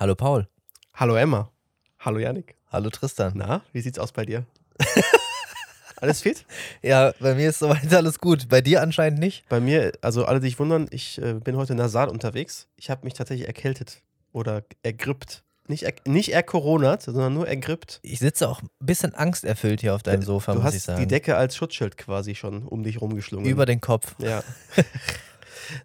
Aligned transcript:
Hallo 0.00 0.14
Paul. 0.14 0.48
Hallo 0.94 1.14
Emma. 1.14 1.50
Hallo 1.98 2.18
Janik. 2.18 2.56
Hallo 2.72 2.88
Tristan. 2.88 3.32
Na, 3.34 3.60
wie 3.74 3.82
sieht's 3.82 3.98
aus 3.98 4.12
bei 4.12 4.24
dir? 4.24 4.46
alles 5.96 6.22
fit? 6.22 6.46
Ja, 6.80 7.12
bei 7.20 7.34
mir 7.34 7.50
ist 7.50 7.58
soweit 7.58 7.92
alles 7.92 8.18
gut. 8.18 8.48
Bei 8.48 8.62
dir 8.62 8.80
anscheinend 8.80 9.20
nicht. 9.20 9.46
Bei 9.50 9.60
mir, 9.60 9.92
also 10.00 10.24
alle, 10.24 10.40
die 10.40 10.46
sich 10.46 10.58
wundern, 10.58 10.88
ich 10.90 11.20
äh, 11.20 11.34
bin 11.34 11.58
heute 11.58 11.74
nasal 11.74 12.08
unterwegs. 12.08 12.66
Ich 12.76 12.88
habe 12.88 13.04
mich 13.04 13.12
tatsächlich 13.12 13.46
erkältet 13.46 14.00
oder 14.32 14.64
ergrippt. 14.82 15.42
Nicht, 15.68 15.82
er, 15.82 15.92
nicht 16.06 16.32
ercoronat, 16.32 17.02
sondern 17.02 17.34
nur 17.34 17.46
ergrippt. 17.46 18.00
Ich 18.02 18.20
sitze 18.20 18.48
auch 18.48 18.62
ein 18.62 18.70
bisschen 18.80 19.14
angsterfüllt 19.14 19.82
hier 19.82 19.94
auf 19.94 20.02
deinem 20.02 20.22
Sofa, 20.22 20.52
du 20.52 20.60
muss 20.60 20.68
hast 20.68 20.76
ich 20.76 20.82
sagen. 20.82 21.00
die 21.00 21.08
Decke 21.08 21.36
als 21.36 21.56
Schutzschild 21.56 21.98
quasi 21.98 22.34
schon 22.34 22.66
um 22.66 22.84
dich 22.84 23.02
rumgeschlungen. 23.02 23.46
Über 23.46 23.66
den 23.66 23.82
Kopf. 23.82 24.14
Ja. 24.18 24.42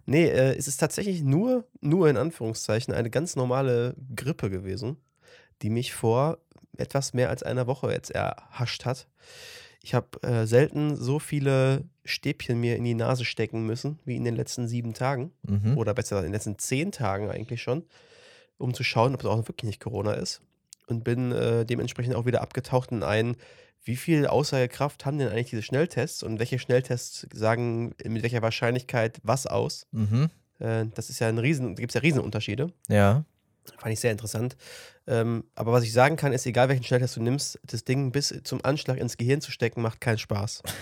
nee, 0.06 0.26
äh, 0.26 0.56
es 0.56 0.68
ist 0.68 0.78
tatsächlich 0.78 1.22
nur, 1.22 1.64
nur 1.80 2.08
in 2.08 2.16
Anführungszeichen, 2.16 2.94
eine 2.94 3.10
ganz 3.10 3.36
normale 3.36 3.94
Grippe 4.14 4.50
gewesen, 4.50 4.96
die 5.62 5.70
mich 5.70 5.94
vor 5.94 6.38
etwas 6.76 7.14
mehr 7.14 7.30
als 7.30 7.42
einer 7.42 7.66
Woche 7.66 7.90
jetzt 7.92 8.10
erhascht 8.10 8.84
hat. 8.84 9.08
Ich 9.82 9.94
habe 9.94 10.20
äh, 10.22 10.46
selten 10.46 10.96
so 10.96 11.18
viele 11.18 11.84
Stäbchen 12.04 12.58
mir 12.60 12.76
in 12.76 12.84
die 12.84 12.94
Nase 12.94 13.24
stecken 13.24 13.66
müssen, 13.66 14.00
wie 14.04 14.16
in 14.16 14.24
den 14.24 14.34
letzten 14.34 14.66
sieben 14.66 14.94
Tagen. 14.94 15.32
Mhm. 15.42 15.78
Oder 15.78 15.94
besser 15.94 16.16
gesagt, 16.16 16.26
in 16.26 16.32
den 16.32 16.34
letzten 16.34 16.58
zehn 16.58 16.90
Tagen 16.92 17.30
eigentlich 17.30 17.62
schon, 17.62 17.84
um 18.58 18.74
zu 18.74 18.82
schauen, 18.82 19.14
ob 19.14 19.20
es 19.20 19.26
auch 19.26 19.48
wirklich 19.48 19.68
nicht 19.68 19.80
Corona 19.80 20.14
ist. 20.14 20.42
Und 20.88 21.04
bin 21.04 21.32
äh, 21.32 21.64
dementsprechend 21.64 22.14
auch 22.14 22.26
wieder 22.26 22.42
abgetaucht 22.42 22.90
in 22.90 23.02
einen, 23.02 23.36
wie 23.86 23.96
viel 23.96 24.26
Aussagekraft 24.26 25.06
haben 25.06 25.18
denn 25.18 25.28
eigentlich 25.28 25.50
diese 25.50 25.62
Schnelltests 25.62 26.22
und 26.22 26.38
welche 26.38 26.58
Schnelltests 26.58 27.26
sagen 27.32 27.94
mit 28.04 28.22
welcher 28.22 28.42
Wahrscheinlichkeit 28.42 29.20
was 29.22 29.46
aus? 29.46 29.86
Mhm. 29.92 30.28
Äh, 30.58 30.86
das 30.94 31.08
ist 31.08 31.20
ja 31.20 31.28
ein 31.28 31.38
Riesen, 31.38 31.76
da 31.76 31.80
gibt 31.80 31.90
es 31.90 31.94
ja 31.94 32.00
Riesenunterschiede. 32.00 32.72
Ja. 32.88 33.24
Fand 33.78 33.92
ich 33.92 34.00
sehr 34.00 34.12
interessant. 34.12 34.56
Ähm, 35.08 35.44
aber 35.54 35.70
was 35.70 35.84
ich 35.84 35.92
sagen 35.92 36.16
kann, 36.16 36.32
ist, 36.32 36.46
egal 36.46 36.68
welchen 36.68 36.82
Schnelltest 36.82 37.14
du 37.14 37.22
nimmst, 37.22 37.60
das 37.62 37.84
Ding 37.84 38.10
bis 38.10 38.34
zum 38.42 38.64
Anschlag 38.64 38.98
ins 38.98 39.16
Gehirn 39.16 39.40
zu 39.40 39.52
stecken, 39.52 39.80
macht 39.80 40.00
keinen 40.00 40.18
Spaß. 40.18 40.62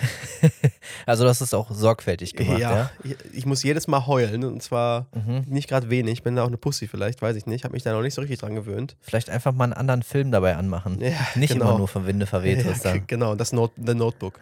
Also, 1.06 1.24
das 1.24 1.40
ist 1.40 1.54
auch 1.54 1.70
sorgfältig 1.70 2.34
gemacht, 2.34 2.60
ja? 2.60 2.90
Ich, 3.02 3.16
ich 3.32 3.46
muss 3.46 3.62
jedes 3.62 3.86
Mal 3.88 4.06
heulen 4.06 4.44
und 4.44 4.62
zwar 4.62 5.06
Mhm. 5.14 5.44
nicht 5.46 5.68
gerade 5.68 5.88
wenig. 5.90 6.14
Ich 6.14 6.22
bin 6.22 6.36
da 6.36 6.42
auch 6.42 6.48
eine 6.48 6.56
Pussy 6.58 6.86
vielleicht, 6.88 7.20
weiß 7.22 7.36
ich 7.36 7.46
nicht. 7.46 7.64
Habe 7.64 7.72
mich 7.72 7.82
da 7.82 7.92
noch 7.92 8.02
nicht 8.02 8.14
so 8.14 8.20
richtig 8.20 8.38
dran 8.40 8.54
gewöhnt. 8.54 8.96
Vielleicht 9.00 9.28
einfach 9.30 9.52
mal 9.52 9.64
einen 9.64 9.72
anderen 9.74 10.02
Film 10.02 10.30
dabei 10.30 10.56
anmachen. 10.56 11.00
Ja, 11.00 11.12
Nicht 11.34 11.52
genau. 11.54 11.68
immer 11.70 11.78
nur 11.78 11.88
vom 11.88 12.06
Winde 12.06 12.26
verweht, 12.26 12.58
Ja, 12.58 12.64
Tristan. 12.64 13.04
genau, 13.06 13.34
das 13.34 13.52
Note, 13.52 13.74
The 13.84 13.94
Notebook. 13.94 14.38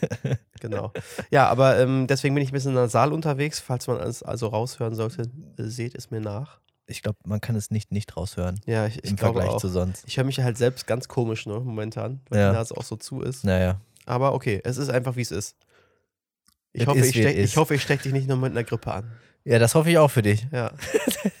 genau. 0.60 0.92
Ja, 1.30 1.48
aber 1.48 1.78
ähm, 1.78 2.06
deswegen 2.06 2.34
bin 2.34 2.42
ich 2.44 2.50
ein 2.50 2.54
bisschen 2.54 2.74
nasal 2.74 3.12
unterwegs. 3.12 3.60
Falls 3.60 3.86
man 3.86 3.98
es 4.00 4.22
also 4.22 4.48
raushören 4.48 4.94
sollte, 4.94 5.28
seht 5.56 5.94
es 5.94 6.10
mir 6.10 6.20
nach. 6.20 6.58
Ich 6.90 7.02
glaube, 7.02 7.18
man 7.24 7.40
kann 7.40 7.54
es 7.54 7.70
nicht 7.70 7.92
nicht 7.92 8.16
raushören. 8.16 8.60
Ja, 8.66 8.86
ich, 8.86 9.04
ich 9.04 9.10
Im 9.10 9.18
Vergleich 9.18 9.50
auch. 9.50 9.60
zu 9.60 9.68
sonst. 9.68 10.04
Ich 10.06 10.16
höre 10.16 10.24
mich 10.24 10.40
halt 10.40 10.56
selbst 10.56 10.86
ganz 10.86 11.06
komisch 11.06 11.44
ne, 11.46 11.60
momentan, 11.60 12.20
weil 12.30 12.40
Ja. 12.40 12.50
die 12.50 12.56
Nase 12.56 12.74
auch 12.76 12.82
so 12.82 12.96
zu 12.96 13.20
ist. 13.20 13.44
Naja. 13.44 13.80
Aber 14.06 14.32
okay, 14.32 14.60
es 14.64 14.78
ist 14.78 14.88
einfach, 14.88 15.14
wie 15.16 15.20
es 15.20 15.30
ist. 15.30 15.54
Ich 16.72 16.86
hoffe, 16.86 17.00
ich, 17.00 17.10
steck, 17.10 17.36
ich 17.36 17.56
hoffe, 17.56 17.74
ich 17.74 17.82
stecke 17.82 18.04
dich 18.04 18.12
nicht 18.12 18.26
nur 18.26 18.38
mit 18.38 18.52
einer 18.52 18.64
Grippe 18.64 18.92
an. 18.92 19.10
Ja, 19.44 19.58
das 19.58 19.74
hoffe 19.74 19.90
ich 19.90 19.98
auch 19.98 20.10
für 20.10 20.22
dich. 20.22 20.46
Ja. 20.50 20.70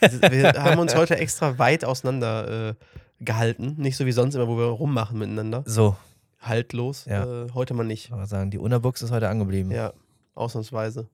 wir 0.30 0.52
haben 0.52 0.78
uns 0.80 0.94
heute 0.94 1.16
extra 1.16 1.58
weit 1.58 1.84
auseinander 1.84 2.70
äh, 2.70 2.74
gehalten. 3.20 3.74
Nicht 3.78 3.96
so 3.96 4.04
wie 4.06 4.12
sonst 4.12 4.34
immer, 4.34 4.48
wo 4.48 4.56
wir 4.58 4.66
rummachen 4.66 5.18
miteinander. 5.18 5.62
So, 5.66 5.96
Haltlos. 6.40 7.04
Ja. 7.06 7.44
Äh, 7.44 7.52
heute 7.54 7.74
mal 7.74 7.84
nicht. 7.84 8.12
aber 8.12 8.26
sagen, 8.26 8.50
die 8.50 8.58
Unabuchs 8.58 9.02
ist 9.02 9.10
heute 9.10 9.28
angeblieben. 9.28 9.70
Ja, 9.70 9.92
ausnahmsweise. 10.34 11.08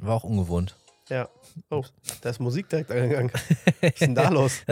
War 0.00 0.14
auch 0.14 0.24
ungewohnt. 0.24 0.76
Ja. 1.08 1.28
Oh, 1.70 1.84
da 2.20 2.30
ist 2.30 2.40
Musik 2.40 2.68
direkt 2.68 2.90
angegangen. 2.90 3.30
Was 3.80 3.92
ist 3.92 4.00
denn 4.00 4.14
da 4.14 4.28
los? 4.30 4.62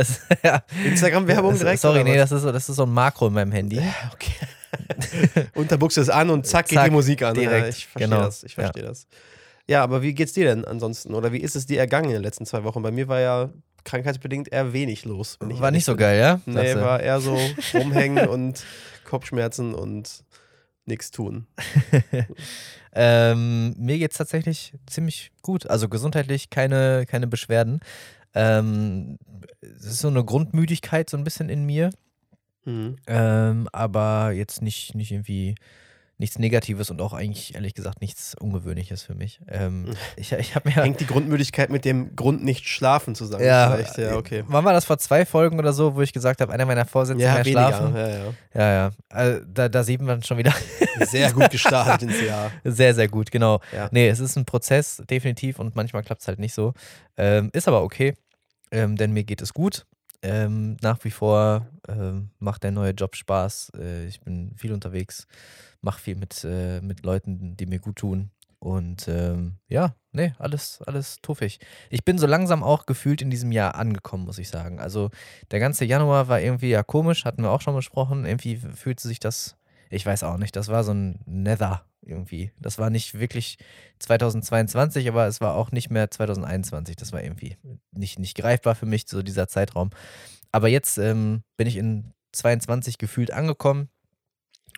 Ja. 0.42 0.64
Instagram-Werbung 0.84 1.56
direkt? 1.56 1.80
Sorry, 1.80 2.02
nee, 2.04 2.16
das 2.16 2.32
ist, 2.32 2.42
so, 2.42 2.52
das 2.52 2.68
ist 2.68 2.76
so 2.76 2.82
ein 2.82 2.92
Makro 2.92 3.28
in 3.28 3.34
meinem 3.34 3.52
Handy. 3.52 3.80
Okay. 4.12 5.46
Unterbuchse 5.54 6.00
ist 6.00 6.10
an 6.10 6.30
und 6.30 6.46
zack, 6.46 6.66
geht 6.66 6.78
Zack, 6.78 6.86
die 6.86 6.90
Musik 6.90 7.22
an. 7.22 7.36
Ja, 7.36 7.42
direkt, 7.42 7.68
ich 7.68 7.86
verstehe 7.86 8.08
genau. 8.08 8.24
das. 8.24 8.42
Ich 8.42 8.54
verstehe 8.54 8.82
das. 8.82 9.06
Ja, 9.66 9.82
aber 9.82 10.02
wie 10.02 10.12
geht's 10.12 10.32
dir 10.32 10.44
denn 10.46 10.64
ansonsten? 10.64 11.14
Oder 11.14 11.32
wie 11.32 11.38
ist 11.38 11.56
es 11.56 11.66
dir 11.66 11.78
ergangen 11.78 12.06
in 12.06 12.14
den 12.14 12.22
letzten 12.22 12.44
zwei 12.44 12.64
Wochen? 12.64 12.82
Bei 12.82 12.90
mir 12.90 13.08
war 13.08 13.20
ja 13.20 13.50
krankheitsbedingt 13.84 14.52
eher 14.52 14.72
wenig 14.72 15.04
los. 15.04 15.38
War 15.40 15.70
nicht 15.70 15.84
so 15.84 15.92
bin. 15.92 16.00
geil, 16.00 16.18
ja? 16.18 16.40
Nee, 16.46 16.72
Sagst 16.72 16.80
war 16.80 17.00
eher 17.00 17.20
so 17.20 17.38
rumhängen 17.72 18.28
und 18.28 18.64
Kopfschmerzen 19.04 19.74
und 19.74 20.24
nichts 20.86 21.10
tun. 21.10 21.46
Ähm, 22.94 23.74
mir 23.78 23.98
geht 23.98 24.12
es 24.12 24.18
tatsächlich 24.18 24.74
ziemlich 24.86 25.32
gut. 25.42 25.68
Also 25.68 25.88
gesundheitlich 25.88 26.50
keine, 26.50 27.06
keine 27.06 27.26
Beschwerden. 27.26 27.80
Ähm, 28.34 29.18
es 29.60 29.84
ist 29.84 29.98
so 30.00 30.08
eine 30.08 30.24
Grundmüdigkeit 30.24 31.08
so 31.10 31.16
ein 31.16 31.24
bisschen 31.24 31.48
in 31.48 31.64
mir, 31.64 31.90
Mhm. 32.66 32.96
ähm, 33.06 33.68
aber 33.72 34.32
jetzt 34.32 34.62
nicht, 34.62 34.94
nicht 34.94 35.12
irgendwie 35.12 35.54
nichts 36.18 36.38
Negatives 36.38 36.90
und 36.90 37.00
auch 37.00 37.12
eigentlich 37.12 37.54
ehrlich 37.54 37.74
gesagt 37.74 38.00
nichts 38.00 38.36
Ungewöhnliches 38.38 39.02
für 39.02 39.14
mich. 39.14 39.40
Ähm, 39.48 39.90
ich 40.16 40.32
ich 40.32 40.54
habe 40.54 40.68
mir 40.68 40.76
Hängt 40.76 41.00
die 41.00 41.06
Grundmüdigkeit 41.06 41.70
mit 41.70 41.84
dem 41.84 42.14
Grund 42.14 42.44
nicht 42.44 42.68
schlafen 42.68 43.14
zusammen? 43.14 43.44
ja, 43.44 43.70
Vielleicht, 43.72 43.98
ja, 43.98 44.16
okay. 44.16 44.44
Wann 44.46 44.64
war 44.64 44.72
das 44.72 44.84
vor 44.84 44.98
zwei 44.98 45.26
Folgen 45.26 45.58
oder 45.58 45.72
so, 45.72 45.96
wo 45.96 46.02
ich 46.02 46.12
gesagt 46.12 46.40
habe, 46.40 46.52
einer 46.52 46.66
meiner 46.66 46.86
Vorsätze 46.86 47.20
Ja, 47.20 47.34
mehr 47.34 47.44
weniger. 47.44 47.68
schlafen? 47.68 47.96
Ja, 47.96 48.08
ja. 48.08 48.24
Ja, 48.54 48.72
ja. 48.72 48.90
Also, 49.08 49.40
da, 49.52 49.68
da 49.68 49.82
sieht 49.82 50.00
man 50.02 50.22
schon 50.22 50.38
wieder 50.38 50.52
Sehr 51.06 51.32
gut 51.32 51.50
gestartet 51.50 52.02
ins 52.08 52.20
Jahr. 52.22 52.52
Sehr, 52.62 52.94
sehr 52.94 53.08
gut, 53.08 53.30
genau. 53.32 53.60
Ja. 53.74 53.88
Nee, 53.90 54.08
es 54.08 54.20
ist 54.20 54.36
ein 54.36 54.44
Prozess, 54.44 55.02
definitiv, 55.10 55.58
und 55.58 55.74
manchmal 55.74 56.02
klappt 56.04 56.20
es 56.22 56.28
halt 56.28 56.38
nicht 56.38 56.54
so. 56.54 56.72
Ähm, 57.16 57.50
ist 57.52 57.66
aber 57.66 57.82
okay, 57.82 58.14
ähm, 58.70 58.96
denn 58.96 59.12
mir 59.12 59.24
geht 59.24 59.42
es 59.42 59.52
gut. 59.52 59.86
Ähm, 60.24 60.78
nach 60.80 61.04
wie 61.04 61.10
vor 61.10 61.66
ähm, 61.86 62.30
macht 62.38 62.62
der 62.62 62.70
neue 62.70 62.92
Job 62.92 63.14
Spaß. 63.14 63.72
Äh, 63.78 64.06
ich 64.06 64.22
bin 64.22 64.54
viel 64.56 64.72
unterwegs, 64.72 65.26
mache 65.82 66.00
viel 66.00 66.16
mit, 66.16 66.42
äh, 66.44 66.80
mit 66.80 67.04
Leuten, 67.04 67.58
die 67.58 67.66
mir 67.66 67.78
gut 67.78 67.96
tun. 67.96 68.30
Und 68.58 69.06
ähm, 69.06 69.56
ja, 69.68 69.94
nee, 70.12 70.32
alles, 70.38 70.80
alles 70.86 71.18
tuffig. 71.20 71.60
Ich 71.90 72.06
bin 72.06 72.16
so 72.16 72.26
langsam 72.26 72.62
auch 72.62 72.86
gefühlt 72.86 73.20
in 73.20 73.28
diesem 73.28 73.52
Jahr 73.52 73.74
angekommen, 73.74 74.24
muss 74.24 74.38
ich 74.38 74.48
sagen. 74.48 74.80
Also 74.80 75.10
der 75.50 75.60
ganze 75.60 75.84
Januar 75.84 76.28
war 76.28 76.40
irgendwie 76.40 76.70
ja 76.70 76.82
komisch, 76.82 77.26
hatten 77.26 77.42
wir 77.42 77.50
auch 77.50 77.60
schon 77.60 77.74
besprochen. 77.76 78.24
Irgendwie 78.24 78.56
fühlte 78.56 79.06
sich 79.06 79.20
das, 79.20 79.56
ich 79.94 80.04
weiß 80.04 80.24
auch 80.24 80.36
nicht, 80.36 80.56
das 80.56 80.68
war 80.68 80.84
so 80.84 80.92
ein 80.92 81.20
Nether 81.26 81.84
irgendwie. 82.02 82.52
Das 82.58 82.78
war 82.78 82.90
nicht 82.90 83.18
wirklich 83.18 83.58
2022, 84.00 85.08
aber 85.08 85.26
es 85.26 85.40
war 85.40 85.54
auch 85.54 85.72
nicht 85.72 85.90
mehr 85.90 86.10
2021. 86.10 86.96
Das 86.96 87.12
war 87.12 87.22
irgendwie 87.22 87.56
nicht, 87.92 88.18
nicht 88.18 88.36
greifbar 88.36 88.74
für 88.74 88.86
mich, 88.86 89.04
so 89.08 89.22
dieser 89.22 89.48
Zeitraum. 89.48 89.90
Aber 90.52 90.68
jetzt 90.68 90.98
ähm, 90.98 91.42
bin 91.56 91.66
ich 91.66 91.76
in 91.76 92.12
22 92.32 92.98
gefühlt 92.98 93.32
angekommen 93.32 93.88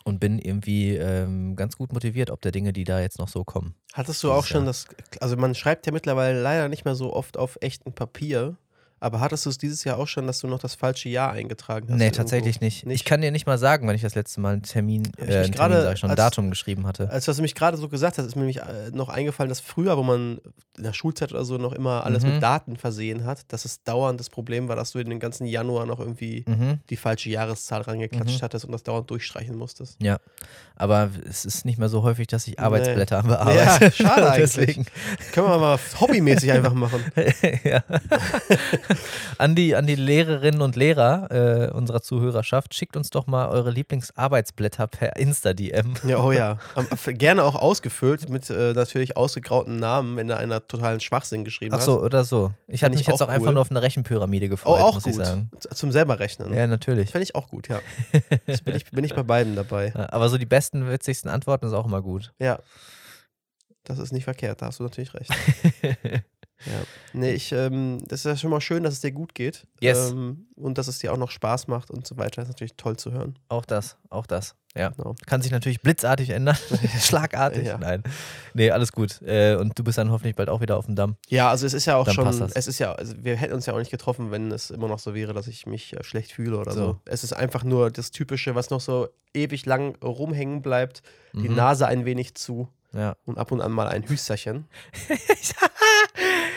und 0.05 0.21
bin 0.21 0.39
irgendwie 0.39 0.95
ähm, 0.97 1.57
ganz 1.57 1.77
gut 1.77 1.93
motiviert, 1.93 2.31
ob 2.31 2.41
der 2.41 2.53
Dinge, 2.53 2.73
die 2.73 2.85
da 2.85 3.01
jetzt 3.01 3.19
noch 3.19 3.29
so 3.29 3.45
kommen. 3.45 3.75
Hattest 3.93 4.23
du 4.23 4.31
auch 4.31 4.47
schon 4.47 4.63
Jahr. 4.63 4.67
das, 4.67 4.87
also 5.21 5.37
man 5.37 5.55
schreibt 5.55 5.87
ja 5.87 5.93
mittlerweile 5.93 6.41
leider 6.41 6.69
nicht 6.69 6.85
mehr 6.85 6.95
so 6.95 7.13
oft 7.13 7.37
auf 7.37 7.59
echtem 7.61 7.93
Papier, 7.93 8.57
aber 9.01 9.21
hattest 9.21 9.45
du 9.47 9.51
es 9.51 9.59
dieses 9.59 9.85
Jahr 9.85 9.99
auch 9.99 10.09
schon, 10.09 10.27
dass 10.27 10.39
du 10.41 10.47
noch 10.49 10.59
das 10.59 10.75
falsche 10.75 11.09
Jahr 11.09 11.33
eingetragen 11.33 11.89
hast? 11.91 11.97
nee, 11.99 12.05
irgendwo? 12.05 12.17
tatsächlich 12.23 12.61
nicht. 12.61 12.87
nicht? 12.87 12.97
Ich 12.97 13.05
kann 13.05 13.21
dir 13.21 13.31
nicht 13.31 13.47
mal 13.47 13.59
sagen, 13.59 13.87
wann 13.87 13.95
ich 13.95 14.03
das 14.03 14.15
letzte 14.15 14.41
Mal 14.41 14.55
einen 14.55 14.63
Termin, 14.63 15.05
äh, 15.19 15.27
mich 15.27 15.35
einen 15.37 15.51
gerade 15.53 15.75
Termin 15.75 15.85
sag 15.87 15.93
ich 15.95 15.99
schon, 16.01 16.09
ein 16.09 16.13
als- 16.13 16.17
Datum 16.19 16.51
geschrieben 16.51 16.87
hatte. 16.87 17.11
Als 17.11 17.25
du 17.27 17.33
nämlich 17.33 17.55
gerade 17.55 17.77
so 17.77 17.89
gesagt 17.89 18.19
hast, 18.19 18.25
ist 18.27 18.35
mir 18.37 18.41
nämlich 18.43 18.59
äh, 18.59 18.91
noch 18.93 19.09
eingefallen, 19.09 19.49
dass 19.49 19.61
früher, 19.61 19.97
wo 19.97 20.03
man 20.03 20.39
in 20.79 20.83
der 20.83 20.93
Schulzeit 20.93 21.33
oder 21.33 21.45
so 21.45 21.57
noch 21.57 21.73
immer 21.73 22.05
alles 22.05 22.23
Mhm. 22.25 22.33
mit 22.35 22.43
Daten 22.43 22.77
versehen 22.77 23.25
hat, 23.25 23.51
dass 23.53 23.65
es 23.65 23.83
dauernd 23.83 24.21
das 24.21 24.29
Problem 24.31 24.69
war, 24.69 24.77
dass 24.77 24.93
du 24.93 24.99
in 24.99 25.09
den 25.09 25.21
ganzen 25.21 25.47
Januar 25.47 25.87
noch 25.87 26.01
irgendwie 26.01 26.45
Mhm. 26.47 26.81
die 26.91 26.97
falsche 26.97 27.31
Jahreszahl 27.31 27.83
rangeklatscht 27.83 28.39
Mhm. 28.41 28.43
hattest 28.45 28.65
und 28.67 28.73
das 28.73 28.83
dauernd 28.83 29.09
durchstreichen 29.11 29.57
musstest. 29.57 29.97
Ja, 30.03 30.19
aber 30.75 31.11
es 31.29 31.45
ist 31.45 31.65
nicht 31.65 31.79
mehr 31.79 31.89
so 31.89 32.03
häufig, 32.03 32.27
dass 32.27 32.47
ich 32.47 32.59
Arbeitsblätter 32.61 33.23
bearbeite. 33.23 33.85
Ja, 33.87 33.91
schade 33.91 34.31
eigentlich. 34.33 34.53
Deswegen. 34.53 34.87
Können 35.33 35.47
wir 35.49 35.59
mal 35.59 35.79
hobbymäßig 36.01 36.53
einfach 36.53 36.75
machen. 36.75 37.03
ja. 37.65 37.83
an, 39.39 39.55
die, 39.55 39.75
an 39.77 39.87
die 39.87 39.95
Lehrerinnen 39.95 40.61
und 40.63 40.77
Lehrer 40.77 41.31
äh, 41.31 41.71
unserer 41.71 42.03
Zuhörerschaft, 42.03 42.75
schickt 42.75 42.97
uns 42.97 43.11
doch 43.11 43.27
mal 43.27 43.49
eure 43.49 43.71
Lieblingsarbeitsblätter 43.71 44.87
per 44.87 45.17
Insta-DM. 45.17 45.95
Ja, 46.07 46.19
oh 46.19 46.33
ja. 46.33 46.59
Am- 46.75 46.87
Gerne 47.19 47.45
auch 47.45 47.55
ausgefüllt 47.55 48.29
mit 48.29 48.51
äh, 48.51 48.73
natürlich 48.73 49.17
ausgegrauten 49.17 49.77
Namen, 49.77 50.17
wenn 50.17 50.29
da 50.29 50.37
einer 50.37 50.67
totalen 50.67 51.01
Schwachsinn 51.01 51.45
geschrieben 51.45 51.75
Ach 51.75 51.79
hat. 51.79 51.85
so, 51.85 52.01
oder 52.03 52.25
so. 52.25 52.53
Ich 52.69 52.83
hatte 52.85 52.95
ich 52.95 53.01
mich 53.01 53.07
jetzt 53.07 53.23
auch 53.23 53.27
auch 53.29 53.31
einfach 53.33 53.49
cool. 53.49 53.55
nur 53.55 53.63
auf 53.63 53.71
eine 53.71 53.83
Rechenpyramide 53.83 54.47
Oh, 54.47 54.51
gefreut, 54.51 54.81
auch 54.81 54.95
muss 54.95 55.05
gut. 55.05 55.13
ich 55.13 55.19
sagen. 55.19 55.51
Zum 55.75 55.93
selber 55.93 56.19
rechnen. 56.19 56.53
Ja, 56.55 56.67
natürlich. 56.67 57.11
Fände 57.11 57.25
ich 57.25 57.35
auch 57.35 57.49
gut, 57.49 57.69
ja. 57.69 57.81
Das 58.47 58.61
bin, 58.63 58.75
ich, 58.77 58.85
bin 58.91 59.05
ich 59.05 59.15
bei 59.15 59.23
beiden 59.23 59.57
dabei. 59.57 59.93
Aber 60.11 60.29
so 60.29 60.39
die 60.39 60.47
besten, 60.47 60.89
witzigsten 60.91 61.31
Antworten 61.31 61.67
ist 61.67 61.73
auch 61.73 61.87
immer 61.87 62.03
gut. 62.03 62.33
Ja. 62.39 62.59
Das 63.85 63.99
ist 63.99 64.13
nicht 64.13 64.25
verkehrt, 64.25 64.63
da 64.63 64.67
hast 64.67 64.81
du 64.81 64.83
natürlich 64.83 65.15
recht. 65.15 65.31
Ja. 66.65 66.73
Nee, 67.13 67.33
ich, 67.33 67.53
ähm, 67.53 67.99
das 68.09 68.21
ist 68.21 68.25
ja 68.25 68.37
schon 68.37 68.51
mal 68.51 68.61
schön, 68.61 68.83
dass 68.83 68.95
es 68.95 69.01
dir 69.01 69.13
gut 69.13 69.35
geht. 69.35 69.67
Yes. 69.81 70.11
Ähm, 70.11 70.47
und 70.57 70.79
dass 70.79 70.89
es 70.89 70.99
dir 70.99 71.13
auch 71.13 71.19
noch 71.19 71.31
Spaß 71.31 71.69
macht 71.69 71.91
und 71.91 72.07
so 72.07 72.17
weiter. 72.17 72.37
Das 72.37 72.45
ist 72.45 72.55
natürlich 72.55 72.77
toll 72.77 72.97
zu 72.97 73.13
hören. 73.13 73.39
Auch 73.49 73.65
das, 73.67 73.97
auch 74.09 74.27
das. 74.27 74.55
Ja. 74.75 74.91
Genau. 74.91 75.15
Kann 75.27 75.41
sich 75.43 75.53
natürlich 75.53 75.81
blitzartig 75.81 76.31
ändern. 76.31 76.57
Schlagartig. 77.01 77.67
Ja. 77.67 77.79
Nein. 77.79 78.03
Nee, 78.55 78.71
alles 78.71 78.93
gut. 78.93 79.21
Äh, 79.23 79.57
und 79.57 79.79
du 79.79 79.85
bist 79.85 79.99
dann 79.99 80.11
hoffentlich 80.11 80.35
bald 80.37 80.49
auch 80.49 80.61
wieder 80.61 80.77
auf 80.77 80.87
dem 80.87 80.97
Damm. 80.97 81.17
Ja, 81.29 81.51
also 81.51 81.67
es 81.67 81.73
ist 81.75 81.85
ja 81.87 81.97
auch 81.97 82.05
Dann 82.07 82.15
schon, 82.15 82.51
es 82.55 82.67
ist 82.67 82.79
ja, 82.79 82.93
also 82.93 83.15
wir 83.19 83.37
hätten 83.37 83.55
uns 83.55 83.67
ja 83.67 83.73
auch 83.75 83.79
nicht 83.79 83.91
getroffen, 83.91 84.31
wenn 84.31 84.51
es 84.51 84.71
immer 84.71 84.89
noch 84.89 84.99
so 84.99 85.15
wäre, 85.15 85.33
dass 85.35 85.47
ich 85.49 85.67
mich 85.67 85.93
äh, 85.95 86.03
schlecht 86.05 86.33
fühle 86.33 86.59
oder 86.59 86.73
so. 86.73 86.81
So. 86.81 87.01
Es 87.05 87.23
ist 87.25 87.33
einfach 87.33 87.65
nur 87.65 87.91
das 87.91 88.11
Typische, 88.11 88.55
was 88.55 88.71
noch 88.71 88.81
so 88.81 89.09
ewig 89.35 89.67
lang 89.67 89.97
rumhängen 90.03 90.63
bleibt, 90.63 91.03
die 91.35 91.49
Mhm. 91.49 91.55
Nase 91.57 91.87
ein 91.87 92.05
wenig 92.07 92.35
zu 92.35 92.69
Ja. 92.93 93.17
und 93.27 93.37
ab 93.39 93.53
und 93.53 93.61
an 93.61 93.73
mal 93.73 93.89
ein 93.89 94.07
Hüsterchen. 94.09 94.67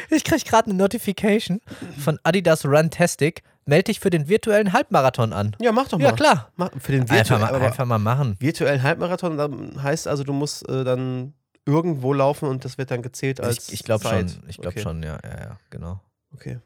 Ich 0.10 0.24
krieg 0.24 0.44
gerade 0.46 0.70
eine 0.70 0.76
Notification 0.76 1.62
von 1.98 2.20
Adidas 2.24 2.66
Runtastic. 2.66 3.44
Meld 3.66 3.88
dich 3.88 4.00
für 4.00 4.10
den 4.10 4.28
virtuellen 4.28 4.74
Halbmarathon 4.74 5.32
an. 5.32 5.56
Ja, 5.62 5.72
mach 5.72 5.88
doch 5.88 6.00
mal. 6.00 6.06
Ja, 6.06 6.12
klar. 6.14 6.52
Mach, 6.56 6.72
für 6.80 6.92
den 6.92 7.02
Einfach 7.02 7.16
virtuellen, 7.18 7.42
mal, 7.42 7.54
aber 7.54 7.66
einfach 7.66 7.86
mal 7.86 8.00
machen. 8.00 8.36
virtuellen 8.40 8.82
Halbmarathon 8.82 9.84
heißt 9.84 10.08
also, 10.08 10.24
du 10.24 10.34
musst 10.34 10.68
äh, 10.68 10.84
dann 10.84 11.34
irgendwo 11.66 12.14
laufen 12.14 12.50
und 12.50 12.66
das 12.66 12.78
wird 12.80 12.90
dann 12.90 13.04
gezählt 13.04 13.40
als 13.40 13.68
Ich, 13.68 13.76
ich 13.76 13.84
glaube 13.84 14.08
schon. 14.08 14.26
Ich 14.48 14.58
glaube 14.58 14.70
okay. 14.70 14.82
schon, 14.82 15.04
ja, 15.04 15.20
ja, 15.24 15.40
ja, 15.40 15.58
genau. 15.70 16.02
Okay. 16.34 16.58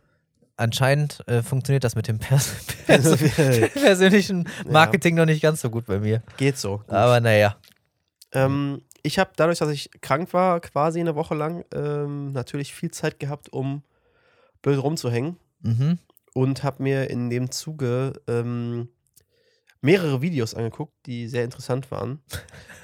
Anscheinend 0.55 1.19
äh, 1.27 1.41
funktioniert 1.41 1.83
das 1.83 1.95
mit 1.95 2.07
dem 2.07 2.19
Pers 2.19 2.53
Pers 2.87 3.17
persönlichen 3.73 4.47
Marketing 4.69 5.15
noch 5.15 5.25
nicht 5.25 5.41
ganz 5.41 5.61
so 5.61 5.69
gut 5.69 5.85
bei 5.87 5.99
mir. 5.99 6.21
Geht 6.37 6.57
so. 6.57 6.77
Gut. 6.77 6.91
Aber 6.91 7.19
naja. 7.19 7.57
Ähm, 8.31 8.81
ich 9.03 9.19
habe 9.19 9.31
dadurch, 9.35 9.59
dass 9.59 9.69
ich 9.69 9.89
krank 10.01 10.33
war, 10.33 10.59
quasi 10.61 10.99
eine 10.99 11.15
Woche 11.15 11.35
lang, 11.35 11.65
ähm, 11.73 12.31
natürlich 12.31 12.73
viel 12.73 12.91
Zeit 12.91 13.19
gehabt, 13.19 13.51
um 13.51 13.83
blöd 14.61 14.81
rumzuhängen 14.81 15.37
Mhm. 15.61 15.99
und 16.33 16.63
habe 16.63 16.81
mir 16.83 17.09
in 17.09 17.29
dem 17.29 17.51
Zuge 17.51 18.13
ähm, 18.27 18.87
mehrere 19.81 20.21
Videos 20.21 20.55
angeguckt, 20.55 20.93
die 21.05 21.27
sehr 21.27 21.43
interessant 21.43 21.91
waren. 21.91 22.21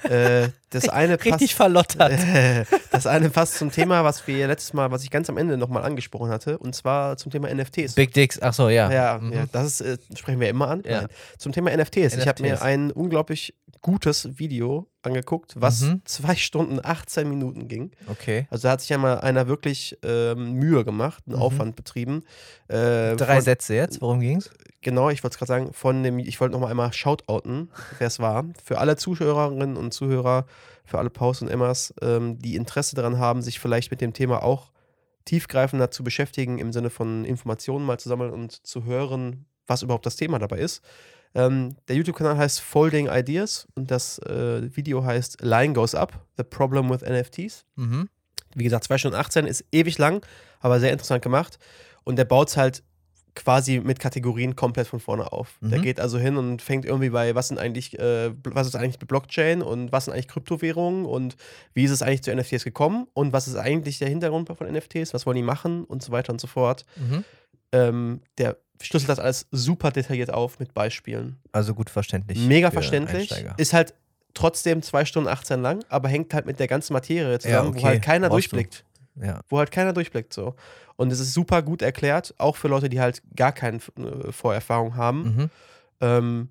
äh, 0.02 0.48
das 0.70 0.90
eine 0.90 1.16
passt, 1.16 1.32
Richtig 1.32 1.54
verlottert. 1.54 2.12
das 2.90 3.06
eine 3.06 3.30
passt 3.30 3.54
zum 3.54 3.70
Thema, 3.72 4.04
was 4.04 4.26
wir 4.26 4.46
letztes 4.46 4.74
Mal, 4.74 4.90
was 4.90 5.02
ich 5.02 5.10
ganz 5.10 5.30
am 5.30 5.38
Ende 5.38 5.56
nochmal 5.56 5.84
angesprochen 5.84 6.28
hatte, 6.30 6.58
und 6.58 6.74
zwar 6.74 7.16
zum 7.16 7.32
Thema 7.32 7.48
NFTs. 7.54 7.94
Big 7.94 8.12
Dicks, 8.12 8.40
ach 8.42 8.52
so, 8.52 8.68
ja. 8.68 8.92
Ja, 8.92 9.18
Mhm. 9.18 9.32
ja 9.32 9.46
das 9.50 9.80
ist, 9.80 9.80
äh, 9.80 10.16
sprechen 10.16 10.40
wir 10.40 10.50
immer 10.50 10.68
an. 10.68 10.82
Ja. 10.86 11.06
Zum 11.38 11.52
Thema 11.52 11.70
NFTs. 11.74 12.16
Ich 12.16 12.28
habe 12.28 12.42
mir 12.42 12.50
NFTs. 12.56 12.62
ein 12.62 12.90
unglaublich 12.92 13.54
gutes 13.80 14.38
Video 14.38 14.86
angeguckt, 15.02 15.54
was 15.56 15.80
Mhm. 15.82 16.02
zwei 16.04 16.34
Stunden 16.36 16.78
18 16.82 17.28
Minuten 17.28 17.68
ging. 17.68 17.90
Okay. 18.08 18.46
Also 18.50 18.68
da 18.68 18.72
hat 18.72 18.80
sich 18.80 18.90
ja 18.90 18.98
mal 18.98 19.20
einer 19.20 19.48
wirklich 19.48 19.98
ähm, 20.02 20.52
Mühe 20.54 20.84
gemacht, 20.84 21.24
einen 21.26 21.36
Mhm. 21.36 21.42
Aufwand 21.42 21.76
betrieben. 21.76 22.22
Äh, 22.68 23.16
Drei 23.16 23.36
von, 23.36 23.42
Sätze 23.42 23.74
jetzt, 23.74 24.00
worum 24.00 24.20
ging's? 24.20 24.50
Genau, 24.82 25.10
ich 25.10 25.22
wollte 25.22 25.34
es 25.34 25.38
gerade 25.38 25.48
sagen, 25.48 25.72
von 25.72 26.02
dem, 26.02 26.18
ich 26.18 26.40
wollte 26.40 26.52
noch 26.52 26.60
mal 26.60 26.68
einmal 26.70 26.92
shoutouten, 26.92 27.70
wer 27.98 28.06
es 28.06 28.18
war. 28.18 28.44
Für 28.64 28.78
alle 28.78 28.96
Zuhörerinnen 28.96 29.76
und 29.76 29.92
Zuhörer, 29.92 30.46
für 30.84 30.98
alle 30.98 31.10
Paus 31.10 31.42
und 31.42 31.48
Emmas, 31.48 31.92
ähm, 32.00 32.38
die 32.38 32.56
Interesse 32.56 32.96
daran 32.96 33.18
haben, 33.18 33.42
sich 33.42 33.60
vielleicht 33.60 33.90
mit 33.90 34.00
dem 34.00 34.12
Thema 34.14 34.42
auch 34.42 34.70
tiefgreifender 35.26 35.90
zu 35.90 36.02
beschäftigen, 36.02 36.58
im 36.58 36.72
Sinne 36.72 36.90
von 36.90 37.24
Informationen 37.24 37.84
mal 37.84 37.98
zu 37.98 38.08
sammeln 38.08 38.32
und 38.32 38.66
zu 38.66 38.84
hören, 38.84 39.44
was 39.66 39.82
überhaupt 39.82 40.06
das 40.06 40.16
Thema 40.16 40.38
dabei 40.38 40.58
ist. 40.58 40.82
Ähm, 41.34 41.76
der 41.88 41.96
YouTube-Kanal 41.96 42.36
heißt 42.36 42.60
Folding 42.60 43.08
Ideas 43.08 43.68
und 43.74 43.90
das 43.90 44.18
äh, 44.20 44.74
Video 44.76 45.04
heißt 45.04 45.42
Line 45.42 45.72
Goes 45.74 45.94
Up, 45.94 46.24
The 46.36 46.42
Problem 46.44 46.90
with 46.90 47.02
NFTs. 47.02 47.64
Mhm. 47.76 48.08
Wie 48.54 48.64
gesagt, 48.64 48.84
2 48.84 48.98
Stunden 48.98 49.16
18 49.16 49.46
ist 49.46 49.64
ewig 49.70 49.96
lang, 49.98 50.26
aber 50.58 50.80
sehr 50.80 50.90
interessant 50.92 51.22
gemacht. 51.22 51.58
Und 52.02 52.16
der 52.16 52.24
baut 52.24 52.48
es 52.48 52.56
halt 52.56 52.82
quasi 53.36 53.78
mit 53.78 54.00
Kategorien 54.00 54.56
komplett 54.56 54.88
von 54.88 54.98
vorne 54.98 55.30
auf. 55.30 55.56
Der 55.60 55.78
Mhm. 55.78 55.82
geht 55.82 56.00
also 56.00 56.18
hin 56.18 56.36
und 56.36 56.60
fängt 56.62 56.84
irgendwie 56.84 57.10
bei, 57.10 57.36
was 57.36 57.46
sind 57.46 57.58
eigentlich, 57.60 57.96
äh, 58.00 58.32
was 58.42 58.66
ist 58.66 58.74
eigentlich 58.74 58.98
Blockchain 58.98 59.62
und 59.62 59.92
was 59.92 60.06
sind 60.06 60.14
eigentlich 60.14 60.26
Kryptowährungen 60.26 61.04
und 61.06 61.36
wie 61.72 61.84
ist 61.84 61.92
es 61.92 62.02
eigentlich 62.02 62.22
zu 62.24 62.34
NFTs 62.34 62.64
gekommen 62.64 63.06
und 63.14 63.32
was 63.32 63.46
ist 63.46 63.54
eigentlich 63.54 64.00
der 64.00 64.08
Hintergrund 64.08 64.48
von 64.48 64.66
NFTs, 64.66 65.14
was 65.14 65.26
wollen 65.26 65.36
die 65.36 65.42
machen 65.44 65.84
und 65.84 66.02
so 66.02 66.10
weiter 66.10 66.32
und 66.32 66.40
so 66.40 66.48
fort. 66.48 66.84
Mhm. 66.96 67.24
Ähm, 67.72 68.20
der 68.38 68.56
schlüsselt 68.82 69.08
das 69.10 69.18
alles 69.18 69.46
super 69.50 69.90
detailliert 69.90 70.32
auf 70.32 70.58
mit 70.58 70.74
Beispielen. 70.74 71.36
Also 71.52 71.74
gut 71.74 71.90
verständlich. 71.90 72.38
Mega 72.46 72.70
verständlich. 72.70 73.30
Einsteiger. 73.32 73.54
Ist 73.58 73.72
halt 73.72 73.94
trotzdem 74.34 74.82
2 74.82 75.04
Stunden 75.04 75.28
18 75.28 75.60
lang, 75.60 75.84
aber 75.88 76.08
hängt 76.08 76.32
halt 76.34 76.46
mit 76.46 76.58
der 76.58 76.68
ganzen 76.68 76.92
Materie 76.92 77.38
zusammen, 77.38 77.70
okay. 77.70 77.82
wo 77.82 77.86
halt 77.86 78.02
keiner 78.02 78.28
Brauchst 78.28 78.52
du. 78.52 78.56
durchblickt 78.56 78.84
Ja. 79.20 79.40
wo 79.48 79.58
halt 79.58 79.70
keiner 79.70 79.92
durchblickt 79.92 80.32
so. 80.32 80.54
Und 80.96 81.12
es 81.12 81.20
ist 81.20 81.32
super 81.32 81.62
gut 81.62 81.82
erklärt, 81.82 82.34
auch 82.38 82.56
für 82.56 82.68
Leute, 82.68 82.88
die 82.88 83.00
halt 83.00 83.22
gar 83.34 83.52
keine 83.52 83.78
äh, 83.78 84.32
Vorerfahrung 84.32 84.96
haben. 84.96 85.22
Mhm. 85.22 85.50
Ähm, 86.00 86.48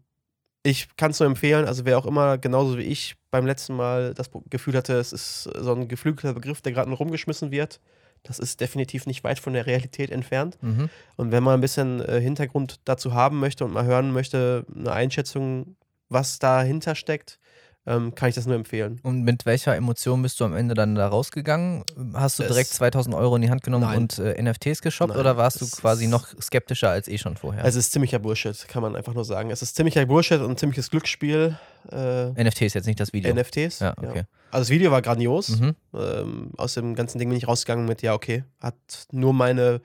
ich 0.64 0.96
kann 0.98 1.12
es 1.12 1.20
nur 1.20 1.28
empfehlen, 1.28 1.66
also 1.66 1.86
wer 1.86 1.98
auch 1.98 2.06
immer 2.06 2.38
genauso 2.38 2.78
wie 2.78 2.84
ich 2.84 3.16
beim 3.32 3.46
letzten 3.46 3.76
Mal 3.76 4.14
das 4.14 4.30
Gefühl 4.50 4.76
hatte, 4.76 4.94
es 4.96 5.14
ist 5.14 5.44
so 5.44 5.74
ein 5.74 5.88
geflügelter 5.88 6.34
Begriff, 6.34 6.62
der 6.62 6.74
gerade 6.74 6.90
nur 6.90 6.98
rumgeschmissen 6.98 7.52
wird, 7.52 7.80
das 8.24 8.40
ist 8.40 8.62
definitiv 8.62 9.06
nicht 9.06 9.24
weit 9.24 9.40
von 9.40 9.54
der 9.54 9.66
Realität 9.66 10.12
entfernt. 10.12 10.58
Mhm. 10.62 10.90
Und 11.16 11.32
wenn 11.32 11.44
man 11.44 11.56
ein 11.56 11.62
bisschen 11.62 12.02
äh, 12.02 12.20
Hintergrund 12.20 12.80
dazu 12.86 13.14
haben 13.14 13.40
möchte 13.40 13.66
und 13.66 13.74
mal 13.74 13.86
hören 13.86 14.12
möchte, 14.12 14.66
eine 14.76 14.92
Einschätzung, 14.92 15.76
was 16.10 16.40
dahinter 16.40 16.96
steckt, 16.96 17.40
ähm, 17.86 18.14
kann 18.14 18.30
ich 18.30 18.36
das 18.36 18.46
nur 18.46 18.56
empfehlen. 18.56 19.00
Und 19.04 19.24
mit 19.24 19.46
welcher 19.46 19.76
Emotion 19.76 20.22
bist 20.22 20.40
du 20.40 20.46
am 20.46 20.56
Ende 20.56 20.76
dann 20.76 20.96
da 20.96 21.08
rausgegangen? 21.08 21.84
Hast 22.14 22.38
du 22.40 22.44
Es- 22.44 22.50
direkt 22.50 22.70
2000 22.70 23.16
Euro 23.16 23.36
in 23.36 23.42
die 23.42 23.50
Hand 23.50 23.64
genommen 23.64 23.86
Nein. 23.86 23.98
und 24.00 24.20
äh, 24.20 24.40
NFTs 24.42 24.82
geshoppt 24.82 25.10
Nein, 25.12 25.20
oder 25.20 25.38
warst 25.38 25.62
du 25.62 25.66
quasi 25.68 26.08
noch 26.08 26.28
skeptischer 26.42 26.90
als 26.90 27.08
eh 27.08 27.18
schon 27.18 27.36
vorher? 27.38 27.64
Es 27.66 27.76
ist 27.76 27.92
ziemlicher 27.92 28.20
Bullshit, 28.20 28.68
kann 28.68 28.82
man 28.84 28.96
einfach 28.96 29.14
nur 29.14 29.26
sagen. 29.26 29.50
Es 29.50 29.62
ist 29.62 29.76
ziemlicher 29.76 30.06
Bullshit 30.06 30.42
und 30.42 30.60
ziemliches 30.60 30.90
Glücksspiel. 30.92 31.58
Äh, 31.92 32.44
NFTs 32.44 32.74
jetzt 32.74 32.86
nicht 32.86 33.00
das 33.00 33.14
Video. 33.14 33.34
NFTs. 33.34 33.80
ja, 33.80 33.94
okay. 33.98 34.24
Also 34.52 34.64
das 34.64 34.70
Video 34.70 34.92
war 34.92 35.02
grandios. 35.02 35.50
Mhm. 35.60 35.76
Ähm, 35.94 36.52
aus 36.58 36.74
dem 36.76 36.96
ganzen 36.96 37.18
Ding 37.18 37.30
bin 37.30 37.38
ich 37.38 37.48
rausgegangen 37.48 37.86
mit, 37.86 38.02
ja, 38.02 38.14
okay, 38.14 38.44
hat 38.60 38.76
nur 39.12 39.34
meine 39.34 39.82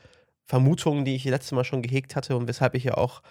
Vermutungen, 0.46 1.05
die 1.05 1.14
ich 1.14 1.25
letztes 1.25 1.52
Mal 1.52 1.64
schon 1.64 1.81
gehegt 1.81 2.17
hatte 2.17 2.37
und 2.37 2.49
weshalb 2.49 2.75
ich 2.75 2.85
ja 2.85 2.94
auch 2.99 3.23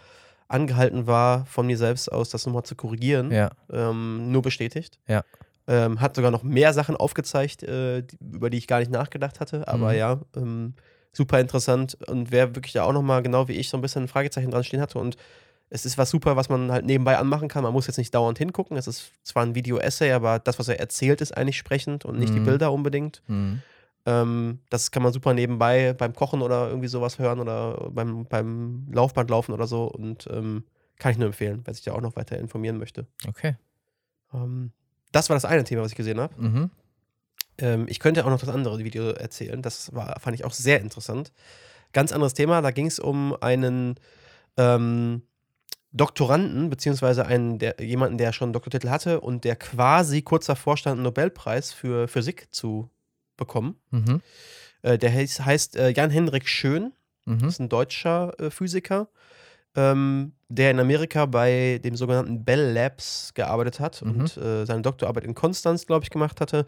angehalten 0.48 1.08
war, 1.08 1.46
von 1.46 1.66
mir 1.68 1.78
selbst 1.78 2.12
aus 2.12 2.30
das 2.30 2.46
nochmal 2.46 2.64
zu 2.64 2.76
korrigieren, 2.76 3.32
Ja. 3.32 3.52
ähm, 3.72 4.32
nur 4.32 4.42
bestätigt. 4.42 5.00
Ja. 5.08 5.24
Ähm, 5.68 6.02
hat 6.02 6.16
sogar 6.16 6.30
noch 6.32 6.44
mehr 6.44 6.74
Sachen 6.74 6.96
aufgezeigt, 6.98 7.64
äh, 7.64 8.02
die, 8.04 8.18
über 8.34 8.50
die 8.50 8.58
ich 8.58 8.68
gar 8.68 8.80
nicht 8.80 8.92
nachgedacht 8.92 9.40
hatte. 9.40 9.68
Aber 9.68 9.92
Mhm. 9.94 9.98
ja, 9.98 10.20
ähm, 10.36 10.74
super 11.14 11.40
interessant. 11.40 11.98
Und 12.08 12.32
wer 12.32 12.56
wirklich 12.56 12.74
da 12.74 12.84
auch 12.84 12.92
nochmal, 12.94 13.24
genau 13.24 13.48
wie 13.48 13.54
ich, 13.54 13.70
so 13.70 13.78
ein 13.78 13.82
bisschen 13.82 14.04
ein 14.04 14.08
Fragezeichen 14.10 14.52
dran 14.52 14.64
stehen 14.66 14.82
hatte. 14.82 15.00
Und 15.00 15.16
es 15.70 15.86
ist 15.86 15.98
was 15.98 16.10
super, 16.10 16.36
was 16.36 16.50
man 16.50 16.72
halt 16.72 16.86
nebenbei 16.86 17.18
anmachen 17.18 17.48
kann. 17.48 17.64
Man 17.64 17.72
muss 17.74 17.88
jetzt 17.88 17.98
nicht 17.98 18.14
dauernd 18.14 18.38
hingucken. 18.38 18.76
Es 18.78 18.88
ist 18.88 19.12
zwar 19.24 19.44
ein 19.44 19.56
Video-Essay, 19.56 20.12
aber 20.12 20.40
das, 20.40 20.60
was 20.60 20.68
er 20.68 20.80
erzählt, 20.80 21.22
ist 21.22 21.36
eigentlich 21.36 21.58
sprechend 21.58 22.04
und 22.06 22.20
nicht 22.20 22.34
die 22.36 22.40
Mhm. 22.42 22.46
Bilder 22.46 22.72
unbedingt. 22.72 23.22
Mhm. 23.28 23.62
Ähm, 24.06 24.60
das 24.70 24.92
kann 24.92 25.04
man 25.04 25.14
super 25.14 25.34
nebenbei 25.34 25.94
beim 25.94 26.14
Kochen 26.14 26.42
oder 26.42 26.68
irgendwie 26.68 26.88
sowas 26.88 27.20
hören 27.20 27.40
oder 27.40 27.90
beim, 27.92 28.26
beim 28.26 28.88
Laufband 28.92 29.30
laufen 29.30 29.54
oder 29.54 29.68
so. 29.68 29.86
Und 29.86 30.28
ähm, 30.32 30.66
kann 30.98 31.12
ich 31.12 31.18
nur 31.18 31.28
empfehlen, 31.28 31.62
wer 31.66 31.74
sich 31.74 31.84
da 31.84 31.94
auch 31.94 32.02
noch 32.02 32.16
weiter 32.16 32.38
informieren 32.38 32.78
möchte. 32.78 33.08
Okay. 33.28 33.56
Ähm, 34.34 34.72
das 35.12 35.30
war 35.30 35.36
das 35.36 35.46
eine 35.46 35.64
Thema, 35.64 35.84
was 35.84 35.92
ich 35.92 35.98
gesehen 35.98 36.20
habe. 36.20 36.34
Mhm. 36.42 36.72
Ähm, 37.60 37.86
ich 37.88 38.00
könnte 38.00 38.26
auch 38.26 38.30
noch 38.30 38.40
das 38.40 38.50
andere 38.50 38.80
Video 38.80 39.10
erzählen. 39.12 39.62
Das 39.62 39.94
war, 39.94 40.20
fand 40.20 40.36
ich 40.36 40.44
auch 40.44 40.54
sehr 40.54 40.82
interessant. 40.82 41.32
Ganz 41.94 42.12
anderes 42.12 42.34
Thema. 42.34 42.62
Da 42.62 42.72
ging 42.72 42.88
es 42.88 43.00
um 43.00 43.38
einen 43.40 43.96
ähm, 44.58 45.22
Doktoranden, 45.92 46.70
beziehungsweise 46.70 47.26
einen, 47.26 47.60
der, 47.60 47.76
jemanden, 47.80 48.18
der 48.18 48.34
schon 48.34 48.48
einen 48.48 48.54
Doktortitel 48.54 48.90
hatte 48.90 49.22
und 49.22 49.44
der 49.44 49.56
quasi 49.56 50.24
kurz 50.24 50.48
davor 50.48 50.76
stand, 50.76 50.96
einen 50.96 51.04
Nobelpreis 51.04 51.72
für 51.72 52.08
Physik 52.08 52.48
zu 52.52 52.90
bekommen. 53.38 53.76
Mhm. 53.92 54.22
Äh, 54.82 54.98
der 54.98 55.14
heißt, 55.14 55.46
heißt 55.46 55.76
äh, 55.76 55.90
Jan-Henrik 55.90 56.48
Schön. 56.48 56.94
Mhm. 57.26 57.46
ist 57.48 57.60
ein 57.60 57.70
deutscher 57.70 58.38
äh, 58.38 58.50
Physiker, 58.52 59.08
ähm, 59.76 60.34
der 60.50 60.72
in 60.72 60.80
Amerika 60.80 61.26
bei 61.26 61.80
dem 61.84 61.96
sogenannten 61.96 62.44
Bell 62.44 62.74
Labs 62.74 63.34
gearbeitet 63.34 63.80
hat 63.80 64.02
Mhm. 64.02 64.10
und 64.12 64.38
äh, 64.38 64.66
seine 64.66 64.82
Doktorarbeit 64.82 65.24
in 65.24 65.34
Konstanz, 65.34 65.86
glaube 65.88 66.04
ich, 66.04 66.10
gemacht 66.10 66.42
hatte. 66.42 66.66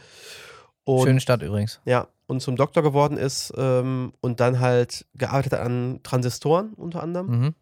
Und, 0.85 1.03
Schöne 1.07 1.19
Stadt 1.19 1.41
übrigens. 1.41 1.81
Ja, 1.83 2.07
und 2.27 2.41
zum 2.41 2.55
Doktor 2.55 2.83
geworden 2.83 3.17
ist 3.17 3.53
ähm, 3.57 4.13
und 4.21 4.39
dann 4.39 4.59
halt 4.61 5.05
gearbeitet 5.15 5.51
hat 5.53 5.59
an 5.59 5.99
Transistoren 6.03 6.73
unter 6.75 7.03
anderem. 7.03 7.27
Mhm. 7.27 7.55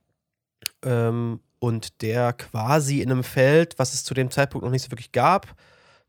Ähm, 0.84 1.40
und 1.60 2.02
der 2.02 2.34
quasi 2.34 3.02
in 3.02 3.10
einem 3.12 3.24
Feld, 3.24 3.80
was 3.80 3.94
es 3.94 4.04
zu 4.04 4.14
dem 4.14 4.30
Zeitpunkt 4.32 4.64
noch 4.66 4.72
nicht 4.72 4.84
so 4.84 4.92
wirklich 4.92 5.14
gab, 5.14 5.56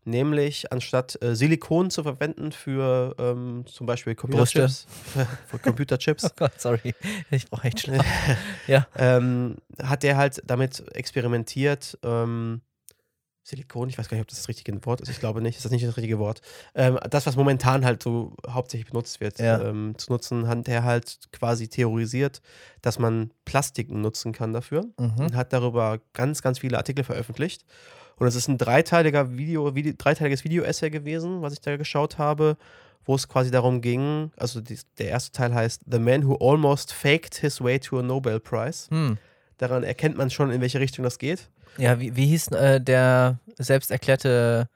nämlich 0.06 0.72
anstatt 0.72 1.20
äh, 1.22 1.34
Silikon 1.34 1.90
zu 1.90 2.02
verwenden 2.02 2.52
für 2.52 3.14
ähm, 3.18 3.64
zum 3.66 3.86
Beispiel 3.86 4.14
Computerchips, 4.14 4.86
für 5.46 5.58
Computerchips 5.58 6.24
Oh 6.30 6.30
Gott, 6.36 6.60
sorry. 6.60 6.94
Ich 7.30 7.48
brauche 7.48 7.66
echt 7.66 7.80
Schlaf. 7.80 8.04
ja. 8.66 8.86
ähm, 8.96 9.56
hat 9.82 10.04
er 10.04 10.16
halt 10.16 10.42
damit 10.46 10.84
experimentiert, 10.94 11.98
ähm, 12.02 12.60
Silikon, 13.46 13.90
ich 13.90 13.98
weiß 13.98 14.08
gar 14.08 14.16
nicht, 14.16 14.22
ob 14.22 14.28
das 14.28 14.38
das 14.38 14.48
richtige 14.48 14.86
Wort 14.86 15.02
ist. 15.02 15.10
Ich 15.10 15.20
glaube 15.20 15.42
nicht, 15.42 15.56
ist 15.56 15.66
das 15.66 15.72
nicht 15.72 15.86
das 15.86 15.98
richtige 15.98 16.18
Wort. 16.18 16.40
Ähm, 16.74 16.98
das, 17.10 17.26
was 17.26 17.36
momentan 17.36 17.84
halt 17.84 18.02
so 18.02 18.34
hauptsächlich 18.48 18.88
benutzt 18.88 19.20
wird, 19.20 19.38
Ja. 19.38 19.60
ähm, 19.60 19.94
zu 19.98 20.10
nutzen, 20.10 20.48
hat 20.48 20.66
er 20.66 20.82
halt 20.82 21.18
quasi 21.30 21.68
theorisiert, 21.68 22.40
dass 22.80 22.98
man 22.98 23.32
Plastiken 23.44 24.00
nutzen 24.00 24.32
kann 24.32 24.54
dafür. 24.54 24.86
Mhm. 24.98 25.16
Und 25.18 25.36
hat 25.36 25.52
darüber 25.52 26.00
ganz, 26.14 26.40
ganz 26.40 26.58
viele 26.60 26.78
Artikel 26.78 27.04
veröffentlicht. 27.04 27.66
Und 28.16 28.26
es 28.26 28.34
ist 28.34 28.48
ein 28.48 28.58
dreiteiliger 28.58 29.36
Video, 29.36 29.74
Video 29.74 29.92
dreiteiliges 29.96 30.44
Video-Essay 30.44 30.90
gewesen, 30.90 31.42
was 31.42 31.52
ich 31.52 31.60
da 31.60 31.76
geschaut 31.76 32.18
habe, 32.18 32.56
wo 33.04 33.14
es 33.14 33.28
quasi 33.28 33.50
darum 33.50 33.80
ging, 33.80 34.30
also 34.36 34.60
die, 34.60 34.78
der 34.98 35.08
erste 35.08 35.32
Teil 35.32 35.54
heißt 35.54 35.82
The 35.90 35.98
Man 35.98 36.26
Who 36.26 36.36
Almost 36.36 36.92
Faked 36.92 37.36
His 37.36 37.60
Way 37.60 37.80
to 37.80 37.98
a 37.98 38.02
Nobel 38.02 38.40
Prize. 38.40 38.88
Hm. 38.90 39.18
Daran 39.58 39.84
erkennt 39.84 40.16
man 40.16 40.30
schon, 40.30 40.50
in 40.50 40.60
welche 40.60 40.80
Richtung 40.80 41.04
das 41.04 41.18
geht. 41.18 41.48
Ja, 41.76 42.00
wie, 42.00 42.14
wie 42.16 42.26
hieß 42.26 42.48
äh, 42.48 42.80
der 42.80 43.38
selbst 43.58 43.90
erklärte 43.90 44.68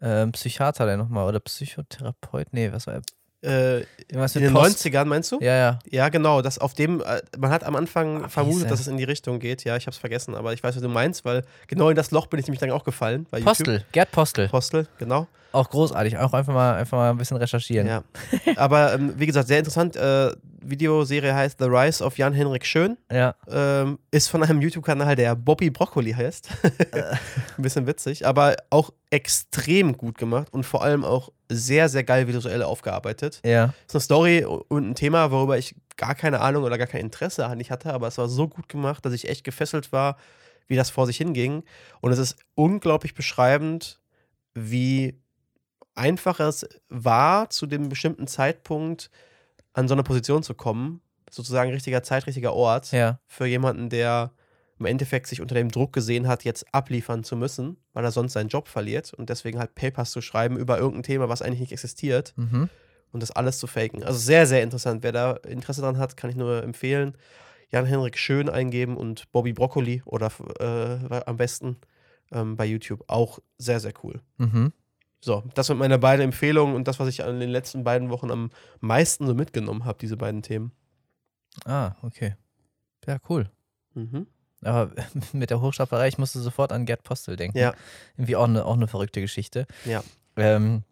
ähm, 0.00 0.32
Psychiater 0.32 0.86
denn 0.86 0.98
nochmal? 0.98 1.26
Oder 1.28 1.40
Psychotherapeut? 1.40 2.48
Nee, 2.52 2.72
was 2.72 2.86
war 2.86 2.94
er? 2.94 3.02
Äh, 3.44 3.80
in 4.08 4.42
den 4.42 4.52
Post. 4.52 4.84
90ern, 4.84 5.04
meinst 5.06 5.32
du? 5.32 5.38
Ja, 5.40 5.54
ja. 5.56 5.78
Ja, 5.90 6.08
genau. 6.08 6.42
Das 6.42 6.58
auf 6.58 6.74
dem, 6.74 7.00
äh, 7.00 7.20
man 7.38 7.50
hat 7.50 7.64
am 7.64 7.76
Anfang 7.76 8.24
hieß 8.24 8.32
vermutet, 8.32 8.64
er? 8.64 8.70
dass 8.70 8.80
es 8.80 8.86
in 8.86 8.96
die 8.96 9.04
Richtung 9.04 9.38
geht. 9.38 9.64
Ja, 9.64 9.76
ich 9.76 9.86
habe 9.86 9.92
es 9.92 9.98
vergessen, 9.98 10.34
aber 10.34 10.52
ich 10.52 10.62
weiß, 10.62 10.74
was 10.74 10.82
du 10.82 10.88
meinst, 10.88 11.24
weil 11.24 11.44
genau 11.66 11.88
in 11.90 11.96
das 11.96 12.10
Loch 12.10 12.26
bin 12.26 12.40
ich 12.40 12.46
nämlich 12.46 12.60
dann 12.60 12.70
auch 12.70 12.84
gefallen. 12.84 13.26
Bei 13.30 13.38
YouTube. 13.38 13.56
Postel, 13.56 13.84
Gerd 13.92 14.10
Postel. 14.12 14.48
Postel, 14.48 14.88
genau. 14.98 15.26
Auch 15.52 15.70
großartig. 15.70 16.18
Auch 16.18 16.32
einfach 16.32 16.52
mal, 16.52 16.74
einfach 16.74 16.98
mal 16.98 17.10
ein 17.10 17.16
bisschen 17.16 17.36
recherchieren. 17.36 17.86
Ja. 17.86 18.02
aber 18.56 18.94
ähm, 18.94 19.14
wie 19.16 19.26
gesagt, 19.26 19.46
sehr 19.46 19.58
interessant. 19.58 19.94
Äh, 19.94 20.32
Videoserie 20.60 21.34
heißt 21.34 21.58
The 21.58 21.66
Rise 21.66 22.02
of 22.02 22.18
Jan-Henrik 22.18 22.66
Schön. 22.66 22.96
Ja. 23.12 23.34
Ähm, 23.48 23.98
ist 24.10 24.28
von 24.28 24.42
einem 24.42 24.60
YouTube-Kanal, 24.60 25.14
der 25.14 25.36
Bobby 25.36 25.70
Broccoli 25.70 26.12
heißt. 26.12 26.48
Ein 27.56 27.62
bisschen 27.62 27.86
witzig, 27.86 28.26
aber 28.26 28.56
auch 28.70 28.90
extrem 29.10 29.96
gut 29.96 30.18
gemacht 30.18 30.48
und 30.52 30.64
vor 30.64 30.82
allem 30.82 31.04
auch 31.04 31.30
sehr, 31.50 31.88
sehr 31.88 32.04
geil 32.04 32.26
visuell 32.26 32.62
aufgearbeitet. 32.62 33.40
Ja. 33.44 33.74
ist 33.86 33.94
eine 33.94 34.00
Story 34.00 34.44
und 34.44 34.90
ein 34.90 34.94
Thema, 34.94 35.30
worüber 35.30 35.58
ich 35.58 35.74
gar 35.96 36.14
keine 36.14 36.40
Ahnung 36.40 36.64
oder 36.64 36.78
gar 36.78 36.86
kein 36.86 37.00
Interesse 37.02 37.54
nicht 37.56 37.70
hatte, 37.70 37.92
aber 37.92 38.08
es 38.08 38.18
war 38.18 38.28
so 38.28 38.48
gut 38.48 38.68
gemacht, 38.68 39.04
dass 39.04 39.12
ich 39.12 39.28
echt 39.28 39.44
gefesselt 39.44 39.92
war, 39.92 40.16
wie 40.66 40.76
das 40.76 40.90
vor 40.90 41.06
sich 41.06 41.18
hinging. 41.18 41.62
Und 42.00 42.12
es 42.12 42.18
ist 42.18 42.36
unglaublich 42.54 43.14
beschreibend, 43.14 44.00
wie 44.54 45.20
einfach 45.94 46.40
es 46.40 46.66
war, 46.88 47.50
zu 47.50 47.66
dem 47.66 47.88
bestimmten 47.88 48.26
Zeitpunkt 48.26 49.10
an 49.72 49.86
so 49.88 49.94
eine 49.94 50.02
Position 50.02 50.42
zu 50.42 50.54
kommen. 50.54 51.00
Sozusagen 51.30 51.70
richtiger 51.72 52.02
Zeit, 52.02 52.26
richtiger 52.26 52.54
Ort 52.54 52.92
Ja. 52.92 53.18
für 53.26 53.46
jemanden, 53.46 53.90
der 53.90 54.32
im 54.78 54.86
Endeffekt 54.86 55.26
sich 55.28 55.40
unter 55.40 55.54
dem 55.54 55.70
Druck 55.70 55.92
gesehen 55.92 56.26
hat, 56.26 56.44
jetzt 56.44 56.66
abliefern 56.74 57.22
zu 57.24 57.36
müssen, 57.36 57.76
weil 57.92 58.04
er 58.04 58.10
sonst 58.10 58.32
seinen 58.32 58.48
Job 58.48 58.68
verliert 58.68 59.14
und 59.14 59.30
deswegen 59.30 59.58
halt 59.58 59.74
Papers 59.74 60.10
zu 60.10 60.20
schreiben 60.20 60.56
über 60.56 60.78
irgendein 60.78 61.02
Thema, 61.04 61.28
was 61.28 61.42
eigentlich 61.42 61.60
nicht 61.60 61.72
existiert 61.72 62.32
Mhm. 62.36 62.68
und 63.12 63.22
das 63.22 63.30
alles 63.30 63.58
zu 63.58 63.66
faken. 63.66 64.02
Also 64.02 64.18
sehr, 64.18 64.46
sehr 64.46 64.62
interessant. 64.62 65.02
Wer 65.02 65.12
da 65.12 65.32
Interesse 65.32 65.80
dran 65.80 65.98
hat, 65.98 66.16
kann 66.16 66.30
ich 66.30 66.36
nur 66.36 66.62
empfehlen. 66.62 67.16
Jan-Henrik 67.70 68.18
Schön 68.18 68.48
eingeben 68.48 68.96
und 68.96 69.30
Bobby 69.32 69.52
Broccoli 69.52 70.02
oder 70.04 70.30
äh, 70.60 71.22
am 71.26 71.36
besten 71.36 71.76
ähm, 72.32 72.56
bei 72.56 72.64
YouTube. 72.66 73.04
Auch 73.08 73.38
sehr, 73.58 73.80
sehr 73.80 73.92
cool. 74.02 74.20
Mhm. 74.38 74.72
So, 75.20 75.42
das 75.54 75.68
sind 75.68 75.78
meine 75.78 75.98
beiden 75.98 76.22
Empfehlungen 76.24 76.74
und 76.74 76.86
das, 76.86 77.00
was 77.00 77.08
ich 77.08 77.24
an 77.24 77.40
den 77.40 77.48
letzten 77.50 77.82
beiden 77.82 78.10
Wochen 78.10 78.30
am 78.30 78.50
meisten 78.80 79.26
so 79.26 79.34
mitgenommen 79.34 79.84
habe, 79.86 79.98
diese 80.00 80.16
beiden 80.16 80.42
Themen. 80.42 80.72
Ah, 81.64 81.92
okay. 82.02 82.34
Ja, 83.06 83.18
cool. 83.28 83.48
Mhm. 83.94 84.26
Aber 84.66 84.90
mit 85.32 85.50
der 85.50 85.60
Hochstaplerei, 85.60 86.08
ich 86.08 86.18
musste 86.18 86.40
sofort 86.40 86.72
an 86.72 86.86
Gerd 86.86 87.02
Postel 87.02 87.36
denken. 87.36 87.58
Ja. 87.58 87.74
Irgendwie 88.16 88.36
auch 88.36 88.44
eine, 88.44 88.64
auch 88.64 88.74
eine 88.74 88.88
verrückte 88.88 89.20
Geschichte. 89.20 89.66
Ja. 89.84 90.02
Ähm, 90.36 90.82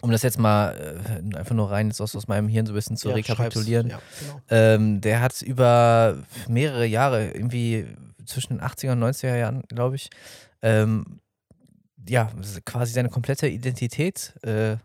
um 0.00 0.10
das 0.10 0.22
jetzt 0.22 0.38
mal 0.38 0.98
äh, 1.32 1.36
einfach 1.36 1.54
nur 1.54 1.70
rein 1.70 1.88
jetzt 1.88 2.00
aus, 2.00 2.14
aus 2.16 2.28
meinem 2.28 2.48
Hirn 2.48 2.66
so 2.66 2.72
ein 2.72 2.74
bisschen 2.74 2.96
zu 2.96 3.08
Ja, 3.08 3.14
rekapitulieren. 3.14 3.88
Ja, 3.88 4.00
genau. 4.20 4.40
Ähm, 4.50 5.00
der 5.00 5.20
hat 5.20 5.40
über 5.42 6.18
mehrere 6.48 6.84
Jahre, 6.84 7.30
irgendwie 7.30 7.86
zwischen 8.26 8.58
den 8.58 8.66
80er 8.66 8.92
und 8.92 9.02
90er 9.02 9.36
Jahren, 9.36 9.62
glaube 9.68 9.96
ich, 9.96 10.10
ähm, 10.62 11.20
ja, 12.08 12.30
quasi 12.64 12.92
seine 12.92 13.08
komplette 13.08 13.46
Identität 13.48 14.34
äh, 14.42 14.76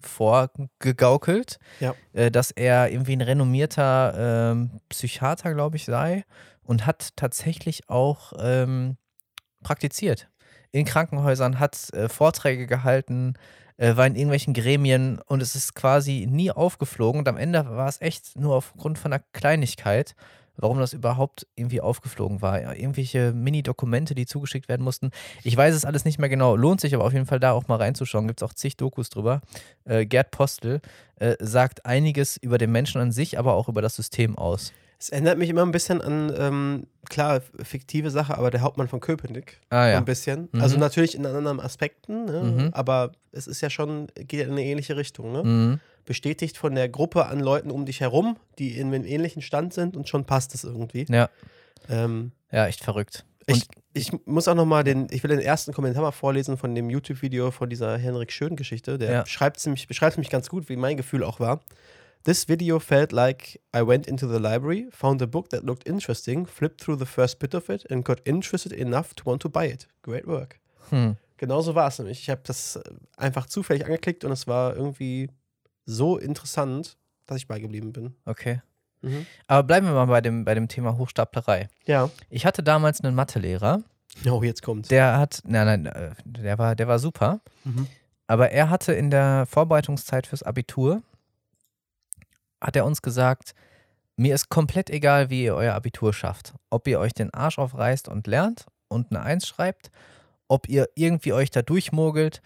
vorgegaukelt, 0.00 1.58
Ja. 1.78 1.94
äh, 2.12 2.30
dass 2.30 2.50
er 2.50 2.90
irgendwie 2.90 3.14
ein 3.16 3.20
renommierter 3.20 4.50
ähm, 4.52 4.80
Psychiater, 4.88 5.54
glaube 5.54 5.76
ich, 5.76 5.84
sei 5.84 6.24
und 6.62 6.86
hat 6.86 7.16
tatsächlich 7.16 7.88
auch 7.88 8.32
ähm, 8.38 8.96
praktiziert. 9.62 10.28
In 10.72 10.84
Krankenhäusern, 10.84 11.58
hat 11.58 11.92
äh, 11.92 12.08
Vorträge 12.08 12.66
gehalten, 12.66 13.34
äh, 13.76 13.96
war 13.96 14.06
in 14.06 14.14
irgendwelchen 14.14 14.54
Gremien 14.54 15.20
und 15.26 15.42
es 15.42 15.54
ist 15.54 15.74
quasi 15.74 16.26
nie 16.30 16.50
aufgeflogen. 16.50 17.20
Und 17.20 17.28
am 17.28 17.36
Ende 17.36 17.64
war 17.64 17.88
es 17.88 18.00
echt 18.00 18.38
nur 18.38 18.54
aufgrund 18.54 18.98
von 18.98 19.12
einer 19.12 19.24
Kleinigkeit, 19.32 20.14
warum 20.56 20.78
das 20.78 20.92
überhaupt 20.92 21.46
irgendwie 21.56 21.80
aufgeflogen 21.80 22.42
war. 22.42 22.60
Ja, 22.60 22.72
irgendwelche 22.72 23.32
Mini-Dokumente, 23.32 24.14
die 24.14 24.26
zugeschickt 24.26 24.68
werden 24.68 24.82
mussten. 24.82 25.10
Ich 25.42 25.56
weiß 25.56 25.74
es 25.74 25.84
alles 25.84 26.04
nicht 26.04 26.18
mehr 26.18 26.28
genau, 26.28 26.56
lohnt 26.56 26.80
sich 26.80 26.94
aber 26.94 27.04
auf 27.04 27.12
jeden 27.12 27.26
Fall 27.26 27.40
da 27.40 27.52
auch 27.52 27.68
mal 27.68 27.76
reinzuschauen. 27.76 28.26
Gibt 28.26 28.42
es 28.42 28.48
auch 28.48 28.54
zig 28.54 28.76
Dokus 28.76 29.08
drüber. 29.08 29.40
Äh, 29.84 30.06
Gerd 30.06 30.30
Postel 30.30 30.80
äh, 31.16 31.36
sagt 31.40 31.86
einiges 31.86 32.36
über 32.36 32.58
den 32.58 32.70
Menschen 32.70 33.00
an 33.00 33.12
sich, 33.12 33.38
aber 33.38 33.54
auch 33.54 33.68
über 33.68 33.82
das 33.82 33.96
System 33.96 34.36
aus. 34.36 34.72
Es 35.02 35.08
erinnert 35.08 35.38
mich 35.38 35.48
immer 35.48 35.62
ein 35.64 35.72
bisschen 35.72 36.02
an, 36.02 36.30
ähm, 36.36 36.86
klar, 37.08 37.40
fiktive 37.62 38.10
Sache, 38.10 38.36
aber 38.36 38.50
der 38.50 38.60
Hauptmann 38.60 38.86
von 38.86 39.00
Köpenick. 39.00 39.58
Ah 39.70 39.88
ja. 39.88 39.96
Ein 39.96 40.04
bisschen. 40.04 40.50
Mhm. 40.52 40.60
Also 40.60 40.76
natürlich 40.76 41.14
in 41.14 41.24
anderen 41.24 41.58
Aspekten, 41.58 42.26
ne? 42.26 42.42
Mhm. 42.42 42.70
aber 42.74 43.12
es 43.32 43.46
ist 43.46 43.62
ja 43.62 43.70
schon, 43.70 44.08
geht 44.14 44.40
ja 44.40 44.44
in 44.44 44.52
eine 44.52 44.62
ähnliche 44.64 44.96
Richtung. 44.98 45.32
Ne? 45.32 45.42
Mhm. 45.42 45.80
Bestätigt 46.04 46.58
von 46.58 46.74
der 46.74 46.90
Gruppe 46.90 47.26
an 47.26 47.40
Leuten 47.40 47.70
um 47.70 47.86
dich 47.86 48.00
herum, 48.00 48.36
die 48.58 48.76
in 48.76 48.88
einem 48.88 49.04
ähnlichen 49.06 49.40
Stand 49.40 49.72
sind 49.72 49.96
und 49.96 50.06
schon 50.08 50.26
passt 50.26 50.54
es 50.54 50.64
irgendwie. 50.64 51.06
Ja. 51.08 51.30
Ähm, 51.88 52.32
Ja, 52.52 52.66
echt 52.66 52.84
verrückt. 52.84 53.24
ich, 53.46 53.66
ich 53.94 54.12
muss 54.26 54.48
auch 54.48 54.54
noch 54.54 54.66
mal 54.66 54.84
den, 54.84 55.06
ich 55.10 55.22
will 55.22 55.30
den 55.30 55.40
ersten 55.40 55.72
Kommentar 55.72 56.02
mal 56.02 56.10
vorlesen 56.12 56.58
von 56.58 56.74
dem 56.74 56.90
YouTube-Video 56.90 57.50
von 57.52 57.70
dieser 57.70 57.96
Henrik 57.96 58.32
Schön-Geschichte. 58.32 58.98
Der 58.98 59.10
Ja. 59.12 59.22
beschreibt 59.22 59.66
beschreibt 59.88 60.16
nämlich 60.18 60.30
ganz 60.30 60.50
gut, 60.50 60.68
wie 60.68 60.76
mein 60.76 60.98
Gefühl 60.98 61.24
auch 61.24 61.40
war. 61.40 61.60
This 62.24 62.44
video 62.44 62.78
felt 62.78 63.12
like 63.12 63.60
I 63.74 63.82
went 63.82 64.06
into 64.06 64.26
the 64.26 64.38
library, 64.38 64.88
found 64.90 65.22
a 65.22 65.26
book 65.26 65.48
that 65.50 65.64
looked 65.64 65.88
interesting, 65.88 66.46
flipped 66.46 66.82
through 66.82 66.98
the 66.98 67.06
first 67.06 67.38
bit 67.38 67.54
of 67.54 67.70
it 67.70 67.90
and 67.90 68.04
got 68.04 68.20
interested 68.26 68.72
enough 68.72 69.14
to 69.14 69.24
want 69.24 69.40
to 69.42 69.48
buy 69.48 69.66
it. 69.66 69.88
Great 70.02 70.26
work. 70.26 70.60
Hm. 70.90 71.16
Genauso 71.38 71.74
war 71.74 71.88
es 71.88 71.98
nämlich. 71.98 72.20
Ich 72.20 72.28
habe 72.28 72.42
das 72.44 72.76
äh, 72.76 72.82
einfach 73.16 73.46
zufällig 73.46 73.86
angeklickt 73.86 74.24
und 74.24 74.32
es 74.32 74.46
war 74.46 74.76
irgendwie 74.76 75.30
so 75.86 76.18
interessant, 76.18 76.98
dass 77.26 77.38
ich 77.38 77.48
beigeblieben 77.48 77.92
bin. 77.92 78.14
Okay. 78.26 78.60
Mhm. 79.00 79.24
Aber 79.46 79.62
bleiben 79.62 79.86
wir 79.86 79.94
mal 79.94 80.04
bei 80.04 80.20
dem, 80.20 80.44
bei 80.44 80.52
dem 80.54 80.68
Thema 80.68 80.98
Hochstaplerei. 80.98 81.68
Ja. 81.86 82.10
Ich 82.28 82.44
hatte 82.44 82.62
damals 82.62 83.00
einen 83.00 83.14
Mathelehrer, 83.14 83.82
Oh, 84.28 84.42
jetzt 84.42 84.62
kommt's. 84.62 84.88
der 84.88 85.16
hat, 85.16 85.40
nein, 85.46 85.66
nein, 85.82 85.86
äh, 85.86 86.10
der 86.26 86.58
war, 86.58 86.76
der 86.76 86.86
war 86.86 86.98
super, 86.98 87.40
Mhm. 87.64 87.86
aber 88.26 88.50
er 88.50 88.68
hatte 88.68 88.92
in 88.92 89.10
der 89.10 89.46
Vorbereitungszeit 89.46 90.26
fürs 90.26 90.42
Abitur, 90.42 91.02
hat 92.60 92.76
er 92.76 92.84
uns 92.84 93.02
gesagt, 93.02 93.54
mir 94.16 94.34
ist 94.34 94.48
komplett 94.50 94.90
egal, 94.90 95.30
wie 95.30 95.44
ihr 95.44 95.54
euer 95.54 95.74
Abitur 95.74 96.12
schafft. 96.12 96.54
Ob 96.68 96.86
ihr 96.88 97.00
euch 97.00 97.14
den 97.14 97.32
Arsch 97.32 97.58
aufreißt 97.58 98.08
und 98.08 98.26
lernt 98.26 98.66
und 98.88 99.10
eine 99.10 99.22
Eins 99.22 99.46
schreibt, 99.46 99.90
ob 100.48 100.68
ihr 100.68 100.88
irgendwie 100.94 101.32
euch 101.32 101.50
da 101.50 101.62
durchmogelt 101.62 102.42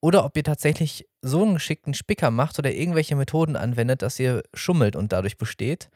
oder 0.00 0.24
ob 0.24 0.36
ihr 0.36 0.44
tatsächlich 0.44 1.08
so 1.22 1.42
einen 1.42 1.54
geschickten 1.54 1.94
Spicker 1.94 2.30
macht 2.30 2.58
oder 2.58 2.70
irgendwelche 2.72 3.16
Methoden 3.16 3.56
anwendet, 3.56 4.02
dass 4.02 4.18
ihr 4.20 4.42
schummelt 4.52 4.94
und 4.94 5.12
dadurch 5.12 5.38
besteht. 5.38 5.88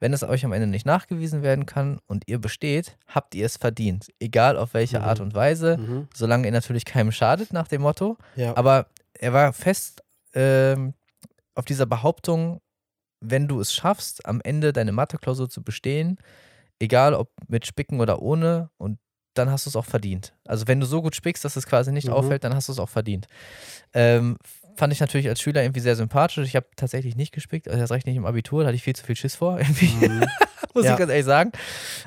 Wenn 0.00 0.12
es 0.12 0.24
euch 0.24 0.44
am 0.44 0.52
Ende 0.52 0.66
nicht 0.66 0.84
nachgewiesen 0.86 1.42
werden 1.42 1.66
kann 1.66 2.00
und 2.06 2.24
ihr 2.26 2.38
besteht, 2.40 2.96
habt 3.06 3.34
ihr 3.36 3.46
es 3.46 3.56
verdient. 3.56 4.08
Egal 4.18 4.58
auf 4.58 4.74
welche 4.74 4.98
Mhm. 4.98 5.04
Art 5.04 5.20
und 5.20 5.34
Weise, 5.34 5.78
Mhm. 5.78 6.08
solange 6.12 6.46
ihr 6.46 6.52
natürlich 6.52 6.84
keinem 6.84 7.12
schadet 7.12 7.52
nach 7.52 7.68
dem 7.68 7.82
Motto. 7.82 8.16
Ja. 8.34 8.56
Aber 8.56 8.86
er 9.14 9.32
war 9.32 9.52
fest 9.52 10.02
ähm, 10.34 10.94
auf 11.54 11.64
dieser 11.64 11.86
Behauptung, 11.86 12.60
wenn 13.24 13.48
du 13.48 13.60
es 13.60 13.72
schaffst, 13.72 14.26
am 14.26 14.40
Ende 14.42 14.72
deine 14.72 14.92
Mathe-Klausur 14.92 15.48
zu 15.48 15.62
bestehen, 15.62 16.18
egal 16.78 17.14
ob 17.14 17.30
mit 17.48 17.66
Spicken 17.66 18.00
oder 18.00 18.20
ohne, 18.22 18.70
und 18.76 18.98
dann 19.34 19.50
hast 19.50 19.66
du 19.66 19.70
es 19.70 19.76
auch 19.76 19.84
verdient. 19.84 20.32
Also 20.46 20.68
wenn 20.68 20.78
du 20.78 20.86
so 20.86 21.02
gut 21.02 21.16
spickst, 21.16 21.44
dass 21.44 21.56
es 21.56 21.66
quasi 21.66 21.90
nicht 21.90 22.06
Mhm. 22.08 22.12
auffällt, 22.14 22.44
dann 22.44 22.54
hast 22.54 22.68
du 22.68 22.72
es 22.72 22.78
auch 22.78 22.88
verdient. 22.88 23.26
Ähm, 23.92 24.36
fand 24.76 24.92
ich 24.92 25.00
natürlich 25.00 25.28
als 25.28 25.40
Schüler 25.40 25.62
irgendwie 25.62 25.80
sehr 25.80 25.96
sympathisch. 25.96 26.46
Ich 26.46 26.54
habe 26.56 26.66
tatsächlich 26.76 27.16
nicht 27.16 27.32
gespickt, 27.32 27.66
also 27.68 27.80
das 27.80 27.90
recht 27.90 28.06
nicht 28.06 28.16
im 28.16 28.26
Abitur, 28.26 28.62
da 28.62 28.68
hatte 28.68 28.76
ich 28.76 28.82
viel 28.82 28.94
zu 28.96 29.04
viel 29.04 29.16
Schiss 29.16 29.34
vor, 29.36 29.58
irgendwie, 29.60 29.86
Mhm. 29.86 30.26
muss 30.74 30.84
Ja. 30.84 30.92
ich 30.92 30.98
ganz 30.98 31.10
ehrlich 31.10 31.24
sagen. 31.26 31.50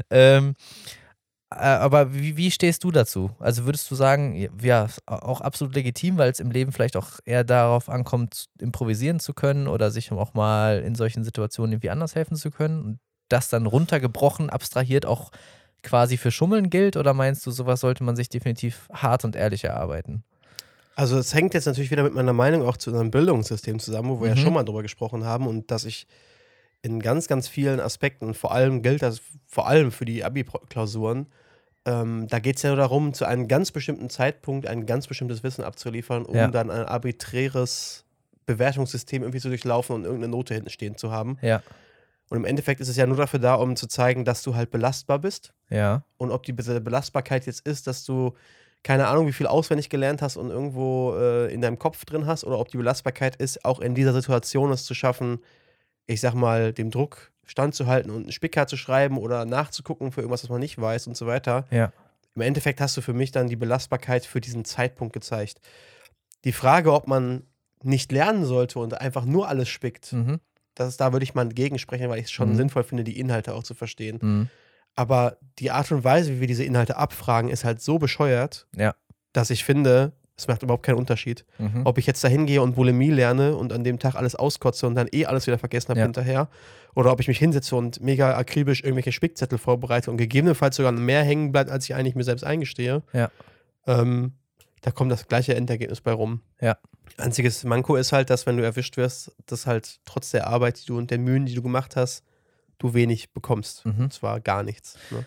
Ähm, 0.09 0.55
äh, 0.55 1.06
aber 1.49 2.13
wie, 2.13 2.35
wie 2.35 2.51
stehst 2.51 2.83
du 2.83 2.91
dazu? 2.91 3.31
Also 3.39 3.65
würdest 3.65 3.89
du 3.89 3.95
sagen, 3.95 4.49
ja, 4.61 4.87
auch 5.05 5.39
absolut 5.41 5.75
legitim, 5.75 6.17
weil 6.17 6.29
es 6.31 6.39
im 6.39 6.51
Leben 6.51 6.71
vielleicht 6.71 6.97
auch 6.97 7.19
eher 7.25 7.43
darauf 7.43 7.89
ankommt, 7.89 8.47
improvisieren 8.59 9.19
zu 9.19 9.33
können 9.33 9.67
oder 9.67 9.89
sich 9.91 10.11
auch 10.11 10.33
mal 10.33 10.79
in 10.79 10.95
solchen 10.95 11.23
Situationen 11.23 11.73
irgendwie 11.73 11.89
anders 11.89 12.15
helfen 12.15 12.35
zu 12.35 12.51
können 12.51 12.81
und 12.83 12.99
das 13.29 13.49
dann 13.49 13.65
runtergebrochen, 13.65 14.49
abstrahiert 14.49 15.05
auch 15.05 15.31
quasi 15.83 16.17
für 16.17 16.31
Schummeln 16.31 16.69
gilt 16.69 16.97
oder 16.97 17.13
meinst 17.13 17.45
du, 17.45 17.51
sowas 17.51 17.79
sollte 17.79 18.03
man 18.03 18.15
sich 18.15 18.29
definitiv 18.29 18.89
hart 18.91 19.23
und 19.23 19.35
ehrlich 19.35 19.63
erarbeiten? 19.63 20.23
Also 20.95 21.17
es 21.17 21.33
hängt 21.33 21.53
jetzt 21.53 21.65
natürlich 21.65 21.91
wieder 21.91 22.03
mit 22.03 22.13
meiner 22.15 22.33
Meinung 22.33 22.63
auch 22.67 22.75
zu 22.75 22.89
unserem 22.89 23.11
Bildungssystem 23.11 23.79
zusammen, 23.79 24.09
wo 24.09 24.15
wir 24.21 24.29
Mhm. 24.31 24.35
ja 24.35 24.35
schon 24.35 24.53
mal 24.53 24.63
drüber 24.63 24.81
gesprochen 24.81 25.23
haben 25.23 25.47
und 25.47 25.71
dass 25.71 25.85
ich 25.85 26.07
in 26.81 26.99
ganz, 26.99 27.27
ganz 27.27 27.47
vielen 27.47 27.79
Aspekten, 27.79 28.33
vor 28.33 28.51
allem 28.51 28.81
gilt 28.81 29.01
das 29.01 29.21
vor 29.45 29.67
allem 29.67 29.91
für 29.91 30.05
die 30.05 30.23
Abi-Klausuren, 30.23 31.27
ähm, 31.87 32.27
da 32.27 32.37
geht 32.39 32.57
es 32.57 32.61
ja 32.61 32.69
nur 32.69 32.77
darum, 32.77 33.13
zu 33.13 33.25
einem 33.25 33.47
ganz 33.47 33.71
bestimmten 33.71 34.09
Zeitpunkt 34.09 34.67
ein 34.67 34.85
ganz 34.85 35.07
bestimmtes 35.07 35.41
Wissen 35.41 35.63
abzuliefern, 35.63 36.25
um 36.25 36.35
Ja. 36.35 36.47
dann 36.49 36.69
ein 36.69 36.85
arbiträres 36.85 38.05
Bewertungssystem 38.45 39.23
irgendwie 39.23 39.39
zu 39.39 39.49
durchlaufen 39.49 39.95
und 39.95 40.03
irgendeine 40.05 40.31
Note 40.31 40.53
hinten 40.53 40.69
stehen 40.69 40.97
zu 40.97 41.11
haben. 41.11 41.37
Ja, 41.41 41.63
Und 42.29 42.37
im 42.37 42.45
Endeffekt 42.45 42.81
ist 42.81 42.89
es 42.89 42.97
ja 42.97 43.05
nur 43.07 43.17
dafür 43.17 43.39
da, 43.39 43.55
um 43.55 43.75
zu 43.75 43.87
zeigen, 43.87 44.25
dass 44.25 44.43
du 44.43 44.53
halt 44.55 44.69
belastbar 44.69 45.19
bist 45.19 45.53
ja, 45.69 46.03
und 46.17 46.31
ob 46.31 46.43
die 46.43 46.53
Be- 46.53 46.81
Belastbarkeit 46.81 47.45
jetzt 47.45 47.65
ist, 47.67 47.87
dass 47.87 48.03
du 48.05 48.33
keine 48.83 49.07
Ahnung, 49.07 49.27
wie 49.27 49.33
viel 49.33 49.47
auswendig 49.47 49.89
gelernt 49.89 50.21
hast 50.21 50.37
und 50.37 50.49
irgendwo 50.49 51.15
äh, 51.17 51.53
in 51.53 51.61
deinem 51.61 51.79
Kopf 51.79 52.05
drin 52.05 52.25
hast, 52.25 52.43
oder 52.45 52.59
ob 52.59 52.69
die 52.69 52.77
Belastbarkeit 52.77 53.35
ist, 53.37 53.65
auch 53.65 53.79
in 53.79 53.95
dieser 53.95 54.13
Situation 54.13 54.71
es 54.71 54.85
zu 54.85 54.93
schaffen, 54.93 55.39
ich 56.05 56.21
sag 56.21 56.33
mal, 56.35 56.71
dem 56.73 56.89
Druck 56.91 57.31
standzuhalten 57.47 58.11
und 58.11 58.23
einen 58.23 58.31
Spicker 58.31 58.67
zu 58.67 58.77
schreiben 58.77 59.17
oder 59.17 59.45
nachzugucken 59.45 60.11
für 60.11 60.21
irgendwas, 60.21 60.43
was 60.43 60.49
man 60.49 60.59
nicht 60.59 60.79
weiß 60.79 61.07
und 61.07 61.17
so 61.17 61.25
weiter. 61.27 61.65
ja. 61.71 61.91
Im 62.35 62.41
Endeffekt 62.41 62.79
hast 62.81 62.95
du 62.95 63.01
für 63.01 63.13
mich 63.13 63.31
dann 63.31 63.47
die 63.47 63.55
Belastbarkeit 63.55 64.23
für 64.23 64.39
diesen 64.39 64.63
Zeitpunkt 64.63 65.11
gezeigt. 65.11 65.59
Die 66.43 66.51
Frage, 66.51 66.93
ob 66.93 67.07
man 67.07 67.41
nicht 67.81 68.11
lernen 68.11 68.45
sollte 68.45 68.77
und 68.77 68.93
einfach 69.01 69.25
nur 69.25 69.47
alles 69.47 69.69
spickt, 69.69 70.13
Mhm. 70.13 70.39
das 70.75 70.89
ist, 70.89 71.01
da 71.01 71.13
würde 71.13 71.23
ich 71.23 71.33
mal 71.33 71.47
gegensprechen, 71.49 72.09
weil 72.09 72.19
ich 72.19 72.25
es 72.25 72.31
schon 72.31 72.49
Mhm. 72.51 72.55
sinnvoll 72.55 72.83
finde, 72.83 73.03
die 73.03 73.19
Inhalte 73.19 73.55
auch 73.55 73.63
zu 73.63 73.73
verstehen. 73.73 74.19
Mhm. 74.21 74.49
Aber 74.95 75.37
die 75.57 75.71
Art 75.71 75.91
und 75.91 76.03
Weise, 76.03 76.31
wie 76.35 76.39
wir 76.41 76.47
diese 76.47 76.63
Inhalte 76.63 76.97
abfragen, 76.97 77.49
ist 77.49 77.63
halt 77.63 77.81
so 77.81 77.97
bescheuert, 77.97 78.67
Ja. 78.75 78.93
dass 79.33 79.49
ich 79.49 79.63
finde, 79.63 80.11
es 80.37 80.47
macht 80.47 80.61
überhaupt 80.63 80.83
keinen 80.83 80.97
Unterschied. 80.97 81.45
Mhm. 81.57 81.81
Ob 81.85 81.97
ich 81.97 82.05
jetzt 82.05 82.23
da 82.23 82.27
hingehe 82.27 82.61
und 82.61 82.75
Bulimie 82.75 83.09
lerne 83.09 83.55
und 83.55 83.73
an 83.73 83.83
dem 83.83 83.97
Tag 83.99 84.15
alles 84.15 84.35
auskotze 84.35 84.85
und 84.85 84.93
dann 84.95 85.07
eh 85.11 85.25
alles 85.25 85.47
wieder 85.47 85.57
vergessen 85.57 85.89
habe 85.89 85.99
Ja. 85.99 86.05
hinterher. 86.05 86.47
Oder 86.93 87.11
ob 87.11 87.19
ich 87.19 87.27
mich 87.27 87.39
hinsetze 87.39 87.75
und 87.75 88.01
mega 88.01 88.35
akribisch 88.37 88.83
irgendwelche 88.83 89.11
Spickzettel 89.11 89.57
vorbereite 89.57 90.11
und 90.11 90.17
gegebenenfalls 90.17 90.75
sogar 90.75 90.91
mehr 90.91 91.23
hängen 91.23 91.51
bleibt, 91.51 91.69
als 91.71 91.85
ich 91.85 91.95
eigentlich 91.95 92.15
mir 92.15 92.23
selbst 92.23 92.43
eingestehe. 92.43 93.01
Ja. 93.13 93.31
Ähm, 93.87 94.33
da 94.81 94.91
kommt 94.91 95.11
das 95.11 95.27
gleiche 95.27 95.55
Endergebnis 95.55 96.01
bei 96.01 96.11
rum. 96.11 96.41
Ja. 96.61 96.77
Einziges 97.17 97.63
Manko 97.63 97.95
ist 97.95 98.11
halt, 98.11 98.29
dass 98.29 98.45
wenn 98.45 98.57
du 98.57 98.63
erwischt 98.63 98.95
wirst, 98.97 99.31
dass 99.47 99.65
halt 99.65 99.99
trotz 100.05 100.31
der 100.31 100.47
Arbeit, 100.47 100.81
die 100.81 100.85
du 100.85 100.97
und 100.97 101.09
der 101.09 101.17
Mühen, 101.17 101.45
die 101.47 101.55
du 101.55 101.63
gemacht 101.63 101.95
hast, 101.95 102.23
du 102.77 102.93
wenig 102.93 103.31
bekommst. 103.33 103.85
Mhm. 103.85 104.03
Und 104.05 104.13
zwar 104.13 104.39
gar 104.39 104.61
nichts. 104.61 104.97
Ne? 105.09 105.25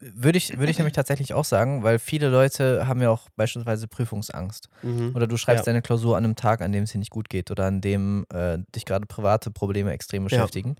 Würde 0.00 0.38
ich, 0.38 0.56
würde 0.58 0.70
ich 0.70 0.78
nämlich 0.78 0.94
tatsächlich 0.94 1.34
auch 1.34 1.44
sagen, 1.44 1.82
weil 1.82 1.98
viele 1.98 2.28
Leute 2.28 2.86
haben 2.86 3.00
ja 3.00 3.10
auch 3.10 3.28
beispielsweise 3.36 3.88
Prüfungsangst. 3.88 4.68
Mhm. 4.82 5.12
Oder 5.14 5.26
du 5.26 5.36
schreibst 5.36 5.66
Ja. 5.66 5.72
deine 5.72 5.82
Klausur 5.82 6.16
an 6.16 6.24
einem 6.24 6.36
Tag, 6.36 6.60
an 6.60 6.72
dem 6.72 6.84
es 6.84 6.92
dir 6.92 6.98
nicht 6.98 7.10
gut 7.10 7.28
geht 7.28 7.50
oder 7.50 7.66
an 7.66 7.80
dem 7.80 8.26
äh, 8.32 8.58
dich 8.74 8.84
gerade 8.84 9.06
private 9.06 9.50
Probleme 9.50 9.92
extrem 9.92 10.24
beschäftigen. 10.24 10.76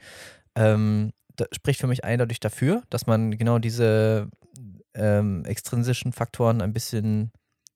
Ähm, 0.55 1.13
das 1.37 1.49
spricht 1.53 1.81
für 1.81 1.87
mich 1.87 2.05
eindeutig 2.05 2.41
dafür, 2.41 2.83
dass 2.91 3.07
man 3.07 3.37
genau 3.37 3.59
diese 3.59 4.29
ähm, 4.95 5.45
extrinsischen 5.45 6.13
Faktoren 6.13 6.61
ein 6.63 6.73
bisschen 6.73 7.33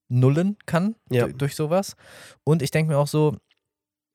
nullen 0.08 0.56
kann 0.66 0.94
Ja. 1.10 1.26
du- 1.26 1.34
durch 1.34 1.56
sowas. 1.56 1.96
Und 2.44 2.62
ich 2.62 2.70
denke 2.70 2.92
mir 2.92 2.98
auch 2.98 3.08
so, 3.08 3.36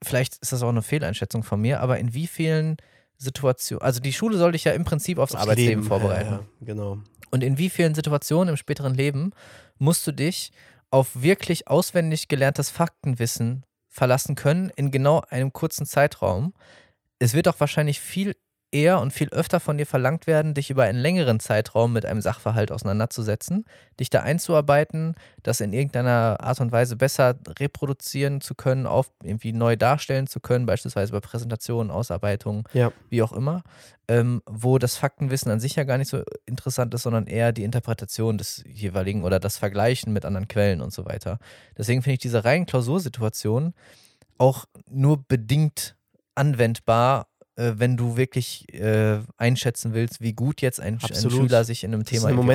vielleicht 0.03 0.37
ist 0.37 0.51
das 0.53 0.63
auch 0.63 0.69
eine 0.69 0.81
Fehleinschätzung 0.81 1.43
von 1.43 1.59
mir, 1.61 1.81
aber 1.81 1.99
in 1.99 2.13
wie 2.13 2.27
vielen 2.27 2.77
Situationen, 3.17 3.81
also 3.81 3.99
die 3.99 4.13
Schule 4.13 4.37
soll 4.37 4.53
dich 4.53 4.63
ja 4.63 4.71
im 4.73 4.83
Prinzip 4.85 5.17
aufs, 5.17 5.33
Aufs 5.33 5.43
Arbeitsleben 5.43 5.75
Leben. 5.75 5.83
vorbereiten. 5.87 6.31
Ja, 6.31 6.37
ja, 6.39 6.45
genau. 6.61 6.97
Und 7.33 7.43
in 7.43 7.57
wie 7.57 7.71
vielen 7.71 7.95
Situationen 7.95 8.49
im 8.49 8.57
späteren 8.57 8.93
Leben 8.93 9.31
musst 9.79 10.05
du 10.05 10.11
dich 10.11 10.51
auf 10.91 11.23
wirklich 11.23 11.67
auswendig 11.67 12.27
gelerntes 12.27 12.69
Faktenwissen 12.69 13.65
verlassen 13.89 14.35
können 14.35 14.69
in 14.75 14.91
genau 14.91 15.23
einem 15.31 15.51
kurzen 15.51 15.87
Zeitraum? 15.87 16.53
Es 17.17 17.33
wird 17.33 17.47
auch 17.47 17.59
wahrscheinlich 17.59 17.99
viel 17.99 18.35
eher 18.73 18.99
und 18.99 19.11
viel 19.13 19.29
öfter 19.29 19.59
von 19.59 19.77
dir 19.77 19.85
verlangt 19.85 20.27
werden, 20.27 20.53
dich 20.53 20.69
über 20.69 20.83
einen 20.83 20.99
längeren 20.99 21.39
Zeitraum 21.39 21.93
mit 21.93 22.05
einem 22.05 22.21
Sachverhalt 22.21 22.71
auseinanderzusetzen, 22.71 23.65
dich 23.99 24.09
da 24.09 24.21
einzuarbeiten, 24.21 25.15
das 25.43 25.61
in 25.61 25.73
irgendeiner 25.73 26.37
Art 26.39 26.59
und 26.59 26.71
Weise 26.71 26.95
besser 26.95 27.35
reproduzieren 27.59 28.41
zu 28.41 28.55
können, 28.55 28.87
auf 28.87 29.11
irgendwie 29.21 29.53
neu 29.53 29.75
darstellen 29.75 30.27
zu 30.27 30.39
können, 30.39 30.65
beispielsweise 30.65 31.11
bei 31.11 31.19
Präsentationen, 31.19 31.91
Ausarbeitungen, 31.91 32.63
Ja. 32.73 32.91
wie 33.09 33.21
auch 33.21 33.31
immer, 33.31 33.63
ähm, 34.07 34.41
wo 34.45 34.77
das 34.79 34.97
Faktenwissen 34.97 35.51
an 35.51 35.59
sich 35.59 35.75
ja 35.75 35.83
gar 35.83 35.97
nicht 35.97 36.09
so 36.09 36.23
interessant 36.45 36.93
ist, 36.93 37.03
sondern 37.03 37.27
eher 37.27 37.51
die 37.51 37.63
Interpretation 37.63 38.37
des 38.37 38.63
jeweiligen 38.67 39.23
oder 39.23 39.39
das 39.39 39.57
Vergleichen 39.57 40.11
mit 40.11 40.25
anderen 40.25 40.47
Quellen 40.47 40.81
und 40.81 40.91
so 40.91 41.05
weiter. 41.05 41.39
Deswegen 41.77 42.01
finde 42.01 42.13
ich 42.15 42.19
diese 42.19 42.43
reinen 42.43 42.65
Klausursituationen 42.65 43.73
auch 44.37 44.65
nur 44.89 45.23
bedingt 45.27 45.95
anwendbar, 46.35 47.27
wenn 47.55 47.97
du 47.97 48.17
wirklich 48.17 48.73
äh, 48.73 49.19
einschätzen 49.37 49.93
willst, 49.93 50.21
wie 50.21 50.33
gut 50.33 50.61
jetzt 50.61 50.79
ein, 50.79 50.99
ein. 51.01 51.29
Schüler 51.31 51.63
sich 51.63 51.83
in 51.83 51.93
einem 51.93 52.03
Das 52.03 52.09
Thema 52.09 52.29
ist 52.29 52.33
eine 52.33 52.39
auskennt, 52.39 52.47
ne? 52.47 52.53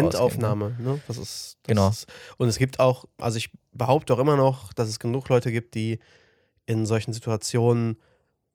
Momentaufnahme. 0.57 0.77
Ne? 0.81 1.01
Das 1.07 1.17
ist, 1.19 1.57
das 1.63 1.69
Genau. 1.69 1.89
Ist, 1.91 2.07
und 2.37 2.49
es 2.49 2.59
gibt 2.59 2.81
auch, 2.81 3.05
also 3.19 3.37
ich 3.39 3.51
behaupte 3.73 4.13
auch 4.15 4.19
immer 4.19 4.37
noch, 4.37 4.73
dass 4.73 4.89
es 4.89 4.99
genug 4.99 5.29
Leute 5.29 5.53
gibt, 5.53 5.75
die 5.75 6.01
in 6.67 6.85
solchen 6.87 7.13
Situationen 7.13 7.99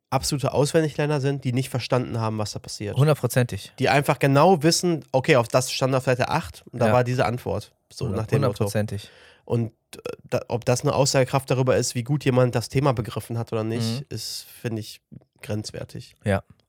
absolute 0.10 0.53
Auswendiglerner 0.53 1.19
sind, 1.21 1.43
die 1.43 1.53
nicht 1.53 1.69
verstanden 1.69 2.19
haben, 2.19 2.38
was 2.38 2.51
da 2.51 2.60
passiert. 2.60 2.95
Hundertprozentig. 2.97 3.73
Die 3.79 3.89
einfach 3.89 4.19
genau 4.19 4.62
wissen, 4.62 5.03
okay, 5.12 5.38
auf 5.38 5.47
das 5.47 5.71
stand 5.71 5.95
auf 5.95 6.03
Seite 6.03 6.29
8 6.29 6.63
und 6.71 6.79
da 6.79 6.88
Ja. 6.88 6.93
war 6.93 7.03
diese 7.03 7.25
Antwort. 7.25 7.73
So 7.91 8.08
nach 8.10 8.27
dem. 8.27 8.36
Hundertprozentig. 8.43 9.10
Und 9.45 9.71
äh, 9.95 9.99
da, 10.29 10.41
ob 10.49 10.65
das 10.65 10.82
eine 10.82 10.93
Aussagekraft 10.93 11.49
darüber 11.49 11.77
ist, 11.77 11.95
wie 11.95 12.03
gut 12.03 12.25
jemand 12.25 12.53
das 12.53 12.69
Thema 12.69 12.93
begriffen 12.93 13.38
hat 13.39 13.51
oder 13.53 13.63
nicht, 13.63 14.01
Mhm. 14.01 14.06
ist, 14.10 14.45
finde 14.62 14.82
ich, 14.82 15.01
grenzwertig. 15.43 16.15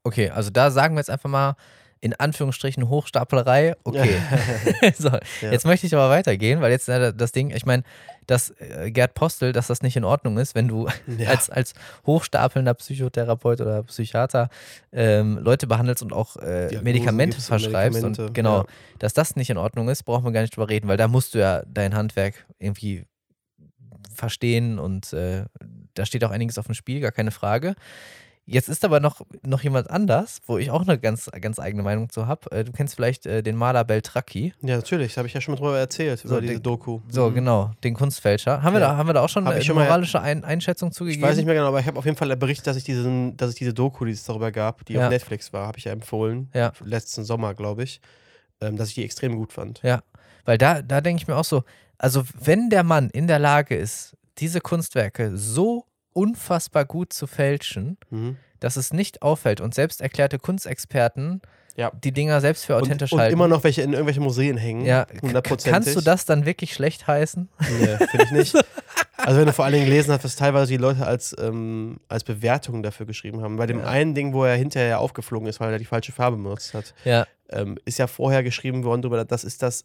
Okay, 0.02 0.28
also 0.30 0.50
da 0.50 0.70
sagen 0.70 0.94
wir 0.94 1.00
jetzt 1.00 1.10
einfach 1.10 1.30
mal 1.30 1.56
in 2.04 2.12
Anführungsstrichen 2.12 2.90
Hochstaplerei. 2.90 3.76
Okay. 3.82 4.20
so, 4.98 5.08
Ja. 5.08 5.50
Jetzt 5.50 5.64
möchte 5.64 5.87
ich 5.87 5.94
aber 5.94 6.10
weitergehen, 6.10 6.60
weil 6.60 6.70
jetzt 6.70 6.87
äh, 6.87 7.14
das 7.14 7.32
Ding, 7.32 7.48
ich 7.48 7.64
meine, 7.64 7.82
dass 8.26 8.50
äh, 8.60 8.90
Gerd 8.90 9.14
Postel, 9.14 9.52
dass 9.52 9.68
das 9.68 9.80
nicht 9.80 9.96
in 9.96 10.04
Ordnung 10.04 10.37
ist, 10.37 10.54
wenn 10.54 10.68
du 10.68 10.87
Ja. 11.16 11.30
als, 11.30 11.48
als 11.48 11.72
hochstapelnder 12.04 12.74
Psychotherapeut 12.74 13.62
oder 13.62 13.84
Psychiater 13.84 14.50
ähm, 14.92 15.38
Leute 15.38 15.66
behandelst 15.66 16.02
und 16.02 16.12
auch 16.12 16.37
äh, 16.37 16.78
Medikamente 16.82 17.40
verschreibst. 17.40 18.02
Medikamente, 18.02 18.26
Und 18.26 18.34
genau, 18.34 18.58
ja. 18.58 18.66
dass 18.98 19.14
das 19.14 19.34
nicht 19.34 19.48
in 19.48 19.56
Ordnung 19.56 19.88
ist, 19.88 20.02
brauchen 20.02 20.26
wir 20.26 20.32
gar 20.32 20.42
nicht 20.42 20.54
drüber 20.54 20.68
reden, 20.68 20.88
weil 20.88 20.98
da 20.98 21.08
musst 21.08 21.34
du 21.34 21.38
ja 21.38 21.62
dein 21.66 21.94
Handwerk 21.94 22.46
irgendwie 22.58 23.06
verstehen 24.14 24.78
und 24.78 25.14
äh, 25.14 25.46
da 25.94 26.04
steht 26.04 26.22
auch 26.24 26.30
einiges 26.30 26.58
auf 26.58 26.66
dem 26.66 26.74
Spiel, 26.74 27.00
gar 27.00 27.12
keine 27.12 27.30
Frage. 27.30 27.74
Jetzt 28.46 28.68
ist 28.68 28.85
aber 28.85 29.00
noch, 29.00 29.22
noch 29.42 29.62
jemand 29.62 29.88
anders, 29.90 30.40
wo 30.46 30.59
ich 30.59 30.70
auch 30.70 30.83
eine 30.83 30.98
ganz, 30.98 31.30
ganz 31.40 31.59
eigene 31.59 31.83
Meinung 31.83 32.11
zu 32.11 32.26
habe. 32.26 32.50
Äh, 32.52 32.64
du 32.64 32.72
kennst 32.72 32.94
vielleicht 32.94 33.24
äh, 33.24 33.42
den 33.42 33.57
Maler 33.57 33.85
Beltracchi. 33.85 34.52
Ja, 34.61 34.76
natürlich, 34.76 35.16
habe 35.16 35.26
ich 35.26 35.33
ja 35.33 35.40
schon 35.40 35.54
mal 35.54 35.59
drüber 35.59 35.78
erzählt, 35.78 36.20
So, 36.20 36.28
über 36.28 36.40
diese 36.42 36.54
den- 36.54 36.62
Doku. 36.62 37.00
So, 37.09 37.30
Mhm. 37.30 37.35
genau, 37.37 37.70
den 37.83 37.94
Kunstfälscher. 37.94 38.62
Haben 38.62 38.74
wir, 38.74 38.80
Ja. 38.80 38.88
da, 38.90 38.96
haben 38.98 39.09
wir 39.09 39.14
da 39.14 39.22
auch 39.22 39.30
schon 39.30 39.46
Hab 39.46 39.52
eine 39.52 39.61
ich 39.61 39.66
schon 39.66 39.76
mal- 39.76 39.85
moralische 39.87 40.20
Ein 40.20 40.44
Einschätzung 40.44 40.90
Ich 40.90 40.94
zugegeben? 40.94 41.22
weiß 41.22 41.37
nicht 41.37 41.46
mehr 41.46 41.54
genau, 41.54 41.68
aber 41.68 41.80
ich 41.80 41.87
habe 41.87 41.98
auf 41.98 42.04
jeden 42.04 42.18
Fall 42.18 42.37
berichtet, 42.37 42.66
dass 42.66 42.76
ich, 42.76 42.85
diesen, 42.85 43.35
dass 43.38 43.50
ich 43.50 43.57
diese 43.57 43.72
Doku, 43.72 44.04
die 44.04 44.12
es 44.12 44.24
darüber 44.24 44.52
gab, 44.52 44.85
die 44.85 44.92
Ja. 44.94 45.04
auf 45.07 45.11
Netflix 45.11 45.52
war, 45.54 45.66
habe 45.66 45.78
ich 45.78 45.85
ja 45.85 45.92
empfohlen. 45.92 46.50
Ja. 46.52 46.72
Letzten 46.85 47.24
Sommer, 47.24 47.54
glaube 47.54 47.83
ich. 47.85 48.00
Ähm, 48.61 48.76
dass 48.76 48.88
ich 48.90 48.94
die 48.94 49.04
extrem 49.04 49.37
gut 49.37 49.52
fand. 49.52 49.80
Ja, 49.83 50.02
weil 50.44 50.59
da, 50.59 50.80
da 50.83 51.00
denke 51.00 51.20
ich 51.22 51.26
mir 51.28 51.37
auch 51.37 51.44
so, 51.44 51.64
also 51.98 52.22
wenn 52.40 52.68
der 52.70 52.85
Mann 52.85 53.09
in 53.11 53.26
der 53.26 53.38
Lage 53.38 53.74
ist, 53.74 54.16
diese 54.38 54.61
Kunstwerke 54.61 55.37
so 55.37 55.87
unfassbar 56.14 56.85
gut 56.87 57.12
zu 57.12 57.27
fälschen, 57.27 57.98
Mhm. 58.11 58.37
dass 58.61 58.77
es 58.77 58.92
nicht 58.92 59.20
auffällt 59.22 59.61
und 59.61 59.74
selbst 59.74 60.00
erklärte 60.00 60.38
Kunstexperten 60.38 61.42
Ja. 61.77 61.90
die 62.03 62.12
Dinger 62.12 62.40
selbst 62.40 62.64
für 62.64 62.77
authentisch 62.77 63.12
und, 63.12 63.16
und 63.18 63.20
halten. 63.22 63.35
immer 63.35 63.48
noch 63.48 63.62
welche 63.64 63.83
in 63.83 63.92
irgendwelche 63.92 64.20
Museen 64.20 64.57
hängen. 64.57 64.87
ja, 64.87 65.07
kannst 65.64 65.94
du 65.96 66.00
das 66.00 66.24
dann 66.24 66.46
wirklich 66.46 66.72
schlecht 66.72 67.07
heißen? 67.07 67.48
Nee, 67.81 67.96
finde 68.09 68.24
ich 68.24 68.31
nicht. 68.31 68.55
Also 69.16 69.38
wenn 69.38 69.46
du 69.46 69.53
vor 69.55 69.64
allen 69.64 69.72
Dingen 69.74 69.87
gelesen 69.87 70.12
hast, 70.12 70.22
was 70.24 70.37
teilweise 70.37 70.66
die 70.72 70.77
Leute 70.77 71.07
als, 71.07 71.35
ähm, 71.38 71.98
als 72.09 72.24
Bewertung 72.24 72.83
dafür 72.83 73.07
geschrieben 73.07 73.40
haben. 73.40 73.57
Bei 73.57 73.64
dem 73.64 73.79
Ja. 73.79 73.87
einen 73.87 74.14
Ding, 74.14 74.35
wo 74.35 74.44
er 74.44 74.55
hinterher 74.57 74.98
aufgeflogen 75.00 75.48
ist, 75.48 75.61
weil 75.61 75.72
er 75.72 75.79
die 75.79 75.87
falsche 75.87 76.12
Farbe 76.12 76.37
benutzt 76.37 76.74
hat, 76.74 76.92
Ja, 77.05 77.27
ähm, 77.48 77.79
ist 77.87 77.98
ja 77.98 78.07
vorher 78.07 78.42
geschrieben 78.42 78.85
worden 78.85 79.00
darüber, 79.00 79.24
das 79.24 79.44
ist 79.44 79.62
das 79.62 79.85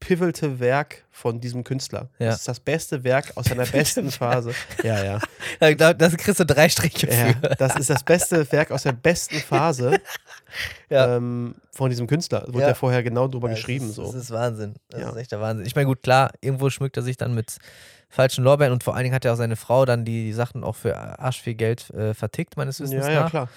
pivote 0.00 0.58
Werk 0.58 1.04
von 1.10 1.40
diesem 1.40 1.62
Künstler. 1.62 2.08
Ja. 2.18 2.28
Das 2.28 2.40
ist 2.40 2.48
das 2.48 2.58
beste 2.58 3.04
Werk 3.04 3.36
aus 3.36 3.46
seiner 3.46 3.66
besten 3.66 4.10
Phase. 4.10 4.52
Ja, 4.82 5.04
ja. 5.04 5.20
da, 5.60 5.72
da, 5.74 5.92
da 5.94 6.08
kriegst 6.08 6.40
du 6.40 6.46
drei 6.46 6.68
Striche 6.68 7.06
ja. 7.06 7.34
für. 7.34 7.54
Das 7.56 7.76
ist 7.76 7.90
das 7.90 8.02
beste 8.02 8.50
Werk 8.50 8.70
aus 8.70 8.82
der 8.84 8.92
besten 8.92 9.36
Phase 9.36 9.98
Ja. 10.88 11.16
ähm, 11.16 11.54
von 11.70 11.90
diesem 11.90 12.06
Künstler. 12.06 12.44
Wurde 12.48 12.66
Ja. 12.68 12.74
vorher 12.74 13.02
genau 13.02 13.28
drüber 13.28 13.48
geschrieben. 13.50 13.86
Das 13.86 13.90
ist, 13.90 13.96
so. 13.96 14.04
das 14.06 14.14
ist 14.14 14.30
Wahnsinn. 14.30 14.74
Das 14.88 15.12
ist 15.12 15.16
echt 15.16 15.32
der 15.32 15.40
Wahnsinn. 15.40 15.66
Ich 15.66 15.76
meine, 15.76 15.86
gut, 15.86 16.02
klar, 16.02 16.32
irgendwo 16.40 16.70
schmückt 16.70 16.96
er 16.96 17.02
sich 17.02 17.16
dann 17.16 17.34
mit, 17.34 17.58
falschen 18.10 18.44
Lorbeeren 18.44 18.72
und 18.72 18.82
vor 18.84 18.94
allen 18.94 19.04
Dingen 19.04 19.14
hat 19.14 19.24
ja 19.24 19.32
auch 19.32 19.36
seine 19.36 19.56
Frau 19.56 19.84
dann 19.86 20.04
die, 20.04 20.24
die 20.24 20.32
Sachen 20.32 20.64
auch 20.64 20.74
für 20.76 20.96
arsch 20.96 21.40
viel 21.40 21.54
Geld 21.54 21.88
äh, 21.90 22.12
vertickt, 22.12 22.56
meines 22.56 22.80
Wissens 22.80 23.06
Ja, 23.06 23.12
ja, 23.12 23.28
klar. 23.30 23.48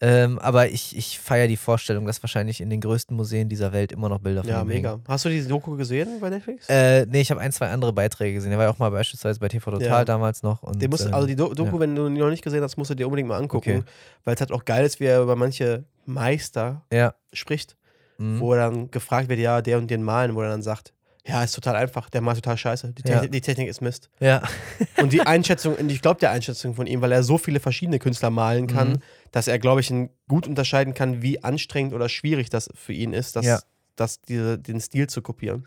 Ähm, 0.00 0.38
aber 0.38 0.68
ich, 0.68 0.96
ich 0.96 1.18
feiere 1.18 1.48
die 1.48 1.56
Vorstellung, 1.56 2.04
dass 2.06 2.22
wahrscheinlich 2.22 2.60
in 2.60 2.68
den 2.70 2.80
größten 2.82 3.16
Museen 3.16 3.48
dieser 3.48 3.72
Welt 3.72 3.92
immer 3.92 4.08
noch 4.08 4.18
Bilder 4.20 4.42
von 4.42 4.50
Ja, 4.50 4.62
mega. 4.62 4.90
hängen. 4.92 5.04
Hast 5.08 5.24
du 5.24 5.30
die 5.30 5.46
Doku 5.46 5.74
gesehen 5.76 6.20
bei 6.20 6.28
Netflix? 6.30 6.68
Äh, 6.68 7.06
nee, 7.06 7.22
ich 7.22 7.30
habe 7.30 7.40
ein, 7.40 7.50
zwei 7.50 7.68
andere 7.70 7.92
Beiträge 7.94 8.34
gesehen. 8.34 8.50
Der 8.50 8.58
war 8.58 8.66
ja 8.66 8.70
auch 8.70 8.78
mal 8.78 8.90
beispielsweise 8.90 9.40
bei 9.40 9.48
TV 9.48 9.70
Total 9.70 9.86
Ja. 9.88 10.04
damals 10.04 10.42
noch. 10.42 10.62
Und, 10.62 10.86
musst, 10.90 11.06
ähm, 11.06 11.14
also 11.14 11.26
die 11.26 11.34
Do 11.34 11.54
Doku, 11.54 11.76
ja. 11.76 11.80
wenn 11.80 11.96
du 11.96 12.08
die 12.10 12.18
noch 12.18 12.28
nicht 12.30 12.44
gesehen 12.44 12.62
hast, 12.62 12.76
musst 12.76 12.90
du 12.90 12.94
dir 12.94 13.06
unbedingt 13.06 13.28
mal 13.28 13.38
angucken, 13.38 13.78
Okay. 13.78 13.82
weil 14.24 14.34
es 14.34 14.40
halt 14.40 14.52
auch 14.52 14.64
geil 14.66 14.84
ist, 14.84 15.00
wie 15.00 15.06
er 15.06 15.22
über 15.22 15.34
manche 15.34 15.84
Meister 16.04 16.82
ja. 16.92 17.14
spricht, 17.32 17.76
Mhm. 18.18 18.40
wo 18.40 18.52
er 18.54 18.60
dann 18.70 18.90
gefragt 18.90 19.28
wird, 19.28 19.40
ja, 19.40 19.60
der 19.62 19.78
und 19.78 19.90
den 19.90 20.02
malen, 20.02 20.34
wo 20.34 20.42
er 20.42 20.48
dann 20.50 20.62
sagt, 20.62 20.92
ja, 21.28 21.42
ist 21.42 21.54
total 21.54 21.76
einfach, 21.76 22.08
der 22.10 22.20
malt 22.20 22.36
total 22.36 22.56
scheiße, 22.56 22.92
die, 22.92 23.02
Ja. 23.08 23.14
Technik, 23.16 23.32
die 23.32 23.40
Technik 23.40 23.68
ist 23.68 23.80
Mist. 23.80 24.10
ja. 24.20 24.42
Und 24.98 25.12
die 25.12 25.20
Einschätzung, 25.22 25.74
und 25.74 25.90
ich 25.90 26.00
glaube 26.02 26.20
der 26.20 26.30
Einschätzung 26.30 26.74
von 26.74 26.86
ihm, 26.86 27.00
weil 27.00 27.12
er 27.12 27.22
so 27.22 27.36
viele 27.38 27.60
verschiedene 27.60 27.98
Künstler 27.98 28.30
malen 28.30 28.66
kann, 28.66 28.90
Mhm. 28.90 28.98
dass 29.32 29.48
er, 29.48 29.58
glaube 29.58 29.80
ich, 29.80 29.92
gut 30.28 30.46
unterscheiden 30.46 30.94
kann, 30.94 31.22
wie 31.22 31.42
anstrengend 31.44 31.92
oder 31.94 32.08
schwierig 32.08 32.48
das 32.50 32.70
für 32.74 32.92
ihn 32.92 33.12
ist, 33.12 33.36
das, 33.36 33.44
Ja. 33.44 33.60
das, 33.96 34.20
diese, 34.22 34.58
den 34.58 34.80
Stil 34.80 35.08
zu 35.08 35.20
kopieren. 35.22 35.66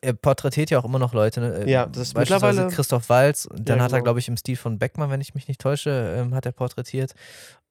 er 0.00 0.12
porträtiert 0.12 0.70
ja 0.70 0.78
auch 0.78 0.84
immer 0.84 1.00
noch 1.00 1.12
Leute. 1.12 1.40
Ne? 1.40 1.68
Ja, 1.68 1.86
das 1.86 2.08
ist 2.08 2.16
mittlerweile- 2.16 2.68
Christoph 2.68 3.08
Walz. 3.08 3.48
Dann 3.52 3.78
Ja, 3.78 3.82
hat 3.84 3.90
er, 3.90 3.96
genau. 3.98 4.04
glaube 4.04 4.20
ich, 4.20 4.28
im 4.28 4.36
Stil 4.36 4.54
von 4.54 4.78
Beckmann, 4.78 5.10
wenn 5.10 5.20
ich 5.20 5.34
mich 5.34 5.48
nicht 5.48 5.60
täusche, 5.60 6.14
ähm, 6.16 6.36
hat 6.36 6.46
er 6.46 6.52
porträtiert. 6.52 7.14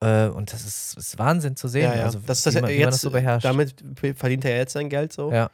Äh, 0.02 0.26
und 0.28 0.52
das 0.52 0.66
ist, 0.66 0.98
ist 0.98 1.18
Wahnsinn 1.18 1.56
zu 1.56 1.70
sehen. 1.70 1.84
Ja, 1.90 1.96
ja. 1.96 2.04
Also, 2.04 2.20
das 2.26 2.40
ist 2.40 2.48
das 2.48 2.56
wie, 2.56 2.62
man, 2.62 2.70
wie 2.70 2.74
man 2.80 2.86
das 2.88 2.96
jetzt, 2.96 3.02
so 3.04 3.12
beherrscht. 3.12 3.46
damit 3.46 3.76
verdient 4.18 4.44
er 4.44 4.58
jetzt 4.58 4.74
sein 4.74 4.90
Geld 4.90 5.14
so. 5.14 5.32
Ja. 5.32 5.50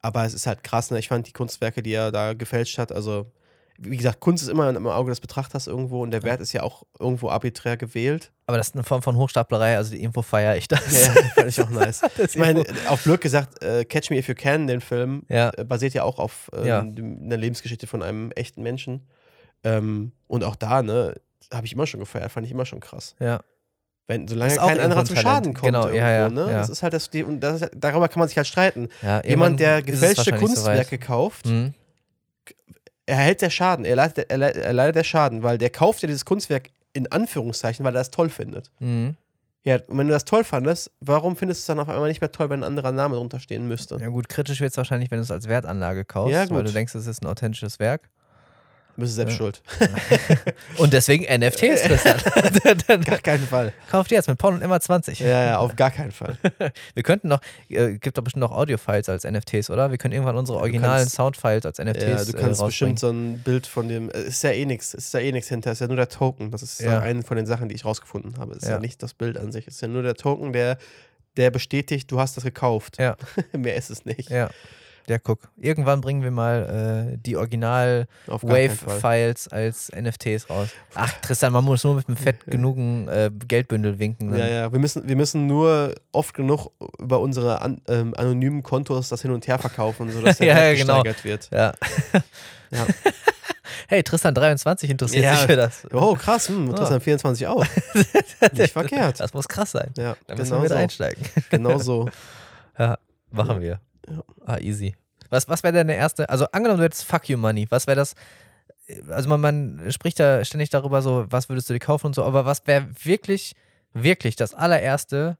Aber 0.00 0.24
es 0.24 0.34
ist 0.34 0.46
halt 0.46 0.62
krass, 0.62 0.90
ne? 0.90 0.98
Ich 0.98 1.08
fand 1.08 1.26
die 1.26 1.32
Kunstwerke, 1.32 1.82
die 1.82 1.92
er 1.92 2.12
da 2.12 2.34
gefälscht 2.34 2.78
hat, 2.78 2.92
also 2.92 3.30
wie 3.80 3.96
gesagt, 3.96 4.18
Kunst 4.18 4.42
ist 4.42 4.48
immer 4.48 4.68
im 4.70 4.86
Auge 4.88 5.10
des 5.12 5.20
Betrachters 5.20 5.68
irgendwo 5.68 6.02
und 6.02 6.10
der 6.10 6.24
Wert 6.24 6.40
ist 6.40 6.52
ja 6.52 6.64
auch 6.64 6.82
irgendwo 6.98 7.28
arbiträr 7.30 7.76
gewählt. 7.76 8.32
Aber 8.46 8.56
das 8.56 8.70
ist 8.70 8.74
eine 8.74 8.82
Form 8.82 9.02
von 9.02 9.16
Hochstaplerei, 9.16 9.76
also 9.76 9.92
die 9.92 10.02
Info 10.02 10.22
feiere 10.22 10.56
ich 10.56 10.66
das. 10.66 11.06
Ja, 11.06 11.12
fand 11.36 11.48
ich 11.48 11.60
auch 11.62 11.70
nice. 11.70 12.02
Ich 12.18 12.34
meine, 12.36 12.64
auf 12.88 13.04
blöd 13.04 13.20
gesagt, 13.20 13.62
äh, 13.62 13.84
Catch 13.84 14.10
Me 14.10 14.18
If 14.18 14.26
You 14.28 14.34
Can, 14.34 14.66
den 14.66 14.80
Film, 14.80 15.22
ja, 15.28 15.50
äh, 15.56 15.64
basiert 15.64 15.94
ja 15.94 16.02
auch 16.02 16.18
auf 16.18 16.50
ähm, 16.54 16.66
Ja. 16.66 16.80
einer 16.80 17.36
Lebensgeschichte 17.36 17.86
von 17.86 18.02
einem 18.02 18.32
echten 18.32 18.62
Menschen. 18.64 19.06
Ähm, 19.62 20.10
und 20.26 20.42
auch 20.42 20.56
da, 20.56 20.82
ne, 20.82 21.14
habe 21.52 21.64
ich 21.66 21.72
immer 21.72 21.86
schon 21.86 22.00
gefeiert, 22.00 22.32
fand 22.32 22.46
ich 22.46 22.52
immer 22.52 22.66
schon 22.66 22.80
krass. 22.80 23.14
ja. 23.20 23.40
Wenn, 24.08 24.26
solange 24.26 24.52
Ist 24.52 24.58
kein 24.58 24.80
anderer 24.80 25.02
irgendwo 25.02 25.14
Talent. 25.14 25.22
Schaden 25.22 25.54
kommt. 25.54 25.66
Genau, 25.66 25.88
ja, 25.88 25.94
ja, 26.10 26.22
irgendwo, 26.24 26.44
ne? 26.46 26.50
ja. 26.52 26.58
Das 26.58 26.70
ist 26.70 26.82
halt 26.82 26.94
das, 26.94 27.08
und 27.08 27.40
das 27.40 27.60
ist, 27.62 27.70
darüber 27.76 28.08
kann 28.08 28.18
man 28.18 28.28
sich 28.28 28.36
halt 28.38 28.46
streiten. 28.46 28.88
ja 29.02 29.22
Jemand, 29.24 29.60
der 29.60 29.82
gefälschte 29.82 30.32
Kunstwerke 30.32 30.96
soweit. 30.96 31.00
kauft, 31.02 31.46
Mhm. 31.46 31.74
erhält 33.06 33.42
der 33.42 33.50
Schaden, 33.50 33.84
er 33.84 33.96
leidet, 33.96 34.30
er, 34.30 34.38
leidet, 34.38 34.62
er 34.64 34.72
leidet 34.72 34.96
der 34.96 35.04
Schaden, 35.04 35.42
weil 35.42 35.58
der 35.58 35.70
kauft 35.70 36.02
ja 36.02 36.06
dieses 36.06 36.24
Kunstwerk 36.24 36.70
in 36.92 37.10
Anführungszeichen, 37.12 37.84
weil 37.84 37.94
er 37.94 38.00
das 38.00 38.10
toll 38.10 38.28
findet. 38.30 38.70
Mhm. 38.80 39.16
Ja, 39.64 39.76
und 39.88 39.98
wenn 39.98 40.06
du 40.06 40.12
das 40.14 40.24
toll 40.24 40.44
fandest, 40.44 40.90
warum 41.00 41.36
findest 41.36 41.60
du 41.60 41.62
es 41.62 41.66
dann 41.66 41.80
auf 41.80 41.88
einmal 41.88 42.08
nicht 42.08 42.20
mehr 42.22 42.32
toll, 42.32 42.48
wenn 42.48 42.60
ein 42.60 42.64
anderer 42.64 42.92
Name 42.92 43.16
drunter 43.16 43.40
stehen 43.40 43.68
müsste? 43.68 43.96
Ja 44.00 44.08
gut, 44.08 44.28
kritisch 44.28 44.60
wird 44.60 44.70
es 44.70 44.76
wahrscheinlich, 44.78 45.10
wenn 45.10 45.18
du 45.18 45.24
es 45.24 45.30
als 45.30 45.48
Wertanlage 45.48 46.04
kaufst, 46.06 46.32
Ja, 46.32 46.48
weil 46.48 46.64
du 46.64 46.72
denkst, 46.72 46.94
es 46.94 47.06
ist 47.06 47.22
ein 47.22 47.26
authentisches 47.26 47.78
Werk. 47.78 48.08
Du 48.98 49.02
bist 49.02 49.14
selbst 49.14 49.34
Ja. 49.34 49.36
schuld. 49.38 49.62
Und 50.78 50.92
deswegen 50.92 51.22
NFTs, 51.24 51.82
Christian. 51.82 52.16
Dann 52.88 53.02
Gar 53.04 53.18
keinen 53.18 53.46
Fall. 53.46 53.72
kauft 53.88 54.10
ihr 54.10 54.16
jetzt 54.16 54.26
mit 54.26 54.38
Paul 54.38 54.54
und 54.54 54.62
immer 54.62 54.80
20. 54.80 55.20
Ja, 55.20 55.44
ja, 55.44 55.58
auf 55.58 55.76
gar 55.76 55.92
keinen 55.92 56.10
Fall. 56.10 56.36
Wir 56.94 57.02
könnten 57.04 57.28
noch, 57.28 57.40
äh, 57.68 57.92
gibt 57.98 58.18
doch 58.18 58.24
bestimmt 58.24 58.40
noch 58.40 58.50
Audio-Files 58.50 59.08
als 59.08 59.22
NFTs, 59.22 59.70
oder? 59.70 59.92
Wir 59.92 59.98
können 59.98 60.14
irgendwann 60.14 60.36
unsere 60.36 60.58
du 60.58 60.62
originalen 60.62 61.02
kannst- 61.02 61.14
Sound-Files 61.14 61.64
als 61.64 61.78
NFTs 61.78 62.02
Ja, 62.02 62.24
du 62.24 62.32
kannst 62.32 62.60
äh, 62.60 62.64
bestimmt 62.66 62.98
so 62.98 63.08
ein 63.10 63.38
Bild 63.38 63.68
von 63.68 63.86
dem. 63.88 64.10
Es 64.10 64.24
ist 64.26 64.42
ja 64.42 64.50
eh 64.50 64.66
nichts. 64.66 64.94
Es 64.94 65.04
ist 65.06 65.14
ja 65.14 65.20
eh 65.20 65.30
nichts 65.30 65.48
hinter. 65.48 65.70
Es 65.70 65.76
ist 65.76 65.82
ja 65.82 65.86
nur 65.86 65.96
der 65.96 66.08
Token. 66.08 66.50
Das 66.50 66.62
ist 66.64 66.80
ja. 66.80 66.98
Eine 66.98 67.22
von 67.22 67.36
den 67.36 67.46
Sachen, 67.46 67.68
die 67.68 67.76
ich 67.76 67.84
rausgefunden 67.84 68.36
habe. 68.38 68.54
Es 68.54 68.64
ist 68.64 68.68
ja. 68.68 68.72
Ja. 68.74 68.80
nicht 68.80 69.00
das 69.04 69.14
Bild 69.14 69.38
an 69.38 69.52
sich. 69.52 69.68
Es 69.68 69.76
ist 69.76 69.80
ja 69.80 69.86
nur 69.86 70.02
der 70.02 70.16
Token, 70.16 70.52
der, 70.52 70.76
der 71.36 71.52
bestätigt, 71.52 72.10
du 72.10 72.18
hast 72.18 72.36
das 72.36 72.42
gekauft. 72.42 72.98
Ja. 72.98 73.16
Mehr 73.56 73.76
ist 73.76 73.90
es 73.90 74.04
nicht. 74.04 74.28
Ja. 74.28 74.50
Ja, 75.08 75.18
guck. 75.18 75.40
Irgendwann 75.56 76.00
bringen 76.02 76.22
wir 76.22 76.30
mal 76.30 77.12
äh, 77.14 77.18
die 77.18 77.36
original 77.36 78.06
Auf 78.26 78.42
gar 78.42 78.50
keinen 78.56 78.70
Fall. 78.70 78.88
Wave-Files 79.02 79.48
als 79.48 79.90
NFTs 79.98 80.50
raus. 80.50 80.68
Ach, 80.94 81.10
Tristan, 81.22 81.52
man 81.52 81.64
muss 81.64 81.82
nur 81.84 81.94
mit 81.94 82.08
einem 82.08 82.16
fett 82.18 82.44
genugen 82.46 83.08
äh, 83.08 83.30
Geldbündel 83.46 83.98
winken. 83.98 84.30
dann- 84.30 84.40
Ja, 84.40 84.46
ja. 84.48 84.72
Wir 84.72 84.78
müssen, 84.78 85.08
wir 85.08 85.16
müssen 85.16 85.46
nur 85.46 85.94
oft 86.12 86.34
genug 86.34 86.70
über 86.98 87.20
unsere 87.20 87.60
an, 87.62 87.80
ähm, 87.88 88.12
anonymen 88.16 88.62
Kontos 88.62 89.08
das 89.08 89.22
hin 89.22 89.30
und 89.30 89.46
her 89.46 89.58
verkaufen, 89.58 90.10
sodass 90.12 90.38
der 90.38 90.46
Ja, 90.48 90.62
ja, 90.64 90.74
genau. 90.74 91.02
gesteigert 91.02 91.24
wird. 91.24 91.48
Ja. 91.52 91.72
Ja. 92.70 92.86
hey, 93.88 94.02
Tristan 94.02 94.34
23 94.34 94.90
interessiert 94.90 95.24
Ja. 95.24 95.36
sich 95.36 95.46
für 95.46 95.56
das. 95.56 95.86
Oh, 95.90 96.14
krass. 96.14 96.50
Hm, 96.50 96.68
interessant. 96.68 97.02
24 97.02 97.46
auch. 97.46 97.64
Nicht 98.52 98.72
verkehrt. 98.74 99.20
Das 99.20 99.32
muss 99.32 99.48
krass 99.48 99.70
sein. 99.70 99.90
Ja, 99.96 100.16
Da 100.26 100.34
müssen 100.34 100.50
genau 100.50 100.56
wir 100.58 100.62
mit 100.64 100.68
so. 100.70 100.74
einsteigen. 100.76 101.22
Genau 101.48 101.78
so. 101.78 102.10
Ja, 102.78 102.98
machen 103.30 103.62
wir. 103.62 103.80
Ja. 104.10 104.22
Ah, 104.46 104.58
easy. 104.58 104.94
Was, 105.30 105.48
was 105.48 105.62
wäre 105.62 105.72
denn 105.72 105.88
der 105.88 105.96
erste? 105.96 106.28
Also, 106.28 106.46
angenommen, 106.52 106.78
du 106.78 106.84
hättest 106.84 107.04
Fuck 107.04 107.28
You 107.28 107.38
Money. 107.38 107.66
Was 107.70 107.86
wäre 107.86 107.96
das? 107.96 108.14
Also, 109.10 109.28
man, 109.28 109.40
man 109.40 109.92
spricht 109.92 110.18
da 110.18 110.44
ständig 110.44 110.70
darüber, 110.70 111.02
so, 111.02 111.26
was 111.28 111.48
würdest 111.48 111.68
du 111.68 111.74
dir 111.74 111.80
kaufen 111.80 112.06
und 112.06 112.14
so, 112.14 112.24
aber 112.24 112.44
was 112.46 112.66
wäre 112.66 112.88
wirklich, 113.02 113.54
wirklich 113.92 114.36
das 114.36 114.54
allererste, 114.54 115.36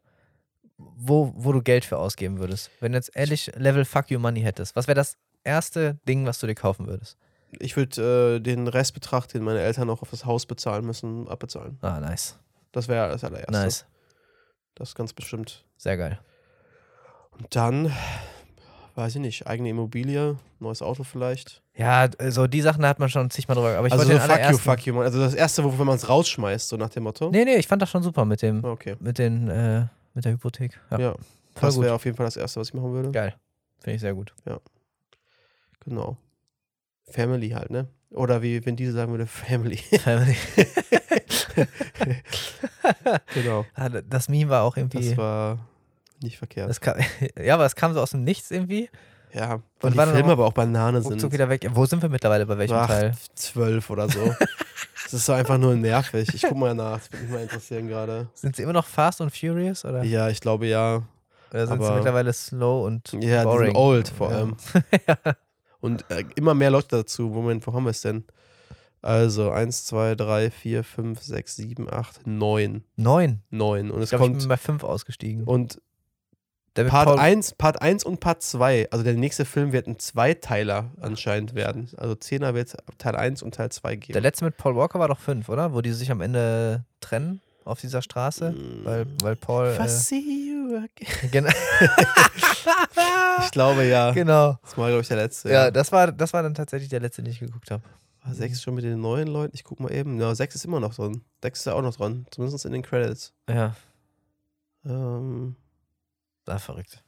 wo, 0.77 1.33
wo 1.35 1.53
du 1.53 1.63
Geld 1.63 1.85
für 1.85 1.99
ausgeben 1.99 2.39
würdest? 2.39 2.71
Wenn 2.81 2.93
du 2.93 2.99
jetzt 2.99 3.17
ehrlich 3.17 3.51
Level 3.57 3.85
Fuck 3.85 4.11
You 4.11 4.19
Money 4.19 4.43
hättest, 4.43 4.77
was 4.77 4.87
wäre 4.87 4.95
das 4.95 5.17
erste 5.45 5.99
Ding, 6.07 6.27
was 6.27 6.39
du 6.39 6.47
dir 6.47 6.55
kaufen 6.55 6.87
würdest? 6.87 7.17
Ich 7.59 7.77
würde 7.77 8.37
äh, 8.37 8.41
den 8.41 8.69
Restbetrag, 8.69 9.27
den 9.29 9.43
meine 9.43 9.61
Eltern 9.61 9.87
noch 9.87 10.03
auf 10.03 10.11
das 10.11 10.27
Haus 10.27 10.45
bezahlen 10.45 10.85
müssen, 10.85 11.27
abbezahlen. 11.29 11.79
Ah, 11.81 11.99
nice. 12.01 12.39
Das 12.73 12.89
wäre 12.89 13.09
das 13.09 13.25
allererste. 13.25 13.53
Nice. 13.53 13.87
Das 14.75 14.91
ist 14.91 14.95
ganz 14.95 15.13
bestimmt. 15.13 15.65
Sehr 15.77 15.97
geil. 15.97 16.21
Und 17.33 17.57
dann, 17.57 17.93
weiß 18.99 19.15
ich 19.15 19.21
nicht, 19.21 19.47
eigene 19.47 19.71
Immobilie, 19.71 20.37
neues 20.59 20.83
Auto 20.83 21.05
vielleicht. 21.05 21.63
Ja, 21.77 22.09
so 22.31 22.49
die 22.49 22.61
Sachen, 22.61 22.83
da 22.83 22.89
hat 22.89 22.99
man 22.99 23.09
schon 23.09 23.31
zigmal 23.31 23.55
drüber. 23.55 23.79
Aber 23.79 23.87
ich 23.87 23.93
also 23.93 24.05
so 24.05 24.19
fuck 24.19 24.51
you, 24.51 24.59
fuck 24.59 24.87
you. 24.87 24.95
man. 24.95 25.05
Also 25.05 25.21
das 25.21 25.35
erste, 25.35 25.63
wofür 25.63 25.85
man 25.85 25.97
es 25.97 26.09
rausschmeißt, 26.09 26.69
so 26.69 26.77
nach 26.77 26.91
dem 26.91 27.05
Motto. 27.05 27.31
Nee, 27.31 27.45
nee, 27.45 27.55
ich 27.57 27.69
fand 27.69 27.81
das 27.81 27.91
schon 27.91 28.03
super 28.03 28.25
mit 28.25 28.43
dem, 28.43 28.65
Ah, 28.65 28.71
Okay. 28.73 28.97
mit 28.99 29.19
den, 29.19 29.49
äh, 29.49 29.87
mit 30.15 30.25
der 30.25 30.33
Hypothek. 30.33 30.81
Ja, 30.91 30.99
Ja, 30.99 31.15
das 31.61 31.81
wäre 31.81 31.95
auf 31.95 32.05
jeden 32.05 32.17
Fall 32.17 32.27
das 32.27 32.37
erste, 32.37 32.59
was 32.61 32.69
ich 32.69 32.75
machen 32.75 32.93
würde. 32.93 33.13
Geil. 33.13 33.35
Finde 33.79 33.95
ich 33.95 34.01
sehr 34.01 34.15
gut. 34.15 34.35
Genau. 35.85 36.17
Family 37.11 37.51
halt, 37.51 37.71
ne? 37.71 37.87
Oder 38.11 38.43
wie 38.43 38.65
wenn 38.67 38.75
diese 38.75 38.93
sagen 38.93 39.13
würde, 39.13 39.27
Family. 39.27 39.77
Family. 39.77 40.37
genau. 43.35 43.65
Ah, 43.75 43.89
Das 43.89 44.29
Meme 44.29 44.51
war 44.51 44.65
auch 44.65 44.77
irgendwie. 44.77 45.11
Das 45.11 45.17
war 45.17 45.59
nicht 46.23 46.39
verkehrt. 46.39 46.81
kam, 46.81 46.97
ja, 47.43 47.55
aber 47.55 47.65
es 47.67 47.75
kam 47.77 47.95
so 47.95 48.01
aus 48.01 48.11
dem 48.11 48.25
Nichts 48.25 48.51
irgendwie. 48.51 48.89
ja, 49.33 49.61
weil 49.81 49.93
die 49.93 49.99
Filme 49.99 50.33
aber 50.33 50.47
auch 50.47 50.53
Banane 50.53 51.03
sind. 51.03 51.33
Wieder 51.33 51.49
weg. 51.49 51.69
Wo 51.73 51.85
sind 51.87 52.01
wir 52.03 52.09
mittlerweile? 52.09 52.47
Bei 52.47 52.57
welchem 52.59 52.75
Ach, 52.77 52.87
Teil? 52.87 53.13
zwölf 53.35 53.91
oder 53.91 54.09
so. 54.09 54.21
das 55.05 55.13
ist 55.13 55.27
so 55.27 55.33
einfach 55.33 55.59
nur 55.59 55.75
nervig. 55.75 56.29
Ich 56.35 56.43
guck 56.43 56.57
mal 56.57 56.75
nach, 56.75 56.99
das 56.99 57.13
würde 57.13 57.25
mich 57.25 57.33
mal 57.33 57.43
interessieren 57.43 57.89
gerade. 57.89 58.29
Sind 58.35 58.57
sie 58.57 58.63
immer 58.63 58.73
noch 58.73 58.87
Fast 58.87 59.21
und 59.21 59.31
Furious? 59.37 59.85
Oder, 59.85 60.03
Ja, 60.05 60.29
ich 60.29 60.41
glaube 60.41 60.67
ja. 60.67 61.03
oder 61.51 61.67
sind 61.67 61.81
sie 61.81 61.87
aber- 61.87 61.97
mittlerweile 61.97 62.33
slow 62.33 62.85
und 62.87 63.13
Ja, 63.13 63.41
die 63.41 63.45
boring? 63.45 63.67
sind 63.69 63.77
old 63.77 64.09
vor 64.09 64.31
Ja. 64.31 64.37
allem. 64.39 64.57
Und 65.81 66.11
äh, 66.11 66.25
immer 66.35 66.55
mehr 66.55 66.71
Leute 66.73 66.89
dazu. 66.97 67.29
Moment, 67.29 67.65
wo 67.65 67.73
haben 67.73 67.85
wir 67.85 67.91
es 67.91 68.01
denn? 68.01 68.25
Also 69.01 69.53
1, 69.53 69.85
2, 69.85 70.17
3, 70.17 70.51
4, 70.51 70.83
5, 70.83 71.23
6, 71.23 71.55
7, 71.55 71.89
8, 71.93 72.27
9. 72.27 72.83
Neun. 72.97 73.43
9. 73.51 73.91
Und 73.93 73.99
Ich 73.99 74.05
es 74.07 74.13
ich 74.13 74.19
kommt. 74.19 74.39
bin 74.39 74.49
bei 74.49 74.57
fünf 74.57 74.83
ausgestiegen. 74.83 75.45
Und 75.45 75.81
Part 76.87 77.07
Paul- 77.09 77.19
1, 77.19 77.55
Part 77.55 77.83
1 77.83 78.05
und 78.05 78.21
Part 78.21 78.43
2. 78.43 78.91
Also 78.91 79.05
der 79.05 79.15
nächste 79.15 79.45
Film 79.45 79.73
wird 79.73 79.87
ein 79.87 79.99
Zweiteiler 79.99 80.91
anscheinend 81.01 81.55
werden. 81.55 81.91
Also 81.97 82.15
10er 82.15 82.55
wird 82.55 82.77
Teil 82.99 83.17
1 83.17 83.43
und 83.43 83.55
Teil 83.55 83.71
2 83.71 83.97
geben. 83.97 84.13
Der 84.13 84.23
letzte 84.23 84.45
mit 84.45 84.57
Paul 84.57 84.77
Walker 84.77 84.99
war 84.99 85.09
doch 85.09 85.19
fünf, 85.19 85.49
oder? 85.49 85.73
Wo 85.75 85.81
die 85.81 85.93
sich 85.93 86.11
am 86.11 86.21
Ende 86.21 86.85
trennen 87.01 87.41
auf 87.65 87.81
dieser 87.81 88.01
Straße. 88.03 88.53
Mm. 88.53 88.85
Weil, 88.85 89.07
weil 89.23 89.37
Paul. 89.37 89.77
Äh, 89.79 89.89
see 89.89 90.19
you 90.21 90.77
again. 90.77 91.31
genau. 91.31 91.51
Ich 93.45 93.51
glaube 93.53 93.85
ja. 93.85 94.11
genau. 94.11 94.59
Das 94.63 94.77
war, 94.77 94.89
glaube 94.89 95.03
ich, 95.03 95.09
der 95.09 95.17
letzte. 95.17 95.51
Ja, 95.51 95.71
das 95.71 95.93
war, 95.93 96.13
das 96.13 96.33
war 96.33 96.43
dann 96.43 96.55
tatsächlich 96.55 96.89
der 96.91 97.01
letzte, 97.01 97.23
den 97.23 97.33
ich 97.33 97.41
geguckt 97.41 97.71
habe. 97.71 97.83
War 98.25 98.35
6 98.35 98.61
schon 98.61 98.75
mit 98.75 98.85
den 98.85 99.01
neuen 99.01 99.29
Leuten? 99.29 99.55
Ich 99.55 99.65
guck 99.65 99.81
mal 99.81 99.93
eben. 99.93 100.21
Ja, 100.21 100.35
6 100.35 100.55
ist 100.57 100.65
immer 100.65 100.81
noch 100.81 100.95
drin. 100.95 101.23
6 101.43 101.61
ist 101.61 101.65
ja 101.67 101.73
auch 101.75 101.83
noch 101.83 101.97
dran. 101.97 102.27
Zumindest 102.31 102.67
in 102.67 102.73
den 102.73 102.83
Credits. 102.83 103.33
Ja, 103.49 103.75
Ähm, 104.85 105.57
war 106.49 106.59
verrückt. 106.59 107.03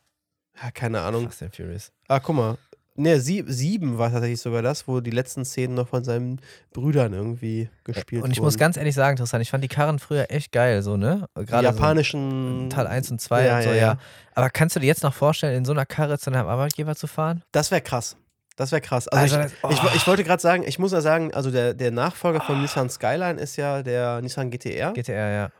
ja, 0.62 0.70
keine 0.70 1.00
Ahnung. 1.00 1.24
Fast 1.24 1.42
and 1.42 1.56
Furious. 1.56 1.92
Ah, 2.08 2.20
guck 2.20 2.36
mal. 2.36 2.58
Ne, 2.96 3.18
sie, 3.20 3.44
sieben 3.46 3.96
war 3.98 4.10
tatsächlich 4.10 4.40
sogar 4.40 4.60
das, 4.62 4.86
wo 4.86 5.00
die 5.00 5.12
letzten 5.12 5.44
Szenen 5.44 5.74
noch 5.74 5.88
von 5.88 6.04
seinen 6.04 6.40
Brüdern 6.72 7.14
irgendwie 7.14 7.70
gespielt 7.84 8.22
Und 8.24 8.32
ich 8.32 8.38
wurden. 8.38 8.46
muss 8.46 8.58
ganz 8.58 8.76
ehrlich 8.76 8.94
sagen, 8.94 9.16
Tristan, 9.16 9.40
ich 9.40 9.48
fand 9.50 9.64
die 9.64 9.68
Karren 9.68 9.98
früher 9.98 10.26
echt 10.28 10.52
geil, 10.52 10.82
so, 10.82 10.96
ne? 10.98 11.26
die 11.38 11.46
Gerade 11.46 11.64
japanischen. 11.68 12.62
so 12.70 12.76
Teil 12.76 12.86
1 12.88 13.10
und 13.12 13.20
2 13.20 13.46
Ja, 13.46 13.56
und 13.56 13.62
so, 13.62 13.68
ja, 13.70 13.74
ja, 13.74 13.80
ja. 13.80 13.98
Aber 14.34 14.50
kannst 14.50 14.76
du 14.76 14.80
dir 14.80 14.86
jetzt 14.86 15.02
noch 15.02 15.14
vorstellen, 15.14 15.56
in 15.56 15.64
so 15.64 15.72
einer 15.72 15.86
Karre 15.86 16.18
zu 16.18 16.30
einem 16.30 16.46
Arbeitgeber 16.46 16.94
zu 16.94 17.06
fahren? 17.06 17.42
Das 17.52 17.70
wäre 17.70 17.80
krass. 17.80 18.16
Das 18.56 18.72
wäre 18.72 18.82
krass. 18.82 19.08
Also, 19.08 19.36
Also 19.36 19.48
ich, 19.48 19.60
das- 19.62 19.72
ich, 19.72 19.82
oh. 19.82 19.88
ich 19.96 20.06
wollte 20.06 20.24
gerade 20.24 20.42
sagen, 20.42 20.64
ich 20.66 20.78
muss 20.78 20.92
ja 20.92 21.00
sagen, 21.00 21.32
also 21.32 21.50
der, 21.50 21.72
der 21.72 21.92
Nachfolger 21.92 22.42
von 22.42 22.60
Nissan 22.60 22.90
Skyline 22.90 23.40
ist 23.40 23.56
ja 23.56 23.82
der 23.82 24.20
Nissan 24.20 24.50
GTR. 24.50 24.92
GTR, 24.92 25.30
ja. 25.30 25.50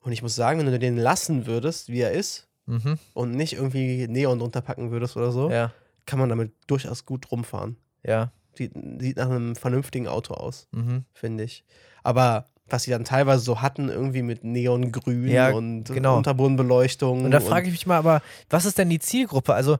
Und 0.00 0.10
ich 0.12 0.22
muss 0.22 0.34
sagen, 0.34 0.58
wenn 0.58 0.66
du 0.66 0.78
den 0.78 0.96
lassen 0.96 1.46
würdest, 1.46 1.88
wie 1.90 2.00
er 2.00 2.10
ist, 2.10 2.48
Mhm. 2.70 2.98
und 3.14 3.32
nicht 3.32 3.52
irgendwie 3.54 4.06
Neon 4.08 4.38
drunter 4.38 4.60
packen 4.60 4.90
würdest 4.90 5.16
oder 5.16 5.32
so, 5.32 5.50
Ja, 5.50 5.72
kann 6.06 6.18
man 6.18 6.28
damit 6.28 6.52
durchaus 6.66 7.04
gut 7.04 7.30
rumfahren. 7.30 7.76
ja. 8.02 8.32
Sieht, 8.52 8.72
sieht 8.98 9.16
nach 9.16 9.26
einem 9.30 9.54
vernünftigen 9.54 10.08
Auto 10.08 10.34
aus, 10.34 10.66
Mhm. 10.72 11.04
finde 11.12 11.44
ich. 11.44 11.64
Aber 12.02 12.46
was 12.68 12.82
sie 12.82 12.90
dann 12.90 13.04
teilweise 13.04 13.42
so 13.44 13.62
hatten, 13.62 13.88
irgendwie 13.88 14.22
mit 14.22 14.42
Neongrün 14.44 15.28
Ja, 15.28 15.50
und 15.50 15.84
genau. 15.84 16.16
Unterbodenbeleuchtung. 16.16 17.24
Und 17.24 17.30
da 17.30 17.40
frage 17.40 17.66
ich 17.66 17.72
mich 17.72 17.86
mal, 17.86 17.96
aber 17.98 18.22
was 18.48 18.64
ist 18.64 18.76
denn 18.78 18.90
die 18.90 18.98
Zielgruppe? 18.98 19.54
Also, 19.54 19.78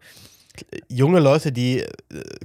junge 0.89 1.21
Leute, 1.21 1.53
die 1.53 1.81
äh, 1.81 1.89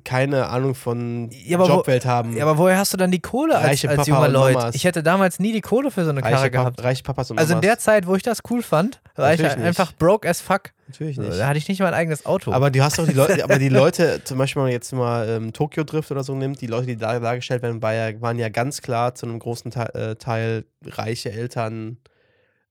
keine 0.04 0.47
Ahnung 0.49 0.75
von 0.75 1.30
Ja, 1.32 1.58
aber 1.58 1.67
wo- 1.69 1.73
Jobwelt 1.78 2.06
haben. 2.06 2.36
ja, 2.36 2.43
aber 2.45 2.58
woher 2.58 2.78
hast 2.78 2.93
du 2.93 2.97
dann 2.97 3.12
die 3.12 3.19
Kohle 3.21 3.56
als, 3.58 3.65
Reiche 3.67 3.89
als 3.89 4.08
junger 4.08 4.28
Leute? 4.28 4.71
Ich 4.73 4.84
hätte 4.84 5.04
damals 5.04 5.39
nie 5.39 5.51
die 5.54 5.62
Kohle 5.62 5.91
für 5.91 6.04
so 6.04 6.10
eine 6.12 6.21
Karre 6.21 6.36
reiche, 6.36 6.51
gehabt. 6.51 6.78
Pap 6.78 6.86
reiche 6.86 7.04
Papas 7.04 7.32
und 7.32 7.39
Also 7.39 7.56
in 7.56 7.62
der 7.62 7.78
Zeit, 7.80 8.08
wo 8.08 8.15
ich 8.15 8.23
das 8.23 8.39
cool 8.49 8.62
fand, 8.62 9.01
war 9.15 9.34
ich 9.34 9.39
Natürlich 9.39 9.58
nicht. 9.58 9.67
einfach 9.67 9.91
broke 9.93 10.28
as 10.30 10.41
fuck. 10.41 10.71
Natürlich 10.88 11.17
nicht. 11.17 11.39
Da 11.39 11.47
hatte 11.47 11.58
ich 11.58 11.67
nicht 11.67 11.80
mal 11.80 11.88
ein 11.88 11.93
eigenes 11.95 12.25
Auto. 12.25 12.51
Aber 12.51 12.69
du 12.69 12.84
hast 12.84 12.99
doch 12.99 13.08
die 13.08 13.13
Leute, 13.13 13.43
aber 13.43 13.58
die 13.58 13.69
Leute, 13.69 14.21
zum 14.23 14.38
Beispiel, 14.38 14.62
wenn 14.62 14.65
man 14.67 14.71
jetzt 14.73 14.93
mal 14.93 15.28
ähm, 15.28 15.51
Tokyo 15.54 15.84
Drift 15.84 16.12
oder 16.12 16.23
so 16.23 16.36
nimmt, 16.36 16.62
die 16.62 16.67
Leute, 16.67 16.86
die 16.86 16.95
da 16.97 17.19
dargestellt 17.19 17.63
werden, 17.63 17.82
waren 17.82 18.38
ja 18.38 18.49
ganz 18.49 18.82
klar 18.84 19.15
zu 19.15 19.25
einem 19.25 19.39
großen 19.39 19.71
Teil, 19.71 19.89
äh, 19.95 20.15
Teil 20.15 20.65
reiche 20.86 21.32
Eltern, 21.32 21.97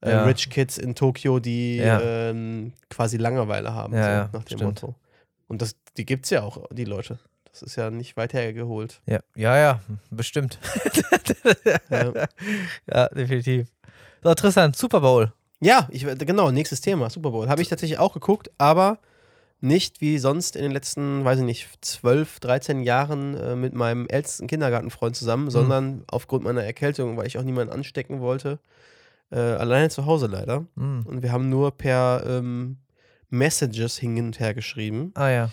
äh, 0.01 0.11
Ja. 0.11 0.25
Rich 0.25 0.49
Kids 0.51 0.79
in 0.79 0.95
Tokio, 0.95 1.41
die 1.41 1.79
Ja. 1.79 2.01
ähm, 2.01 2.73
quasi 2.89 3.17
Langeweile 3.17 3.75
haben, 3.75 3.95
Ja, 3.95 4.29
so, 4.31 4.39
nach 4.39 4.45
dem 4.45 4.59
stimmt. 4.59 4.83
Motto. 4.83 4.95
Und 5.49 5.63
das, 5.63 5.77
die 5.97 6.07
gibt's 6.07 6.31
ja 6.31 6.43
auch, 6.43 6.67
die 6.71 6.85
Leute. 6.85 7.19
Das 7.51 7.63
ist 7.63 7.77
ja 7.77 7.91
nicht 7.91 8.17
weit 8.17 8.33
hergeholt. 8.33 9.01
ja, 9.07 9.21
ja, 9.37 9.57
ja, 9.57 9.81
bestimmt. 10.11 10.59
Ja. 11.91 12.13
ja, 12.91 13.09
definitiv. 13.09 13.69
So, 14.23 14.35
Tristan, 14.35 14.73
Super 14.73 15.01
Bowl. 15.01 15.33
Ja, 15.61 15.89
ich, 15.91 16.05
genau, 16.19 16.51
nächstes 16.51 16.81
Thema, 16.81 17.11
Super 17.11 17.31
Bowl. 17.31 17.49
Habe 17.49 17.63
ich 17.63 17.69
tatsächlich 17.69 17.99
auch 17.99 18.13
geguckt, 18.13 18.51
aber 18.59 18.99
nicht 19.61 20.01
wie 20.01 20.19
sonst 20.19 20.57
in 20.57 20.63
den 20.63 20.73
letzten, 20.73 21.25
weiß 21.25 21.39
ich 21.39 21.45
nicht, 21.45 21.69
12, 21.81 22.41
13 22.41 22.83
Jahren 22.83 23.35
äh, 23.35 23.57
mit 23.57 23.73
meinem 23.73 24.07
ältesten 24.09 24.47
Kindergartenfreund 24.47 25.17
zusammen, 25.17 25.51
sondern 25.51 26.05
aufgrund 26.07 26.45
meiner 26.45 26.65
Erkältung, 26.65 27.17
weil 27.17 27.27
ich 27.27 27.39
auch 27.39 27.43
niemanden 27.43 27.73
anstecken 27.73 28.21
wollte, 28.21 28.59
äh, 29.31 29.39
alleine 29.39 29.91
zu 29.91 30.07
Hause 30.07 30.27
leider. 30.27 30.67
Hm. 30.77 31.07
Und 31.07 31.23
wir 31.23 31.33
haben 31.33 31.49
nur 31.49 31.71
per 31.71 32.25
ähm, 32.27 32.79
Messages 33.31 33.99
hin 33.99 34.19
und 34.19 34.41
her 34.41 34.55
geschrieben. 34.55 35.13
Ah 35.15 35.29
ja. 35.29 35.51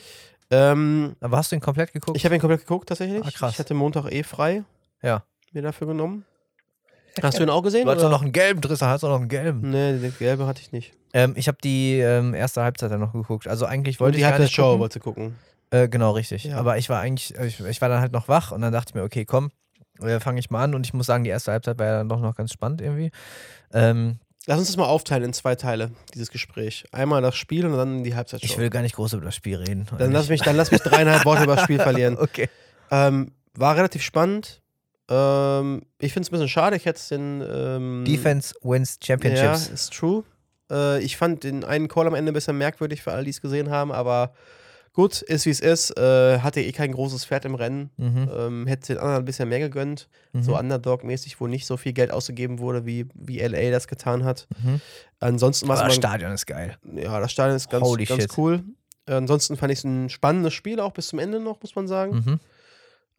Ähm, 0.50 1.16
Aber 1.22 1.38
hast 1.38 1.52
du 1.52 1.56
ihn 1.56 1.62
komplett 1.62 1.94
geguckt? 1.94 2.18
ich 2.18 2.26
habe 2.26 2.36
ihn 2.36 2.42
komplett 2.42 2.62
geguckt 2.62 2.90
tatsächlich. 2.90 3.24
Ah, 3.26 3.32
krass. 3.32 3.54
Ich 3.54 3.60
hatte 3.60 3.74
Montag 3.74 4.12
eh 4.12 4.24
frei. 4.24 4.64
Ja. 5.02 5.24
Mir 5.54 5.62
dafür 5.62 5.88
genommen. 5.88 6.26
Hast 7.22 7.40
du 7.40 7.44
ihn 7.44 7.50
auch 7.50 7.62
gesehen? 7.62 7.86
du 7.86 7.92
hast 7.92 8.02
doch 8.02 8.10
noch 8.10 8.22
einen 8.22 8.32
gelben, 8.32 8.62
Tristan, 8.62 8.90
hast 8.90 9.04
doch 9.04 9.10
noch 9.10 9.20
einen 9.20 9.28
gelben. 9.30 9.70
Nee, 9.70 9.98
den 9.98 10.14
gelbe 10.18 10.48
hatte 10.48 10.62
ich 10.62 10.72
nicht. 10.72 10.94
Ähm, 11.14 11.34
ich 11.36 11.48
habe 11.48 11.58
die 11.62 12.00
ähm, 12.00 12.34
erste 12.34 12.64
Halbzeit 12.64 12.92
dann 12.92 13.02
noch 13.02 13.12
geguckt. 13.14 13.48
Also 13.48 13.66
eigentlich 13.66 13.98
Und 14.00 14.06
wollte 14.06 14.18
die 14.18 14.24
ich 14.24 14.30
gar 14.30 14.32
nicht 14.32 14.40
Halbzeitshow 14.40 14.64
gucken. 14.64 14.80
wollte 14.80 15.00
gucken. 15.00 15.36
Äh, 15.72 15.88
genau, 15.90 16.12
richtig. 16.12 16.46
Ja. 16.46 16.58
Aber 16.58 16.78
ich 16.78 16.90
war 16.90 17.02
eigentlich, 17.02 17.36
ich, 17.36 17.60
ich 17.60 17.82
war 17.82 17.90
dann 17.90 18.00
halt 18.02 18.14
noch 18.14 18.28
wach 18.28 18.52
und 18.52 18.62
dann 18.62 18.72
dachte 18.72 18.92
ich 18.92 18.96
mir, 18.96 19.04
okay, 19.04 19.26
komm, 19.26 19.52
äh, 20.02 20.20
fange 20.20 20.40
ich 20.40 20.50
mal 20.50 20.64
an. 20.64 20.74
Und 20.74 20.86
ich 20.86 20.94
muss 20.94 21.06
sagen, 21.06 21.24
die 21.26 21.30
erste 21.30 21.52
Halbzeit 21.52 21.80
war 21.80 21.86
ja 21.86 21.98
dann 21.98 22.10
doch 22.10 22.20
noch 22.22 22.36
ganz 22.36 22.52
spannend 22.54 22.82
irgendwie. 22.82 23.12
Ähm, 23.74 24.20
Lass 24.48 24.58
uns 24.58 24.68
das 24.70 24.78
mal 24.78 24.86
aufteilen 24.86 25.24
in 25.24 25.34
zwei 25.34 25.56
Teile, 25.56 25.92
dieses 26.16 26.32
Gespräch. 26.32 26.86
Einmal 26.92 27.22
das 27.22 27.36
Spiel 27.36 27.66
und 27.66 27.78
dann 27.78 28.04
die 28.04 28.16
Halbzeitshow. 28.16 28.46
ich 28.46 28.58
will 28.58 28.72
gar 28.72 28.82
nicht 28.82 28.96
groß 28.96 29.14
über 29.14 29.26
das 29.26 29.36
Spiel 29.36 29.58
reden. 29.58 29.88
dann, 29.98 30.12
lass 30.12 30.30
mich, 30.30 30.42
dann 30.42 30.56
lass 30.56 30.72
mich 30.72 30.82
dreieinhalb 30.82 31.26
Worte 31.26 31.44
über 31.44 31.56
das 31.56 31.64
Spiel 31.64 31.80
verlieren. 31.80 32.18
Okay. 32.18 32.50
Ähm, 32.90 33.34
war 33.54 33.76
relativ 33.76 34.02
spannend. 34.02 34.62
Ähm, 35.10 35.84
ich 36.00 36.14
finde 36.14 36.26
es 36.26 36.30
ein 36.30 36.32
bisschen 36.32 36.50
schade. 36.50 36.76
Ich 36.76 36.86
hätte 36.86 36.98
es 36.98 37.10
den. 37.10 37.44
Ähm, 37.48 38.04
Defense 38.06 38.56
wins 38.64 38.98
Championships. 39.04 39.68
Ja, 39.68 39.74
ist 39.74 39.94
true. 39.94 40.24
Äh, 40.72 41.04
ich 41.04 41.18
fand 41.18 41.44
den 41.44 41.64
einen 41.64 41.88
Call 41.88 42.08
am 42.08 42.16
Ende 42.16 42.32
ein 42.32 42.34
bisschen 42.34 42.58
merkwürdig 42.58 43.04
für 43.04 43.12
alle, 43.12 43.24
die 43.24 43.30
es 43.30 43.42
gesehen 43.42 43.70
haben, 43.70 43.92
aber 43.92 44.34
gut, 44.94 45.22
ist 45.22 45.46
wie 45.46 45.50
es 45.50 45.60
ist. 45.60 45.98
Äh, 45.98 46.40
hatte 46.40 46.62
eh 46.62 46.72
kein 46.72 46.92
großes 46.92 47.26
Pferd 47.26 47.46
im 47.46 47.56
Rennen. 47.56 47.90
Mhm. 47.98 48.30
Ähm, 48.36 48.68
hätte 48.68 48.94
den 48.94 48.98
anderen 49.00 49.22
ein 49.24 49.26
bisschen 49.26 49.50
mehr 49.50 49.60
gegönnt. 49.60 50.10
Mhm. 50.34 50.44
So 50.44 50.58
Underdog-mäßig, 50.58 51.40
wo 51.40 51.48
nicht 51.48 51.66
so 51.66 51.78
viel 51.78 51.94
Geld 51.94 52.12
ausgegeben 52.12 52.60
wurde, 52.60 52.86
wie, 52.86 53.08
wie 53.14 53.40
LA 53.40 53.72
das 53.72 53.88
getan 53.88 54.24
hat. 54.24 54.48
Mhm. 54.64 54.82
Ansonsten 55.20 55.68
war 55.68 55.84
das 55.84 55.96
Stadion 55.96 56.32
ist 56.32 56.46
geil. 56.46 56.78
Ja, 56.96 57.20
das 57.20 57.32
Stadion 57.32 57.56
ist 57.56 57.70
ganz, 57.70 57.86
Holy 57.86 58.06
ganz 58.06 58.24
shit. 58.24 58.38
cool. 58.38 58.64
Äh, 59.08 59.14
ansonsten 59.14 59.58
fand 59.58 59.72
ich 59.72 59.80
es 59.80 59.84
ein 59.86 60.10
spannendes 60.10 60.54
Spiel, 60.54 60.80
auch 60.80 60.92
bis 60.94 61.08
zum 61.08 61.20
Ende 61.20 61.40
noch, 61.40 61.62
muss 61.62 61.76
man 61.76 61.88
sagen. 61.88 62.16
Mhm. 62.26 62.40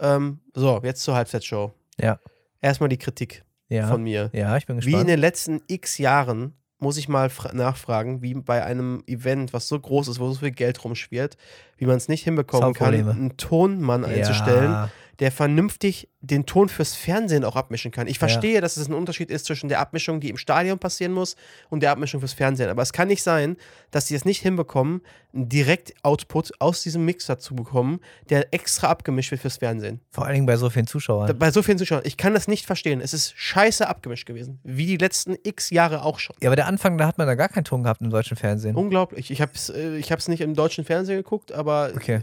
Ähm, 0.00 0.40
so, 0.54 0.80
jetzt 0.82 1.02
zur 1.02 1.14
Halbzeitshow. 1.14 1.72
Ja. 2.00 2.18
Erstmal 2.60 2.88
die 2.88 2.98
Kritik 2.98 3.44
Ja. 3.68 3.88
von 3.88 4.02
mir. 4.02 4.30
ja, 4.32 4.56
ich 4.56 4.66
bin 4.66 4.76
Wie 4.76 4.80
in 4.86 4.90
gespannt. 4.90 5.08
den 5.10 5.20
letzten 5.20 5.62
x 5.68 5.98
Jahren 5.98 6.54
muss 6.82 6.96
ich 6.98 7.08
mal 7.08 7.30
fra- 7.30 7.52
nachfragen, 7.54 8.20
wie 8.22 8.34
bei 8.34 8.64
einem 8.64 9.02
Event, 9.06 9.52
was 9.52 9.68
so 9.68 9.78
groß 9.78 10.08
ist, 10.08 10.20
wo 10.20 10.28
so 10.30 10.40
viel 10.40 10.50
Geld 10.50 10.82
rumschwirrt, 10.84 11.36
wie 11.78 11.86
man 11.86 11.96
es 11.96 12.08
nicht 12.08 12.24
hinbekommen 12.24 12.74
kann, 12.74 12.94
einen 13.12 13.36
Tonmann 13.36 14.04
einzustellen, 14.04 14.72
Ja. 14.72 14.90
Der 15.22 15.30
vernünftig 15.30 16.08
den 16.20 16.46
Ton 16.46 16.68
fürs 16.68 16.96
Fernsehen 16.96 17.44
auch 17.44 17.54
abmischen 17.54 17.92
kann. 17.92 18.08
Ich 18.08 18.18
verstehe, 18.18 18.60
dass 18.60 18.76
es 18.76 18.88
ein 18.88 18.92
Unterschied 18.92 19.30
ist 19.30 19.46
zwischen 19.46 19.68
der 19.68 19.78
Abmischung, 19.78 20.18
die 20.18 20.30
im 20.30 20.36
Stadion 20.36 20.80
passieren 20.80 21.12
muss, 21.12 21.36
und 21.70 21.80
der 21.80 21.92
Abmischung 21.92 22.18
fürs 22.18 22.32
Fernsehen. 22.32 22.68
Aber 22.68 22.82
es 22.82 22.92
kann 22.92 23.06
nicht 23.06 23.22
sein, 23.22 23.56
dass 23.92 24.08
sie 24.08 24.16
es 24.16 24.24
nicht 24.24 24.42
hinbekommen, 24.42 25.00
einen 25.32 25.48
Direkt-Output 25.48 26.60
aus 26.60 26.82
diesem 26.82 27.04
Mixer 27.04 27.38
zu 27.38 27.54
bekommen, 27.54 28.00
der 28.30 28.52
extra 28.52 28.88
abgemischt 28.88 29.30
wird 29.30 29.42
fürs 29.42 29.58
Fernsehen. 29.58 30.00
Vor 30.10 30.24
allen 30.24 30.34
Dingen 30.34 30.46
bei 30.46 30.56
so 30.56 30.68
vielen 30.70 30.88
Zuschauern. 30.88 31.38
Bei 31.38 31.52
so 31.52 31.62
vielen 31.62 31.78
Zuschauern. 31.78 32.02
Ich 32.04 32.16
kann 32.16 32.34
das 32.34 32.48
nicht 32.48 32.66
verstehen. 32.66 33.00
Es 33.00 33.14
ist 33.14 33.32
scheiße 33.36 33.86
abgemischt 33.88 34.26
gewesen. 34.26 34.58
Wie 34.64 34.86
die 34.86 34.96
letzten 34.96 35.36
x 35.44 35.70
Jahre 35.70 36.02
auch 36.02 36.18
schon. 36.18 36.34
Ja, 36.42 36.48
aber 36.48 36.56
der 36.56 36.66
Anfang, 36.66 36.98
da 36.98 37.06
hat 37.06 37.18
man 37.18 37.28
da 37.28 37.36
gar 37.36 37.48
keinen 37.48 37.64
Ton 37.64 37.84
gehabt 37.84 38.00
im 38.00 38.10
deutschen 38.10 38.36
Fernsehen. 38.36 38.74
Unglaublich. 38.74 39.30
Ich 39.30 39.40
habe 39.40 39.52
es 39.54 39.68
äh, 39.68 39.96
ich 39.98 40.10
hab's 40.10 40.26
nicht 40.26 40.40
im 40.40 40.54
deutschen 40.54 40.84
Fernsehen 40.84 41.18
geguckt, 41.18 41.52
aber 41.52 41.92
Okay. 41.94 42.22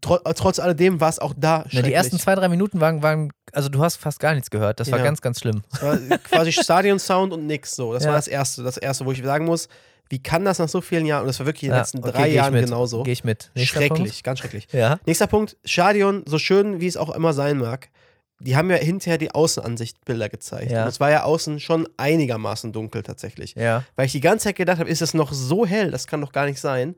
Tro 0.00 0.18
trotz 0.18 0.58
alledem 0.58 1.00
war 1.00 1.08
es 1.08 1.18
auch 1.18 1.34
da 1.36 1.64
Na, 1.72 1.82
die 1.82 1.92
ersten 1.92 2.18
zwei, 2.18 2.34
drei 2.34 2.48
Minuten 2.48 2.80
waren, 2.80 3.02
waren, 3.02 3.32
also 3.52 3.68
du 3.68 3.82
hast 3.82 3.96
fast 3.96 4.20
gar 4.20 4.34
nichts 4.34 4.50
gehört. 4.50 4.80
Das 4.80 4.90
war 4.90 4.98
Ja. 4.98 5.04
ganz, 5.04 5.20
ganz 5.20 5.40
schlimm. 5.40 5.62
Es 5.72 5.82
war 5.82 5.96
quasi 6.18 6.52
Stadion-Sound 6.52 7.32
und 7.32 7.46
nix 7.46 7.74
so. 7.76 7.92
Das 7.92 8.04
Ja. 8.04 8.10
war 8.10 8.16
das 8.16 8.28
Erste. 8.28 8.62
Das 8.62 8.76
Erste, 8.76 9.06
wo 9.06 9.12
ich 9.12 9.22
sagen 9.22 9.46
muss, 9.46 9.68
wie 10.08 10.22
kann 10.22 10.44
das 10.44 10.58
nach 10.60 10.68
so 10.68 10.80
vielen 10.80 11.04
Jahren, 11.06 11.22
und 11.22 11.26
das 11.28 11.38
war 11.40 11.46
wirklich 11.46 11.64
in 11.64 11.70
den 11.70 11.74
Ja, 11.76 11.80
letzten 11.80 11.98
okay, 11.98 12.12
drei 12.12 12.28
Jahren 12.28 12.52
mit. 12.52 12.64
genauso. 12.64 13.02
Gehe 13.02 13.12
ich 13.12 13.24
mit. 13.24 13.50
Nächster 13.54 13.78
Schrecklich, 13.80 14.22
ganz 14.22 14.38
schrecklich. 14.38 14.68
Punkt. 14.68 14.74
Ja. 14.80 14.98
Nächster 15.06 15.26
Punkt, 15.26 15.56
Stadion, 15.64 16.22
so 16.26 16.38
schön 16.38 16.80
wie 16.80 16.86
es 16.86 16.96
auch 16.96 17.12
immer 17.14 17.32
sein 17.32 17.58
mag, 17.58 17.88
die 18.38 18.54
haben 18.54 18.70
ja 18.70 18.76
hinterher 18.76 19.18
die 19.18 19.30
Außenansichtbilder 19.34 20.28
gezeigt. 20.28 20.70
Ja. 20.70 20.82
Und 20.82 20.88
es 20.88 21.00
war 21.00 21.10
ja 21.10 21.22
außen 21.24 21.58
schon 21.58 21.88
einigermaßen 21.96 22.72
dunkel 22.72 23.02
tatsächlich. 23.02 23.54
Ja. 23.56 23.82
Weil 23.96 24.06
ich 24.06 24.12
die 24.12 24.20
ganze 24.20 24.44
Zeit 24.44 24.56
gedacht 24.56 24.78
habe, 24.78 24.90
ist 24.90 25.02
es 25.02 25.14
noch 25.14 25.32
so 25.32 25.66
hell, 25.66 25.90
das 25.90 26.06
kann 26.06 26.20
doch 26.20 26.32
gar 26.32 26.46
nicht 26.46 26.60
sein. 26.60 26.94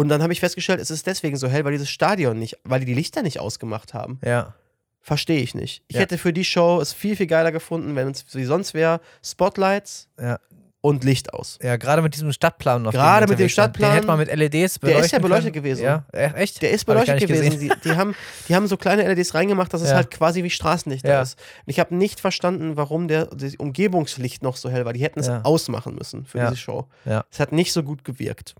Und 0.00 0.08
dann 0.08 0.22
habe 0.22 0.32
ich 0.32 0.40
festgestellt, 0.40 0.80
es 0.80 0.90
ist 0.90 1.06
deswegen 1.06 1.36
so 1.36 1.46
hell, 1.46 1.62
weil 1.66 1.72
dieses 1.72 1.90
Stadion 1.90 2.38
nicht, 2.38 2.56
weil 2.64 2.80
die 2.80 2.86
die 2.86 2.94
Lichter 2.94 3.22
nicht 3.22 3.38
ausgemacht 3.38 3.92
haben. 3.92 4.18
Ja. 4.24 4.54
Verstehe 5.02 5.40
ich 5.42 5.54
nicht. 5.54 5.82
Ich 5.88 5.96
Ja. 5.96 6.00
hätte 6.02 6.16
für 6.16 6.32
die 6.32 6.44
Show 6.44 6.80
es 6.80 6.94
viel, 6.94 7.16
viel 7.16 7.26
geiler 7.26 7.52
gefunden, 7.52 7.94
wenn 7.96 8.08
es 8.10 8.24
wie 8.34 8.44
sonst 8.44 8.72
wäre, 8.72 9.00
Spotlights 9.22 10.08
Ja. 10.18 10.38
und 10.80 11.04
Licht 11.04 11.34
aus. 11.34 11.58
Ja, 11.62 11.76
gerade 11.76 12.00
mit 12.00 12.14
diesem 12.14 12.32
Stadtplan. 12.32 12.86
Auf 12.86 12.94
Gerade 12.94 13.26
mit 13.26 13.38
dem. 13.38 13.50
Stadtplan. 13.50 13.90
Den 13.90 13.94
hätte 13.94 14.06
man 14.06 14.18
mit 14.18 14.28
LEDs 14.34 14.78
beleuchten 14.78 14.96
Der 15.00 15.04
ist 15.04 15.12
ja 15.12 15.18
beleuchtet 15.18 15.52
können. 15.52 15.64
gewesen. 15.64 15.84
Ja, 15.84 16.04
e- 16.14 16.32
echt? 16.34 16.62
Der 16.62 16.70
ist 16.70 16.86
beleuchtet 16.86 17.20
gewesen. 17.20 17.58
Die, 17.60 17.70
die, 17.84 17.90
haben, 17.96 18.14
die 18.48 18.54
haben 18.56 18.66
so 18.68 18.78
kleine 18.78 19.02
LEDs 19.06 19.34
reingemacht, 19.34 19.72
dass 19.74 19.82
es 19.82 19.90
Ja. 19.90 19.96
halt 19.96 20.10
quasi 20.10 20.42
wie 20.42 20.50
Straßenlichter 20.50 21.10
Ja. 21.10 21.20
ist. 21.22 21.38
Und 21.66 21.70
ich 21.72 21.78
habe 21.78 21.94
nicht 21.94 22.20
verstanden, 22.20 22.78
warum 22.78 23.06
der 23.06 23.26
das 23.26 23.54
Umgebungslicht 23.56 24.42
noch 24.42 24.56
so 24.56 24.70
hell 24.70 24.86
war. 24.86 24.94
Die 24.94 25.02
hätten 25.02 25.20
es 25.20 25.28
ausmachen 25.28 25.94
müssen 25.94 26.24
für 26.24 26.38
diese 26.40 26.56
Show. 26.56 26.86
Ja. 27.04 27.24
Es 27.30 27.38
hat 27.38 27.52
nicht 27.52 27.74
so 27.74 27.82
gut 27.82 28.02
gewirkt. 28.04 28.54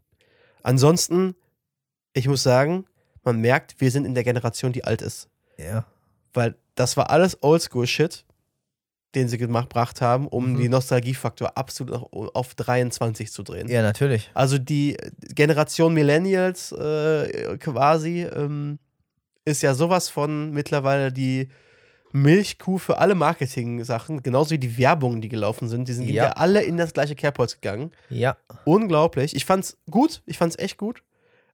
Ansonsten, 0.63 1.35
ich 2.13 2.27
muss 2.29 2.43
sagen, 2.43 2.85
man 3.23 3.41
merkt, 3.41 3.81
wir 3.81 3.91
sind 3.91 4.05
in 4.05 4.15
der 4.15 4.25
Generation, 4.25 4.73
die 4.73 4.85
alt 4.85 5.03
ist. 5.03 5.29
Ja. 5.59 5.85
Weil 6.33 6.55
das 6.75 6.97
war 6.97 7.11
alles 7.11 7.43
Oldschool-Shit, 7.43 8.25
den 9.15 9.29
sie 9.29 9.39
gemacht 9.39 9.69
gebracht 9.71 10.01
haben, 10.01 10.29
um 10.29 10.53
Mhm. 10.53 10.59
den 10.59 10.71
Nostalgiefaktor 10.71 11.57
absolut 11.57 11.95
auf, 11.95 12.35
auf 12.35 12.55
23 12.55 13.31
zu 13.33 13.43
drehen. 13.43 13.69
ja, 13.69 13.83
natürlich. 13.83 14.31
Also 14.35 14.57
die 14.59 14.97
Generation 15.35 15.93
Millennials 15.93 16.73
äh, 16.73 17.57
quasi 17.59 18.23
ähm, 18.23 18.79
ist 19.45 19.63
ja 19.63 19.75
sowas 19.75 20.09
von 20.09 20.53
mittlerweile 20.53 21.13
die 21.13 21.49
Milchkuh 22.13 22.79
für 22.79 22.99
alle 22.99 23.15
Marketing-Sachen, 23.15 24.23
genauso 24.23 24.51
wie 24.53 24.59
die 24.59 24.77
Werbungen, 24.79 25.21
die 25.21 25.29
gelaufen 25.29 25.69
sind. 25.69 25.89
Die 25.89 25.93
sind 25.93 26.09
Ja. 26.09 26.25
ja 26.25 26.31
alle 26.33 26.63
in 26.63 26.77
das 26.77 26.93
gleiche 26.93 27.15
Kerbholz 27.15 27.55
gegangen. 27.55 27.93
Ja. 28.09 28.37
Unglaublich. 28.65 29.35
Ich 29.37 29.45
fand's 29.45 29.77
gut, 29.91 30.23
ich 30.27 30.39
fand's 30.39 30.59
echt 30.59 30.77
gut. 30.79 31.03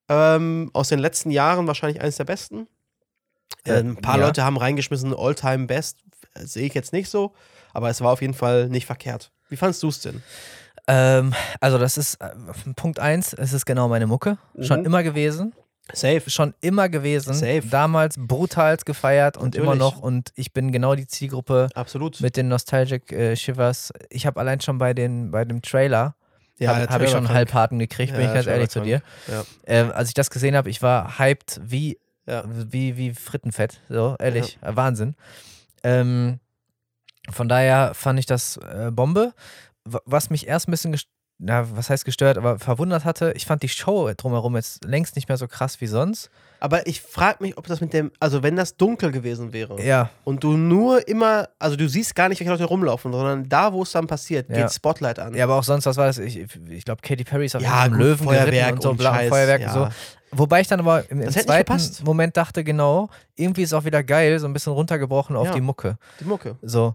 Ähm, 0.09 0.71
aus 0.73 0.89
den 0.89 0.99
letzten 1.01 1.31
Jahren 1.31 1.67
wahrscheinlich 1.67 2.01
eines 2.01 2.17
der 2.17 2.25
besten. 2.25 2.69
Äh, 3.65 3.81
Ähm, 3.81 3.91
ein 3.91 3.97
paar 4.03 4.19
ja. 4.19 4.27
Leute 4.27 4.45
haben 4.45 4.57
reingeschmissen, 4.57 5.15
All-Time 5.17 5.67
Best. 5.67 5.99
Sehe 6.37 6.67
ich 6.67 6.75
jetzt 6.75 6.93
nicht 6.93 7.11
so, 7.11 7.35
aber 7.73 7.91
es 7.91 8.01
war 8.01 8.13
auf 8.13 8.21
jeden 8.23 8.35
Fall 8.35 8.69
nicht 8.69 8.87
verkehrt. 8.87 9.33
Wie 9.49 9.57
fandst 9.57 9.83
du 9.83 9.89
es 9.89 10.01
denn? 10.01 10.23
Ähm, 10.89 11.35
also 11.61 11.79
das 11.79 11.97
ist 11.99 12.15
äh, 12.21 12.31
Punkt 12.77 13.01
eins, 13.01 13.33
es 13.33 13.53
ist 13.53 13.67
genau 13.67 13.89
meine 13.89 14.07
Mucke. 14.07 14.39
Schon 14.61 14.81
Mhm. 14.81 14.87
immer 14.87 15.03
gewesen. 15.03 15.53
Safe. 15.93 16.23
schon 16.29 16.55
immer 16.61 16.89
gewesen. 16.89 17.33
Safe. 17.35 17.63
Damals 17.71 18.17
brutal 18.19 18.77
gefeiert 18.79 19.37
und 19.37 19.55
immer 19.55 19.75
Natürlich. 19.77 19.95
noch. 19.97 20.03
Und 20.03 20.33
ich 20.35 20.53
bin 20.53 20.73
genau 20.73 20.95
die 20.95 21.07
Zielgruppe 21.07 21.69
Absolut. 21.75 22.21
mit 22.21 22.37
den 22.37 22.49
Nostalgic 22.49 23.13
äh, 23.13 23.37
Shivers. 23.37 23.93
Ich 24.11 24.27
habe 24.27 24.41
allein 24.41 24.61
schon 24.61 24.79
bei, 24.79 24.95
den, 24.95 25.31
bei 25.31 25.45
dem 25.45 25.63
Trailer, 25.63 26.17
ja, 26.59 26.75
habe 26.77 26.87
hab 26.93 27.03
ich 27.03 27.11
schon 27.11 27.27
einen 27.27 27.35
Halbharten 27.35 27.79
gekriegt, 27.79 28.13
bin 28.13 28.23
Ja, 28.23 28.29
ich 28.29 28.35
ganz 28.35 28.47
ehrlich 28.47 28.71
zu 28.71 28.81
dir. 28.81 29.03
krank. 29.27 29.47
Ähm, 29.67 29.93
als 29.93 30.09
ich 30.09 30.15
das 30.15 30.31
gesehen 30.31 30.57
habe, 30.57 30.71
ich 30.71 30.83
war 30.83 31.19
hyped 31.19 31.61
wie, 31.63 31.99
Ja. 32.27 32.43
wie, 32.47 32.97
wie 32.97 33.13
Frittenfett. 33.15 33.81
So, 33.89 34.17
ehrlich. 34.19 34.59
Wahnsinn. 34.63 35.15
Ähm, 35.85 36.41
von 37.31 37.49
daher 37.49 37.95
fand 37.95 38.19
ich 38.19 38.27
das 38.27 38.57
äh, 38.57 38.91
Bombe. 38.91 39.33
Was 39.85 40.31
mich 40.31 40.49
erst 40.49 40.67
ein 40.69 40.73
bisschen, 40.73 40.97
na, 41.39 41.67
was 41.77 41.91
heißt 41.91 42.05
gestört, 42.07 42.39
aber 42.39 42.59
verwundert 42.59 43.05
hatte, 43.05 43.33
ich 43.37 43.45
fand 43.45 43.63
die 43.63 43.69
Show 43.69 44.11
drumherum 44.17 44.57
jetzt 44.57 44.85
längst 44.85 45.17
nicht 45.17 45.29
mehr 45.29 45.37
so 45.37 45.47
krass 45.47 45.81
wie 45.83 45.87
sonst. 45.87 46.31
Aber 46.61 46.87
ich 46.87 47.03
frage 47.03 47.43
mich, 47.43 47.59
ob 47.59 47.67
das 47.67 47.83
mit 47.83 47.93
dem, 47.93 48.11
also 48.21 48.43
wenn 48.43 48.57
das 48.57 48.79
dunkel 48.79 49.13
gewesen 49.13 49.53
wäre 49.53 49.79
Ja, 49.83 50.09
und 50.25 50.43
du 50.43 50.57
nur 50.57 51.07
immer, 51.07 51.49
also 51.59 51.77
du 51.77 51.87
siehst 51.89 52.15
gar 52.15 52.31
nicht, 52.31 52.41
welche 52.41 52.51
Leute 52.51 52.65
rumlaufen, 52.65 53.13
sondern 53.13 53.47
da, 53.51 53.75
wo 53.75 53.83
es 53.83 53.93
dann 53.93 54.07
passiert, 54.07 54.49
Ja. 54.49 54.63
geht 54.63 54.73
Spotlight 54.73 55.19
an. 55.19 55.35
ja 55.35 55.45
aber 55.45 55.57
auch 55.57 55.63
sonst, 55.63 55.85
was 55.85 55.99
war 55.99 56.07
das? 56.07 56.17
Ich, 56.19 56.39
ich 56.71 56.85
glaube, 56.87 57.03
Katy 57.03 57.25
Perry 57.25 57.45
ist 57.45 57.55
auf 57.57 57.63
Ja, 57.63 57.83
einem 57.83 57.95
Löwen 57.97 58.25
Feuerwerk 58.27 58.77
und 58.77 58.83
so, 58.83 58.91
und 58.91 59.03
Scheiß, 59.03 59.29
Feuerwerk 59.29 59.61
ja. 59.61 59.69
und 59.69 59.75
so. 59.75 59.97
Wobei 60.33 60.63
ich 60.63 60.69
dann 60.69 60.81
aber 60.81 61.09
im, 61.11 61.21
im 61.21 61.31
zweiten. 61.31 61.77
Moment 62.05 62.37
dachte, 62.37 62.65
genau, 62.65 63.11
irgendwie 63.37 63.63
ist 63.63 63.75
auch 63.75 63.85
wieder 63.85 64.03
geil, 64.03 64.39
so 64.39 64.47
ein 64.47 64.53
bisschen 64.55 64.73
runtergebrochen 64.73 65.37
auf 65.37 65.51
die 65.51 65.61
Mucke. 65.61 65.99
Die 66.21 66.25
Mucke. 66.25 66.57
So. 66.63 66.95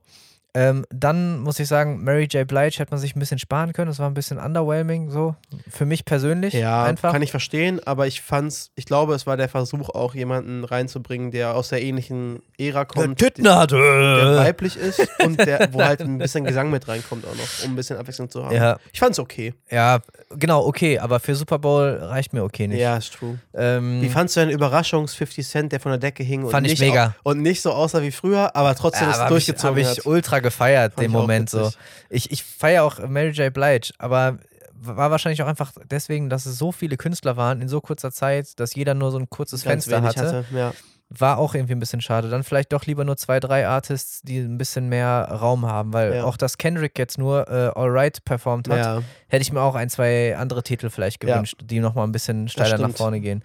Ähm, 0.54 0.86
dann 0.90 1.40
muss 1.40 1.60
ich 1.60 1.68
sagen, 1.70 2.04
Mary 2.04 2.26
J. 2.26 2.46
Blige 2.46 2.80
hätte 2.80 2.92
man 2.92 3.00
sich 3.00 3.16
ein 3.16 3.20
bisschen 3.20 3.40
sparen 3.40 3.72
können. 3.72 3.88
Das 3.88 4.00
war 4.00 4.10
ein 4.10 4.14
bisschen 4.14 4.38
underwhelming, 4.38 5.10
so. 5.10 5.36
Für 5.70 5.86
mich 5.86 6.04
persönlich. 6.04 6.54
Ja, 6.54 6.84
einfach. 6.84 7.14
kann 7.14 7.22
ich 7.22 7.32
verstehen, 7.32 7.80
aber 7.86 8.06
ich 8.06 8.22
fand's, 8.22 8.72
ich 8.76 8.86
glaube, 8.86 9.16
es 9.16 9.26
war 9.26 9.38
der 9.38 9.48
Versuch 9.48 9.90
auch, 9.90 10.14
jemanden 10.14 10.66
reinzubringen, 10.66 11.32
der 11.32 11.56
aus 11.56 11.70
der 11.70 11.82
ähnlichen 11.82 12.42
Ära 12.58 12.84
kommt. 12.84 13.22
Der, 13.22 13.56
hat. 13.56 13.72
der 13.72 14.36
weiblich 14.38 14.76
ist 14.76 15.08
und 15.24 15.40
der, 15.40 15.70
wo 15.72 15.82
halt 15.82 16.02
ein 16.02 16.18
bisschen 16.18 16.44
Gesang 16.44 16.70
mit 16.70 16.86
reinkommt 16.86 17.26
auch 17.26 17.36
noch, 17.36 17.66
um 17.66 17.72
ein 17.72 17.76
bisschen 17.78 17.98
Abwechslung 17.98 18.30
zu 18.30 18.44
haben. 18.44 18.56
Ja, 18.56 18.78
Ich 18.92 19.00
fand's 19.00 19.20
okay. 19.20 19.54
ja, 19.70 20.00
genau, 20.32 20.66
okay, 20.66 21.00
aber 21.00 21.22
für 21.22 21.36
Super 21.36 21.60
Bowl 21.60 21.98
reicht 22.02 22.34
mir 22.34 22.44
okay 22.44 22.68
nicht. 22.68 22.80
Ja, 22.80 22.98
ist 22.98 23.14
true. 23.14 23.40
Ähm, 23.54 24.02
Wie 24.02 24.10
fandst 24.10 24.36
du 24.36 24.42
denn 24.42 24.50
Überraschungs 24.50 25.14
50 25.14 25.48
Cent, 25.48 25.72
der 25.72 25.80
von 25.80 25.92
der 25.92 26.00
Decke 26.00 26.24
hing 26.24 26.44
und 26.44 26.52
Fand 26.52 26.68
ich 26.68 26.80
nicht 26.80 26.98
und 27.24 27.42
nicht 27.42 27.62
so 27.62 27.72
aussah 27.72 28.02
wie 28.02 28.12
früher, 28.12 28.54
aber 28.54 28.76
trotzdem 28.76 29.08
ja, 29.08 29.12
es 29.12 29.16
aber 29.16 29.24
hab 29.24 29.38
ich, 29.38 29.46
durchgezogen 29.46 29.86
hab 29.86 29.98
ich 29.98 30.06
ultra 30.06 30.41
gefeiert, 30.42 31.00
den 31.00 31.12
Moment 31.12 31.50
so. 31.50 31.72
Ich, 32.10 32.32
ich 32.32 32.44
feiere 32.44 32.84
auch 32.84 33.00
Mary 33.08 33.30
J. 33.32 33.54
Blige, 33.54 33.92
aber 33.98 34.40
war 34.74 35.12
wahrscheinlich 35.12 35.42
auch 35.44 35.48
einfach 35.48 35.72
deswegen, 35.90 36.30
dass 36.30 36.46
es 36.46 36.58
so 36.58 36.72
viele 36.72 36.98
Künstler 36.98 37.38
waren 37.38 37.62
in 37.62 37.68
so 37.70 37.82
kurzer 37.82 38.12
Zeit, 38.12 38.60
dass 38.60 38.74
jeder 38.74 38.94
nur 38.96 39.12
so 39.12 39.20
ein 39.20 39.30
kurzes 39.30 39.64
Ganz 39.64 39.86
Fenster 39.86 40.02
wenig 40.04 40.18
hatte. 40.18 40.46
Ja. 40.52 40.74
War 41.10 41.38
auch 41.38 41.54
irgendwie 41.54 41.74
ein 41.74 41.80
bisschen 41.80 42.02
schade. 42.02 42.30
Dann 42.30 42.44
vielleicht 42.44 42.72
doch 42.74 42.86
lieber 42.86 43.04
nur 43.04 43.18
zwei, 43.18 43.40
drei 43.42 43.68
Artists, 43.68 44.22
die 44.22 44.40
ein 44.40 44.58
bisschen 44.58 44.88
mehr 44.90 45.28
Raum 45.30 45.66
haben, 45.66 45.94
weil 45.94 46.16
Ja. 46.16 46.24
auch 46.24 46.38
dass 46.38 46.58
Kendrick 46.58 46.98
jetzt 46.98 47.18
nur 47.18 47.48
äh, 47.50 47.78
Alright 47.78 48.24
performt 48.24 48.70
hat, 48.70 48.78
ja. 48.78 49.02
hätte 49.28 49.42
ich 49.42 49.52
mir 49.52 49.62
auch 49.62 49.76
ein, 49.76 49.90
zwei 49.90 50.36
andere 50.38 50.64
Titel 50.64 50.90
vielleicht 50.90 51.24
Ja. 51.24 51.34
gewünscht, 51.36 51.60
die 51.64 51.80
nochmal 51.80 52.08
ein 52.08 52.12
bisschen 52.14 52.48
steiler 52.48 52.78
nach 52.78 52.96
vorne 52.96 53.20
gehen. 53.20 53.44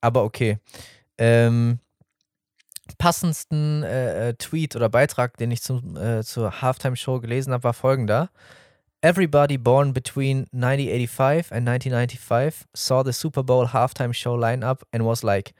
Aber 0.00 0.22
okay. 0.22 0.58
Ähm, 1.18 1.80
passendsten 2.96 3.82
äh, 3.82 4.28
äh, 4.30 4.34
Tweet 4.34 4.74
oder 4.76 4.88
Beitrag, 4.88 5.36
den 5.36 5.50
ich 5.50 5.62
zum, 5.62 5.96
äh, 5.96 6.22
zur 6.22 6.62
Halftime-Show 6.62 7.20
gelesen 7.20 7.52
habe, 7.52 7.64
war 7.64 7.74
folgender. 7.74 8.30
Everybody 9.00 9.58
born 9.58 9.92
between 9.92 10.46
1985 10.52 11.52
and 11.52 11.68
1995 11.68 12.66
saw 12.74 13.02
the 13.04 13.12
Super 13.12 13.44
Bowl 13.44 13.68
halftime 13.72 14.12
show 14.12 14.34
lineup 14.36 14.82
and 14.92 15.04
was 15.04 15.22
like, 15.22 15.52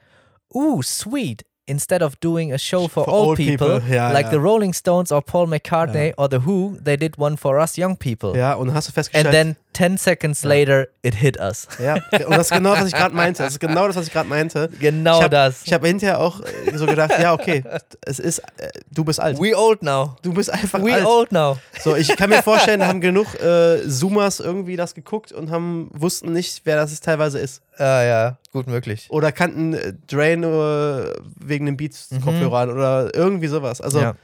ooh, 0.53 0.81
sweet. 0.81 1.45
Instead 1.65 2.01
of 2.01 2.19
doing 2.19 2.51
a 2.51 2.57
show 2.57 2.87
for, 2.87 3.07
old, 3.07 3.37
people, 3.37 3.79
Ja, 3.87 4.09
like 4.11 4.25
ja. 4.25 4.31
the 4.31 4.39
Rolling 4.39 4.73
Stones 4.73 5.11
or 5.11 5.21
Paul 5.21 5.45
McCartney 5.47 6.13
or 6.17 6.27
The 6.27 6.39
Who, 6.39 6.79
they 6.83 6.97
did 6.97 7.15
one 7.19 7.37
for 7.37 7.59
us 7.59 7.77
young 7.77 7.95
people. 7.95 8.35
ja, 8.35 8.55
und 8.55 8.73
hast 8.73 8.87
du 8.87 8.89
And 8.89 8.93
festgestellt, 8.95 9.31
then 9.31 9.55
10 9.79 9.97
seconds 9.97 10.43
later, 10.43 10.89
it 11.03 11.15
hit 11.15 11.39
us. 11.39 11.65
ja, 11.81 11.93
und 12.25 12.31
das 12.31 12.47
ist 12.47 12.51
genau, 12.51 12.71
was 12.71 12.87
ich 12.87 12.93
gerade 12.93 13.15
meinte. 13.15 13.43
Das 13.43 13.53
ist 13.53 13.59
genau 13.61 13.87
das, 13.87 13.95
was 13.95 14.07
ich 14.07 14.11
gerade 14.11 14.27
meinte. 14.27 14.69
Genau 14.77 15.19
ich 15.19 15.23
hab, 15.23 15.31
das. 15.31 15.61
Ich 15.63 15.71
habe 15.71 15.87
hinterher 15.87 16.19
auch 16.19 16.41
äh, 16.41 16.75
so 16.77 16.85
gedacht, 16.85 17.13
ja, 17.17 17.31
okay, 17.33 17.63
es 18.01 18.19
ist, 18.19 18.39
äh, 18.57 18.71
du 18.91 19.05
bist 19.05 19.21
alt. 19.21 19.39
We 19.39 19.57
old 19.57 19.81
now. 19.81 20.17
Du 20.21 20.33
bist 20.33 20.51
einfach 20.51 20.83
We 20.83 20.93
alt. 20.93 21.05
old 21.05 21.31
now. 21.31 21.57
So, 21.81 21.95
ich 21.95 22.13
kann 22.17 22.29
mir 22.29 22.43
vorstellen, 22.43 22.81
da 22.81 22.87
haben 22.87 22.99
genug 22.99 23.35
äh, 23.41 23.87
Zoomers 23.87 24.41
irgendwie 24.41 24.75
das 24.75 24.95
geguckt 24.95 25.31
und 25.31 25.49
haben 25.49 25.89
wussten 25.93 26.33
nicht, 26.33 26.59
wer 26.65 26.75
das 26.75 26.99
teilweise 26.99 27.39
ist. 27.39 27.61
Ah 27.77 28.03
ja, 28.03 28.37
gut 28.51 28.67
möglich. 28.67 29.07
Oder 29.09 29.31
kannten 29.31 29.75
äh, 29.75 29.93
Dre 30.07 30.35
nur 30.35 31.15
wegen 31.39 31.65
den 31.67 31.77
Beats-Kopfhörern 31.77 32.69
oder 32.69 33.15
irgendwie 33.15 33.47
sowas. 33.47 33.79
Also, 33.79 34.01
ja. 34.01 34.15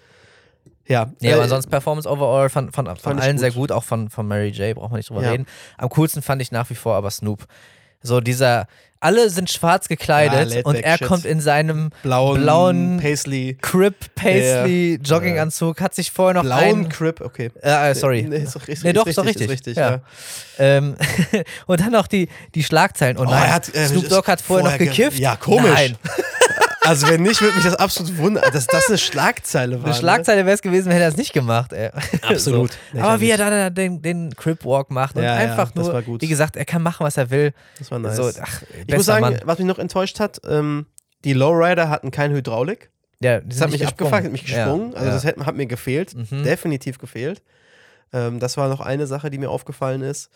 Ja. 0.88 1.12
Nee, 1.20 1.30
äh, 1.30 1.34
aber 1.34 1.44
ansonsten 1.44 1.70
Performance 1.72 2.10
overall 2.10 2.50
von, 2.50 2.72
von, 2.72 2.86
von 2.86 2.96
fand 2.98 3.20
ich 3.20 3.24
allen 3.26 3.36
gut. 3.36 3.40
sehr 3.42 3.52
gut, 3.52 3.72
auch 3.72 3.84
von, 3.84 4.10
von 4.10 4.28
Mary 4.28 4.50
J. 4.50 4.76
braucht 4.76 4.92
man 4.92 5.00
nicht 5.00 5.10
drüber 5.10 5.24
Ja. 5.24 5.32
reden. 5.32 5.46
Am 5.78 5.90
coolsten 5.90 6.22
fand 6.22 6.42
ich 6.42 6.52
nach 6.52 6.70
wie 6.70 6.76
vor 6.76 6.96
aber 6.96 7.10
Snoop. 7.12 7.46
So 8.02 8.22
dieser, 8.22 8.68
alle 9.00 9.32
sind 9.32 9.50
schwarz 9.50 9.88
gekleidet 9.88 10.52
laid 10.52 10.66
und 10.66 10.76
er 10.76 10.98
shit. 11.00 11.08
kommt 11.08 11.26
in 11.26 11.42
seinem 11.42 11.90
blauen, 12.04 12.42
blauen 12.44 12.98
Paisley, 13.02 13.58
Crip 13.60 13.96
Paisley 14.14 14.94
Ja. 14.94 15.00
Jogginganzug, 15.02 15.82
hat 15.82 15.96
sich 15.96 16.12
vorher 16.12 16.36
noch 16.36 16.44
blauen 16.44 16.86
ein, 16.86 16.90
Crip, 16.90 17.20
okay. 17.22 17.50
äh, 17.64 17.90
äh, 17.92 17.96
sorry. 17.96 18.22
Nee, 18.30 18.38
ist 18.44 18.56
doch, 18.56 18.68
ist, 18.68 18.84
Nee, 18.84 18.94
doch, 18.94 19.08
ist 19.08 19.18
doch 19.18 19.26
richtig. 19.26 19.50
Richtig 19.50 19.76
Ja. 19.78 19.90
ja. 19.90 20.02
Ähm, 20.60 20.96
und 21.66 21.80
dann 21.80 21.92
noch 21.94 22.06
die, 22.06 22.30
die 22.54 22.64
Schlagzeilen. 22.64 23.18
Oh 23.18 23.22
Oh, 23.22 23.26
nein, 23.26 23.46
er 23.48 23.54
hat, 23.56 23.74
äh, 23.74 23.88
Snoop 23.88 24.08
Dogg 24.08 24.28
hat 24.32 24.40
vorher, 24.42 24.70
noch 24.70 24.78
ge- 24.78 24.88
gekifft. 24.88 25.18
Ja, 25.18 25.36
komisch. 25.36 25.72
Nein, 25.74 25.98
Also, 26.86 27.08
wenn 27.10 27.24
nicht, 27.24 27.42
würde 27.42 27.56
mich 27.56 27.64
das 27.64 27.76
absolut 27.76 28.18
wundern, 28.18 28.44
dass 28.54 28.68
das 28.68 28.88
eine 28.88 28.98
Schlagzeile 28.98 29.78
war. 29.78 29.86
eine 29.86 29.94
ne? 29.94 30.00
Schlagzeile 30.00 30.46
wäre 30.46 30.56
es 30.56 30.62
gewesen, 30.62 30.92
hätte 30.92 31.04
er 31.04 31.10
es 31.10 31.18
nicht 31.18 31.34
gemacht. 31.34 31.74
Ey. 31.74 31.90
Absolut. 32.22 32.72
So. 32.94 33.00
Aber 33.00 33.20
wie 33.22 33.30
er 33.30 33.38
dann 33.38 33.74
den, 33.74 34.02
den 34.02 34.36
Crip 34.36 34.64
Walk 34.66 34.92
macht 34.92 35.16
und 35.16 35.24
Ja, 35.24 35.34
ja, 35.34 35.40
einfach 35.52 35.72
das 35.72 35.86
nur, 35.86 35.94
war 35.94 36.02
gut. 36.02 36.22
wie 36.22 36.28
gesagt, 36.28 36.56
er 36.56 36.66
kann 36.66 36.82
machen, 36.82 37.06
was 37.06 37.18
er 37.18 37.30
will. 37.30 37.54
Das 37.80 37.92
war 37.92 38.00
nice. 38.00 38.16
So, 38.16 38.30
ach, 38.42 38.62
ich 38.88 38.94
muss 38.96 39.06
sagen, 39.06 39.22
Mann. 39.22 39.40
was 39.46 39.58
mich 39.58 39.68
noch 39.68 39.80
enttäuscht 39.80 40.20
hat, 40.20 40.42
ähm, 40.48 40.86
die 41.24 41.34
Lowrider 41.34 41.90
hatten 41.90 42.12
keine 42.12 42.36
Hydraulik. 42.36 42.90
Ja, 43.22 43.40
Das 43.40 43.62
hat 43.62 43.72
mich 43.72 43.86
abgefuckt, 43.86 44.24
hat 44.26 44.32
mich 44.32 44.46
gesprungen. 44.46 44.92
Ja, 44.92 44.98
also 44.98 45.08
ja. 45.08 45.14
das 45.14 45.26
hat, 45.26 45.46
hat 45.46 45.56
mir 45.56 45.66
gefehlt. 45.66 46.14
Mhm. 46.14 46.44
Definitiv 46.44 47.00
gefehlt. 47.00 47.42
Ähm, 48.14 48.40
das 48.40 48.58
war 48.58 48.68
noch 48.70 48.82
eine 48.82 49.08
Sache, 49.08 49.30
die 49.30 49.38
mir 49.38 49.50
aufgefallen 49.50 50.02
ist. 50.02 50.30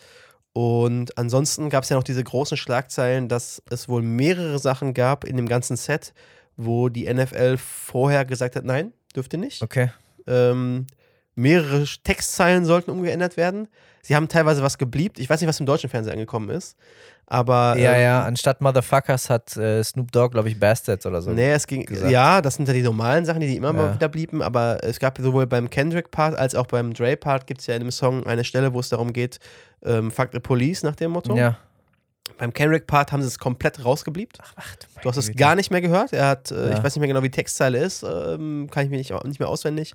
Und 0.52 1.16
ansonsten 1.16 1.70
gab 1.70 1.84
es 1.84 1.90
ja 1.90 1.96
noch 1.96 2.02
diese 2.02 2.24
großen 2.24 2.56
Schlagzeilen, 2.56 3.28
dass 3.28 3.62
es 3.70 3.88
wohl 3.88 4.02
mehrere 4.02 4.58
Sachen 4.58 4.94
gab 4.94 5.24
in 5.24 5.36
dem 5.36 5.48
ganzen 5.48 5.76
Set, 5.76 6.12
wo 6.64 6.88
die 6.88 7.12
NFL 7.12 7.56
vorher 7.58 8.24
gesagt 8.24 8.56
hat, 8.56 8.64
nein, 8.64 8.92
dürft 9.14 9.32
ihr 9.32 9.38
nicht. 9.38 9.62
Okay. 9.62 9.90
Ähm, 10.26 10.86
mehrere 11.34 11.84
Textzeilen 12.04 12.64
sollten 12.64 12.90
umgeändert 12.90 13.36
werden. 13.36 13.68
Sie 14.02 14.16
haben 14.16 14.28
teilweise 14.28 14.62
was 14.62 14.78
gebliebt. 14.78 15.18
Ich 15.18 15.28
weiß 15.28 15.40
nicht, 15.40 15.48
was 15.48 15.60
im 15.60 15.66
deutschen 15.66 15.90
Fernsehen 15.90 16.12
angekommen 16.14 16.48
ist. 16.50 16.76
Aber 17.26 17.76
Ja, 17.78 17.94
ähm, 17.94 18.02
ja, 18.02 18.22
anstatt 18.24 18.60
Motherfuckers 18.60 19.30
hat 19.30 19.56
äh, 19.56 19.84
Snoop 19.84 20.10
Dogg, 20.10 20.32
glaube 20.32 20.48
ich, 20.48 20.58
Bastards 20.58 21.06
oder 21.06 21.22
so. 21.22 21.30
Nee, 21.30 21.52
es 21.52 21.66
ging. 21.66 21.84
gesagt. 21.84 22.10
Ja, 22.10 22.40
das 22.40 22.54
sind 22.56 22.66
ja 22.66 22.74
die 22.74 22.82
normalen 22.82 23.24
Sachen, 23.24 23.40
die 23.40 23.54
immer 23.56 23.68
Ja. 23.68 23.72
mal 23.72 23.94
wieder 23.94 24.08
blieben, 24.08 24.42
aber 24.42 24.78
es 24.82 24.98
gab 24.98 25.18
sowohl 25.18 25.46
beim 25.46 25.70
Kendrick-Part 25.70 26.36
als 26.36 26.54
auch 26.54 26.66
beim 26.66 26.92
Dre-Part 26.92 27.46
gibt 27.46 27.60
es 27.60 27.66
ja 27.68 27.74
in 27.74 27.80
dem 27.82 27.90
Song 27.92 28.26
eine 28.26 28.42
Stelle, 28.44 28.72
wo 28.74 28.80
es 28.80 28.88
darum 28.88 29.12
geht, 29.12 29.38
ähm, 29.84 30.10
Fuck 30.10 30.30
the 30.32 30.40
Police 30.40 30.82
nach 30.82 30.96
dem 30.96 31.12
Motto. 31.12 31.36
Ja. 31.36 31.56
Beim 32.38 32.52
Kendrick-Part 32.52 33.12
haben 33.12 33.22
sie 33.22 33.28
es 33.28 33.38
komplett 33.38 33.84
rausgebliebt. 33.84 34.38
Ach, 34.42 34.52
ach, 34.56 34.76
Du 35.02 35.08
hast 35.08 35.16
es 35.16 35.34
gar 35.34 35.54
nicht 35.54 35.70
mehr 35.70 35.80
gehört. 35.80 36.12
Er 36.12 36.26
hat, 36.28 36.50
äh, 36.50 36.70
Ja. 36.70 36.78
ich 36.78 36.84
weiß 36.84 36.94
nicht 36.94 37.00
mehr 37.00 37.08
genau, 37.08 37.22
wie 37.22 37.28
die 37.30 37.36
Textzeile 37.36 37.78
ist, 37.78 38.02
ähm, 38.02 38.68
kann 38.70 38.84
ich 38.84 38.90
mir 38.90 38.96
nicht, 38.98 39.12
nicht 39.24 39.40
mehr 39.40 39.48
auswendig, 39.48 39.92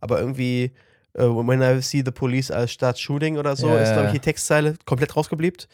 aber 0.00 0.20
irgendwie 0.20 0.72
äh, 1.14 1.22
When 1.22 1.62
I 1.62 1.80
see 1.82 2.02
the 2.04 2.10
police 2.10 2.50
I'll 2.52 2.68
start 2.68 2.98
shooting 2.98 3.38
oder 3.38 3.56
so 3.56 3.68
Ja, 3.68 3.78
ist, 3.78 3.92
glaube 3.92 4.06
ich, 4.08 4.12
die 4.12 4.20
Textzeile 4.20 4.74
komplett 4.84 5.16
rausgebliebt. 5.16 5.68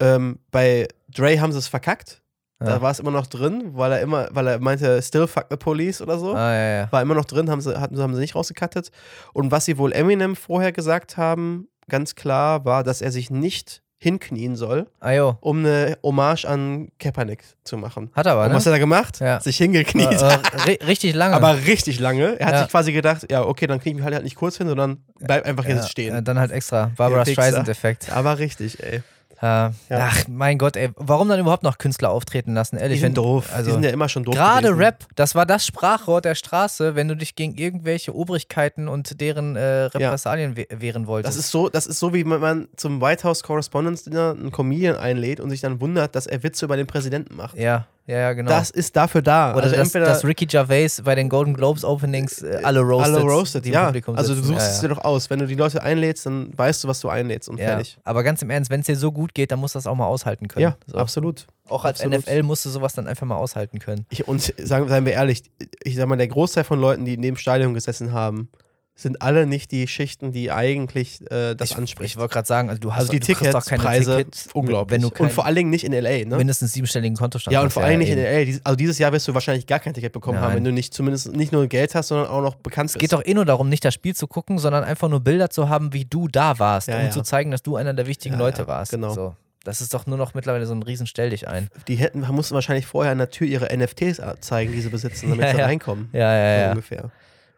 Ähm, 0.00 0.38
bei 0.50 0.88
Dre 1.08 1.40
haben 1.40 1.52
sie 1.52 1.58
es 1.58 1.68
verkackt. 1.68 2.18
Da 2.64 2.80
war 2.80 2.92
es 2.92 3.00
immer 3.00 3.10
noch 3.10 3.26
drin, 3.26 3.70
weil 3.72 3.90
er 3.90 4.00
immer, 4.02 4.28
weil 4.30 4.46
er 4.46 4.60
meinte, 4.60 5.02
still 5.02 5.26
fuck 5.26 5.46
the 5.50 5.56
police 5.56 6.00
oder 6.00 6.16
so. 6.16 6.32
Ah, 6.34 6.54
ja, 6.54 6.76
ja. 6.82 6.92
War 6.92 7.02
immer 7.02 7.16
noch 7.16 7.24
drin, 7.24 7.50
haben 7.50 7.60
sie, 7.60 7.76
hatten, 7.80 7.98
haben 7.98 8.14
sie 8.14 8.20
nicht 8.20 8.36
rausgekattet. 8.36 8.92
Und 9.32 9.50
was 9.50 9.64
sie 9.64 9.78
wohl 9.78 9.92
Eminem 9.92 10.36
vorher 10.36 10.70
gesagt 10.70 11.16
haben, 11.16 11.66
ganz 11.88 12.14
klar, 12.14 12.64
war, 12.64 12.84
dass 12.84 13.02
er 13.02 13.10
sich 13.10 13.30
nicht 13.30 13.81
hinknien 14.02 14.56
soll, 14.56 14.88
Ah, 15.00 15.36
um 15.40 15.58
eine 15.60 15.96
Hommage 16.02 16.44
an 16.44 16.88
Kaepernick 16.98 17.44
zu 17.62 17.76
machen. 17.76 18.10
Hat 18.14 18.26
er 18.26 18.32
aber, 18.32 18.42
Und 18.42 18.48
ne? 18.48 18.54
was 18.56 18.66
hat 18.66 18.72
er 18.72 18.80
gemacht? 18.80 19.20
Ja. 19.20 19.38
Sich 19.40 19.56
hingekniet. 19.58 20.10
Äh, 20.10 20.14
äh, 20.14 20.38
ri 20.66 20.78
richtig 20.86 21.14
lange. 21.14 21.36
Aber 21.36 21.56
richtig 21.66 22.00
lange. 22.00 22.38
Er 22.40 22.46
hat 22.46 22.54
Ja. 22.54 22.62
sich 22.62 22.70
quasi 22.70 22.92
gedacht, 22.92 23.30
ja, 23.30 23.44
okay, 23.44 23.68
dann 23.68 23.78
kriege 23.78 23.90
ich 23.90 23.94
mich 23.96 24.04
halt, 24.04 24.14
halt 24.14 24.24
nicht 24.24 24.34
kurz 24.34 24.56
hin, 24.58 24.66
sondern 24.66 24.98
bleib 25.20 25.44
einfach 25.46 25.64
ja, 25.64 25.76
jetzt 25.76 25.88
stehen. 25.90 26.12
Ja, 26.14 26.20
dann 26.20 26.38
halt 26.38 26.50
extra. 26.50 26.90
Barbara. 26.96 27.24
Streisand-Effekt. 27.24 28.10
Aber 28.12 28.38
richtig, 28.38 28.82
ey. 28.82 29.02
Ja. 29.42 29.72
Ja. 29.90 30.08
Ach, 30.10 30.24
mein 30.28 30.56
Gott, 30.56 30.76
ey. 30.76 30.90
Warum 30.96 31.28
dann 31.28 31.40
überhaupt 31.40 31.64
noch 31.64 31.78
Künstler 31.78 32.10
auftreten 32.10 32.54
lassen? 32.54 32.76
Die 32.76 32.82
Ehrlich, 32.82 33.00
sind 33.00 33.08
wenn, 33.08 33.14
doof. 33.14 33.50
Also, 33.52 33.70
die 33.70 33.72
sind 33.74 33.84
ja 33.84 33.90
immer 33.90 34.08
schon 34.08 34.22
doof. 34.22 34.34
Gerade 34.34 34.68
gewesen. 34.68 34.82
Rap, 34.82 35.06
das 35.16 35.34
war 35.34 35.46
das 35.46 35.66
Sprachrohr 35.66 36.20
der 36.20 36.36
Straße, 36.36 36.94
wenn 36.94 37.08
du 37.08 37.16
dich 37.16 37.34
gegen 37.34 37.56
irgendwelche 37.56 38.14
Obrigkeiten 38.14 38.86
und 38.86 39.20
deren 39.20 39.56
äh, 39.56 39.84
Repressalien 39.84 40.56
we 40.56 40.66
wehren 40.70 41.06
wolltest. 41.06 41.36
Das 41.36 41.44
ist 41.44 41.50
so, 41.50 41.68
das 41.68 41.86
ist 41.86 41.98
so, 41.98 42.14
wie 42.14 42.24
wenn 42.24 42.40
man 42.40 42.68
zum 42.76 43.00
White 43.00 43.24
House 43.24 43.42
Correspondence 43.42 44.04
Dinner 44.04 44.36
einen 44.38 44.52
Comedian 44.52 44.96
einlädt 44.96 45.40
und 45.40 45.50
sich 45.50 45.60
dann 45.60 45.80
wundert, 45.80 46.14
dass 46.14 46.26
er 46.26 46.42
Witze 46.42 46.64
über 46.64 46.76
den 46.76 46.86
Präsidenten 46.86 47.36
macht. 47.36 47.56
ja. 47.56 47.86
Ja, 48.06 48.16
ja, 48.16 48.32
genau. 48.32 48.50
Das 48.50 48.70
ist 48.70 48.96
dafür 48.96 49.22
da. 49.22 49.52
Oder 49.52 49.64
also 49.64 49.76
dass, 49.76 49.86
entweder 49.86 50.06
dass 50.06 50.24
Ricky 50.24 50.46
Gervais 50.46 51.02
bei 51.04 51.14
den 51.14 51.28
Golden 51.28 51.54
Globes 51.54 51.84
Openings 51.84 52.42
äh, 52.42 52.60
alle 52.62 52.80
roastet. 52.80 53.14
alle 53.16 53.24
roasted, 53.24 53.64
die 53.64 53.68
im 53.68 53.74
ja. 53.74 53.86
Publikum 53.86 54.16
Also 54.16 54.34
du 54.34 54.42
suchst 54.42 54.66
ja, 54.66 54.70
es 54.70 54.82
ja. 54.82 54.88
dir 54.88 54.94
doch 54.94 55.04
aus. 55.04 55.30
Wenn 55.30 55.38
du 55.38 55.46
die 55.46 55.54
Leute 55.54 55.82
einlädst, 55.82 56.26
dann 56.26 56.56
weißt 56.56 56.82
du, 56.82 56.88
was 56.88 57.00
du 57.00 57.08
einlädst 57.08 57.48
und 57.48 57.58
Ja, 57.58 57.66
fertig. 57.66 57.98
aber 58.02 58.22
ganz 58.24 58.42
im 58.42 58.50
Ernst, 58.50 58.70
wenn 58.70 58.80
es 58.80 58.86
dir 58.86 58.96
so 58.96 59.12
gut 59.12 59.34
geht, 59.34 59.52
dann 59.52 59.60
musst 59.60 59.74
du 59.74 59.78
das 59.78 59.86
auch 59.86 59.94
mal 59.94 60.06
aushalten 60.06 60.48
können. 60.48 60.62
Ja, 60.62 60.76
so. 60.86 60.98
absolut. 60.98 61.46
Auch 61.68 61.84
als 61.84 62.00
absolut. 62.00 62.26
NFL 62.26 62.42
musst 62.42 62.64
du 62.64 62.70
sowas 62.70 62.92
dann 62.94 63.06
einfach 63.06 63.26
mal 63.26 63.36
aushalten 63.36 63.78
können. 63.78 64.04
Ich, 64.10 64.26
und 64.26 64.52
sagen, 64.58 64.88
seien 64.88 65.06
wir 65.06 65.12
ehrlich, 65.12 65.44
ich 65.84 65.94
sag 65.94 66.08
mal, 66.08 66.16
der 66.16 66.28
Großteil 66.28 66.64
von 66.64 66.80
Leuten, 66.80 67.04
die 67.04 67.14
in 67.14 67.22
dem 67.22 67.36
Stadion 67.36 67.72
gesessen 67.72 68.12
haben, 68.12 68.50
sind 68.94 69.22
alle 69.22 69.46
nicht 69.46 69.70
die 69.72 69.88
Schichten, 69.88 70.32
die 70.32 70.52
eigentlich 70.52 71.20
äh, 71.30 71.54
das 71.54 71.70
ich, 71.70 71.76
ansprechen. 71.78 72.06
Ich 72.06 72.16
wollte 72.18 72.34
gerade 72.34 72.46
sagen, 72.46 72.68
also 72.68 72.78
du 72.80 72.92
hast 72.92 73.00
also 73.00 73.12
die 73.12 73.20
du 73.20 73.26
kriegst 73.26 73.54
doch 73.54 73.64
keine 73.64 73.82
Ticketspreise, 73.82 74.16
Tickets, 74.18 74.48
unglaublich. 74.52 74.94
Wenn 74.94 75.02
du 75.02 75.10
kein, 75.10 75.26
und 75.26 75.32
vor 75.32 75.46
allen 75.46 75.56
Dingen 75.56 75.70
nicht 75.70 75.84
in 75.84 75.92
LA, 75.92 76.24
ne? 76.26 76.36
mindestens 76.36 76.72
siebenstelligen 76.74 77.16
Kontostand 77.16 77.52
Ja, 77.54 77.62
und 77.62 77.72
vor 77.72 77.82
allem 77.82 77.98
nicht 78.00 78.10
in. 78.10 78.18
LA. 78.18 78.58
Also 78.64 78.76
dieses 78.76 78.98
Jahr 78.98 79.10
wirst 79.12 79.26
du 79.26 79.34
wahrscheinlich 79.34 79.66
gar 79.66 79.80
kein 79.80 79.94
Ticket 79.94 80.12
bekommen 80.12 80.38
haben, 80.38 80.48
Nein. 80.48 80.56
wenn 80.58 80.64
du 80.64 80.72
nicht 80.72 80.92
zumindest 80.94 81.32
nicht 81.34 81.52
nur 81.52 81.66
Geld 81.68 81.94
hast, 81.94 82.08
sondern 82.08 82.28
auch 82.28 82.42
noch 82.42 82.54
bekannt 82.56 82.90
Es 82.90 82.92
bist. 82.94 83.00
geht 83.00 83.12
doch 83.12 83.24
eh 83.24 83.32
nur 83.34 83.46
darum, 83.46 83.68
nicht 83.70 83.84
das 83.84 83.94
Spiel 83.94 84.14
zu 84.14 84.26
gucken, 84.26 84.58
sondern 84.58 84.84
einfach 84.84 85.08
nur 85.08 85.20
Bilder 85.20 85.48
zu 85.48 85.68
haben, 85.68 85.92
wie 85.94 86.04
du 86.04 86.28
da 86.28 86.58
warst, 86.58 86.88
Ja, 86.88 86.98
um 86.98 87.04
ja. 87.04 87.10
zu 87.10 87.22
zeigen, 87.22 87.50
dass 87.50 87.62
du 87.62 87.76
einer 87.76 87.94
der 87.94 88.06
wichtigen 88.06 88.36
Leute 88.36 88.66
warst. 88.66 88.92
genau. 88.92 89.14
So. 89.14 89.34
Das 89.64 89.80
ist 89.80 89.94
doch 89.94 90.06
nur 90.06 90.18
noch 90.18 90.34
mittlerweile 90.34 90.66
so 90.66 90.74
ein 90.74 90.82
riesen 90.82 91.06
Stell 91.06 91.30
dich 91.30 91.46
ein. 91.46 91.68
Die 91.86 91.94
hätten, 91.94 92.20
mussten 92.32 92.54
wahrscheinlich 92.54 92.84
vorher 92.84 93.12
an 93.12 93.18
der 93.18 93.30
Tür 93.30 93.46
ihre 93.46 93.74
NFTs 93.76 94.20
zeigen, 94.40 94.72
die 94.72 94.80
sie 94.80 94.88
besitzen, 94.88 95.30
damit 95.30 95.44
Ja, 95.46 95.54
sie 95.54 95.60
reinkommen. 95.60 96.08
Ja, 96.12 96.36
ja, 96.36 96.56
So 96.56 96.62
ja. 96.64 96.70
ungefähr. 96.70 97.10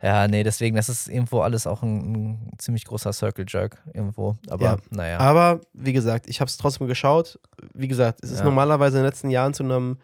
Ja, 0.05 0.28
nee, 0.28 0.42
deswegen, 0.44 0.76
das 0.76 0.90
ist 0.90 1.09
irgendwo 1.09 1.40
alles 1.40 1.66
auch 1.66 1.82
ein, 1.82 2.12
ein 2.52 2.59
ziemlich 2.59 2.84
großer 2.84 3.12
Circle 3.14 3.46
Jerk 3.48 3.82
irgendwo. 3.94 4.36
Aber 4.50 4.64
Ja. 4.64 4.76
naja. 4.90 5.18
Aber 5.18 5.61
wie 5.72 5.94
gesagt, 5.94 6.28
ich 6.28 6.40
habe 6.40 6.48
es 6.50 6.59
trotzdem 6.59 6.86
geschaut. 6.88 7.38
Wie 7.72 7.88
gesagt, 7.88 8.22
es 8.22 8.30
ist 8.30 8.40
Ja. 8.40 8.44
normalerweise 8.44 8.98
in 8.98 9.02
den 9.02 9.07
letzten 9.11 9.30
Jahren 9.30 9.55
zu 9.55 9.62
einem 9.62 9.96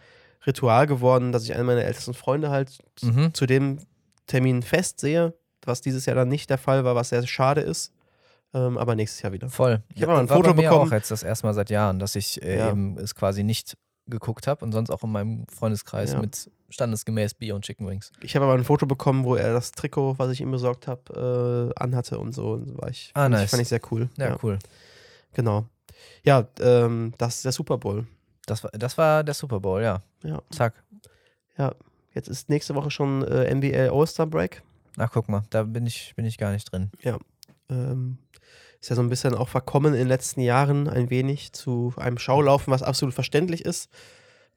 Ritual 0.46 0.86
geworden, 0.86 1.32
dass 1.32 1.44
ich 1.44 1.54
einen 1.54 1.66
meiner 1.66 1.82
ältesten 1.84 2.14
Freunde 2.14 2.48
halt 2.50 2.78
Mhm. 3.02 3.34
zu 3.34 3.44
dem 3.44 3.78
Termin 4.26 4.62
festsehe, 4.62 5.34
was 5.66 5.82
dieses 5.82 6.06
Jahr 6.06 6.16
dann 6.16 6.28
nicht 6.28 6.48
der 6.48 6.56
Fall 6.58 6.82
war, 6.84 6.94
was 6.94 7.10
sehr 7.10 7.26
schade 7.26 7.60
ist. 7.60 7.92
Ähm, 8.54 8.78
aber 8.78 8.94
nächstes 8.96 9.20
Jahr 9.20 9.32
wieder. 9.32 9.50
Voll. 9.50 9.82
Ich 9.94 10.00
hab 10.02 10.08
mal 10.08 10.18
ein 10.18 10.28
Foto 10.28 10.54
bekommen. 10.54 10.88
auch 10.88 10.92
jetzt 10.92 11.10
das 11.10 11.22
erste 11.22 11.46
Mal 11.46 11.52
seit 11.52 11.68
Jahren, 11.68 11.98
dass 11.98 12.16
ich 12.16 12.42
äh, 12.42 12.56
Ja. 12.58 12.70
eben 12.70 12.96
es 12.96 13.14
quasi 13.14 13.44
nicht 13.44 13.76
geguckt 14.10 14.46
habe 14.46 14.64
und 14.64 14.72
sonst 14.72 14.90
auch 14.90 15.02
in 15.02 15.10
meinem 15.12 15.46
Freundeskreis 15.48 16.12
Ja. 16.12 16.20
mit 16.20 16.50
standesgemäß 16.68 17.34
Bier 17.34 17.54
und 17.54 17.64
Chicken 17.64 17.86
Wings. 17.88 18.12
Ich 18.22 18.36
habe 18.36 18.44
aber 18.44 18.54
ein 18.54 18.64
Foto 18.64 18.86
bekommen, 18.86 19.24
wo 19.24 19.34
er 19.36 19.52
das 19.52 19.72
Trikot, 19.72 20.18
was 20.18 20.30
ich 20.30 20.40
ihm 20.40 20.50
besorgt 20.50 20.86
habe, 20.86 21.72
äh, 21.76 21.80
anhatte 21.82 22.18
und 22.18 22.32
so. 22.32 22.52
Und 22.52 22.78
war 22.80 22.88
ich, 22.90 23.10
Ah, 23.14 23.22
fand, 23.22 23.34
ich, 23.36 23.40
nice. 23.40 23.50
fand 23.50 23.62
ich 23.62 23.68
sehr 23.68 23.80
cool. 23.90 24.08
Ja, 24.18 24.36
cool. 24.42 24.58
Genau. 25.32 25.64
Ja, 26.24 26.46
ähm, 26.60 27.12
das 27.18 27.36
ist 27.36 27.44
der 27.44 27.52
Super 27.52 27.78
Bowl. 27.78 28.06
Das 28.46 28.62
war, 28.64 28.70
das 28.72 28.96
war 28.98 29.22
der 29.24 29.34
Super 29.34 29.60
Bowl, 29.60 29.82
ja. 29.82 30.02
Ja. 30.22 30.40
Zack. 30.50 30.74
Jetzt 32.12 32.28
ist 32.28 32.48
nächste 32.48 32.74
Woche 32.74 32.90
schon 32.90 33.22
äh, 33.22 33.54
NBA 33.54 33.92
All-Star 33.92 34.26
Break. 34.26 34.62
Ach, 34.96 35.10
guck 35.12 35.28
mal, 35.28 35.44
da 35.50 35.62
bin 35.62 35.86
ich, 35.86 36.12
bin 36.16 36.24
ich 36.24 36.38
gar 36.38 36.50
nicht 36.52 36.70
drin. 36.72 36.90
Ähm, 37.68 38.18
ist 38.80 38.88
ja 38.88 38.96
so 38.96 39.02
ein 39.02 39.08
bisschen 39.10 39.34
auch 39.34 39.48
verkommen 39.48 39.92
in 39.92 39.98
den 39.98 40.08
letzten 40.08 40.40
Jahren 40.40 40.88
ein 40.88 41.10
wenig 41.10 41.52
zu 41.52 41.92
einem 41.96 42.18
Schaulaufen, 42.18 42.72
was 42.72 42.82
absolut 42.82 43.14
verständlich 43.14 43.64
ist, 43.64 43.90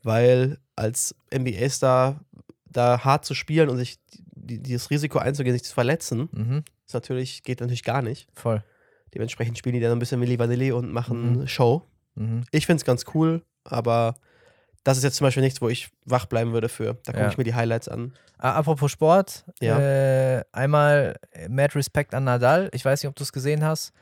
weil 0.01 0.57
als 0.75 1.15
NBA-Star 1.33 2.19
da 2.65 3.03
hart 3.03 3.25
zu 3.25 3.33
spielen 3.33 3.69
und 3.69 3.77
sich 3.77 3.99
die, 4.35 4.59
dieses 4.59 4.89
Risiko 4.89 5.19
einzugehen, 5.19 5.53
sich 5.55 5.63
zu 5.63 5.73
verletzen, 5.73 6.29
Mhm. 6.31 6.63
ist 6.85 6.93
natürlich, 6.93 7.43
geht 7.43 7.59
natürlich 7.61 7.83
gar 7.83 8.01
nicht. 8.01 8.27
Voll. 8.33 8.63
Dementsprechend 9.13 9.57
spielen 9.57 9.75
die 9.75 9.81
dann 9.81 9.91
ein 9.91 9.99
bisschen 9.99 10.19
Milli 10.19 10.39
Vanilli 10.39 10.71
und 10.71 10.91
machen 10.91 11.41
Mhm. 11.41 11.47
Show. 11.47 11.83
Mhm. 12.15 12.43
Ich 12.51 12.65
finde 12.65 12.81
es 12.81 12.85
ganz 12.85 13.05
cool, 13.13 13.43
aber 13.63 14.15
das 14.83 14.97
ist 14.97 15.03
jetzt 15.03 15.15
zum 15.17 15.25
Beispiel 15.27 15.43
nichts, 15.43 15.61
wo 15.61 15.69
ich 15.69 15.89
wach 16.05 16.25
bleiben 16.25 16.51
würde 16.51 16.67
für. 16.67 16.95
Da 17.05 17.11
gucke 17.13 17.23
Ja. 17.25 17.29
ich 17.29 17.37
mir 17.37 17.43
die 17.43 17.53
Highlights 17.55 17.87
an. 17.87 18.13
Ah, 18.37 18.53
apropos 18.53 18.91
Sport, 18.91 19.45
Ja. 19.61 19.79
äh, 19.79 20.43
einmal 20.51 21.15
mad 21.47 21.75
Respect 21.75 22.13
an 22.13 22.25
Nadal. 22.25 22.69
Ich 22.73 22.83
weiß 22.83 23.01
nicht, 23.03 23.07
ob 23.09 23.15
du 23.15 23.23
es 23.23 23.31
gesehen 23.31 23.63
hast. 23.63 23.93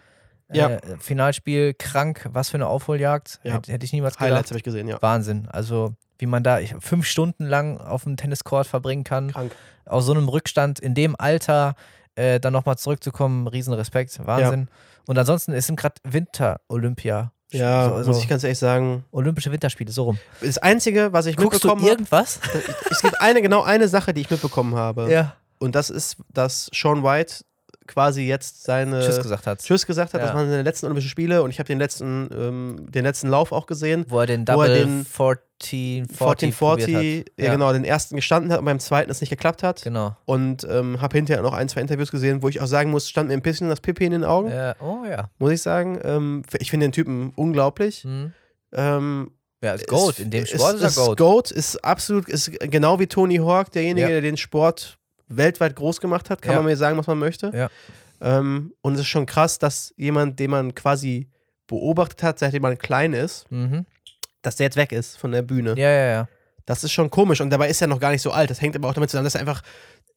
Ja. 0.53 0.69
Äh, 0.69 0.81
Finalspiel, 0.99 1.73
krank, 1.73 2.27
was 2.31 2.49
für 2.49 2.57
eine 2.57 2.67
Aufholjagd. 2.67 3.39
Ja. 3.43 3.55
Hätte, 3.55 3.71
hätte 3.71 3.85
ich 3.85 3.93
niemals 3.93 4.19
Highlights 4.19 4.49
gedacht. 4.49 4.49
habe 4.51 4.57
ich 4.57 4.63
gesehen, 4.63 4.87
ja. 4.87 5.01
Wahnsinn. 5.01 5.47
Also, 5.51 5.93
wie 6.17 6.25
man 6.25 6.43
da 6.43 6.59
ich, 6.59 6.75
fünf 6.79 7.05
Stunden 7.05 7.45
lang 7.45 7.77
auf 7.79 8.03
dem 8.03 8.17
Tenniscourt 8.17 8.67
verbringen 8.67 9.03
kann, 9.03 9.31
Krank. 9.31 9.55
aus 9.85 10.05
so 10.05 10.13
einem 10.13 10.29
Rückstand 10.29 10.79
in 10.79 10.93
dem 10.93 11.15
Alter 11.17 11.75
äh, 12.15 12.39
dann 12.39 12.53
nochmal 12.53 12.77
zurückzukommen, 12.77 13.47
Riesenrespekt, 13.47 14.19
Wahnsinn. 14.25 14.67
Und 15.07 15.17
ansonsten 15.17 15.53
ist 15.53 15.75
gerade 15.75 15.95
Winter-Olympia. 16.03 17.31
Ja, 17.51 17.89
so, 17.89 18.07
muss 18.07 18.17
so, 18.17 18.21
ich 18.21 18.29
ganz 18.29 18.43
ehrlich 18.43 18.59
sagen. 18.59 19.03
Olympische 19.11 19.51
Winterspiele, 19.51 19.91
so 19.91 20.03
rum. 20.03 20.19
Das 20.41 20.57
Einzige, 20.57 21.11
was 21.11 21.25
ich 21.25 21.35
Guckst 21.35 21.55
mitbekommen 21.55 21.81
habe, 21.81 21.91
irgendwas? 21.91 22.39
es 22.89 23.01
gibt 23.01 23.19
eine, 23.19 23.41
genau 23.41 23.63
eine 23.63 23.87
Sache, 23.87 24.13
die 24.13 24.21
ich 24.21 24.29
mitbekommen 24.29 24.75
habe. 24.75 25.11
Ja. 25.11 25.35
Und 25.59 25.75
das 25.75 25.89
ist, 25.89 26.17
dass 26.29 26.69
Sean 26.73 27.03
White 27.03 27.43
quasi 27.91 28.23
jetzt 28.23 28.63
seine 28.63 29.01
Tschüss 29.01 29.21
gesagt 29.21 29.45
hat. 29.47 29.59
Tschüss 29.59 29.85
gesagt 29.85 30.13
hat. 30.13 30.21
Ja. 30.21 30.27
Das 30.27 30.35
waren 30.35 30.49
seine 30.49 30.63
letzten 30.63 30.85
Olympischen 30.87 31.09
Spiele 31.09 31.43
und 31.43 31.49
ich 31.51 31.59
habe 31.59 31.67
den 31.67 31.79
letzten, 31.79 32.29
ähm, 32.33 32.85
den 32.89 33.03
letzten 33.03 33.27
Lauf 33.27 33.51
auch 33.51 33.65
gesehen. 33.67 34.05
Wo 34.07 34.19
er 34.19 34.27
den 34.27 34.47
Wo 34.47 34.61
er 34.61 34.67
Double 34.67 34.79
den 34.79 35.05
14, 35.05 36.07
40, 36.07 36.09
1440, 36.09 37.25
ja, 37.37 37.45
ja. 37.45 37.51
genau, 37.53 37.71
den 37.73 37.83
ersten 37.83 38.15
gestanden 38.15 38.51
hat 38.51 38.59
und 38.59 38.65
beim 38.65 38.79
zweiten 38.79 39.11
es 39.11 39.21
nicht 39.21 39.29
geklappt 39.29 39.63
hat. 39.63 39.83
Genau. 39.83 40.15
Und 40.25 40.65
ähm, 40.69 41.01
habe 41.01 41.17
hinterher 41.17 41.43
noch 41.43 41.53
ein, 41.53 41.69
zwei 41.69 41.81
Interviews 41.81 42.11
gesehen, 42.11 42.41
wo 42.41 42.47
ich 42.49 42.61
auch 42.61 42.67
sagen 42.67 42.89
muss, 42.91 43.09
stand 43.09 43.27
mir 43.27 43.33
ein 43.35 43.41
bisschen 43.41 43.69
das 43.69 43.81
Pipi 43.81 44.05
in 44.05 44.11
den 44.11 44.23
Augen, 44.23 44.49
Ja, 44.49 44.75
oh 44.79 45.05
ja. 45.09 45.29
muss 45.37 45.51
ich 45.51 45.61
sagen. 45.61 45.99
Ähm, 46.03 46.43
ich 46.59 46.69
finde 46.71 46.87
den 46.87 46.91
Typen 46.93 47.31
unglaublich. 47.35 48.05
Mhm. 48.05 48.33
Ähm, 48.73 49.31
Ja, 49.63 49.73
ist 49.73 49.87
Goat. 49.87 50.19
In 50.19 50.31
dem 50.31 50.45
Sport 50.45 50.75
ist, 50.75 50.81
ist, 50.83 50.97
er 50.97 51.05
Goat. 51.05 51.17
Goat 51.17 51.51
ist 51.51 51.83
absolut, 51.83 52.27
ist 52.29 52.51
genau 52.59 52.99
wie 52.99 53.07
Tony 53.07 53.37
Hawk, 53.37 53.71
derjenige, 53.71 54.01
Ja. 54.07 54.13
der 54.13 54.21
den 54.21 54.37
Sport 54.37 54.97
weltweit 55.37 55.75
groß 55.75 55.99
gemacht 56.01 56.29
hat, 56.29 56.41
kann 56.41 56.53
Ja. 56.53 56.57
man 56.59 56.65
mir 56.67 56.77
sagen, 56.77 56.97
was 56.97 57.07
man 57.07 57.19
möchte. 57.19 57.51
Ja. 57.53 57.69
Ähm, 58.21 58.73
und 58.81 58.93
es 58.95 59.01
ist 59.01 59.07
schon 59.07 59.25
krass, 59.25 59.57
dass 59.59 59.93
jemand, 59.97 60.39
den 60.39 60.51
man 60.51 60.75
quasi 60.75 61.27
beobachtet 61.67 62.23
hat, 62.23 62.39
seitdem 62.39 62.61
man 62.61 62.77
klein 62.77 63.13
ist, 63.13 63.49
Mhm. 63.51 63.85
dass 64.41 64.55
der 64.57 64.65
jetzt 64.65 64.75
weg 64.77 64.91
ist 64.91 65.17
von 65.17 65.31
der 65.31 65.41
Bühne. 65.41 65.73
Ja, 65.77 65.89
ja, 65.89 66.05
ja. 66.11 66.27
Das 66.65 66.83
ist 66.83 66.91
schon 66.91 67.09
komisch 67.09 67.41
und 67.41 67.49
dabei 67.49 67.69
ist 67.69 67.81
er 67.81 67.87
noch 67.87 67.99
gar 67.99 68.11
nicht 68.11 68.21
so 68.21 68.31
alt. 68.31 68.49
Das 68.49 68.61
hängt 68.61 68.75
aber 68.75 68.87
auch 68.89 68.93
damit 68.93 69.09
zusammen, 69.09 69.23
dass 69.25 69.35
er 69.35 69.41
einfach 69.41 69.61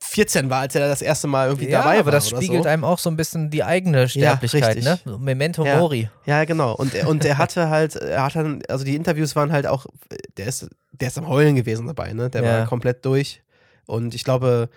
14 0.02 0.50
war, 0.50 0.60
als 0.60 0.74
er 0.74 0.86
das 0.86 1.00
erste 1.00 1.26
Mal 1.26 1.46
irgendwie 1.48 1.68
ja, 1.70 1.78
dabei 1.80 1.96
aber 1.98 2.06
war. 2.06 2.12
das 2.12 2.30
oder 2.32 2.42
spiegelt 2.42 2.64
so. 2.64 2.68
einem 2.68 2.84
auch 2.84 2.98
so 2.98 3.08
ein 3.08 3.16
bisschen 3.16 3.48
die 3.50 3.64
eigene 3.64 4.08
Sterblichkeit, 4.08 4.76
richtig. 4.76 5.04
ne? 5.06 5.18
Memento 5.18 5.64
Ja. 5.64 5.78
Mori. 5.78 6.10
Ja, 6.26 6.44
genau. 6.44 6.74
Und, 6.74 6.94
er- 6.94 7.08
und 7.08 7.24
er 7.24 7.38
hatte 7.38 7.70
halt, 7.70 7.96
er 7.96 8.22
hat 8.24 8.34
dann, 8.36 8.60
also 8.68 8.84
die 8.84 8.94
Interviews 8.96 9.34
waren 9.34 9.52
halt 9.52 9.66
auch, 9.66 9.86
der 10.36 10.46
ist, 10.46 10.68
der 10.92 11.08
ist 11.08 11.16
am 11.16 11.28
Heulen 11.28 11.54
gewesen 11.56 11.86
dabei, 11.86 12.12
ne? 12.12 12.28
Der 12.28 12.42
Ja. 12.42 12.58
war 12.58 12.66
komplett 12.66 13.04
durch. 13.06 13.42
Und 13.86 14.14
ich 14.14 14.24
glaube, 14.24 14.68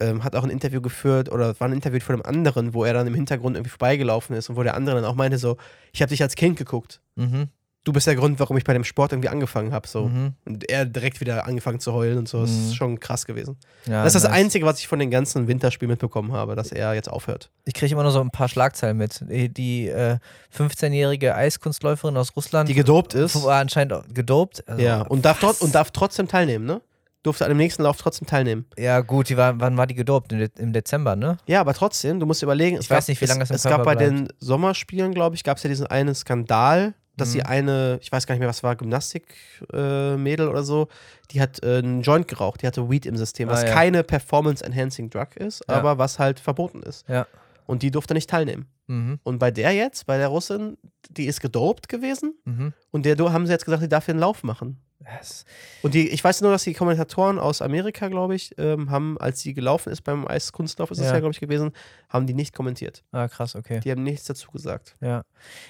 ähm, 0.00 0.24
hat 0.24 0.34
auch 0.36 0.44
ein 0.44 0.50
Interview 0.50 0.80
geführt 0.80 1.30
oder 1.30 1.58
war 1.60 1.68
ein 1.68 1.72
Interview 1.74 2.00
von 2.00 2.14
einem 2.16 2.22
anderen, 2.24 2.74
wo 2.74 2.84
er 2.84 2.94
dann 2.94 3.06
im 3.06 3.14
Hintergrund 3.14 3.56
irgendwie 3.56 3.70
vorbeigelaufen 3.70 4.34
ist 4.36 4.48
und 4.50 4.56
wo 4.56 4.62
der 4.62 4.74
andere 4.74 4.96
dann 4.96 5.04
auch 5.04 5.14
meinte 5.14 5.38
so, 5.38 5.56
ich 5.92 6.02
habe 6.02 6.10
dich 6.10 6.22
als 6.22 6.34
Kind 6.36 6.56
geguckt. 6.58 7.00
Mhm. 7.16 7.48
Du 7.82 7.94
bist 7.94 8.06
der 8.06 8.14
Grund, 8.14 8.38
warum 8.38 8.58
ich 8.58 8.64
bei 8.64 8.74
dem 8.74 8.84
Sport 8.84 9.12
irgendwie 9.12 9.30
angefangen 9.30 9.72
habe. 9.72 9.88
So. 9.88 10.08
Mhm. 10.08 10.34
Und 10.44 10.68
er 10.68 10.84
direkt 10.84 11.20
wieder 11.22 11.46
angefangen 11.46 11.80
zu 11.80 11.94
heulen 11.94 12.18
und 12.18 12.28
so. 12.28 12.42
Das 12.42 12.50
Mhm. 12.50 12.56
ist 12.66 12.74
schon 12.76 13.00
krass 13.00 13.24
gewesen. 13.24 13.56
Ja, 13.86 14.04
das 14.04 14.14
ist 14.14 14.22
das 14.24 14.30
nice. 14.30 14.38
Einzige, 14.38 14.66
was 14.66 14.80
ich 14.80 14.86
von 14.86 14.98
den 14.98 15.10
ganzen 15.10 15.48
Winterspielen 15.48 15.88
mitbekommen 15.90 16.32
habe, 16.32 16.56
dass 16.56 16.72
er 16.72 16.92
jetzt 16.92 17.08
aufhört. 17.10 17.50
Ich 17.64 17.72
kriege 17.72 17.90
immer 17.94 18.02
nur 18.02 18.12
so 18.12 18.20
ein 18.20 18.30
paar 18.30 18.48
Schlagzeilen 18.48 18.98
mit. 18.98 19.24
Die, 19.30 19.88
äh, 19.88 20.18
15-jährige 20.54 21.34
Eiskunstläuferin 21.34 22.16
aus 22.18 22.36
Russland 22.36 22.68
Die 22.68 22.74
gedopt 22.74 23.14
ist. 23.14 23.42
war 23.42 23.60
anscheinend 23.60 23.94
gedopt. 24.14 24.62
Also, 24.68 24.82
Ja, 24.82 25.00
und 25.02 25.24
darf, 25.24 25.42
und 25.62 25.74
darf 25.74 25.90
trotzdem 25.90 26.28
teilnehmen, 26.28 26.66
ne? 26.66 26.82
Durfte 27.22 27.44
an 27.44 27.50
dem 27.50 27.58
nächsten 27.58 27.82
Lauf 27.82 27.98
trotzdem 27.98 28.26
teilnehmen. 28.26 28.64
Ja, 28.78 29.00
gut, 29.00 29.28
die 29.28 29.36
war, 29.36 29.60
wann 29.60 29.76
war 29.76 29.86
die 29.86 29.94
gedopt? 29.94 30.32
Im 30.32 30.38
De- 30.38 30.50
Im 30.58 30.72
Dezember, 30.72 31.16
ne? 31.16 31.36
Ja, 31.46 31.60
aber 31.60 31.74
trotzdem, 31.74 32.18
du 32.18 32.24
musst 32.26 32.42
überlegen, 32.42 32.78
es 32.78 32.84
Ich 32.86 32.90
weiß 32.90 33.04
gab, 33.04 33.08
nicht, 33.10 33.20
wie 33.20 33.26
lange 33.26 33.40
das 33.40 33.50
im 33.50 33.56
es, 33.56 33.64
es 33.64 33.68
gab 33.70 33.82
Körper 33.84 33.84
bei 33.84 33.94
den 33.96 34.28
Sommerspielen, 34.38 35.12
glaube 35.12 35.36
ich, 35.36 35.44
gab 35.44 35.58
es 35.58 35.62
ja 35.62 35.68
diesen 35.68 35.86
einen 35.86 36.14
Skandal, 36.14 36.94
dass 37.18 37.28
Mhm. 37.30 37.32
die 37.34 37.42
eine, 37.44 37.98
ich 38.00 38.10
weiß 38.10 38.26
gar 38.26 38.34
nicht 38.34 38.40
mehr, 38.40 38.48
was 38.48 38.62
war, 38.62 38.74
Gymnastik-Mädel 38.76 40.48
oder 40.48 40.62
so, 40.62 40.88
die 41.30 41.40
hat 41.40 41.62
äh, 41.62 41.78
einen 41.78 42.02
Joint 42.02 42.28
geraucht, 42.28 42.62
die 42.62 42.66
hatte 42.66 42.88
Weed 42.90 43.06
im 43.06 43.16
System, 43.16 43.48
was 43.48 43.64
Ah, 43.64 43.68
ja. 43.68 43.74
keine 43.74 44.02
Performance-Enhancing 44.02 45.10
Drug 45.10 45.36
ist, 45.36 45.62
Ja. 45.68 45.76
aber 45.76 45.98
was 45.98 46.18
halt 46.18 46.40
verboten 46.40 46.82
ist. 46.82 47.06
Ja. 47.08 47.26
Und 47.66 47.82
die 47.82 47.90
durfte 47.90 48.14
nicht 48.14 48.28
teilnehmen. 48.30 48.66
Mhm. 48.86 49.20
Und 49.22 49.38
bei 49.38 49.50
der 49.50 49.72
jetzt, 49.72 50.06
bei 50.06 50.18
der 50.18 50.28
Russin, 50.28 50.76
die 51.10 51.26
ist 51.26 51.40
gedopt 51.40 51.88
gewesen 51.88 52.34
Mhm. 52.44 52.72
und 52.90 53.04
der 53.06 53.16
haben 53.18 53.46
sie 53.46 53.52
jetzt 53.52 53.64
gesagt, 53.64 53.82
die 53.82 53.88
darf 53.88 54.06
den 54.06 54.18
Lauf 54.18 54.42
machen. 54.42 54.80
Yes. 55.02 55.44
Und 55.82 55.94
die, 55.94 56.08
ich 56.10 56.22
weiß 56.22 56.42
nur, 56.42 56.50
dass 56.50 56.64
die 56.64 56.74
Kommentatoren 56.74 57.38
aus 57.38 57.62
Amerika, 57.62 58.08
glaube 58.08 58.34
ich, 58.34 58.54
ähm, 58.58 58.90
haben, 58.90 59.16
als 59.18 59.40
sie 59.40 59.54
gelaufen 59.54 59.90
ist 59.90 60.02
beim 60.02 60.26
Eiskunstlauf, 60.26 60.90
ist 60.90 60.98
es 60.98 61.06
Ja. 61.06 61.14
ja, 61.14 61.20
glaube 61.20 61.32
ich, 61.32 61.40
gewesen, 61.40 61.72
haben 62.10 62.26
die 62.26 62.34
nicht 62.34 62.54
kommentiert. 62.54 63.02
Ah, 63.10 63.26
krass, 63.26 63.56
okay. 63.56 63.80
Die 63.80 63.90
haben 63.90 64.02
nichts 64.02 64.24
dazu 64.24 64.50
gesagt. 64.50 64.96
Ja. 65.00 65.24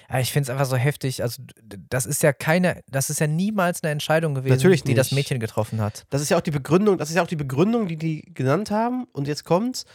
ja 0.09 0.19
ich 0.19 0.33
finde 0.33 0.43
es 0.43 0.49
einfach 0.49 0.65
so 0.65 0.75
heftig. 0.75 1.23
Also, 1.23 1.43
das 1.89 2.05
ist 2.05 2.23
ja 2.23 2.33
keine, 2.33 2.81
das 2.89 3.09
ist 3.09 3.21
ja 3.21 3.27
niemals 3.27 3.83
eine 3.83 3.91
Entscheidung 3.91 4.35
gewesen, 4.35 4.53
Natürlich 4.53 4.83
die 4.83 4.95
das. 4.95 5.11
Mädchen 5.11 5.39
getroffen 5.39 5.79
hat. 5.79 6.05
Das 6.09 6.21
ist 6.21 6.29
ja 6.29 6.37
auch 6.37 6.41
die 6.41 6.51
Begründung, 6.51 6.97
das 6.97 7.09
ist 7.09 7.15
ja 7.15 7.23
auch 7.23 7.27
die 7.27 7.37
Begründung, 7.37 7.87
die 7.87 7.97
die 7.97 8.33
genannt 8.33 8.69
haben. 8.69 9.05
Und 9.13 9.27
jetzt 9.27 9.45
kommt's, 9.45 9.85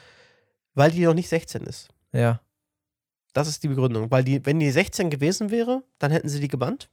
weil 0.74 0.90
die 0.90 1.04
noch 1.04 1.14
nicht 1.14 1.28
16 1.28 1.62
ist. 1.62 1.88
Ja. 2.12 2.40
Das 3.34 3.48
ist 3.48 3.62
die 3.62 3.68
Begründung. 3.68 4.10
Weil 4.10 4.24
die, 4.24 4.44
wenn 4.46 4.58
die 4.58 4.70
16 4.70 5.10
gewesen 5.10 5.50
wäre, 5.50 5.82
dann 5.98 6.10
hätten 6.10 6.30
sie 6.30 6.40
die 6.40 6.48
gebannt. 6.48 6.88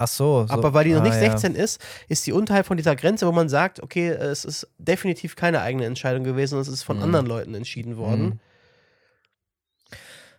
Ach 0.00 0.08
so. 0.08 0.46
so. 0.46 0.52
Aber 0.54 0.72
weil 0.74 0.84
die 0.84 0.92
noch 0.92 1.00
ah, 1.00 1.04
nicht 1.04 1.14
ja. 1.20 1.30
16 1.36 1.54
ist, 1.56 1.80
ist 2.08 2.26
die 2.26 2.32
unterhalb 2.32 2.66
von 2.66 2.76
dieser 2.76 2.94
Grenze, 2.96 3.26
wo 3.26 3.32
man 3.32 3.48
sagt, 3.48 3.82
okay, 3.82 4.08
es 4.08 4.44
ist 4.44 4.66
definitiv 4.78 5.34
keine 5.36 5.60
eigene 5.60 5.84
Entscheidung 5.86 6.22
gewesen, 6.24 6.58
es 6.60 6.68
ist 6.68 6.84
von 6.84 6.96
Mhm. 6.98 7.02
anderen 7.02 7.26
Leuten 7.26 7.54
entschieden 7.54 7.96
worden. 7.96 8.24
Mhm. 8.24 8.40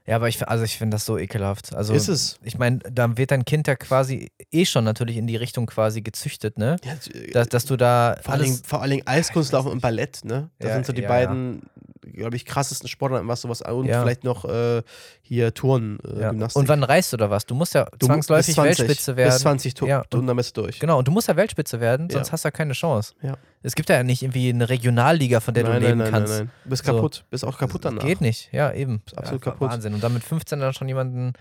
Ja, 0.06 0.16
aber 0.16 0.28
ich, 0.28 0.48
also 0.48 0.64
ich 0.64 0.76
finde 0.78 0.96
das 0.96 1.06
so 1.06 1.20
ekelhaft. 1.20 1.76
Also 1.76 1.94
Ist 1.94 2.08
es? 2.08 2.40
ich 2.42 2.58
meine, 2.58 2.80
da 2.80 3.16
wird 3.16 3.30
dein 3.30 3.46
Kind 3.46 3.68
ja 3.68 3.76
quasi 3.76 4.32
eh 4.52 4.66
schon 4.66 4.84
natürlich 4.84 5.18
in 5.18 5.28
die 5.28 5.36
Richtung 5.36 5.68
quasi 5.68 6.02
gezüchtet, 6.02 6.58
ne? 6.58 6.78
Ja, 6.84 6.94
äh, 7.14 7.30
Dass, 7.32 7.48
dass 7.50 7.66
du 7.66 7.76
da 7.78 8.16
vor, 8.24 8.34
allen 8.34 8.42
Dingen, 8.44 8.56
alles. 8.56 8.64
vor 8.68 8.82
allen 8.82 8.90
Dingen 8.92 9.06
Eiskunstlaufen 9.06 9.72
und 9.72 9.82
Ballett, 9.82 10.22
ne? 10.26 10.50
Das 10.58 10.70
Ja, 10.70 10.74
sind 10.76 10.88
so 10.88 10.94
die 10.94 11.04
ja, 11.04 11.10
beiden, 11.10 11.62
glaube 12.02 12.38
ich, 12.38 12.46
krassesten 12.46 12.88
Sportarten, 12.90 13.28
was 13.28 13.42
sowas 13.42 13.62
und 13.62 13.86
Ja. 13.86 14.02
vielleicht 14.02 14.24
noch 14.24 14.46
äh, 14.46 14.82
hier 15.30 15.54
Turnen, 15.54 16.00
äh, 16.04 16.22
Ja. 16.22 16.30
Gymnastik. 16.32 16.60
Und 16.60 16.68
wann 16.68 16.84
reist 16.84 17.14
du 17.14 17.18
da 17.18 17.30
was? 17.30 17.46
Du 17.46 17.54
musst 17.56 17.76
ja 17.76 17.86
Du 18.00 18.08
zwangsläufig 18.08 18.48
bis 18.48 18.56
20, 18.56 18.80
Weltspitze 18.80 19.16
werden. 19.16 19.30
Bis 19.32 19.40
20 19.40 19.74
tu 19.76 19.86
Ja, 19.86 20.04
bist 20.10 20.58
du 20.58 20.62
durch. 20.64 20.80
Genau, 20.80 20.98
und 20.98 21.08
du 21.08 21.12
musst 21.12 21.28
ja 21.28 21.36
Weltspitze 21.36 21.80
werden, 21.80 22.10
sonst 22.10 22.28
Ja. 22.28 22.34
hast 22.34 22.44
du 22.44 22.48
ja 22.48 22.52
keine 22.52 22.74
Chance. 22.74 23.14
Ja. 23.22 23.38
Es 23.62 23.76
gibt 23.76 23.90
ja 23.90 24.02
nicht 24.04 24.24
irgendwie 24.24 24.50
eine 24.50 24.68
Regionalliga, 24.70 25.40
von 25.40 25.54
der 25.54 25.64
nein, 25.66 25.74
du 25.74 25.80
leben 25.88 25.98
nein, 26.00 26.12
nein, 26.12 26.12
kannst. 26.12 26.34
nein, 26.34 26.46
nein. 26.48 26.52
Du 26.64 26.70
bist 26.72 26.84
So. 26.86 26.94
kaputt. 26.94 27.24
Bist 27.30 27.46
auch 27.46 27.58
kaputt 27.60 27.86
danach. 27.86 28.04
Geht 28.04 28.22
nicht, 28.22 28.50
ja, 28.52 28.72
eben. 28.74 29.02
Ist 29.06 29.18
absolut 29.18 29.46
ja, 29.46 29.52
kaputt. 29.52 29.70
Wahnsinn. 29.70 29.94
Und 29.94 30.04
dann 30.04 30.14
mit 30.14 30.24
15 30.24 30.60
dann 30.60 30.74
schon 30.74 30.88
jemanden 30.88 31.34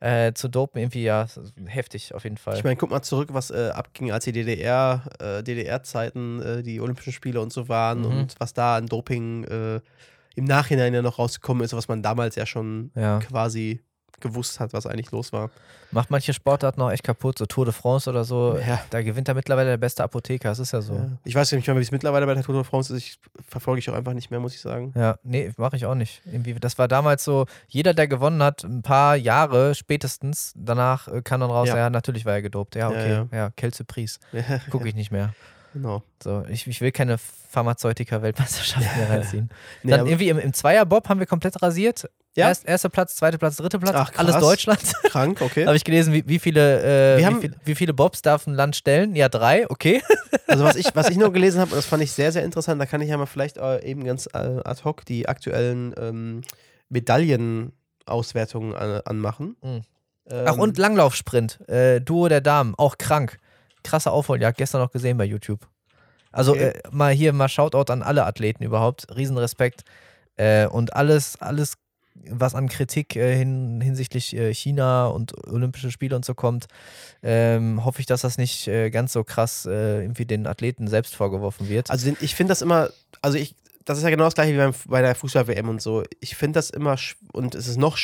äh, 0.00 0.32
zu 0.34 0.48
dopen, 0.48 0.80
irgendwie, 0.80 1.04
ja, 1.04 1.26
heftig 1.66 2.12
auf 2.14 2.24
jeden 2.24 2.36
Fall. 2.36 2.56
Ich 2.56 2.64
meine, 2.64 2.74
guck 2.76 2.90
mal 2.90 3.02
zurück, 3.02 3.28
was 3.32 3.50
äh, 3.52 3.70
abging, 3.72 4.10
als 4.10 4.24
die 4.24 4.32
DDR, 4.32 5.02
äh, 5.20 5.42
DDR-Zeiten, 5.44 6.42
äh, 6.42 6.62
die 6.64 6.80
Olympischen 6.80 7.12
Spiele 7.12 7.40
und 7.40 7.52
so 7.52 7.68
waren 7.68 8.00
Mhm. 8.00 8.06
und 8.06 8.34
was 8.38 8.52
da 8.52 8.76
an 8.78 8.86
Doping 8.86 9.44
äh, 9.44 9.80
im 10.34 10.44
Nachhinein 10.44 10.94
ja 10.94 11.02
noch 11.02 11.18
rausgekommen 11.18 11.64
ist, 11.64 11.74
was 11.74 11.88
man 11.88 12.02
damals 12.02 12.36
ja 12.36 12.46
schon 12.46 12.90
ja. 12.94 13.18
quasi 13.20 13.80
gewusst 14.22 14.60
hat, 14.60 14.72
was 14.72 14.86
eigentlich 14.86 15.10
los 15.10 15.32
war. 15.32 15.50
Macht 15.90 16.10
manche 16.10 16.32
Sportarten 16.32 16.80
auch 16.80 16.90
echt 16.90 17.02
kaputt, 17.02 17.38
so 17.38 17.44
Tour 17.44 17.66
de 17.66 17.74
France 17.74 18.08
oder 18.08 18.24
so. 18.24 18.56
Ja. 18.66 18.80
Da 18.88 19.02
gewinnt 19.02 19.28
da 19.28 19.34
mittlerweile 19.34 19.70
der 19.70 19.76
beste 19.76 20.02
Apotheker, 20.02 20.48
das 20.48 20.58
ist 20.58 20.72
ja 20.72 20.80
so. 20.80 20.94
Ja. 20.94 21.10
Ich 21.24 21.34
weiß 21.34 21.52
nicht 21.52 21.66
mehr, 21.66 21.76
wie 21.76 21.82
es 21.82 21.90
mittlerweile 21.90 22.24
bei 22.24 22.34
der 22.34 22.42
Tour 22.42 22.54
de 22.54 22.64
France 22.64 22.94
ist. 22.94 23.02
Ich 23.02 23.18
verfolge 23.46 23.80
ich 23.80 23.90
auch 23.90 23.94
einfach 23.94 24.14
nicht 24.14 24.30
mehr, 24.30 24.40
muss 24.40 24.54
ich 24.54 24.60
sagen. 24.60 24.94
Ja, 24.96 25.18
nee, 25.22 25.52
mache 25.58 25.76
ich 25.76 25.84
auch 25.84 25.94
nicht. 25.94 26.22
Irgendwie, 26.24 26.54
das 26.54 26.78
war 26.78 26.88
damals 26.88 27.24
so, 27.24 27.46
jeder, 27.68 27.92
der 27.92 28.08
gewonnen 28.08 28.42
hat, 28.42 28.64
ein 28.64 28.82
paar 28.82 29.16
Jahre 29.16 29.74
spätestens, 29.74 30.54
danach 30.56 31.08
äh, 31.08 31.20
kam 31.22 31.40
dann 31.40 31.50
raus, 31.50 31.68
ja, 31.68 31.76
Ja. 31.76 31.90
natürlich 31.90 32.24
war 32.24 32.32
er 32.34 32.42
gedopt. 32.42 32.76
Ja, 32.76 32.88
okay, 32.88 33.10
ja, 33.10 33.26
ja. 33.32 33.50
Kelze 33.50 33.84
Pries. 33.84 34.18
Ja, 34.32 34.58
Gucke 34.70 34.88
ich 34.88 34.94
nicht 34.94 35.10
mehr. 35.10 35.34
Genau. 35.72 36.02
So, 36.22 36.44
ich, 36.48 36.66
ich 36.66 36.80
will 36.80 36.92
keine 36.92 37.18
Pharmazeutika-Weltmeisterschaft 37.18 38.96
mehr 38.96 39.10
reinziehen. 39.10 39.50
Nee, 39.82 39.90
Dann 39.90 40.06
irgendwie 40.06 40.28
im, 40.28 40.38
im 40.38 40.52
Zweierbob 40.52 41.08
haben 41.08 41.20
wir 41.20 41.26
komplett 41.26 41.62
rasiert. 41.62 42.08
Ja? 42.34 42.48
Erst, 42.48 42.66
erster 42.66 42.88
Platz, 42.88 43.14
zweiter 43.14 43.36
Platz, 43.36 43.56
dritter 43.56 43.78
Platz, 43.78 43.94
Ach, 43.94 44.10
alles. 44.16 44.38
Deutschland. 44.38 44.80
krank, 45.04 45.40
okay. 45.40 45.66
Habe 45.66 45.76
ich 45.76 45.84
gelesen, 45.84 46.14
wie, 46.14 46.26
wie, 46.26 46.38
viele, 46.38 47.18
äh, 47.18 47.18
wie, 47.18 47.40
viel, 47.40 47.56
wie 47.64 47.74
viele 47.74 47.92
Bobs 47.92 48.22
darf 48.22 48.46
ein 48.46 48.54
Land 48.54 48.76
stellen? 48.76 49.14
Ja, 49.14 49.28
drei, 49.28 49.68
okay. 49.70 50.02
Also 50.46 50.64
was 50.64 50.76
ich, 50.76 50.94
was 50.94 51.08
ich 51.08 51.16
nur 51.16 51.32
gelesen 51.32 51.60
habe, 51.60 51.70
und 51.70 51.76
das 51.78 51.86
fand 51.86 52.02
ich 52.02 52.12
sehr, 52.12 52.32
sehr 52.32 52.44
interessant, 52.44 52.80
da 52.80 52.84
kann 52.84 53.00
ich 53.00 53.08
ja 53.08 53.16
mal 53.16 53.26
vielleicht 53.26 53.56
äh, 53.56 53.82
eben 53.84 54.04
ganz 54.04 54.26
äh, 54.34 54.60
ad 54.64 54.82
hoc 54.84 55.04
die 55.06 55.26
aktuellen 55.28 55.94
ähm, 55.96 56.42
Medaillenauswertungen 56.90 58.74
an, 58.74 59.00
anmachen. 59.04 59.56
Mhm. 59.62 59.82
Ähm, 60.30 60.44
Ach, 60.46 60.56
und 60.56 60.78
Langlaufsprint. 60.78 61.66
Äh, 61.68 62.00
Duo 62.00 62.28
der 62.28 62.40
Damen, 62.40 62.74
auch 62.76 62.98
krank. 62.98 63.38
Krasse 63.82 64.10
Aufholjagd, 64.10 64.58
gestern 64.58 64.80
noch 64.80 64.90
gesehen 64.92 65.16
bei 65.18 65.24
YouTube. 65.24 65.66
Also 66.30 66.52
Okay. 66.52 66.68
äh, 66.68 66.82
mal 66.90 67.12
hier 67.12 67.32
mal 67.32 67.48
Shoutout 67.48 67.92
an 67.92 68.02
alle 68.02 68.24
Athleten 68.24 68.64
überhaupt. 68.64 69.06
Riesenrespekt. 69.14 69.82
Äh, 70.36 70.66
und 70.66 70.94
alles, 70.96 71.40
alles, 71.42 71.74
was 72.14 72.54
an 72.54 72.68
Kritik 72.68 73.16
äh, 73.16 73.36
hin, 73.36 73.80
hinsichtlich 73.82 74.34
äh, 74.34 74.54
China 74.54 75.06
und 75.08 75.34
Olympische 75.46 75.90
Spiele 75.90 76.16
und 76.16 76.24
so 76.24 76.34
kommt, 76.34 76.66
ähm, 77.22 77.84
hoffe 77.84 78.00
ich, 78.00 78.06
dass 78.06 78.22
das 78.22 78.38
nicht 78.38 78.66
äh, 78.68 78.90
ganz 78.90 79.12
so 79.12 79.24
krass 79.24 79.66
äh, 79.66 80.02
irgendwie 80.02 80.24
den 80.24 80.46
Athleten 80.46 80.88
selbst 80.88 81.14
vorgeworfen 81.14 81.68
wird. 81.68 81.90
Also 81.90 82.12
ich 82.20 82.34
finde 82.34 82.52
das 82.52 82.62
immer, 82.62 82.88
also 83.20 83.36
ich, 83.36 83.54
das 83.84 83.98
ist 83.98 84.04
ja 84.04 84.10
genau 84.10 84.24
das 84.24 84.34
gleiche 84.34 84.54
wie 84.54 84.58
beim, 84.58 84.74
bei 84.86 85.02
der 85.02 85.14
Fußball-WM 85.14 85.68
und 85.68 85.82
so. 85.82 86.02
Ich 86.20 86.36
finde 86.36 86.58
das 86.58 86.70
immer, 86.70 86.96
und 87.32 87.54
es 87.54 87.66
ist 87.68 87.76
noch 87.78 87.98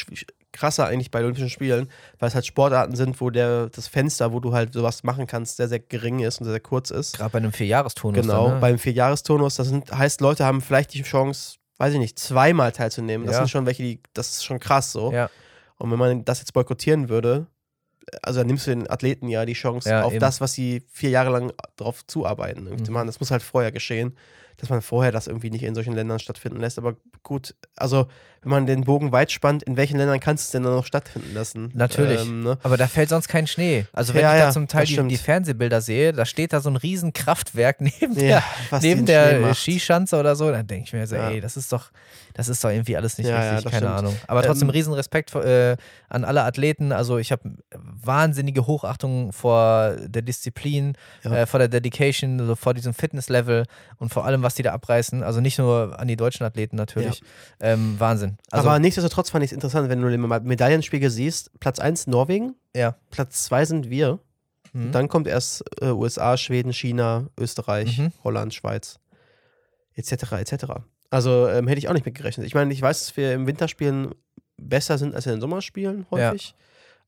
krasser 0.53 0.87
eigentlich 0.87 1.11
bei 1.11 1.21
Olympischen 1.21 1.51
Spielen, 1.51 1.89
weil 2.19 2.29
es 2.29 2.35
halt 2.35 2.47
Sportarten 2.47 2.97
sind, 2.97 3.21
wo 3.21 3.31
der, 3.31 3.69
das 3.69 3.87
Fenster, 3.89 4.33
wo 4.33 4.41
du 4.41 4.53
halt 4.53 4.73
sowas 4.73 5.03
machen 5.03 5.27
kannst, 5.27 5.57
sehr, 5.57 5.69
sehr 5.69 5.79
gering 5.81 6.21
ist 6.21 6.39
und 6.41 6.45
sehr, 6.45 6.53
sehr 6.55 6.61
kurz 6.61 6.91
ist. 6.91 7.17
Gerade 7.17 7.31
bei 7.31 7.39
einem 7.39 7.53
Vierjahresturnus. 7.53 8.21
Genau, 8.23 8.47
Dann, 8.47 8.55
ne? 8.55 8.61
beim 8.61 8.79
Vierjahresturnus, 8.79 9.57
das 9.57 9.69
sind, 9.69 9.93
heißt, 9.93 10.21
Leute 10.21 10.45
haben 10.45 10.61
vielleicht 10.61 10.95
die 10.95 11.03
Chance, 11.03 11.57
weiß 11.79 11.93
ich 11.93 11.99
nicht, 11.99 12.19
zweimal 12.19 12.73
teilzunehmen. 12.73 13.27
Das 13.27 13.35
Ja. 13.35 13.39
sind 13.41 13.51
schon 13.51 13.67
welche, 13.67 13.83
die, 13.83 14.01
das 14.15 14.31
ist 14.31 14.45
schon 14.45 14.59
krass 14.59 14.91
so. 14.93 15.13
Ja. 15.13 15.31
Und 15.77 15.91
wenn 15.91 15.99
man 15.99 16.25
das 16.25 16.41
jetzt 16.41 16.53
boykottieren 16.53 17.09
würde, 17.09 17.47
also 18.23 18.41
dann 18.41 18.47
nimmst 18.47 18.67
du 18.67 18.71
den 18.71 18.91
Athleten 18.91 19.29
ja 19.29 19.45
die 19.45 19.53
Chance 19.53 19.91
Ja, 19.91 20.03
auf 20.03 20.13
eben. 20.13 20.21
das, 20.21 20.41
was 20.41 20.55
sie 20.55 20.83
vier 20.91 21.11
Jahre 21.11 21.31
lang 21.31 21.53
drauf 21.77 22.07
zuarbeiten. 22.07 22.65
Mhm. 22.65 23.07
Das 23.07 23.21
muss 23.21 23.31
halt 23.31 23.43
vorher 23.43 23.71
geschehen, 23.71 24.17
dass 24.57 24.71
man 24.71 24.83
vorher 24.83 25.13
das 25.13 25.27
irgendwie 25.27 25.51
nicht 25.51 25.63
in 25.63 25.75
solchen 25.75 25.93
Ländern 25.93 26.19
stattfinden 26.19 26.59
lässt. 26.59 26.79
Aber 26.79 26.97
gut, 27.23 27.55
also 27.77 28.09
wenn 28.43 28.51
man 28.51 28.67
den 28.67 28.83
Bogen 28.85 29.13
weit 29.13 29.33
spannt, 29.33 29.63
in 29.63 29.77
welchen 29.77 29.97
Ländern 29.99 30.21
kannst 30.21 30.45
du 30.45 30.47
es 30.47 30.51
denn 30.53 30.63
dann 30.63 30.75
noch 30.75 30.85
stattfinden 30.87 31.35
lassen? 31.35 31.71
Natürlich. 31.75 32.21
Ähm, 32.23 32.43
ne? 32.43 32.59
Aber 32.63 32.77
da 32.77 32.87
fällt 32.87 33.09
sonst 33.09 33.29
kein 33.29 33.47
Schnee. 33.47 33.87
Also 33.93 34.15
wenn 34.15 34.23
Ja, 34.23 34.35
ich 34.35 34.41
da 34.41 34.47
ja, 34.47 34.51
zum 34.53 34.69
Teil 34.69 34.87
die, 34.87 34.97
die 35.09 35.17
Fernsehbilder 35.17 35.81
sehe, 35.81 36.13
da 36.13 36.25
steht 36.25 36.53
da 36.53 36.61
so 36.61 36.71
ein 36.71 36.77
riesen 36.77 37.13
Kraftwerk 37.13 37.81
neben 38.01 38.15
der, 38.15 38.29
Ja, 38.29 38.43
was 38.71 38.83
neben 38.83 39.07
der. 39.07 39.55
Skischanze 39.55 40.19
oder 40.19 40.37
so, 40.37 40.51
dann 40.51 40.67
denke 40.67 40.85
ich 40.87 40.93
mir 40.93 41.07
so, 41.07 41.17
ey, 41.17 41.41
das 41.41 41.57
ist 41.57 41.73
doch, 41.73 41.91
das 42.35 42.49
ist 42.49 42.63
doch 42.63 42.71
irgendwie 42.71 42.97
alles 42.97 43.19
nicht 43.19 43.27
richtig, 43.29 43.65
keine 43.65 43.87
stimmt. 43.87 43.99
Ahnung. 43.99 44.17
Aber 44.29 44.43
trotzdem 44.43 44.69
Ähm, 44.69 44.73
riesen 44.73 44.93
Respekt 44.95 45.35
äh, 45.35 45.77
an 46.09 46.25
alle 46.25 46.43
Athleten. 46.45 46.93
Also 46.93 47.19
ich 47.19 47.33
habe 47.33 47.43
wahnsinnige 47.73 48.67
Hochachtung 48.67 49.33
vor 49.33 49.97
der 50.07 50.23
Disziplin, 50.23 50.95
äh, 51.25 51.47
vor 51.47 51.59
der 51.59 51.69
Dedication, 51.69 52.39
so 52.47 52.55
vor 52.55 52.75
diesem 52.75 52.95
Fitnesslevel 52.95 53.65
und 53.99 54.13
vor 54.13 54.25
allem, 54.25 54.43
was 54.43 54.55
die 54.55 54.63
da 54.63 54.73
abreißen. 54.73 55.23
Also 55.23 55.41
nicht 55.41 55.59
nur 55.59 55.99
an 55.99 56.09
die 56.09 56.17
deutschen 56.17 56.45
Athleten 56.45 56.77
natürlich. 56.77 57.23
Ähm, 57.61 57.97
Wahnsinn. 57.99 58.28
Also, 58.51 58.69
Aber 58.69 58.79
nichtsdestotrotz 58.79 59.31
fand 59.31 59.45
ich 59.45 59.51
es 59.51 59.55
interessant, 59.55 59.89
wenn 59.89 60.01
du 60.03 60.11
den 60.11 60.21
Medaillenspiegel 60.21 61.11
siehst. 61.11 61.51
Platz 61.61 61.79
1 61.79 62.07
Norwegen, 62.07 62.55
ja. 62.75 62.97
Platz 63.11 63.45
2 63.45 63.65
sind 63.65 63.91
wir. 63.91 64.19
Mhm. 64.73 64.93
Dann 64.93 65.09
kommt 65.09 65.27
erst 65.27 65.65
äh, 65.81 65.87
USA, 65.91 66.37
Schweden, 66.37 66.73
China, 66.73 67.29
Österreich, 67.39 67.99
Mhm. 67.99 68.13
Holland, 68.25 68.55
Schweiz, 68.55 68.99
etc. 69.95 70.33
etc. 70.33 70.65
Also 71.11 71.49
ähm, 71.49 71.67
hätte 71.69 71.79
ich 71.79 71.89
auch 71.89 71.95
nicht 71.95 72.05
mitgerechnet. 72.07 72.47
Ich 72.47 72.55
meine, 72.55 72.73
ich 72.73 72.83
weiß, 72.83 73.01
dass 73.01 73.17
wir 73.17 73.33
im 73.33 73.47
Winterspielen 73.47 74.15
besser 74.57 74.99
sind 74.99 75.15
als 75.15 75.27
in 75.27 75.33
den 75.33 75.41
Sommerspielen 75.41 76.07
häufig. 76.11 76.55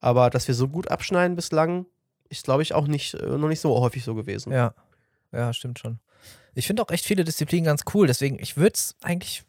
Aber 0.01 0.31
dass 0.31 0.49
wir 0.49 0.55
so 0.55 0.69
gut 0.69 0.91
abschneiden 0.91 1.37
bislang, 1.37 1.85
ist, 2.31 2.45
glaube 2.45 2.63
ich, 2.63 2.73
auch 2.75 2.87
nicht, 2.87 3.15
äh, 3.15 3.27
noch 3.27 3.49
nicht 3.49 3.61
so 3.61 3.79
häufig 3.81 4.05
so 4.05 4.15
gewesen. 4.15 4.53
Ja, 4.53 4.73
ja, 5.33 5.53
stimmt 5.53 5.79
schon. 5.79 5.99
Ich 6.55 6.67
finde 6.67 6.83
auch 6.83 6.91
echt 6.91 7.05
viele 7.05 7.25
Disziplinen 7.25 7.65
ganz 7.67 7.83
cool, 7.95 8.07
deswegen, 8.07 8.39
ich 8.41 8.57
würde 8.57 8.73
es 8.75 8.97
eigentlich 9.03 9.45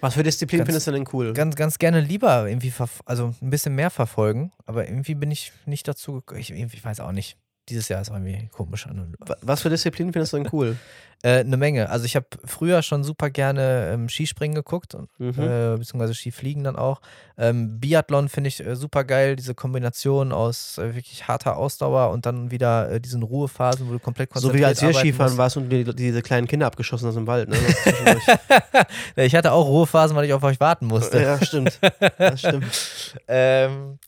Was 0.00 0.14
für 0.14 0.22
Disziplin 0.22 0.58
Ganz- 0.58 0.68
findest 0.68 0.86
du 0.86 0.92
denn 0.92 1.04
cool? 1.12 1.32
ganz, 1.32 1.56
ganz 1.56 1.78
gerne 1.78 2.00
lieber 2.00 2.48
irgendwie, 2.48 2.72
also 3.04 3.34
ein 3.40 3.50
bisschen 3.50 3.74
mehr 3.74 3.90
verfolgen, 3.90 4.52
aber 4.66 4.86
irgendwie 4.88 5.14
bin 5.14 5.30
ich 5.30 5.52
nicht 5.64 5.86
dazu 5.88 6.14
gekommen. 6.14 6.40
Ich, 6.40 6.50
ich 6.50 6.84
weiß 6.84 7.00
auch 7.00 7.12
nicht. 7.12 7.36
Dieses 7.68 7.88
Jahr 7.88 8.00
ist 8.00 8.08
irgendwie 8.10 8.48
komisch 8.52 8.86
an. 8.86 9.14
Wa- 9.18 9.36
Was 9.42 9.62
für 9.62 9.70
Disziplinen 9.70 10.12
findest 10.12 10.32
du 10.32 10.36
denn 10.38 10.48
cool? 10.52 10.76
Äh, 11.22 11.38
eine 11.40 11.56
Menge. 11.56 11.88
Also 11.88 12.04
ich 12.04 12.14
habe 12.14 12.26
früher 12.44 12.82
schon 12.82 13.02
super 13.02 13.30
gerne 13.30 13.88
ähm, 13.90 14.10
Skispringen 14.10 14.54
geguckt, 14.54 14.94
und, 14.94 15.08
Mhm. 15.18 15.30
äh, 15.42 15.76
beziehungsweise 15.78 16.12
Skifliegen 16.14 16.62
dann 16.62 16.76
auch. 16.76 17.00
Ähm, 17.38 17.80
Biathlon 17.80 18.28
finde 18.28 18.48
ich 18.48 18.60
äh, 18.64 18.76
super 18.76 19.02
geil, 19.02 19.34
diese 19.34 19.54
Kombination 19.54 20.30
aus 20.30 20.76
äh, 20.76 20.94
wirklich 20.94 21.26
harter 21.26 21.56
Ausdauer 21.56 22.10
und 22.10 22.26
dann 22.26 22.50
wieder 22.50 22.90
äh, 22.90 23.00
diesen 23.00 23.22
Ruhephasen, 23.22 23.88
wo 23.88 23.92
du 23.92 23.98
komplett 23.98 24.28
so 24.28 24.34
konzentriert 24.34 24.60
wie 24.60 24.64
als 24.66 24.82
wir 24.82 24.92
Skifahren 24.92 25.32
musst. 25.32 25.38
warst 25.38 25.56
und 25.56 25.70
die- 25.70 25.84
diese 25.96 26.20
kleinen 26.20 26.46
Kinder 26.46 26.66
abgeschossen 26.66 27.08
hast 27.08 27.16
im 27.16 27.26
Wald. 27.26 27.48
Ne? 27.48 27.56
Ich 29.16 29.34
hatte 29.34 29.52
auch 29.52 29.66
Ruhephasen, 29.66 30.14
weil 30.16 30.26
ich 30.26 30.34
auf 30.34 30.42
euch 30.42 30.60
warten 30.60 30.84
musste. 30.86 31.20
ja, 31.22 31.42
stimmt. 31.42 31.78
Das 32.18 32.40
stimmt. 32.40 32.66
Ähm, 33.28 33.98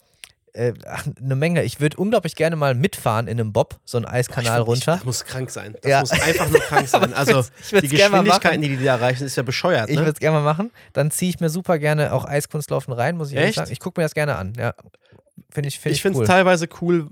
äh, 0.55 0.73
ach, 0.87 1.07
eine 1.23 1.37
Menge. 1.37 1.63
Ich 1.65 1.81
würde 1.81 1.97
unglaublich 1.97 2.35
gerne 2.37 2.57
mal 2.57 2.75
mitfahren 2.75 3.27
in 3.29 3.39
einem 3.41 3.53
Bob, 3.53 3.79
so 3.85 3.97
einen 3.99 4.07
Eiskanal 4.07 4.65
Boah, 4.65 4.75
ich 4.75 4.81
runter. 4.81 4.93
Das 4.97 5.05
muss 5.05 5.25
krank 5.25 5.51
sein. 5.51 5.75
Das 5.83 5.91
Ja. 5.91 6.01
muss 6.01 6.11
einfach 6.13 6.49
nur 6.51 6.61
krank 6.61 6.89
sein. 6.89 7.13
Also 7.15 7.45
ich 7.73 7.81
die 7.81 7.89
Geschwindigkeiten, 7.89 8.63
die 8.63 8.77
die 8.77 8.85
da 8.85 8.97
erreichen, 8.97 9.25
ist 9.25 9.37
ja 9.37 9.43
bescheuert. 9.43 9.89
Ich 9.89 9.97
Ne? 9.97 10.03
würde 10.03 10.13
es 10.13 10.19
gerne 10.21 10.39
mal 10.39 10.45
machen. 10.45 10.71
Dann 10.93 11.11
ziehe 11.11 11.31
ich 11.31 11.41
mir 11.41 11.51
super 11.51 11.79
gerne 11.79 12.13
auch 12.13 12.25
Eiskunstlaufen 12.25 12.93
rein, 12.93 13.17
muss 13.17 13.29
ich 13.31 13.35
ehrlich 13.37 13.51
Echt? 13.51 13.57
sagen. 13.59 13.73
Ich 13.73 13.81
gucke 13.81 14.01
mir 14.01 14.05
das 14.05 14.15
gerne 14.15 14.37
an. 14.37 14.53
Ja. 14.59 14.75
Ich, 14.77 15.55
find 15.55 15.67
ich 15.67 15.75
ich, 15.87 16.03
finde 16.03 16.17
es 16.17 16.21
cool. 16.21 16.27
teilweise 16.27 16.69
cool, 16.81 17.09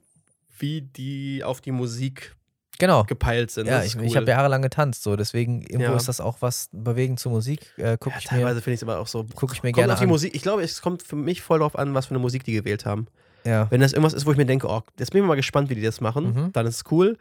wie 0.59 0.83
die 0.83 1.43
auf 1.45 1.61
die 1.61 1.73
Musik 1.73 2.35
Genau. 2.79 3.05
gepeilt 3.05 3.51
sind. 3.51 3.67
Ja, 3.69 3.81
ich, 3.81 3.95
ist 3.95 4.03
ich 4.03 4.11
cool. 4.11 4.17
habe 4.17 4.27
jahrelang 4.31 4.61
getanzt, 4.61 5.03
so 5.03 5.17
deswegen 5.17 5.63
irgendwo 5.63 5.93
Ja. 5.93 5.97
ist 5.97 6.09
das 6.09 6.21
auch 6.21 6.37
was 6.41 6.69
bewegend 6.73 7.19
zur 7.19 7.33
Musik. 7.33 7.73
Äh, 7.79 7.97
gucke 7.97 8.11
ja, 8.11 8.19
ich 8.19 8.25
teilweise 8.27 8.61
finde 8.61 8.75
ich 8.75 8.81
es 8.81 8.83
aber 8.83 8.99
auch 8.99 9.07
so. 9.07 9.25
guck 9.35 9.53
ich 9.55 9.63
mir 9.63 9.71
Kommt 9.71 9.77
gerne 9.77 9.93
auf 9.95 9.99
die 9.99 10.05
an. 10.05 10.11
Musik. 10.11 10.35
Ich 10.35 10.43
glaube, 10.43 10.63
es 10.63 10.83
kommt 10.83 11.03
für 11.03 11.17
mich 11.17 11.41
voll 11.41 11.61
darauf 11.61 11.79
an, 11.79 11.95
was 11.95 12.07
für 12.07 12.11
eine 12.11 12.19
Musik 12.19 12.45
die 12.45 12.53
gewählt 12.53 12.85
haben. 12.85 13.07
Ja. 13.47 13.67
Wenn 13.71 13.81
das 13.81 13.93
irgendwas 13.93 14.13
ist, 14.15 14.27
wo 14.27 14.33
ich 14.33 14.37
mir 14.37 14.45
denke, 14.47 14.67
oh, 14.69 14.83
jetzt 14.99 15.13
bin 15.13 15.23
ich 15.23 15.27
mal 15.29 15.35
gespannt, 15.37 15.71
wie 15.71 15.75
die 15.75 15.83
das 15.83 16.01
machen, 16.01 16.35
Mhm. 16.35 16.53
dann 16.53 16.67
ist 16.67 16.77
es 16.77 16.85
cool. 16.91 17.17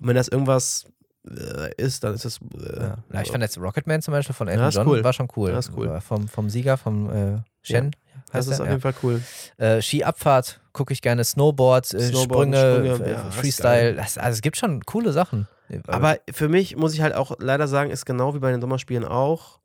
Und 0.00 0.06
wenn 0.08 0.16
das 0.16 0.28
irgendwas 0.28 0.84
äh, 1.28 1.74
ist, 1.76 2.02
dann 2.04 2.14
ist 2.14 2.24
es. 2.24 2.38
Äh, 2.38 2.80
Ja. 2.80 2.96
Ja, 3.12 3.20
ich 3.22 3.30
fand 3.30 3.42
jetzt 3.42 3.58
Rocketman 3.58 4.00
zum 4.02 4.12
Beispiel 4.12 4.34
von 4.34 4.46
Ja, 4.48 4.54
Elton 4.54 4.68
ist 4.68 4.74
John 4.76 4.86
cool. 4.88 5.04
war 5.04 5.12
schon 5.12 5.28
cool. 5.36 5.50
Ja, 5.50 5.58
ist 5.58 5.70
cool. 5.76 5.88
Äh, 5.88 6.00
Vom, 6.00 6.28
vom 6.28 6.48
Sieger, 6.48 6.76
vom 6.78 7.10
äh, 7.10 7.38
Shen. 7.62 7.90
das 8.32 8.46
ist 8.46 8.58
er? 8.58 8.62
auf 8.62 8.66
ja. 8.66 8.72
jeden 8.72 8.80
Fall 8.82 8.94
cool. 9.02 9.22
Äh, 9.58 9.82
Skiabfahrt 9.82 10.60
gucke 10.72 10.92
ich 10.94 11.02
gerne 11.02 11.22
Snowboard, 11.24 11.92
äh, 11.94 12.12
Sprünge, 12.12 12.56
Sprünge, 12.56 13.04
äh, 13.06 13.12
ja, 13.12 13.30
Freestyle. 13.30 13.94
Das, 13.96 14.16
also 14.16 14.34
es 14.36 14.40
gibt 14.42 14.56
schon 14.56 14.82
coole 14.86 15.12
Sachen. 15.12 15.46
Aber 15.86 16.16
für 16.32 16.48
mich 16.48 16.74
muss 16.76 16.94
ich 16.94 17.00
halt 17.00 17.14
auch 17.14 17.32
leider 17.38 17.68
sagen, 17.68 17.90
ist 17.90 18.04
genau 18.06 18.34
wie 18.34 18.38
bei 18.40 18.50
den 18.50 18.60
Sommerspielen 18.60 19.04
auch, 19.04 19.59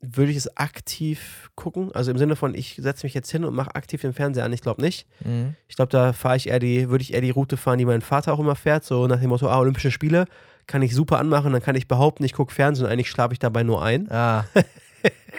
würde 0.00 0.30
ich 0.30 0.36
es 0.38 0.56
aktiv 0.56 1.50
gucken. 1.54 1.92
Also 1.92 2.10
im 2.10 2.18
Sinne 2.18 2.34
von, 2.36 2.54
ich 2.54 2.76
setze 2.80 3.04
mich 3.04 3.12
jetzt 3.14 3.30
hin 3.30 3.44
und 3.44 3.54
mache 3.54 3.74
aktiv 3.74 4.00
den 4.00 4.12
Fernseher 4.14 4.44
an. 4.44 4.52
Ich 4.52 4.62
glaube 4.62 4.80
nicht. 4.80 5.06
Mhm. 5.24 5.54
Ich 5.68 5.76
glaube, 5.76 5.90
da 5.90 6.12
fahre 6.12 6.36
ich 6.36 6.48
eher 6.48 6.58
die, 6.58 6.88
würde 6.88 7.02
ich 7.02 7.12
eher 7.12 7.20
die 7.20 7.30
Route 7.30 7.56
fahren, 7.56 7.78
die 7.78 7.84
mein 7.84 8.00
Vater 8.00 8.32
auch 8.32 8.38
immer 8.40 8.56
fährt. 8.56 8.84
So 8.84 9.06
nach 9.06 9.20
dem 9.20 9.28
Motto, 9.28 9.48
ah, 9.48 9.58
Olympische 9.58 9.90
Spiele 9.90 10.24
kann 10.66 10.82
ich 10.82 10.94
super 10.94 11.18
anmachen, 11.18 11.52
dann 11.52 11.62
kann 11.62 11.74
ich 11.74 11.88
behaupten, 11.88 12.22
ich 12.24 12.32
gucke 12.32 12.54
Fernsehen 12.54 12.86
und 12.86 12.92
eigentlich 12.92 13.10
schlafe 13.10 13.32
ich 13.32 13.38
dabei 13.40 13.62
nur 13.64 13.82
ein. 13.82 14.10
Ah. 14.10 14.44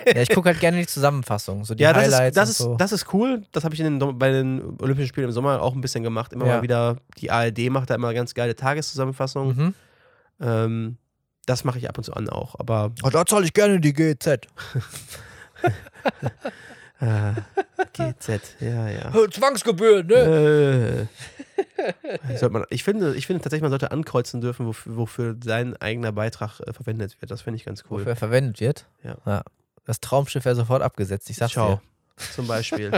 ja, 0.06 0.22
ich 0.22 0.30
gucke 0.30 0.50
halt 0.50 0.60
gerne 0.60 0.80
die 0.80 0.88
Zusammenfassung, 0.88 1.64
so 1.64 1.74
die 1.74 1.84
ja, 1.84 1.94
das 1.94 2.08
ist, 2.10 2.14
Highlights 2.16 2.36
das, 2.36 2.50
und 2.50 2.52
ist, 2.52 2.58
so. 2.58 2.76
das 2.76 2.92
ist 2.92 3.14
cool. 3.14 3.44
Das 3.54 3.64
habe 3.64 3.74
ich 3.74 3.80
den, 3.82 3.98
bei 4.20 4.32
den 4.32 4.78
Olympischen 4.82 5.08
Spielen 5.08 5.28
im 5.28 5.32
Sommer 5.32 5.62
auch 5.62 5.74
ein 5.74 5.82
bisschen 5.82 6.04
gemacht. 6.04 6.34
Immer 6.34 6.48
Ja. 6.48 6.58
mal 6.58 6.64
wieder, 6.64 6.98
die 7.18 7.32
ARD 7.32 7.70
macht 7.70 7.90
da 7.90 7.96
immer 7.96 8.14
ganz 8.14 8.34
geile 8.34 8.56
Tageszusammenfassungen. 8.56 9.56
Mhm. 9.56 9.74
Ähm, 10.42 10.98
das 11.46 11.64
mache 11.64 11.78
ich 11.80 11.90
ab 11.90 11.98
und 11.98 12.04
zu 12.04 12.14
an 12.14 12.30
auch. 12.30 12.60
Aber 12.60 12.92
Oh, 13.04 13.10
da 13.10 13.26
zahle 13.26 13.46
ich 13.46 13.54
gerne 13.54 13.80
die 13.80 13.94
GZ. 13.94 14.28
äh, 17.00 17.34
GZ, 17.94 18.56
ja, 18.60 18.90
ja. 18.90 19.12
Zwangsgebühren, 19.30 20.08
ne? 20.08 21.08
Äh, 21.78 22.38
sollte 22.38 22.50
man, 22.54 22.66
ich, 22.70 22.84
finde, 22.84 23.16
ich 23.16 23.28
finde 23.28 23.42
tatsächlich, 23.42 23.64
man 23.64 23.72
sollte 23.72 23.92
ankreuzen 23.92 24.42
dürfen, 24.42 24.68
wofür, 24.68 24.98
wofür 24.98 25.36
sein 25.44 25.76
eigener 25.78 26.12
Beitrag 26.12 26.60
äh, 26.62 26.74
verwendet 26.74 27.18
wird. 27.22 27.32
Das 27.32 27.42
finde 27.42 27.58
ich 27.58 27.66
ganz 27.66 27.84
cool. 27.90 28.02
Wofür 28.02 28.16
verwendet 28.16 28.60
wird. 28.60 28.88
Ja. 29.04 29.44
Das 29.86 30.00
Traumschiff 30.00 30.46
wäre 30.46 30.56
sofort 30.56 30.82
abgesetzt, 30.82 31.30
ich 31.30 31.38
sag's 31.38 31.54
Ciao. 31.54 31.82
Zum 32.36 32.46
Beispiel. 32.46 32.92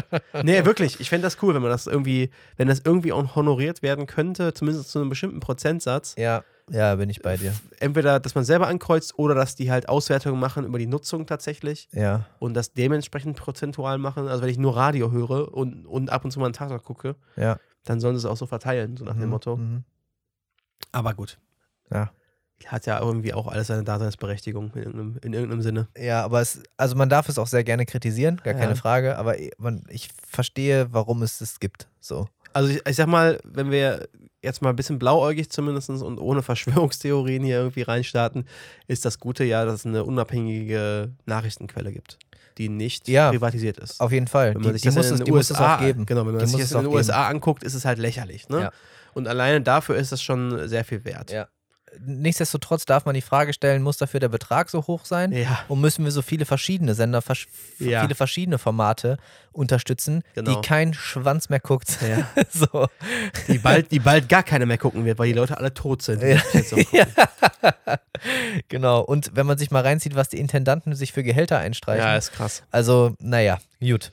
nee, 0.44 0.66
wirklich. 0.66 1.00
Ich 1.00 1.10
fände 1.10 1.26
das 1.26 1.42
cool, 1.42 1.54
wenn 1.56 1.62
man 1.62 1.72
das 1.72 1.88
irgendwie, 1.88 2.30
wenn 2.58 2.68
das 2.68 2.82
irgendwie 2.84 3.14
auch 3.14 3.36
honoriert 3.36 3.82
werden 3.82 4.06
könnte, 4.06 4.54
zumindest 4.54 4.90
zu 4.90 5.00
einem 5.00 5.10
bestimmten 5.10 5.40
Prozentsatz. 5.40 6.16
dir. 6.16 6.24
Ja, 6.24 6.44
ja, 6.70 6.96
bin 6.96 7.10
ich 7.10 7.22
bei 7.22 7.38
dir. 7.38 7.54
Entweder, 7.80 8.20
dass 8.20 8.36
man 8.36 8.44
selber 8.46 8.68
ankreuzt 8.68 9.18
oder 9.20 9.36
dass 9.36 9.56
die 9.56 9.70
halt 9.72 9.90
Auswertungen 9.90 10.40
machen 10.40 10.66
über 10.66 10.80
die 10.80 10.88
Nutzung 10.88 11.26
tatsächlich 11.26 11.90
Ja. 11.92 12.26
und 12.40 12.54
das 12.54 12.74
dementsprechend 12.74 13.38
prozentual 13.38 13.98
machen. 13.98 14.28
Also 14.28 14.44
wenn 14.44 14.50
ich 14.50 14.58
nur 14.58 14.76
Radio 14.76 15.12
höre 15.12 15.54
und, 15.54 15.86
und 15.86 16.10
ab 16.10 16.24
und 16.26 16.32
zu 16.32 16.40
mal 16.40 16.46
einen 16.46 16.54
Tatort 16.54 16.84
gucke, 16.84 17.16
Ja. 17.36 17.58
dann 17.84 18.00
sollen 18.00 18.16
sie 18.16 18.20
es 18.20 18.26
auch 18.32 18.38
so 18.38 18.46
verteilen, 18.46 18.96
so 18.98 19.04
nach 19.06 19.14
dem 19.14 19.24
Mhm, 19.24 19.30
Motto. 19.30 19.58
mhm. 19.58 19.84
Aber 20.92 21.14
gut. 21.14 21.38
Ja. 21.92 22.12
Hat 22.68 22.86
ja 22.86 23.00
irgendwie 23.02 23.34
auch 23.34 23.48
alles 23.48 23.68
seine 23.68 23.84
Daseinsberechtigung 23.84 24.72
in 24.76 24.84
irgendeinem, 24.84 25.18
in 25.22 25.34
irgendeinem 25.34 25.62
Sinne. 25.62 25.88
Ja, 25.98 26.24
aber 26.24 26.40
es, 26.40 26.64
also 26.78 26.96
man 26.96 27.10
darf 27.10 27.28
es 27.28 27.38
auch 27.38 27.48
sehr 27.48 27.66
gerne 27.66 27.86
kritisieren, 27.86 28.38
gar 28.42 28.54
Ja. 28.54 28.60
keine 28.60 28.78
Frage, 28.78 29.18
aber 29.18 29.36
man, 29.58 29.84
ich 29.90 30.08
verstehe, 30.30 30.88
warum 30.94 31.24
es 31.24 31.42
es 31.42 31.60
gibt. 31.60 31.90
So. 32.00 32.28
Also 32.54 32.70
ich, 32.70 32.82
ich 32.88 32.96
sag 32.96 33.08
mal, 33.08 33.40
wenn 33.44 33.70
wir 33.70 34.08
jetzt 34.44 34.62
mal 34.62 34.70
ein 34.70 34.76
bisschen 34.76 35.00
blauäugig 35.00 35.50
zumindest 35.50 35.90
und 35.90 36.20
ohne 36.20 36.42
Verschwörungstheorien 36.44 37.44
hier 37.44 37.58
irgendwie 37.58 37.82
reinstarten, 37.84 38.46
ist 38.88 39.06
das 39.06 39.20
Gute 39.20 39.44
ja, 39.44 39.66
dass 39.66 39.82
es 39.82 39.86
eine 39.86 40.04
unabhängige 40.04 41.12
Nachrichtenquelle 41.26 41.92
gibt, 41.92 42.20
die 42.58 42.70
nicht 42.70 43.08
Ja. 43.08 43.30
privatisiert 43.32 43.78
ist. 43.78 44.00
Auf 44.00 44.12
jeden 44.12 44.28
Fall. 44.28 44.54
Wenn 44.54 44.62
Die, 44.62 44.68
man 44.68 44.74
sich 44.74 44.82
die, 44.84 44.88
das 44.90 44.96
muss 44.96 45.10
in 45.12 45.18
den 45.26 45.28
es 45.36 45.50
USA 45.52 45.76
auch 45.76 45.80
geben. 45.80 46.06
Genau, 46.06 46.26
wenn 46.26 46.34
man 46.36 46.40
Die 46.46 46.52
sich 46.52 46.60
das 46.62 46.72
in 46.74 46.82
den 46.82 46.88
USA 46.88 47.28
anguckt, 47.28 47.64
ist 47.64 47.74
es 47.74 47.86
halt 47.86 47.98
lächerlich. 48.00 48.50
Ne? 48.50 48.62
Ja. 48.62 48.72
Und 49.14 49.28
alleine 49.28 49.62
dafür 49.62 49.96
ist 49.96 50.12
es 50.12 50.22
schon 50.22 50.68
sehr 50.68 50.84
viel 50.84 51.06
wert. 51.06 51.32
Ja. 51.32 51.48
Nichtsdestotrotz 52.06 52.86
darf 52.86 53.06
man 53.06 53.16
die 53.16 53.22
Frage 53.22 53.54
stellen, 53.54 53.82
muss 53.84 53.98
dafür 53.98 54.20
der 54.20 54.30
Betrag 54.30 54.70
so 54.70 54.86
hoch 54.88 55.06
sein? 55.06 55.32
Ja. 55.32 55.64
Und 55.68 55.82
müssen 55.82 56.04
wir 56.06 56.12
so 56.12 56.22
viele 56.22 56.46
verschiedene 56.46 56.96
Sender, 56.96 57.22
versch 57.22 57.48
Ja. 57.80 58.02
viele 58.02 58.16
verschiedene 58.16 58.58
Formate 58.58 59.18
unterstützen, 59.52 60.24
Genau. 60.36 60.56
die 60.62 60.68
kein 60.68 60.94
Schwanz 60.94 61.50
mehr 61.50 61.60
guckt? 61.60 61.98
Ja. 62.02 62.28
so. 62.50 62.88
Die, 63.48 63.58
bald, 63.60 63.92
die 63.92 64.00
bald 64.00 64.28
gar 64.30 64.44
keiner 64.44 64.66
mehr 64.66 64.78
gucken 64.78 65.06
wird, 65.06 65.20
weil 65.20 65.28
die 65.28 65.34
Leute 65.34 65.58
alle 65.58 65.74
tot 65.74 66.02
sind. 66.02 66.22
Ja. 66.92 67.08
genau. 68.70 69.02
Und 69.02 69.32
wenn 69.36 69.46
man 69.46 69.58
sich 69.58 69.72
mal 69.72 69.82
reinzieht, 69.82 70.16
was 70.16 70.30
die 70.30 70.40
Intendanten 70.40 70.96
sich 70.96 71.12
für 71.14 71.24
Gehälter 71.24 71.58
einstreichen. 71.60 72.04
ja, 72.06 72.16
ist 72.18 72.32
krass. 72.34 72.64
also, 72.72 73.16
naja, 73.20 73.60
gut. 73.80 74.12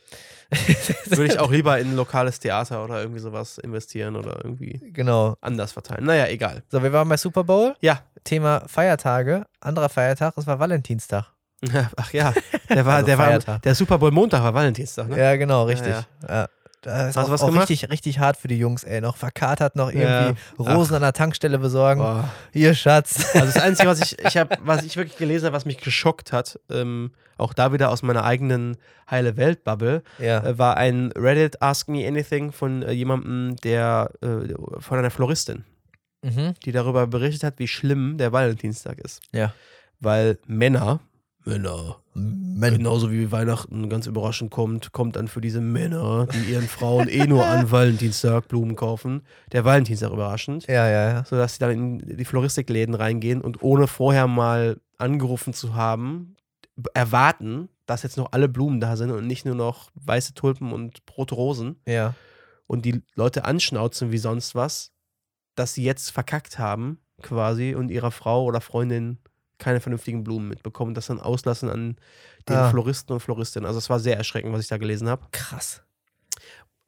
Würde 1.07 1.27
ich 1.27 1.39
auch 1.39 1.51
lieber 1.51 1.79
in 1.79 1.91
ein 1.91 1.97
lokales 1.97 2.41
Theater 2.41 2.83
oder 2.85 3.01
irgendwie 3.01 3.21
sowas 3.21 3.59
investieren 3.59 4.17
oder 4.17 4.41
irgendwie 4.45 4.81
Genau. 4.93 5.37
anders 5.41 5.73
verteilen. 5.73 6.05
Naja, 6.05 6.27
egal. 6.27 6.63
So, 6.71 6.83
wir 6.83 6.93
waren 6.93 7.09
bei 7.09 7.17
Super 7.17 7.45
Bowl. 7.45 7.75
Ja, 7.81 8.01
Thema 8.25 8.63
Feiertage. 8.67 9.45
Anderer 9.61 9.89
Feiertag, 9.89 10.35
es 10.37 10.47
war 10.47 10.59
Valentinstag. 10.59 11.27
Ach 11.97 12.13
ja, 12.13 12.33
der 12.69 12.87
war, 12.87 12.95
Also 12.97 13.07
der 13.07 13.19
war, 13.19 13.27
Feiertag. 13.27 13.63
der 13.63 13.75
Super 13.75 13.99
Bowl 13.99 14.11
Montag 14.11 14.43
war 14.43 14.55
Valentinstag, 14.55 15.09
ne? 15.09 15.19
Ja, 15.19 15.37
genau, 15.37 15.65
richtig. 15.65 15.93
Ja, 15.93 16.07
Ja, 16.29 16.49
Da 16.83 17.09
ist 17.09 17.17
Hast 17.17 17.27
auch, 17.27 17.31
was 17.31 17.43
auch 17.43 17.49
gemacht? 17.49 17.69
richtig, 17.69 17.91
richtig 17.91 18.19
hart 18.21 18.37
für 18.39 18.49
die 18.49 18.57
Jungs, 18.59 18.85
ey. 18.85 19.01
Noch 19.03 19.17
verkatert, 19.17 19.77
noch 19.77 19.93
Ja. 19.93 20.29
irgendwie 20.29 20.41
Rosen 20.59 20.95
an 20.97 21.03
der 21.03 21.13
Tankstelle 21.13 21.59
besorgen. 21.59 22.01
Boah. 22.01 22.31
Hier, 22.53 22.75
Schatz. 22.75 23.35
Also 23.35 23.53
das 23.53 23.63
Einzige, 23.63 23.89
was 23.89 24.01
ich, 24.01 24.19
ich 24.25 24.37
hab, 24.39 24.59
was 24.67 24.83
ich 24.85 24.97
wirklich 24.97 25.19
gelesen 25.19 25.47
habe, 25.47 25.57
was 25.57 25.67
mich 25.67 25.77
geschockt 25.79 26.33
hat, 26.33 26.59
ähm, 26.71 27.13
auch 27.37 27.53
da 27.53 27.73
wieder 27.75 27.91
aus 27.91 28.03
meiner 28.03 28.25
eigenen 28.25 28.77
heile 29.11 29.37
Welt-Bubble, 29.37 30.03
ja. 30.19 30.43
äh, 30.45 30.59
war 30.59 30.77
ein 30.79 31.13
Reddit 31.17 31.61
Ask 31.61 31.89
Me 31.89 32.07
Anything 32.09 32.51
von 32.53 32.83
äh, 32.83 32.93
jemandem, 32.93 33.57
der 33.57 34.11
äh, 34.23 34.55
von 34.81 34.99
einer 34.99 35.11
Floristin, 35.11 35.65
Mhm. 36.23 36.55
die 36.65 36.73
darüber 36.73 37.07
berichtet 37.07 37.45
hat, 37.45 37.59
wie 37.59 37.69
schlimm 37.69 38.17
der 38.19 38.33
Valentinstag 38.33 38.99
ist. 39.01 39.21
Ja. 39.33 39.53
Weil 40.01 40.39
Männer, 40.47 41.01
Männer, 41.45 41.97
Men 42.15 42.75
genauso 42.77 43.11
wie 43.11 43.33
Weihnachten 43.33 43.89
ganz 43.89 44.07
überraschend 44.07 44.51
kommt, 44.51 44.93
kommt 44.93 45.17
dann 45.17 45.27
für 45.29 45.41
diese 45.41 45.61
Männer, 45.61 46.27
die 46.27 46.53
ihren 46.53 46.69
Frauen 46.69 47.09
eh 47.09 47.27
nur 47.27 47.47
an 47.47 47.71
Valentinstag 47.71 48.49
Blumen 48.49 48.77
kaufen, 48.77 49.23
der 49.53 49.65
Valentinstag 49.65 50.13
überraschend. 50.13 50.67
Ja, 50.67 50.89
ja, 50.89 51.11
ja. 51.13 51.25
sodass 51.25 51.55
sie 51.55 51.61
dann 51.61 51.71
in 51.71 52.17
die 52.19 52.25
Floristikläden 52.25 52.95
reingehen 52.95 53.41
und 53.41 53.63
ohne 53.63 53.87
vorher 53.87 54.27
mal 54.27 54.79
angerufen 54.99 55.55
zu 55.55 55.75
haben, 55.75 56.37
erwarten, 56.95 57.69
dass 57.87 58.03
jetzt 58.03 58.17
noch 58.17 58.33
alle 58.33 58.49
Blumen 58.49 58.81
da 58.81 58.97
sind 58.97 59.11
und 59.11 59.27
nicht 59.27 59.45
nur 59.47 59.55
noch 59.55 59.91
weiße 59.95 60.35
Tulpen 60.35 60.73
und 60.73 61.03
rote 61.17 61.35
Rosen 61.35 61.77
Ja. 61.87 62.15
und 62.67 62.85
die 62.85 63.03
Leute 63.15 63.45
anschnauzen 63.45 64.13
wie 64.13 64.19
sonst 64.19 64.55
was, 64.55 64.93
dass 65.55 65.75
sie 65.75 65.85
jetzt 65.85 66.11
verkackt 66.11 66.59
haben 66.59 66.99
quasi 67.23 67.75
und 67.75 67.91
ihrer 67.91 68.11
Frau 68.11 68.45
oder 68.45 68.61
Freundin 68.61 69.19
keine 69.61 69.81
vernünftigen 69.81 70.25
Blumen 70.25 70.49
mitbekommen, 70.49 70.95
das 70.95 71.07
dann 71.07 71.21
auslassen 71.21 71.71
an 71.71 71.97
den 72.49 72.57
Ah. 72.57 72.71
Floristen 72.71 73.13
und 73.15 73.21
Floristinnen. 73.21 73.67
Also 73.67 73.79
es 73.79 73.89
war 73.89 74.01
sehr 74.01 74.17
erschreckend, 74.17 74.53
was 74.53 74.63
ich 74.63 74.69
da 74.69 74.79
gelesen 74.79 75.09
habe. 75.09 75.23
Krass. 75.31 75.83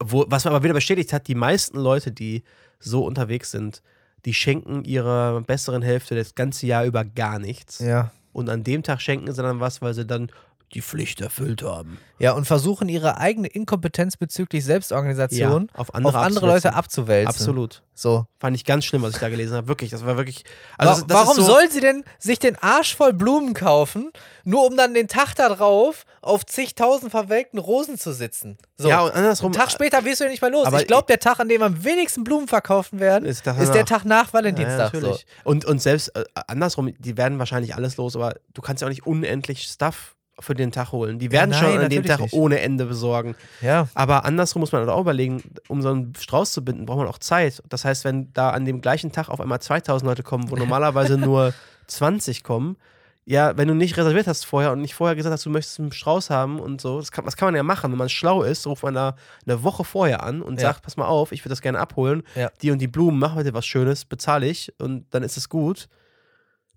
Wo, 0.03 0.25
was 0.29 0.47
aber 0.47 0.63
wieder 0.65 0.75
bestätigt 0.75 1.13
hat, 1.13 1.29
die 1.29 1.35
meisten 1.37 1.79
Leute, 1.79 2.11
die 2.11 2.43
so 2.81 3.05
unterwegs 3.05 3.53
sind, 3.53 3.83
die 4.25 4.35
schenken 4.35 4.85
ihrer 4.85 5.41
besseren 5.43 5.83
Hälfte 5.83 6.15
das 6.17 6.35
ganze 6.35 6.67
Jahr 6.67 6.85
über 6.85 7.05
gar 7.05 7.39
nichts. 7.39 7.79
Ja. 7.79 8.11
Und 8.33 8.49
an 8.49 8.65
dem 8.65 8.83
Tag 8.83 9.01
schenken 9.01 9.33
sie 9.33 9.43
dann 9.43 9.61
was, 9.61 9.83
weil 9.83 9.95
sie 9.95 10.07
dann 10.07 10.31
die 10.75 10.83
Pflicht 10.83 11.21
erfüllt 11.21 11.63
haben. 11.63 11.99
Ja, 12.19 12.33
und 12.33 12.45
versuchen 12.47 12.89
ihre 12.89 13.19
eigene 13.19 13.49
Inkompetenz 13.49 14.17
bezüglich 14.17 14.65
Selbstorganisation 14.65 15.69
auf 15.75 15.95
andere, 15.95 16.17
auf 16.17 16.25
andere 16.25 16.47
Leute 16.47 16.75
abzuwälzen. 16.75 17.29
Absolut. 17.29 17.83
So. 17.95 18.27
Fand 18.39 18.57
ich 18.57 18.65
ganz 18.65 18.85
schlimm, 18.85 19.03
was 19.03 19.15
ich 19.15 19.21
da 19.21 19.29
gelesen 19.29 19.55
habe. 19.57 19.69
Wirklich, 19.69 19.91
das 19.91 20.07
war 20.07 20.17
wirklich. 20.17 20.45
Also 20.79 20.93
Wa- 20.93 20.97
das, 20.99 21.07
das 21.07 21.17
Warum 21.19 21.37
so, 21.37 21.43
soll 21.43 21.71
sie 21.71 21.81
denn 21.81 22.05
sich 22.19 22.39
den 22.39 22.57
Arsch 22.57 22.95
voll 22.97 23.13
Blumen 23.13 23.55
kaufen, 23.55 24.13
nur 24.45 24.65
um 24.67 24.77
dann 24.77 24.95
den 24.95 25.09
Tag 25.09 25.35
da 25.35 25.49
drauf 25.49 26.05
auf 26.21 26.47
zigtausend 26.47 27.11
verwelkten 27.11 27.59
Rosen 27.59 27.99
zu 27.99 28.13
sitzen? 28.13 28.57
So. 28.79 28.89
Ja, 28.89 29.01
und 29.03 29.13
andersrum. 29.13 29.47
Einen 29.53 29.61
Tag 29.61 29.71
später 29.73 30.05
wirst 30.05 30.21
du 30.21 30.25
ja 30.25 30.31
nicht 30.31 30.43
mehr 30.43 30.51
los. 30.51 30.67
Aber 30.67 30.81
ich 30.81 30.87
glaube, 30.87 31.07
der 31.09 31.19
Tag, 31.19 31.41
an 31.41 31.49
dem 31.49 31.63
am 31.63 31.85
wenigsten 31.85 32.25
Blumen 32.25 32.49
verkaufen 32.49 33.01
werden, 33.01 33.25
Ist 33.25 33.47
ist, 33.47 33.75
der 33.75 33.85
Tag 33.85 34.05
nach 34.05 34.29
Ja, 34.29 34.33
Valentinstag. 34.33 34.95
natürlich. 34.95 35.27
Und, 35.45 35.65
und 35.65 35.83
selbst 35.83 36.09
äh, 36.17 36.25
andersrum, 36.47 36.93
die 36.99 37.17
werden 37.17 37.39
wahrscheinlich 37.39 37.75
alles 37.75 37.97
los, 37.97 38.17
aber 38.17 38.37
du 38.55 38.63
kannst 38.63 38.81
ja 38.81 38.87
auch 38.87 38.91
nicht 38.91 39.07
unendlich 39.07 39.63
Stuff 39.65 40.15
für 40.41 40.55
den 40.55 40.73
Tag 40.73 40.93
holen. 40.93 41.19
Die 41.19 41.31
werden 41.31 41.51
nein, 41.51 41.61
schon 41.63 41.79
an 41.79 41.91
dem 41.91 42.05
Tag 42.05 42.21
nicht. 42.21 42.33
ohne 42.35 42.61
Ende 42.61 42.87
besorgen. 42.87 43.35
so. 43.61 43.67
ja. 43.67 43.89
Aber 43.95 44.25
andersrum 44.25 44.61
muss 44.61 44.73
man 44.73 44.81
halt 44.81 44.91
auch 44.91 45.01
überlegen, 45.01 45.43
um 45.69 45.83
so 45.83 45.91
einen 45.91 46.15
Strauß 46.19 46.53
zu 46.53 46.65
binden, 46.65 46.87
braucht 46.87 46.99
man 46.99 47.07
auch 47.09 47.19
Zeit. 47.19 47.63
Das 47.69 47.85
heißt, 47.85 48.05
wenn 48.05 48.33
da 48.33 48.51
an 48.51 48.65
dem 48.65 48.81
gleichen 48.81 49.13
Tag 49.13 49.29
auf 49.29 49.41
einmal 49.41 49.61
2000 49.61 50.09
Leute 50.09 50.23
kommen, 50.23 50.51
wo 50.51 50.57
normalerweise 50.57 51.19
nur 51.19 51.53
20 51.87 52.43
kommen, 52.45 52.77
ja, 53.25 53.57
wenn 53.57 53.69
du 53.69 53.75
nicht 53.75 53.97
reserviert 53.97 54.27
hast 54.27 54.45
vorher 54.45 54.73
und 54.73 54.81
nicht 54.81 54.95
vorher 54.95 55.15
gesagt 55.15 55.33
hast, 55.33 55.47
du 55.47 55.51
möchtest 55.51 55.79
einen 55.79 55.93
Strauß 55.93 56.29
haben 56.31 56.59
und 56.59 56.81
so, 56.81 56.99
das 56.99 57.13
kann, 57.13 57.25
das 57.25 57.37
kann 57.37 57.47
man 57.47 57.55
ja 57.55 57.63
machen. 57.63 57.93
Wenn 57.93 57.99
man 57.99 58.09
schlau 58.09 58.43
ist, 58.43 58.67
ruft 58.67 58.83
man 58.83 58.95
da 58.95 59.15
eine 59.47 59.63
Woche 59.63 59.85
vorher 59.85 60.25
an 60.25 60.43
und 60.43 60.61
Ja. 60.61 60.69
sagt, 60.69 60.83
pass 60.83 60.97
mal 60.97 61.07
auf, 61.07 61.31
ich 61.31 61.41
würde 61.45 61.51
das 61.51 61.61
gerne 61.63 61.79
abholen. 61.79 62.25
Ja. 62.35 62.51
Die 62.63 62.73
und 62.73 62.79
die 62.79 62.89
Blumen, 62.89 63.21
mach 63.21 63.37
heute 63.37 63.55
was 63.55 63.65
Schönes, 63.65 64.05
bezahle 64.07 64.47
ich 64.49 64.73
und 64.81 65.07
dann 65.15 65.23
ist 65.23 65.37
es 65.37 65.49
gut. 65.49 65.89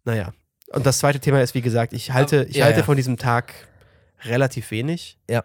Naja. 0.03 0.33
Und 0.71 0.85
das 0.85 0.99
zweite 0.99 1.19
Thema 1.19 1.41
ist, 1.41 1.53
wie 1.53 1.61
gesagt, 1.61 1.93
ich 1.93 2.11
halte, 2.11 2.45
ich 2.49 2.57
ja, 2.57 2.65
halte 2.65 2.79
ja. 2.79 2.85
von 2.85 2.97
diesem 2.97 3.17
Tag 3.17 3.53
relativ 4.23 4.71
wenig. 4.71 5.17
Ja. 5.29 5.43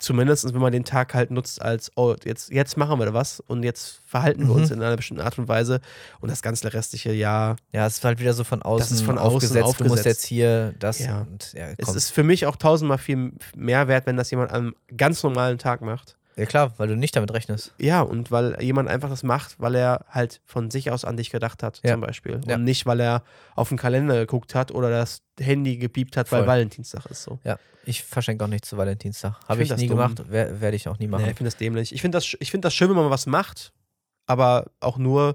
Zumindest, 0.00 0.52
wenn 0.52 0.60
man 0.60 0.72
den 0.72 0.84
Tag 0.84 1.14
halt 1.14 1.30
nutzt 1.30 1.62
als, 1.62 1.92
oh, 1.94 2.14
jetzt, 2.24 2.50
jetzt 2.50 2.76
machen 2.76 2.98
wir 2.98 3.06
da 3.06 3.14
was 3.14 3.38
und 3.40 3.62
jetzt 3.62 4.00
verhalten 4.06 4.40
wir 4.40 4.46
Mhm. 4.46 4.62
uns 4.62 4.70
in 4.70 4.82
einer 4.82 4.96
bestimmten 4.96 5.22
Art 5.22 5.38
und 5.38 5.46
Weise 5.46 5.80
und 6.20 6.30
das 6.30 6.42
ganze 6.42 6.72
restliche 6.72 7.12
Jahr. 7.12 7.56
Ja, 7.72 7.86
es 7.86 7.98
ist 7.98 8.04
halt 8.04 8.18
wieder 8.18 8.32
so 8.32 8.42
von 8.42 8.62
außen, 8.62 8.96
ist 8.96 9.02
von 9.02 9.18
außen 9.18 9.36
aufgesetzt. 9.36 9.54
Du 9.56 9.60
musst 9.64 9.80
aufgesetzt. 10.00 10.06
jetzt 10.06 10.24
hier 10.26 10.74
das 10.80 10.98
Ja. 11.00 11.20
und 11.20 11.52
ja, 11.52 11.68
Es 11.76 11.94
ist 11.94 12.10
für 12.10 12.24
mich 12.24 12.46
auch 12.46 12.56
tausendmal 12.56 12.98
viel 12.98 13.32
mehr 13.54 13.86
wert, 13.86 14.06
wenn 14.06 14.16
das 14.16 14.30
jemand 14.30 14.50
am 14.52 14.74
ganz 14.96 15.22
normalen 15.22 15.58
Tag 15.58 15.80
macht, 15.82 16.16
Ja, 16.38 16.46
klar, 16.46 16.72
weil 16.78 16.88
du 16.88 16.96
nicht 16.96 17.16
damit 17.16 17.32
rechnest. 17.34 17.74
Ja, 17.78 18.00
und 18.00 18.30
weil 18.30 18.56
jemand 18.62 18.88
einfach 18.88 19.10
das 19.10 19.22
macht, 19.24 19.56
weil 19.58 19.74
er 19.74 20.06
halt 20.08 20.40
von 20.46 20.70
sich 20.70 20.90
aus 20.90 21.04
an 21.04 21.16
dich 21.16 21.30
gedacht 21.30 21.62
hat, 21.62 21.80
Ja. 21.84 21.92
zum 21.92 22.00
Beispiel. 22.00 22.40
Ja. 22.46 22.54
Und 22.54 22.64
nicht, 22.64 22.86
weil 22.86 23.00
er 23.00 23.24
auf 23.56 23.68
den 23.70 23.76
Kalender 23.76 24.14
geguckt 24.14 24.54
hat 24.54 24.70
oder 24.70 24.88
das 24.88 25.20
Handy 25.40 25.76
gepiept 25.78 26.16
hat, 26.16 26.30
weil 26.32 26.40
Voll. 26.42 26.46
Valentinstag 26.48 27.06
ist 27.06 27.24
so. 27.24 27.38
Ja, 27.44 27.58
ich 27.84 28.04
verschenke 28.04 28.44
auch 28.44 28.48
nichts 28.48 28.68
zu 28.68 28.76
Valentinstag. 28.76 29.34
Habe 29.48 29.62
ich 29.64 29.68
das 29.68 29.80
nie 29.80 29.88
dumm. 29.88 29.96
gemacht, 29.98 30.22
wer- 30.28 30.60
werde 30.60 30.76
ich 30.76 30.86
auch 30.88 30.98
nie 31.00 31.08
machen. 31.08 31.24
Nee, 31.24 31.30
ich 31.32 31.36
finde 31.36 31.48
das 31.50 31.56
dämlich. 31.58 31.92
Ich 31.92 32.00
finde 32.00 32.16
das, 32.18 32.36
ich 32.38 32.50
find 32.50 32.64
das 32.64 32.72
schön, 32.72 32.88
wenn 32.88 32.96
man 32.96 33.10
was 33.10 33.26
macht, 33.26 33.72
aber 34.26 34.66
auch 34.80 34.96
nur, 34.96 35.34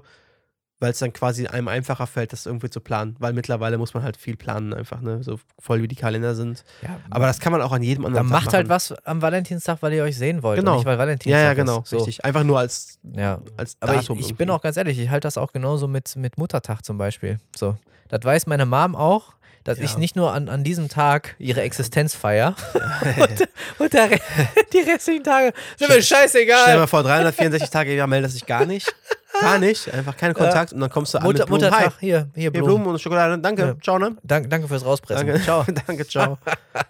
weil 0.80 0.90
es 0.90 0.98
dann 0.98 1.12
quasi 1.12 1.46
einem 1.46 1.68
einfacher 1.68 2.06
fällt, 2.06 2.32
das 2.32 2.46
irgendwie 2.46 2.68
zu 2.68 2.80
planen. 2.80 3.16
Weil 3.18 3.32
mittlerweile 3.32 3.78
muss 3.78 3.94
man 3.94 4.02
halt 4.02 4.16
viel 4.16 4.36
planen, 4.36 4.74
einfach, 4.74 5.00
ne? 5.00 5.22
So 5.22 5.38
voll 5.58 5.80
wie 5.82 5.88
die 5.88 5.94
Kalender 5.96 6.34
sind. 6.34 6.64
Ja, 6.82 6.98
Aber 7.10 7.26
das 7.26 7.38
kann 7.40 7.52
man 7.52 7.62
auch 7.62 7.72
an 7.72 7.82
jedem 7.82 8.04
anderen 8.04 8.26
dann 8.28 8.32
Tag 8.36 8.44
macht 8.44 8.54
halt 8.54 8.66
machen. 8.68 8.74
was 8.92 8.92
am 9.06 9.22
Valentinstag, 9.22 9.78
weil 9.82 9.92
ihr 9.94 10.02
euch 10.04 10.16
sehen 10.18 10.42
wollt. 10.42 10.58
Genau. 10.58 10.76
Nicht, 10.76 10.84
weil 10.86 10.98
Valentinstag 10.98 11.38
Ja, 11.40 11.44
ja, 11.46 11.50
ist. 11.52 11.56
genau, 11.56 11.82
So. 11.86 11.96
richtig. 11.98 12.24
Einfach 12.24 12.44
nur 12.44 12.58
als, 12.58 12.98
Ja. 13.14 13.40
als 13.56 13.76
Aber 13.80 13.94
ich, 13.94 14.00
Datum. 14.00 14.18
ich 14.18 14.34
bin 14.36 14.50
auch 14.50 14.60
ganz 14.60 14.76
ehrlich, 14.76 14.98
ich 14.98 15.08
halte 15.10 15.26
das 15.26 15.38
auch 15.38 15.52
genauso 15.52 15.88
mit, 15.88 16.16
mit 16.16 16.38
Muttertag 16.38 16.84
zum 16.84 16.98
Beispiel. 16.98 17.38
So. 17.56 17.76
Das 18.08 18.20
weiß 18.24 18.46
meine 18.46 18.66
Mom 18.66 18.94
auch, 18.96 19.32
dass 19.62 19.78
Ja. 19.78 19.84
ich 19.84 19.96
nicht 19.96 20.14
nur 20.16 20.32
an, 20.32 20.50
an 20.50 20.62
diesem 20.64 20.88
Tag 20.90 21.36
ihre 21.38 21.62
Existenz 21.62 22.14
feiere 22.14 22.54
und, 23.16 23.48
und 23.78 23.92
der, 23.94 24.08
die 24.74 24.78
restlichen 24.80 25.24
Tage 25.24 25.54
sind 25.78 25.88
mir 25.88 26.02
Stell 26.02 26.18
dir 26.26 26.28
scheißegal. 26.28 26.76
mal 26.78 26.86
vor, 26.86 27.02
364 27.02 27.70
Tage 27.70 27.92
im 27.92 27.96
Jahr 27.98 28.06
meldet 28.06 28.32
sich 28.32 28.44
gar 28.44 28.66
nicht. 28.66 28.94
Gar 29.44 29.58
nicht. 29.58 29.92
Einfach 29.92 30.16
keinen 30.16 30.34
Kontakt 30.34 30.72
und 30.72 30.80
dann 30.80 30.90
kommst 30.90 31.14
du 31.14 31.18
an 31.18 31.24
Mutter, 31.24 31.40
mit 31.40 31.46
Blumen. 31.48 31.64
Muttertag, 31.64 31.92
Hi, 31.94 32.00
hier, 32.00 32.28
hier 32.34 32.40
hier 32.42 32.52
Blumen. 32.52 32.66
Blumen 32.66 32.86
und 32.88 33.00
Schokolade. 33.00 33.38
Danke, 33.40 33.62
Ja. 33.62 33.74
ciao, 33.82 33.98
ne? 33.98 34.16
Dank, 34.22 34.50
danke 34.50 34.68
fürs 34.68 34.84
Rauspressen. 34.84 35.26
Danke, 35.26 35.42
Ciao. 35.42 35.64
Danke, 35.86 36.06
ciao. 36.06 36.38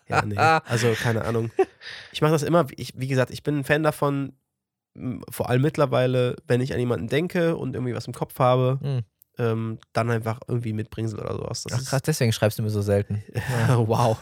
ja, 0.08 0.24
nee. 0.24 0.36
Also, 0.66 0.92
keine 0.94 1.24
Ahnung. 1.24 1.50
Ich 2.12 2.22
mache 2.22 2.32
das 2.32 2.42
immer, 2.42 2.66
ich, 2.76 2.92
wie 2.96 3.08
gesagt, 3.08 3.30
ich 3.30 3.42
bin 3.42 3.58
ein 3.58 3.64
Fan 3.64 3.82
davon, 3.82 4.32
vor 5.30 5.50
allem 5.50 5.62
mittlerweile, 5.62 6.36
wenn 6.46 6.60
ich 6.60 6.72
an 6.72 6.78
jemanden 6.78 7.08
denke 7.08 7.56
und 7.56 7.74
irgendwie 7.74 7.94
was 7.94 8.06
im 8.06 8.12
Kopf 8.14 8.38
habe, 8.38 8.78
Hm. 8.80 9.00
ähm, 9.38 9.78
dann 9.92 10.10
einfach 10.10 10.38
irgendwie 10.46 10.72
mitbringsel 10.72 11.18
oder 11.18 11.34
sowas. 11.34 11.64
Das 11.68 11.80
Ach 11.84 11.90
krass, 11.90 12.02
deswegen 12.02 12.32
schreibst 12.32 12.58
du 12.58 12.62
mir 12.62 12.70
so 12.70 12.80
selten. 12.82 13.22
wow. 13.68 14.16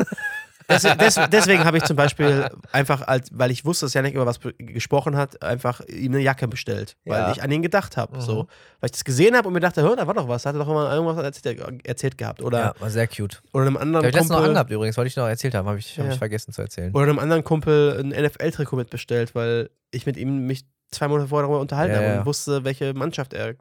Des, 0.73 0.83
des, 1.15 1.21
deswegen 1.31 1.65
habe 1.65 1.77
ich 1.79 1.85
zum 1.85 1.97
Beispiel 1.97 2.49
einfach, 2.73 3.03
als, 3.07 3.29
weil 3.33 3.51
ich 3.51 3.65
wusste, 3.65 3.87
dass 3.87 3.95
Janik 3.95 4.15
über 4.15 4.27
was 4.27 4.39
gesprochen 4.59 5.17
hat, 5.17 5.43
einfach 5.43 5.81
ihm 5.89 6.13
eine 6.13 6.23
Jacke 6.23 6.49
bestellt, 6.49 6.97
weil 7.05 7.19
Ja. 7.21 7.33
ich 7.33 7.43
an 7.43 7.51
ihn 7.51 7.63
gedacht 7.63 7.97
habe. 7.97 8.17
Mhm. 8.17 8.21
So, 8.21 8.37
weil 8.81 8.87
ich 8.87 8.93
das 8.93 9.05
gesehen 9.05 9.37
habe 9.37 9.49
und 9.49 9.55
mir 9.55 9.61
dachte, 9.61 9.83
hör, 9.83 9.97
da 9.97 10.07
war 10.07 10.15
doch 10.15 10.29
was, 10.29 10.47
hat 10.47 10.55
er 10.55 10.59
doch 10.59 10.67
mal 10.69 10.93
irgendwas 10.95 11.23
erzählt, 11.23 11.61
erzählt 11.87 12.19
gehabt. 12.19 12.43
Oder, 12.43 12.59
Ja, 12.59 12.75
war 12.81 12.91
sehr 12.91 13.07
cute. 13.09 13.43
oder 13.53 13.67
einem 13.67 13.77
anderen 13.77 14.07
ich 14.07 14.13
letztens 14.15 14.31
noch 14.31 14.37
Kumpel. 14.37 14.51
angehabt 14.51 14.71
übrigens, 14.71 14.97
wollte 14.97 15.09
ich 15.09 15.17
noch 15.17 15.27
erzählt 15.29 15.55
haben, 15.55 15.69
habe 15.69 15.79
ich, 15.79 15.99
hab 15.99 16.07
Ja. 16.07 16.13
ich 16.13 16.19
vergessen 16.19 16.53
zu 16.53 16.63
erzählen. 16.63 16.93
Oder 16.95 17.05
einem 17.05 17.19
anderen 17.19 17.45
Kumpel 17.45 17.97
ein 18.01 18.09
NFL-Trikot 18.11 18.77
mitbestellt, 18.77 19.35
weil 19.35 19.71
ich 19.91 20.07
mit 20.07 20.17
ihm 20.17 20.47
mich 20.47 20.65
zwei 20.91 21.09
Monate 21.09 21.29
vorher 21.29 21.47
darüber 21.49 21.61
unterhalten 21.61 21.95
Ja, 21.95 22.01
habe 22.01 22.07
ja. 22.13 22.19
und 22.21 22.27
wusste, 22.27 22.65
welche 22.65 22.93
Mannschaft 22.93 23.33
er 23.33 23.55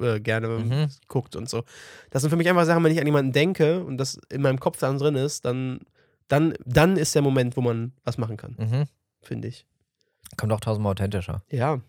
äh, 0.00 0.20
gerne 0.20 0.46
Mhm. 0.48 0.88
guckt 1.08 1.34
und 1.34 1.48
so. 1.48 1.64
Das 2.10 2.20
sind 2.20 2.28
für 2.30 2.36
mich 2.36 2.48
einfach 2.50 2.66
Sachen, 2.66 2.84
wenn 2.84 2.92
ich 2.92 3.00
an 3.00 3.06
jemanden 3.06 3.32
denke 3.32 3.82
und 3.82 3.96
das 3.96 4.18
in 4.30 4.42
meinem 4.42 4.60
Kopf 4.60 4.78
dann 4.78 4.98
drin 4.98 5.14
ist, 5.14 5.46
dann, 5.46 5.80
dann, 6.28 6.54
dann 6.64 6.96
ist 6.96 7.14
der 7.14 7.22
Moment, 7.22 7.56
wo 7.56 7.60
man 7.60 7.92
was 8.04 8.18
machen 8.18 8.36
kann, 8.36 8.56
Mhm. 8.58 8.84
finde 9.22 9.48
ich. 9.48 9.66
Kommt 10.36 10.52
auch 10.52 10.60
tausendmal 10.60 10.92
authentischer. 10.92 11.42
Ja. 11.50 11.80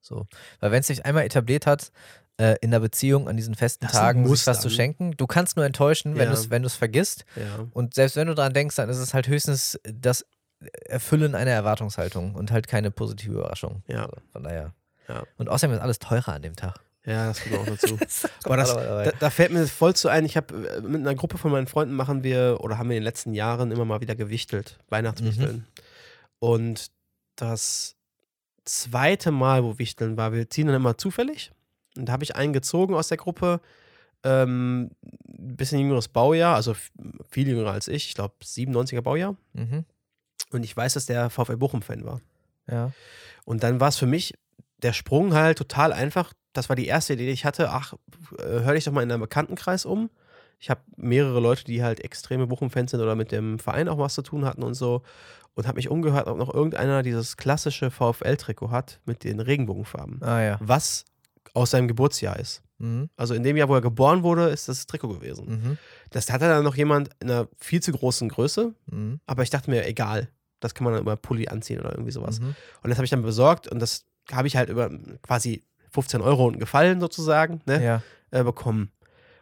So. 0.00 0.26
Weil 0.60 0.70
wenn 0.72 0.80
es 0.80 0.86
sich 0.88 1.04
einmal 1.06 1.24
etabliert 1.24 1.66
hat, 1.66 1.92
äh, 2.36 2.56
in 2.60 2.72
der 2.72 2.80
Beziehung 2.80 3.28
an 3.28 3.36
diesen 3.36 3.54
festen 3.54 3.84
Das 3.86 3.92
Tagen 3.92 4.26
sich 4.28 4.46
was 4.46 4.60
zu 4.60 4.68
ne? 4.68 4.74
schenken, 4.74 5.12
du 5.16 5.26
kannst 5.26 5.56
nur 5.56 5.64
enttäuschen, 5.64 6.14
wenn 6.16 6.28
Ja. 6.32 6.34
du 6.60 6.66
es 6.66 6.74
vergisst. 6.76 7.24
Ja. 7.36 7.66
Und 7.72 7.94
selbst 7.94 8.16
wenn 8.16 8.26
du 8.26 8.34
daran 8.34 8.52
denkst, 8.52 8.74
dann 8.76 8.88
ist 8.88 8.98
es 8.98 9.14
halt 9.14 9.28
höchstens 9.28 9.78
das 9.84 10.26
Erfüllen 10.86 11.34
einer 11.34 11.52
Erwartungshaltung 11.52 12.34
und 12.34 12.50
halt 12.50 12.66
keine 12.66 12.90
positive 12.90 13.32
Überraschung. 13.34 13.82
Ja. 13.86 14.04
Also 14.06 14.16
von 14.32 14.42
daher. 14.44 14.74
Ja. 15.08 15.22
Und 15.36 15.48
außerdem 15.48 15.76
ist 15.76 15.82
alles 15.82 15.98
teurer 16.00 16.32
an 16.34 16.42
dem 16.42 16.56
Tag. 16.56 16.80
Ja, 17.06 17.26
das 17.28 17.42
kommt 17.42 17.58
auch 17.58 17.66
dazu. 17.66 17.96
Kommt 17.98 18.28
Aber 18.44 18.56
das, 18.56 18.74
da, 18.74 19.12
da 19.18 19.30
fällt 19.30 19.52
mir 19.52 19.66
voll 19.66 19.94
zu 19.94 20.08
ein, 20.08 20.24
ich 20.24 20.36
habe 20.36 20.80
mit 20.82 21.02
einer 21.02 21.14
Gruppe 21.14 21.36
von 21.36 21.52
meinen 21.52 21.66
Freunden 21.66 21.94
machen 21.94 22.22
wir 22.22 22.58
oder 22.60 22.78
haben 22.78 22.88
wir 22.88 22.96
in 22.96 23.02
den 23.02 23.04
letzten 23.04 23.34
Jahren 23.34 23.72
immer 23.72 23.84
mal 23.84 24.00
wieder 24.00 24.14
gewichtelt, 24.14 24.78
Weihnachtswichteln. 24.88 25.56
Mhm. 25.56 25.64
Und 26.38 26.90
das 27.36 27.96
zweite 28.64 29.30
Mal, 29.30 29.64
wo 29.64 29.78
Wichteln 29.78 30.16
war, 30.16 30.32
wir 30.32 30.48
ziehen 30.48 30.66
dann 30.66 30.76
immer 30.76 30.96
zufällig. 30.96 31.52
Und 31.96 32.06
da 32.06 32.12
habe 32.12 32.24
ich 32.24 32.36
einen 32.36 32.52
gezogen 32.52 32.94
aus 32.94 33.08
der 33.08 33.18
Gruppe, 33.18 33.60
ähm, 34.24 34.90
ein 35.28 35.56
bisschen 35.56 35.80
jüngeres 35.80 36.08
Baujahr, 36.08 36.54
also 36.56 36.74
viel 37.28 37.48
jünger 37.48 37.70
als 37.70 37.88
ich, 37.88 38.08
ich 38.08 38.14
glaube 38.14 38.34
97er 38.42 39.02
Baujahr. 39.02 39.36
mhm. 39.52 39.84
Und 40.50 40.62
ich 40.62 40.76
weiß, 40.76 40.94
dass 40.94 41.06
der 41.06 41.30
VfL 41.30 41.56
Bochum-Fan 41.56 42.04
war. 42.04 42.20
Ja. 42.70 42.92
Und 43.44 43.64
dann 43.64 43.80
war 43.80 43.88
es 43.88 43.96
für 43.96 44.06
mich 44.06 44.34
der 44.82 44.92
Sprung 44.92 45.34
halt 45.34 45.58
total 45.58 45.92
einfach. 45.92 46.32
Das 46.54 46.70
war 46.70 46.76
die 46.76 46.86
erste 46.86 47.12
Idee, 47.12 47.26
die 47.26 47.32
ich 47.32 47.44
hatte. 47.44 47.70
Ach, 47.70 47.92
äh, 48.38 48.42
hör 48.42 48.72
dich 48.72 48.84
doch 48.84 48.92
mal 48.92 49.02
in 49.02 49.10
deinem 49.10 49.20
Bekanntenkreis 49.20 49.84
um. 49.84 50.08
Ich 50.58 50.70
habe 50.70 50.80
mehrere 50.96 51.40
Leute, 51.40 51.64
die 51.64 51.82
halt 51.82 52.00
extreme 52.00 52.46
Bochum-Fans 52.46 52.92
sind 52.92 53.00
oder 53.00 53.16
mit 53.16 53.32
dem 53.32 53.58
Verein 53.58 53.88
auch 53.88 53.98
was 53.98 54.14
zu 54.14 54.22
tun 54.22 54.46
hatten 54.46 54.62
und 54.62 54.74
so. 54.74 55.02
Und 55.54 55.66
habe 55.66 55.76
mich 55.76 55.90
umgehört, 55.90 56.26
ob 56.26 56.38
noch 56.38 56.52
irgendeiner 56.52 57.02
dieses 57.02 57.36
klassische 57.36 57.90
VfL-Trikot 57.90 58.70
hat 58.70 59.00
mit 59.04 59.24
den 59.24 59.40
Regenbogenfarben. 59.40 60.22
Ah 60.22 60.42
ja. 60.42 60.58
Was 60.60 61.04
aus 61.52 61.70
seinem 61.70 61.86
Geburtsjahr 61.86 62.38
ist. 62.38 62.62
Mhm. 62.78 63.08
Also 63.16 63.34
in 63.34 63.42
dem 63.42 63.56
Jahr, 63.56 63.68
wo 63.68 63.74
er 63.74 63.80
geboren 63.80 64.22
wurde, 64.22 64.48
ist 64.48 64.68
das 64.68 64.86
Trikot 64.86 65.08
gewesen. 65.08 65.46
Mhm. 65.46 65.78
Das 66.10 66.30
hatte 66.32 66.48
dann 66.48 66.64
noch 66.64 66.76
jemand 66.76 67.10
in 67.20 67.30
einer 67.30 67.48
viel 67.58 67.80
zu 67.82 67.92
großen 67.92 68.28
Größe. 68.28 68.74
Mhm. 68.90 69.20
Aber 69.26 69.42
ich 69.42 69.50
dachte 69.50 69.70
mir, 69.70 69.86
egal. 69.86 70.28
Das 70.60 70.74
kann 70.74 70.84
man 70.84 70.94
dann 70.94 71.02
über 71.02 71.16
Pulli 71.16 71.48
anziehen 71.48 71.80
oder 71.80 71.90
irgendwie 71.92 72.12
sowas. 72.12 72.40
Mhm. 72.40 72.54
Und 72.82 72.90
das 72.90 72.96
habe 72.96 73.04
ich 73.04 73.10
dann 73.10 73.22
besorgt 73.22 73.68
und 73.68 73.80
das 73.80 74.06
habe 74.32 74.48
ich 74.48 74.56
halt 74.56 74.70
über 74.70 74.90
quasi 75.22 75.62
15 75.94 76.20
Euro 76.20 76.46
und 76.46 76.58
Gefallen 76.58 77.00
sozusagen 77.00 77.60
ne, 77.66 77.82
Ja. 77.82 78.02
äh, 78.30 78.42
bekommen. 78.44 78.90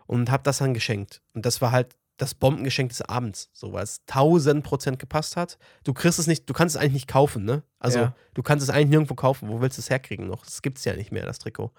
Und 0.07 0.31
habe 0.31 0.43
das 0.43 0.59
dann 0.59 0.75
geschenkt. 0.75 1.23
Und 1.33 1.47
das 1.47 1.61
war 1.63 1.73
halt 1.73 1.97
das 2.19 2.35
Bombengeschenk 2.35 2.91
des 2.91 3.01
Abends, 3.03 3.49
so 3.55 3.73
weil 3.73 3.83
es 3.85 4.03
1000 4.07 4.63
Prozent 4.63 4.99
gepasst 4.99 5.37
hat. 5.37 5.59
Du 5.83 5.95
kriegst 5.95 6.19
es 6.19 6.27
nicht, 6.27 6.49
du 6.49 6.53
kannst 6.53 6.77
es 6.77 6.81
eigentlich 6.81 6.93
nicht 6.93 7.09
kaufen, 7.09 7.45
ne? 7.45 7.63
Also 7.79 7.99
Ja. 8.01 8.15
du 8.35 8.43
kannst 8.43 8.63
es 8.63 8.71
eigentlich 8.71 8.91
nirgendwo 8.91 9.15
kaufen. 9.15 9.49
Wo 9.49 9.61
willst 9.61 9.79
du 9.79 9.81
es 9.81 9.89
herkriegen 9.91 10.27
noch? 10.29 10.45
Das 10.45 10.61
gibt 10.63 10.79
es 10.79 10.85
ja 10.85 10.95
nicht 10.95 11.11
mehr, 11.11 11.25
das 11.25 11.39
Trikot. 11.39 11.73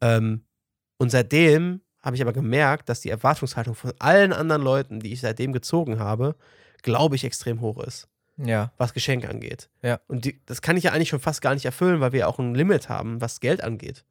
Ähm, 0.00 0.44
und 0.98 1.10
seitdem 1.10 1.82
habe 2.02 2.16
ich 2.16 2.22
aber 2.22 2.32
gemerkt, 2.32 2.88
dass 2.88 3.00
die 3.02 3.10
Erwartungshaltung 3.10 3.74
von 3.74 3.92
allen 3.98 4.32
anderen 4.32 4.62
Leuten, 4.62 5.00
die 5.00 5.12
ich 5.12 5.20
seitdem 5.20 5.52
gezogen 5.52 5.98
habe, 5.98 6.34
glaube 6.82 7.16
ich, 7.16 7.24
extrem 7.24 7.60
hoch 7.60 7.78
ist 7.82 8.08
Ja. 8.38 8.72
was 8.78 8.94
Geschenke 8.94 9.28
angeht. 9.28 9.68
Ja. 9.82 10.00
Und 10.08 10.24
die, 10.24 10.40
das 10.46 10.62
kann 10.62 10.76
ich 10.76 10.84
ja 10.84 10.92
eigentlich 10.92 11.08
schon 11.08 11.20
fast 11.20 11.42
gar 11.42 11.54
nicht 11.54 11.64
erfüllen, 11.64 12.00
weil 12.00 12.12
wir 12.12 12.28
auch 12.28 12.38
ein 12.38 12.54
Limit 12.54 12.88
haben, 12.88 13.20
was 13.20 13.40
Geld 13.40 13.62
angeht. 13.64 14.04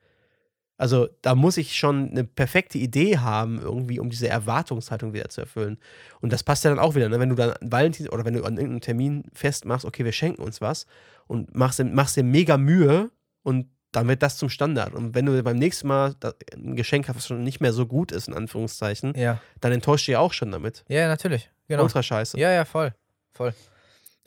Also 0.80 1.08
da 1.24 1.34
muss 1.34 1.58
ich 1.58 1.76
schon 1.76 2.12
eine 2.12 2.24
perfekte 2.24 2.78
Idee 2.78 3.18
haben, 3.18 3.60
irgendwie, 3.60 4.00
um 4.00 4.12
diese 4.12 4.28
Erwartungshaltung 4.28 5.12
wieder 5.14 5.28
zu 5.30 5.42
erfüllen. 5.42 5.80
Und 6.22 6.32
das 6.32 6.44
passt 6.44 6.64
ja 6.66 6.70
dann 6.70 6.78
auch 6.80 6.94
wieder, 6.94 7.10
ne? 7.10 7.20
wenn 7.20 7.30
du 7.30 7.36
dann 7.36 7.52
an 7.52 7.72
Valentin 7.72 8.10
oder 8.10 8.26
wenn 8.26 8.36
du 8.36 8.44
an 8.44 8.58
irgendeinem 8.58 8.82
Termin 8.82 9.24
festmachst, 9.34 9.86
okay, 9.86 10.06
wir 10.06 10.12
schenken 10.12 10.42
uns 10.44 10.62
was 10.62 10.86
und 11.26 11.56
machst, 11.56 11.80
dir- 11.80 11.86
machst 11.86 12.16
dir 12.16 12.24
mega 12.24 12.58
Mühe 12.58 13.10
und 13.42 13.68
dann 13.92 14.08
wird 14.08 14.22
das 14.22 14.38
zum 14.38 14.50
Standard. 14.50 14.94
Und 14.94 15.16
wenn 15.16 15.26
du 15.26 15.42
beim 15.42 15.58
nächsten 15.58 15.88
Mal 15.88 16.14
ein 16.54 16.76
Geschenk 16.76 17.08
hast, 17.08 17.16
was 17.16 17.28
schon 17.28 17.44
nicht 17.44 17.60
mehr 17.60 17.74
so 17.74 17.88
gut 17.88 18.12
ist, 18.12 18.28
in 18.28 18.36
Anführungszeichen, 18.36 19.16
Ja. 19.18 19.42
dann 19.62 19.72
enttäuscht 19.72 20.08
du 20.08 20.12
ja 20.12 20.20
auch 20.20 20.34
schon 20.34 20.52
damit. 20.52 20.84
Ja, 20.90 21.08
natürlich. 21.08 21.50
Genau. 21.68 21.84
Ultra 21.84 22.04
scheiße. 22.04 22.38
Ja, 22.38 22.52
ja, 22.52 22.66
voll. 22.66 22.94
Voll. 23.32 23.54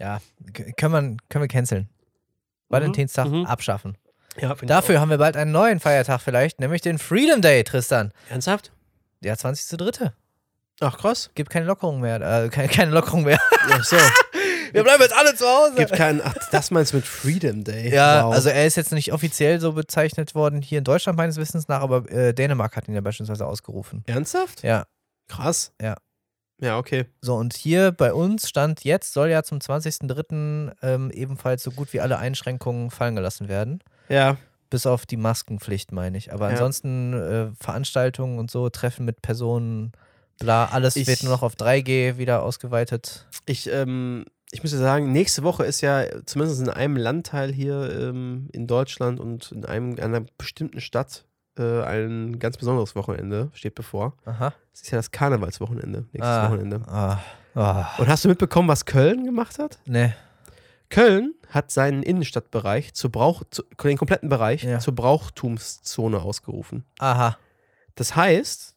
Ja, 0.00 0.20
können 0.76 0.92
wir, 0.92 1.16
können 1.28 1.42
wir 1.44 1.48
canceln. 1.48 1.88
Valentinstag 2.68 3.28
Mhm. 3.28 3.46
abschaffen. 3.46 3.96
Ja, 4.40 4.54
Dafür 4.54 5.00
haben 5.00 5.10
wir 5.10 5.18
bald 5.18 5.36
einen 5.36 5.52
neuen 5.52 5.80
Feiertag 5.80 6.20
vielleicht, 6.20 6.60
nämlich 6.60 6.80
den 6.82 6.98
Freedom 6.98 7.42
Day, 7.42 7.64
Tristan. 7.64 8.12
Ernsthaft? 8.28 8.72
Der 9.22 9.36
20.3. 9.36 10.12
Ach, 10.80 10.96
krass. 10.96 11.30
Gibt 11.34 11.50
keine 11.50 11.66
Lockerung 11.66 12.00
mehr. 12.00 12.20
Äh, 12.44 12.48
keine, 12.48 12.68
keine 12.68 12.90
Lockerung 12.92 13.24
mehr. 13.24 13.38
Ach 13.70 13.84
so. 13.84 13.96
Wir 14.72 14.84
bleiben 14.84 15.02
jetzt 15.02 15.14
alle 15.14 15.34
zu 15.34 15.44
Hause. 15.44 15.74
Gibt 15.74 15.92
keinen. 15.92 16.22
Ach, 16.24 16.32
das 16.52 16.70
meinst 16.70 16.92
du 16.92 16.98
mit 16.98 17.06
Freedom 17.06 17.64
Day? 17.64 17.92
ja, 17.92 18.24
wow. 18.24 18.32
also 18.32 18.48
er 18.50 18.66
ist 18.66 18.76
jetzt 18.76 18.92
nicht 18.92 19.12
offiziell 19.12 19.60
so 19.60 19.72
bezeichnet 19.72 20.34
worden 20.36 20.62
hier 20.62 20.78
in 20.78 20.84
Deutschland 20.84 21.18
meines 21.18 21.36
Wissens 21.36 21.66
nach, 21.66 21.80
aber 21.82 22.08
äh, 22.10 22.32
Dänemark 22.32 22.76
hat 22.76 22.86
ihn 22.88 22.94
ja 22.94 23.00
beispielsweise 23.00 23.46
ausgerufen. 23.46 24.04
Ernsthaft? 24.06 24.62
Ja, 24.62 24.86
Krass. 25.28 25.72
Ja. 25.82 25.96
Ja, 26.60 26.76
okay. 26.78 27.06
so 27.22 27.34
und 27.36 27.54
hier 27.54 27.90
bei 27.92 28.12
uns 28.12 28.48
stand 28.48 28.84
jetzt, 28.84 29.12
soll 29.14 29.28
ja 29.30 29.42
zum 29.42 29.58
20.03. 29.60 30.72
Ähm, 30.82 31.10
ebenfalls 31.10 31.62
so 31.62 31.70
gut 31.70 31.92
wie 31.92 32.00
alle 32.00 32.18
Einschränkungen 32.18 32.90
fallen 32.90 33.16
gelassen 33.16 33.48
werden. 33.48 33.80
Ja. 34.08 34.36
Bis 34.68 34.86
auf 34.86 35.06
die 35.06 35.16
Maskenpflicht, 35.16 35.90
meine 35.92 36.16
ich. 36.18 36.32
Aber 36.32 36.46
Ja. 36.46 36.52
ansonsten 36.52 37.12
äh, 37.14 37.50
Veranstaltungen 37.58 38.38
und 38.38 38.50
so, 38.50 38.68
Treffen 38.70 39.04
mit 39.04 39.22
Personen, 39.22 39.92
bla, 40.38 40.66
alles 40.66 40.96
Ich- 40.96 41.06
wird 41.08 41.22
nur 41.22 41.32
noch 41.32 41.42
auf 41.42 41.54
3G 41.56 42.18
wieder 42.18 42.42
ausgeweitet. 42.42 43.26
Ich, 43.46 43.68
ähm, 43.70 44.26
ich 44.52 44.62
muss 44.62 44.72
ja 44.72 44.78
sagen, 44.78 45.12
nächste 45.12 45.42
Woche 45.42 45.64
ist 45.64 45.80
ja 45.80 46.04
zumindest 46.26 46.60
in 46.60 46.68
einem 46.68 46.96
Landteil 46.96 47.52
hier 47.52 47.90
ähm, 48.00 48.48
in 48.52 48.66
Deutschland 48.66 49.18
und 49.20 49.50
in 49.52 49.64
einem, 49.64 49.98
einer 49.98 50.22
bestimmten 50.38 50.80
Stadt 50.80 51.24
äh, 51.60 51.82
ein 51.82 52.38
ganz 52.38 52.56
besonderes 52.56 52.96
Wochenende 52.96 53.50
steht 53.54 53.74
bevor. 53.74 54.14
Aha. 54.24 54.52
Es 54.72 54.82
ist 54.82 54.90
ja 54.90 54.98
das 54.98 55.10
Karnevalswochenende, 55.10 56.00
nächstes 56.12 56.22
Ah. 56.22 56.48
Wochenende. 56.48 56.82
Ah. 56.88 57.18
Ah. 57.54 57.86
Und 57.98 58.08
hast 58.08 58.24
du 58.24 58.28
mitbekommen, 58.28 58.68
was 58.68 58.84
Köln 58.86 59.24
gemacht 59.24 59.58
hat? 59.58 59.78
Ne. 59.86 60.14
Köln 60.88 61.34
hat 61.48 61.70
seinen 61.70 62.02
Innenstadtbereich 62.02 62.94
zu 62.94 63.10
Brauch, 63.10 63.42
zu, 63.50 63.62
den 63.84 63.96
kompletten 63.98 64.28
Bereich 64.28 64.62
Ja. 64.64 64.78
zur 64.80 64.94
Brauchtumszone 64.94 66.20
ausgerufen. 66.20 66.84
Aha. 66.98 67.36
Das 67.94 68.16
heißt, 68.16 68.74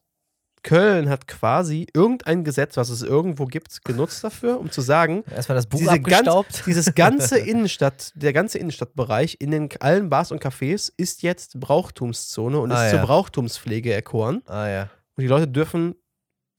Köln 0.64 1.08
hat 1.08 1.28
quasi 1.28 1.86
irgendein 1.94 2.42
Gesetz, 2.42 2.76
was 2.76 2.88
es 2.88 3.02
irgendwo 3.02 3.44
gibt, 3.44 3.84
genutzt 3.84 4.24
dafür, 4.24 4.58
um 4.58 4.70
zu 4.72 4.80
sagen, 4.80 5.22
Erstmal 5.30 5.54
das 5.54 5.66
Buch 5.66 5.78
Diese 5.78 6.00
ganz- 6.00 6.26
abgestaubt. 6.28 6.66
dieses 6.66 6.92
ganze 6.96 7.38
Innenstadt, 7.38 8.10
der 8.16 8.32
ganze 8.32 8.58
Innenstadtbereich 8.58 9.36
in 9.40 9.52
den 9.52 9.68
allen 9.80 10.10
Bars 10.10 10.32
und 10.32 10.42
Cafés 10.42 10.92
ist 10.96 11.22
jetzt 11.22 11.60
Brauchtumszone 11.60 12.58
und 12.58 12.72
Ah, 12.72 12.86
ist 12.86 12.92
ja. 12.92 12.98
zur 12.98 13.06
Brauchtumspflege 13.06 13.92
erkoren. 13.94 14.42
ah 14.46 14.66
ja. 14.68 14.82
Und 15.16 15.22
die 15.22 15.28
Leute 15.28 15.46
dürfen 15.46 15.94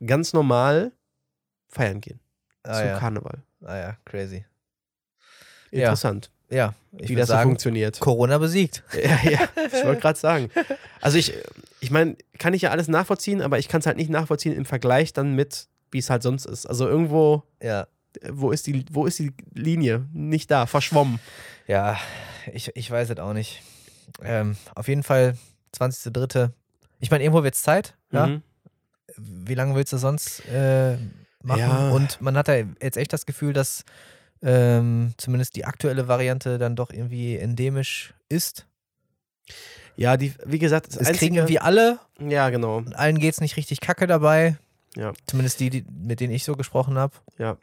ganz 0.06 0.32
normal 0.32 0.94
feiern 1.68 2.00
gehen. 2.00 2.22
Ah 2.64 2.76
zum 2.78 2.88
ja. 2.88 3.00
Karneval. 3.00 3.44
Ah 3.66 3.76
ja, 3.78 3.98
crazy. 4.06 4.46
Ja. 5.72 5.86
Interessant, 5.90 6.32
Ja, 6.50 6.74
ich 6.98 7.10
wie 7.10 7.16
das 7.16 7.28
so 7.28 7.34
sagen, 7.34 7.50
funktioniert. 7.50 8.00
Corona 8.00 8.38
besiegt. 8.38 8.84
Ja, 8.94 9.30
ja, 9.30 9.40
ich 9.68 9.84
wollte 9.84 10.00
gerade 10.02 10.18
sagen. 10.20 10.50
Also 11.02 11.18
ich, 11.18 11.34
ich 11.86 11.92
meine, 11.92 12.18
kann 12.40 12.56
ich 12.56 12.64
ja 12.64 12.72
alles 12.72 12.88
nachvollziehen, 12.88 13.44
aber 13.44 13.60
ich 13.60 13.68
kann 13.68 13.80
es 13.80 13.86
halt 13.86 13.98
nicht 13.98 14.10
nachvollziehen 14.10 14.54
im 14.56 14.66
Vergleich 14.66 15.14
dann 15.14 15.36
mit, 15.36 15.68
wie 15.92 16.00
es 16.00 16.10
halt 16.10 16.24
sonst 16.24 16.46
ist. 16.46 16.66
Also 16.66 16.88
irgendwo, 16.88 17.44
Ja. 17.62 17.82
äh, 18.22 18.30
wo 18.32 18.50
ist 18.50 18.66
die, 18.66 18.84
wo 18.92 19.06
ist 19.06 19.20
die 19.20 19.34
Linie? 19.54 20.08
Nicht 20.12 20.50
da, 20.50 20.66
verschwommen. 20.66 21.20
Ja, 21.68 22.00
ich, 22.52 22.72
ich 22.76 22.90
weiß 22.90 23.12
es 23.12 23.18
auch 23.20 23.34
nicht. 23.34 23.62
Ähm, 24.24 24.56
auf 24.74 24.88
jeden 24.88 25.04
Fall 25.04 25.38
20.03. 25.78 26.50
Ich 27.00 27.12
meine, 27.12 27.24
irgendwo 27.24 27.44
wird 27.44 27.54
es 27.54 27.62
Zeit. 27.62 27.94
Ja? 28.12 28.26
Mhm. 28.28 28.42
Wie 29.18 29.54
lange 29.54 29.76
willst 29.76 29.94
du 29.94 29.98
sonst 29.98 30.42
äh, 30.48 30.98
machen? 31.44 31.60
Ja. 31.60 31.90
Und 31.92 32.20
man 32.20 32.36
hat 32.36 32.48
da 32.48 32.56
jetzt 32.56 32.98
echt 32.98 33.14
das 33.14 33.28
Gefühl, 33.28 33.54
dass 33.54 33.84
ähm, 34.42 35.14
zumindest 35.18 35.56
die 35.56 35.66
aktuelle 35.66 36.08
Variante 36.08 36.58
dann 36.58 36.76
doch 36.76 36.92
irgendwie 36.92 37.38
endemisch 37.38 38.16
ist. 38.28 38.66
Ja, 39.98 40.18
die, 40.18 40.34
wie 40.46 40.60
gesagt, 40.60 40.88
das 40.88 40.96
Es 40.98 41.18
kriegen 41.18 41.38
Einzige- 41.38 41.40
irgendwie 41.40 41.60
alle 41.60 42.00
Ja, 42.20 42.50
genau. 42.50 42.84
allen 42.96 43.20
geht 43.20 43.34
es 43.34 43.42
nicht 43.42 43.56
richtig 43.58 43.80
kacke 43.82 44.08
dabei. 44.08 44.58
Ja. 44.96 45.14
Zumindest 45.28 45.60
die, 45.60 45.70
die 45.70 45.86
mit 45.90 46.20
denen 46.20 46.34
ich 46.34 46.44
so 46.44 46.56
gesprochen 46.56 46.98
habe. 46.98 47.14
Ja. 47.38 47.58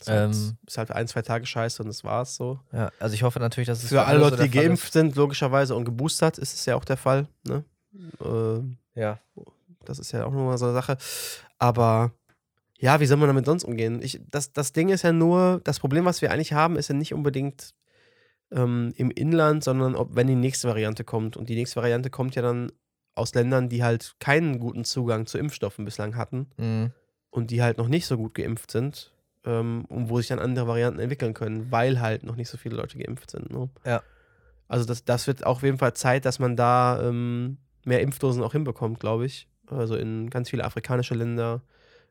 Ist 0.00 0.08
halt, 0.08 0.34
Ähm. 0.34 0.56
ist 0.66 0.78
halt 0.78 0.90
ein, 0.92 1.08
zwei 1.08 1.20
Tage 1.22 1.44
scheiße 1.44 1.82
und 1.82 1.88
das 1.88 2.04
war's 2.04 2.34
so. 2.36 2.58
Ja, 2.72 2.90
also 3.00 3.14
ich 3.14 3.22
hoffe 3.22 3.38
natürlich, 3.38 3.66
dass 3.66 3.82
es 3.82 3.88
Für 3.90 4.04
alle 4.04 4.18
so 4.18 4.24
Leute, 4.24 4.36
der 4.38 4.46
die 4.46 4.52
Fall 4.52 4.62
ist. 4.62 4.68
geimpft 4.68 4.92
sind, 4.92 5.14
logischerweise 5.16 5.74
und 5.74 5.84
geboostert, 5.84 6.38
ist 6.38 6.54
es 6.54 6.64
ja 6.66 6.76
auch 6.76 6.84
der 6.84 6.96
Fall. 6.96 7.26
Ne? 7.46 7.64
Äh, 8.20 9.00
Ja. 9.00 9.18
Das 9.84 9.98
ist 9.98 10.12
ja 10.12 10.24
auch 10.26 10.32
nochmal 10.32 10.58
so 10.58 10.66
eine 10.66 10.74
Sache. 10.74 10.96
Aber 11.58 12.12
ja, 12.78 13.00
wie 13.00 13.06
soll 13.06 13.16
man 13.18 13.28
damit 13.28 13.44
sonst 13.46 13.64
umgehen? 13.64 14.00
Ich, 14.02 14.20
das, 14.30 14.52
das 14.52 14.72
Ding 14.72 14.88
ist 14.90 15.02
ja 15.02 15.12
nur, 15.12 15.60
das 15.64 15.80
Problem, 15.80 16.04
was 16.04 16.22
wir 16.22 16.30
eigentlich 16.30 16.52
haben, 16.52 16.76
ist 16.76 16.88
ja 16.88 16.94
nicht 16.94 17.12
unbedingt 17.14 17.74
ähm, 18.52 18.92
im 18.96 19.10
Inland, 19.10 19.64
sondern 19.64 19.94
ob, 19.94 20.14
wenn 20.16 20.26
die 20.26 20.34
nächste 20.34 20.68
Variante 20.68 21.04
kommt. 21.04 21.36
Und 21.36 21.48
die 21.48 21.54
nächste 21.54 21.76
Variante 21.76 22.10
kommt 22.10 22.34
ja 22.34 22.42
dann 22.42 22.72
aus 23.14 23.34
Ländern, 23.34 23.68
die 23.68 23.82
halt 23.82 24.14
keinen 24.20 24.58
guten 24.60 24.84
Zugang 24.84 25.26
zu 25.26 25.38
Impfstoffen 25.38 25.84
bislang 25.84 26.16
hatten 26.16 26.46
Mhm. 26.56 26.92
und 27.30 27.50
die 27.50 27.62
halt 27.62 27.78
noch 27.78 27.88
nicht 27.88 28.06
so 28.06 28.16
gut 28.16 28.34
geimpft 28.34 28.70
sind. 28.70 29.12
Ähm, 29.44 29.84
und 29.88 30.10
wo 30.10 30.18
sich 30.18 30.28
dann 30.28 30.38
andere 30.38 30.66
Varianten 30.66 31.00
entwickeln 31.00 31.32
können, 31.32 31.70
weil 31.72 32.00
halt 32.00 32.24
noch 32.24 32.36
nicht 32.36 32.48
so 32.50 32.58
viele 32.58 32.76
Leute 32.76 32.98
geimpft 32.98 33.30
sind. 33.30 33.50
Ne? 33.50 33.70
Ja. 33.86 34.02
Also 34.68 34.84
das, 34.84 35.04
das 35.04 35.26
wird 35.26 35.46
auch 35.46 35.56
auf 35.56 35.62
jeden 35.62 35.78
Fall 35.78 35.94
Zeit, 35.94 36.24
dass 36.26 36.38
man 36.38 36.56
da 36.56 37.00
ähm, 37.02 37.56
mehr 37.84 38.02
Impfdosen 38.02 38.42
auch 38.42 38.52
hinbekommt, 38.52 39.00
glaube 39.00 39.24
ich. 39.26 39.48
Also 39.66 39.96
in 39.96 40.28
ganz 40.28 40.50
viele 40.50 40.64
afrikanische 40.64 41.14
Länder, 41.14 41.62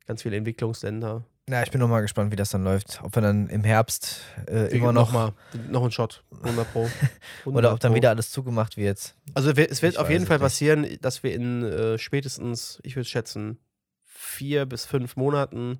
ganz 0.07 0.23
viele 0.23 0.37
Entwicklungsländer. 0.37 1.23
Ja, 1.49 1.63
ich 1.63 1.71
bin 1.71 1.79
noch 1.79 1.87
mal 1.87 2.01
gespannt, 2.01 2.31
wie 2.31 2.35
das 2.35 2.49
dann 2.49 2.63
läuft. 2.63 2.99
Ob 3.03 3.15
wir 3.15 3.21
dann 3.21 3.47
im 3.49 3.63
Herbst 3.63 4.21
äh, 4.47 4.67
immer 4.75 4.91
noch, 4.93 5.11
mal 5.11 5.33
noch 5.69 5.83
ein 5.83 5.91
Shot, 5.91 6.23
100 6.43 6.71
Pro. 6.71 6.81
100 6.83 6.93
oder 7.45 7.73
ob 7.73 7.79
dann 7.79 7.91
Pro. 7.91 7.95
wieder 7.97 8.09
alles 8.09 8.29
zugemacht 8.31 8.77
wird. 8.77 9.15
Also 9.33 9.55
wir- 9.57 9.71
es 9.71 9.81
wird 9.81 9.93
Ich 9.93 9.99
auf 9.99 10.09
jeden 10.09 10.25
Fall 10.27 10.37
nicht. 10.37 10.43
passieren, 10.43 10.85
dass 11.01 11.23
wir 11.23 11.33
in 11.33 11.63
äh, 11.63 11.97
spätestens, 11.97 12.79
ich 12.83 12.95
würde 12.95 13.09
schätzen, 13.09 13.57
vier 14.05 14.65
bis 14.65 14.85
fünf 14.85 15.15
Monaten 15.15 15.79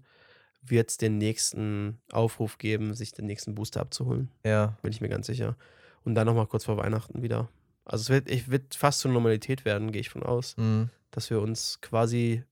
wird 0.62 0.90
es 0.90 0.98
den 0.98 1.18
nächsten 1.18 2.02
Aufruf 2.12 2.58
geben, 2.58 2.94
sich 2.94 3.12
den 3.12 3.26
nächsten 3.26 3.54
Booster 3.56 3.80
abzuholen. 3.82 4.30
Ja, 4.46 4.78
Bin 4.82 4.92
ich 4.92 5.02
mir 5.02 5.10
ganz 5.10 5.28
sicher. 5.28 5.56
Und 6.04 6.16
dann 6.16 6.26
nochmal 6.26 6.48
kurz 6.48 6.66
vor 6.66 6.78
Weihnachten 6.78 7.22
wieder. 7.22 7.48
Also 7.86 8.02
es 8.04 8.10
wird, 8.10 8.30
ich, 8.30 8.50
wird 8.50 8.76
fast 8.76 9.00
zur 9.02 9.12
Normalität 9.12 9.66
werden, 9.66 9.92
gehe 9.92 10.02
ich 10.02 10.10
von 10.10 10.24
aus. 10.24 10.56
mhm. 10.58 10.90
dass 11.12 11.30
wir 11.30 11.42
uns 11.42 11.80
quasi 11.82 12.44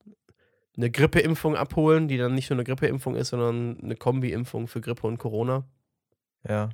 eine 0.77 0.91
Grippeimpfung 0.91 1.55
abholen, 1.55 2.07
die 2.07 2.17
dann 2.17 2.35
nicht 2.35 2.49
nur 2.49 2.55
eine 2.57 2.63
Grippeimpfung 2.63 3.15
ist, 3.15 3.29
sondern 3.29 3.79
eine 3.81 3.95
Kombi-Impfung 3.95 4.67
für 4.67 4.79
Grippe 4.81 5.07
und 5.07 5.17
Corona. 5.17 5.65
ja, 6.47 6.69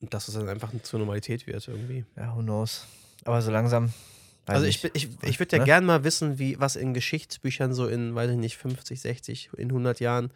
Und 0.00 0.14
dass 0.14 0.28
es 0.28 0.34
dann 0.34 0.48
einfach 0.48 0.72
zur 0.82 1.00
Normalität 1.00 1.46
wird 1.46 1.66
irgendwie. 1.66 2.04
ja, 2.16 2.34
who 2.34 2.40
knows. 2.42 2.86
Aber 3.24 3.42
so 3.42 3.50
langsam. 3.50 3.92
also 4.46 4.64
ich, 4.66 4.84
ich, 4.94 5.08
ich 5.22 5.38
würde 5.40 5.56
ja 5.56 5.58
Ne? 5.62 5.64
gern 5.66 5.84
mal 5.84 6.04
wissen, 6.04 6.38
wie, 6.38 6.58
was 6.60 6.76
in 6.76 6.94
Geschichtsbüchern 6.94 7.74
so 7.74 7.88
in, 7.88 8.14
weiß 8.14 8.30
ich 8.30 8.36
nicht, 8.38 8.56
50, 8.56 9.00
60, 9.00 9.50
in 9.56 9.68
100 9.68 9.98
Jahren 10.00 10.30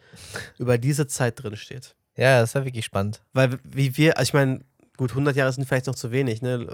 über 0.59 0.77
diese 0.77 1.07
Zeit 1.07 1.41
drin 1.41 1.55
steht. 1.55 1.95
Ja, 2.15 2.41
das 2.41 2.53
war 2.53 2.65
wirklich 2.65 2.85
spannend. 2.85 3.23
Weil 3.33 3.57
wie 3.63 3.95
wir, 3.97 4.17
also 4.17 4.29
ich 4.29 4.33
meine, 4.33 4.59
gut, 4.97 5.11
100 5.11 5.35
Jahre 5.35 5.51
sind 5.53 5.65
vielleicht 5.65 5.87
noch 5.87 5.95
zu 5.95 6.11
wenig, 6.11 6.41
ne? 6.41 6.67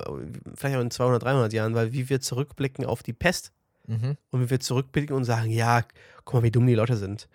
vielleicht 0.56 0.76
auch 0.76 0.82
in 0.82 0.92
200, 0.92 1.24
300 1.24 1.54
Jahren, 1.54 1.76
weil 1.76 1.94
wie 1.94 2.10
wir 2.10 2.20
zurückblicken 2.20 2.84
auf 2.86 3.04
die 3.04 3.14
Pest, 3.14 3.54
Mhm. 3.88 4.18
und 4.32 4.42
wie 4.42 4.50
wir 4.50 4.60
zurückblicken 4.60 5.16
und 5.16 5.26
sagen, 5.26 5.50
ja, 5.50 5.84
guck 6.24 6.36
mal, 6.36 6.44
wie 6.44 6.52
dumm 6.52 6.68
die 6.68 6.76
Leute 6.76 6.96
sind. 6.96 7.28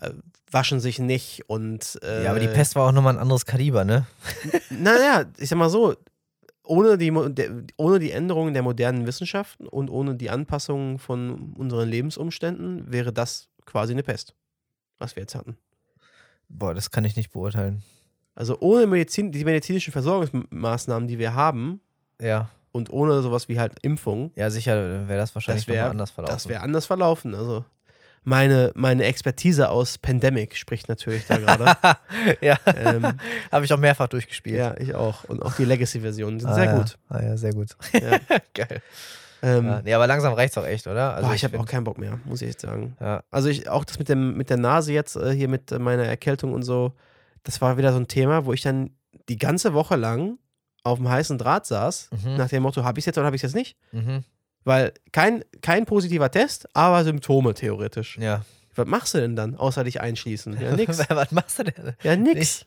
Äh, 0.00 0.10
waschen 0.50 0.80
sich 0.80 0.98
nicht 0.98 1.48
und 1.48 1.98
äh, 2.02 2.24
Ja, 2.24 2.30
aber 2.30 2.40
die 2.40 2.48
Pest 2.48 2.74
war 2.74 2.88
auch 2.88 2.92
nochmal 2.92 3.14
ein 3.14 3.20
anderes 3.20 3.46
Kaliber, 3.46 3.84
ne? 3.84 4.06
Naja, 4.70 5.24
ich 5.38 5.48
sag 5.48 5.58
mal 5.58 5.70
so, 5.70 5.94
ohne 6.62 6.98
die, 6.98 7.10
ohne 7.76 7.98
die 7.98 8.10
Änderungen 8.10 8.52
der 8.54 8.62
modernen 8.62 9.06
Wissenschaften 9.06 9.66
und 9.66 9.88
ohne 9.88 10.14
die 10.14 10.30
Anpassungen 10.30 10.98
von 10.98 11.54
unseren 11.54 11.88
Lebensumständen 11.88 12.90
wäre 12.92 13.12
das 13.12 13.48
quasi 13.64 13.92
eine 13.92 14.02
Pest, 14.02 14.34
was 14.98 15.16
wir 15.16 15.22
jetzt 15.22 15.34
hatten. 15.34 15.56
Boah, 16.48 16.74
das 16.74 16.90
kann 16.90 17.04
ich 17.04 17.16
nicht 17.16 17.30
beurteilen. 17.30 17.82
Also 18.34 18.58
ohne 18.60 18.86
Medizin, 18.86 19.32
die 19.32 19.44
medizinischen 19.44 19.92
Versorgungsmaßnahmen, 19.92 21.08
die 21.08 21.18
wir 21.18 21.34
haben 21.34 21.80
Ja, 22.20 22.50
und 22.78 22.90
ohne 22.90 23.20
sowas 23.20 23.48
wie 23.50 23.60
halt 23.60 23.72
Impfung, 23.82 24.30
ja, 24.36 24.48
sicher 24.48 25.06
wäre 25.08 25.18
das 25.18 25.34
wahrscheinlich 25.34 25.66
Das 25.66 25.74
wär- 25.74 25.90
anders 25.90 26.10
verlaufen. 26.10 26.34
das 26.34 26.48
wäre 26.48 26.62
anders 26.62 26.86
verlaufen. 26.86 27.34
Also 27.34 27.64
meine, 28.24 28.72
meine 28.74 29.04
Expertise 29.04 29.68
aus 29.70 29.98
Pandemic 29.98 30.56
spricht 30.56 30.88
natürlich 30.88 31.26
da 31.26 31.36
gerade. 31.38 31.76
ja, 32.40 32.56
ähm, 32.76 33.04
habe 33.52 33.64
ich 33.64 33.72
auch 33.72 33.78
mehrfach 33.78 34.08
durchgespielt. 34.08 34.56
Ja, 34.58 34.74
ich 34.78 34.94
auch. 34.94 35.24
Und 35.24 35.42
auch 35.42 35.54
die 35.54 35.64
Legacy-Versionen 35.64 36.40
sind 36.40 36.48
Ah, 36.50 36.54
sehr 36.54 36.64
ja. 36.64 36.76
gut. 36.78 36.98
Ah, 37.08 37.22
ja, 37.22 37.36
sehr 37.36 37.52
gut. 37.52 37.76
Ja. 37.92 38.18
Geil. 38.54 38.82
Ähm, 39.40 39.66
Ja, 39.66 39.82
nee, 39.82 39.94
aber 39.94 40.06
langsam 40.08 40.32
reicht's 40.34 40.58
auch 40.58 40.66
echt, 40.66 40.86
oder? 40.88 41.14
Also 41.14 41.28
boah, 41.28 41.34
ich 41.34 41.44
habe 41.44 41.58
auch 41.60 41.64
keinen 41.66 41.84
Bock 41.84 41.96
mehr, 41.98 42.18
muss 42.24 42.42
ich 42.42 42.48
echt 42.48 42.60
sagen. 42.60 42.96
Ja, 43.00 43.22
Also 43.30 43.48
ich, 43.48 43.68
auch 43.68 43.84
das 43.84 43.98
mit, 43.98 44.08
dem, 44.08 44.36
mit 44.36 44.50
der 44.50 44.56
Nase 44.56 44.92
jetzt 44.92 45.14
äh, 45.16 45.30
hier 45.32 45.48
mit 45.48 45.70
äh, 45.70 45.78
meiner 45.78 46.04
Erkältung 46.04 46.52
und 46.52 46.62
so, 46.64 46.92
das 47.44 47.60
war 47.60 47.78
wieder 47.78 47.92
so 47.92 47.98
ein 47.98 48.08
Thema, 48.08 48.44
wo 48.46 48.52
ich 48.52 48.62
dann 48.62 48.90
die 49.28 49.38
ganze 49.38 49.74
Woche 49.74 49.94
lang 49.96 50.38
auf 50.88 50.98
dem 50.98 51.08
heißen 51.08 51.38
Draht 51.38 51.66
saß, 51.66 52.10
Mhm. 52.24 52.36
nach 52.36 52.48
dem 52.48 52.62
Motto, 52.62 52.82
habe 52.84 52.98
ich 52.98 53.02
es 53.02 53.06
jetzt 53.06 53.18
oder 53.18 53.26
habe 53.26 53.36
ich 53.36 53.42
es 53.42 53.52
jetzt 53.52 53.56
nicht? 53.56 53.76
mhm. 53.92 54.24
Weil 54.64 54.92
kein, 55.12 55.44
kein 55.62 55.86
positiver 55.86 56.30
Test, 56.30 56.68
aber 56.74 57.02
Symptome 57.04 57.54
theoretisch. 57.54 58.18
ja. 58.18 58.42
Was 58.78 58.86
machst 58.86 59.14
du 59.14 59.18
denn 59.18 59.36
dann, 59.36 59.56
außer 59.56 59.84
dich 59.84 60.00
einschließen? 60.00 60.58
Ja, 60.60 60.70
nix. 60.76 60.98
Was 61.08 61.32
machst 61.32 61.58
du 61.58 61.64
denn? 61.64 61.94
Ja, 62.02 62.16
nix. 62.16 62.60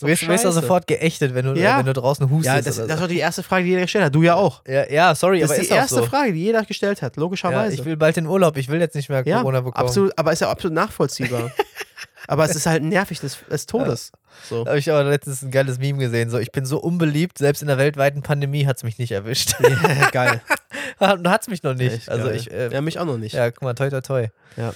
Du 0.00 0.06
wirst, 0.06 0.22
du 0.22 0.28
wirst 0.28 0.42
scheiße. 0.44 0.52
sofort 0.52 0.86
geächtet, 0.86 1.34
wenn 1.34 1.46
du, 1.46 1.54
Ja. 1.60 1.78
wenn 1.78 1.86
du 1.86 1.92
draußen 1.94 2.28
hustest. 2.30 2.46
Ja, 2.56 2.62
das, 2.62 2.78
oder 2.78 2.86
das 2.88 2.96
so. 2.96 3.00
war 3.02 3.08
die 3.08 3.18
erste 3.18 3.42
Frage, 3.42 3.64
die 3.64 3.70
jeder 3.70 3.82
gestellt 3.82 4.04
hat. 4.04 4.14
Du 4.14 4.22
ja 4.22 4.34
auch. 4.34 4.62
ja, 4.66 4.88
ja, 4.90 5.14
sorry, 5.14 5.40
Das 5.40 5.50
aber 5.50 5.56
ist 5.56 5.62
ist 5.62 5.68
die 5.70 5.74
auch 5.74 5.78
erste 5.78 5.94
so. 5.96 6.06
Frage, 6.06 6.32
die 6.32 6.40
jeder 6.44 6.62
gestellt 6.64 7.02
hat, 7.02 7.16
Ja, 7.16 7.20
logischerweise. 7.22 7.74
ich 7.74 7.84
will 7.84 7.96
bald 7.96 8.16
in 8.18 8.26
Urlaub, 8.26 8.56
ich 8.56 8.68
will 8.68 8.80
jetzt 8.80 8.94
nicht 8.94 9.08
mehr 9.08 9.22
Ja, 9.26 9.38
Corona 9.40 9.60
bekommen. 9.62 9.84
absolut, 9.86 10.12
aber 10.18 10.32
ist 10.32 10.40
ja 10.40 10.50
absolut 10.50 10.74
nachvollziehbar. 10.74 11.50
aber 12.28 12.44
es 12.44 12.54
ist 12.54 12.66
halt 12.66 12.82
nervig 12.82 13.20
des, 13.20 13.38
des 13.50 13.66
Todes. 13.66 14.12
So. 14.48 14.62
Da 14.64 14.70
habe 14.70 14.78
ich 14.78 14.90
aber 14.90 15.02
letztens 15.04 15.42
ein 15.42 15.50
geiles 15.50 15.78
Meme 15.78 15.98
gesehen. 15.98 16.30
So, 16.30 16.38
ich 16.38 16.52
bin 16.52 16.64
so 16.66 16.78
unbeliebt, 16.78 17.38
selbst 17.38 17.62
in 17.62 17.68
der 17.68 17.78
weltweiten 17.78 18.22
Pandemie 18.22 18.66
hat 18.66 18.76
es 18.76 18.82
mich 18.84 18.98
nicht 18.98 19.10
erwischt. 19.12 19.54
Ja, 19.60 20.10
geil. 20.10 20.40
hat 21.00 21.40
es 21.42 21.48
mich 21.48 21.62
noch 21.62 21.74
nicht. 21.74 21.92
Echt 21.94 22.08
also 22.08 22.26
geil. 22.26 22.36
ich, 22.36 22.50
äh, 22.52 22.68
ja, 22.72 22.80
mich 22.80 22.98
auch 22.98 23.04
noch 23.06 23.16
nicht. 23.18 23.34
ja, 23.34 23.50
guck 23.50 23.62
mal, 23.62 23.74
toi 23.74 23.88
toi 23.90 24.00
toi. 24.00 24.28
Ja. 24.56 24.72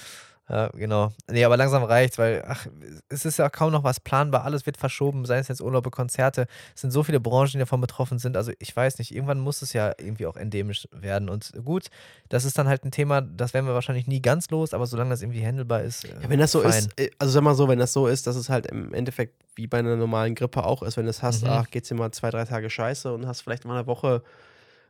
Ja, 0.53 0.67
genau. 0.67 1.11
Nee, 1.31 1.43
aber 1.45 1.57
langsam 1.57 1.83
reicht's, 1.83 2.19
weil 2.19 2.43
ach, 2.47 2.67
es 3.09 3.25
ist 3.25 3.39
ja 3.39 3.49
kaum 3.49 3.71
noch 3.71 3.83
was 3.83 3.99
planbar. 3.99 4.43
Alles 4.43 4.67
wird 4.67 4.77
verschoben, 4.77 5.25
sei 5.25 5.39
es 5.39 5.47
jetzt 5.47 5.61
Urlaube, 5.61 5.89
Konzerte. 5.89 6.45
Es 6.75 6.81
sind 6.81 6.91
so 6.91 7.01
viele 7.01 7.19
Branchen, 7.19 7.53
die 7.53 7.57
davon 7.57 7.81
betroffen 7.81 8.19
sind. 8.19 8.37
Also 8.37 8.51
ich 8.59 8.75
weiß 8.75 8.99
nicht, 8.99 9.15
irgendwann 9.15 9.39
muss 9.39 9.63
es 9.63 9.73
ja 9.73 9.93
irgendwie 9.97 10.27
auch 10.27 10.37
endemisch 10.37 10.87
werden. 10.91 11.27
Und 11.27 11.53
gut, 11.65 11.87
das 12.29 12.45
ist 12.45 12.55
dann 12.59 12.67
halt 12.67 12.85
ein 12.85 12.91
Thema, 12.91 13.21
das 13.21 13.55
werden 13.55 13.65
wir 13.65 13.73
wahrscheinlich 13.73 14.05
nie 14.05 14.21
ganz 14.21 14.51
los, 14.51 14.75
aber 14.75 14.85
solange 14.85 15.09
das 15.09 15.23
irgendwie 15.23 15.43
handelbar 15.43 15.81
ist. 15.81 16.03
Ja, 16.03 16.29
wenn 16.29 16.37
das 16.37 16.51
so 16.51 16.61
fein. 16.61 16.69
ist, 16.85 16.99
äh, 16.99 17.09
also 17.17 17.33
sag 17.33 17.41
mal 17.41 17.55
so, 17.55 17.67
wenn 17.67 17.79
das 17.79 17.91
so 17.91 18.05
ist, 18.05 18.27
dass 18.27 18.35
es 18.35 18.49
halt 18.49 18.67
im 18.67 18.93
Endeffekt 18.93 19.33
wie 19.55 19.65
bei 19.65 19.79
einer 19.79 19.95
normalen 19.95 20.35
Grippe 20.35 20.63
auch 20.65 20.83
ist, 20.83 20.97
wenn 20.97 21.05
du 21.05 21.09
es 21.09 21.23
hast, 21.23 21.43
Mhm. 21.43 21.49
ach, 21.49 21.71
geht's 21.71 21.89
dir 21.89 21.95
mal 21.95 22.11
zwei, 22.11 22.29
drei 22.29 22.45
Tage 22.45 22.69
scheiße 22.69 23.11
und 23.11 23.25
hast 23.25 23.41
vielleicht 23.41 23.65
mal 23.65 23.77
eine 23.79 23.87
Woche 23.87 24.21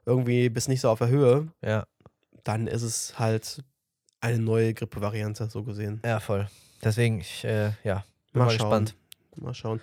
irgendwie 0.06 0.50
bist 0.50 0.68
nicht 0.68 0.82
so 0.82 0.90
auf 0.90 1.00
der 1.00 1.08
Höhe, 1.08 1.48
Ja, 1.62 1.86
dann 2.44 2.68
ist 2.68 2.82
es 2.82 3.18
halt 3.18 3.64
eine 4.24 4.40
neue 4.40 4.74
Grippe-Variante, 4.74 5.50
so 5.50 5.64
gesehen. 5.64 6.02
ja, 6.06 6.20
voll. 6.20 6.48
Deswegen, 6.84 7.20
ich, 7.22 7.44
äh, 7.46 7.72
ja, 7.84 8.04
bin 8.32 8.40
Mal 8.40 8.46
mal, 8.46 8.50
schauen. 8.52 8.58
gespannt. 8.58 8.96
Mal 9.36 9.54
schauen. 9.54 9.82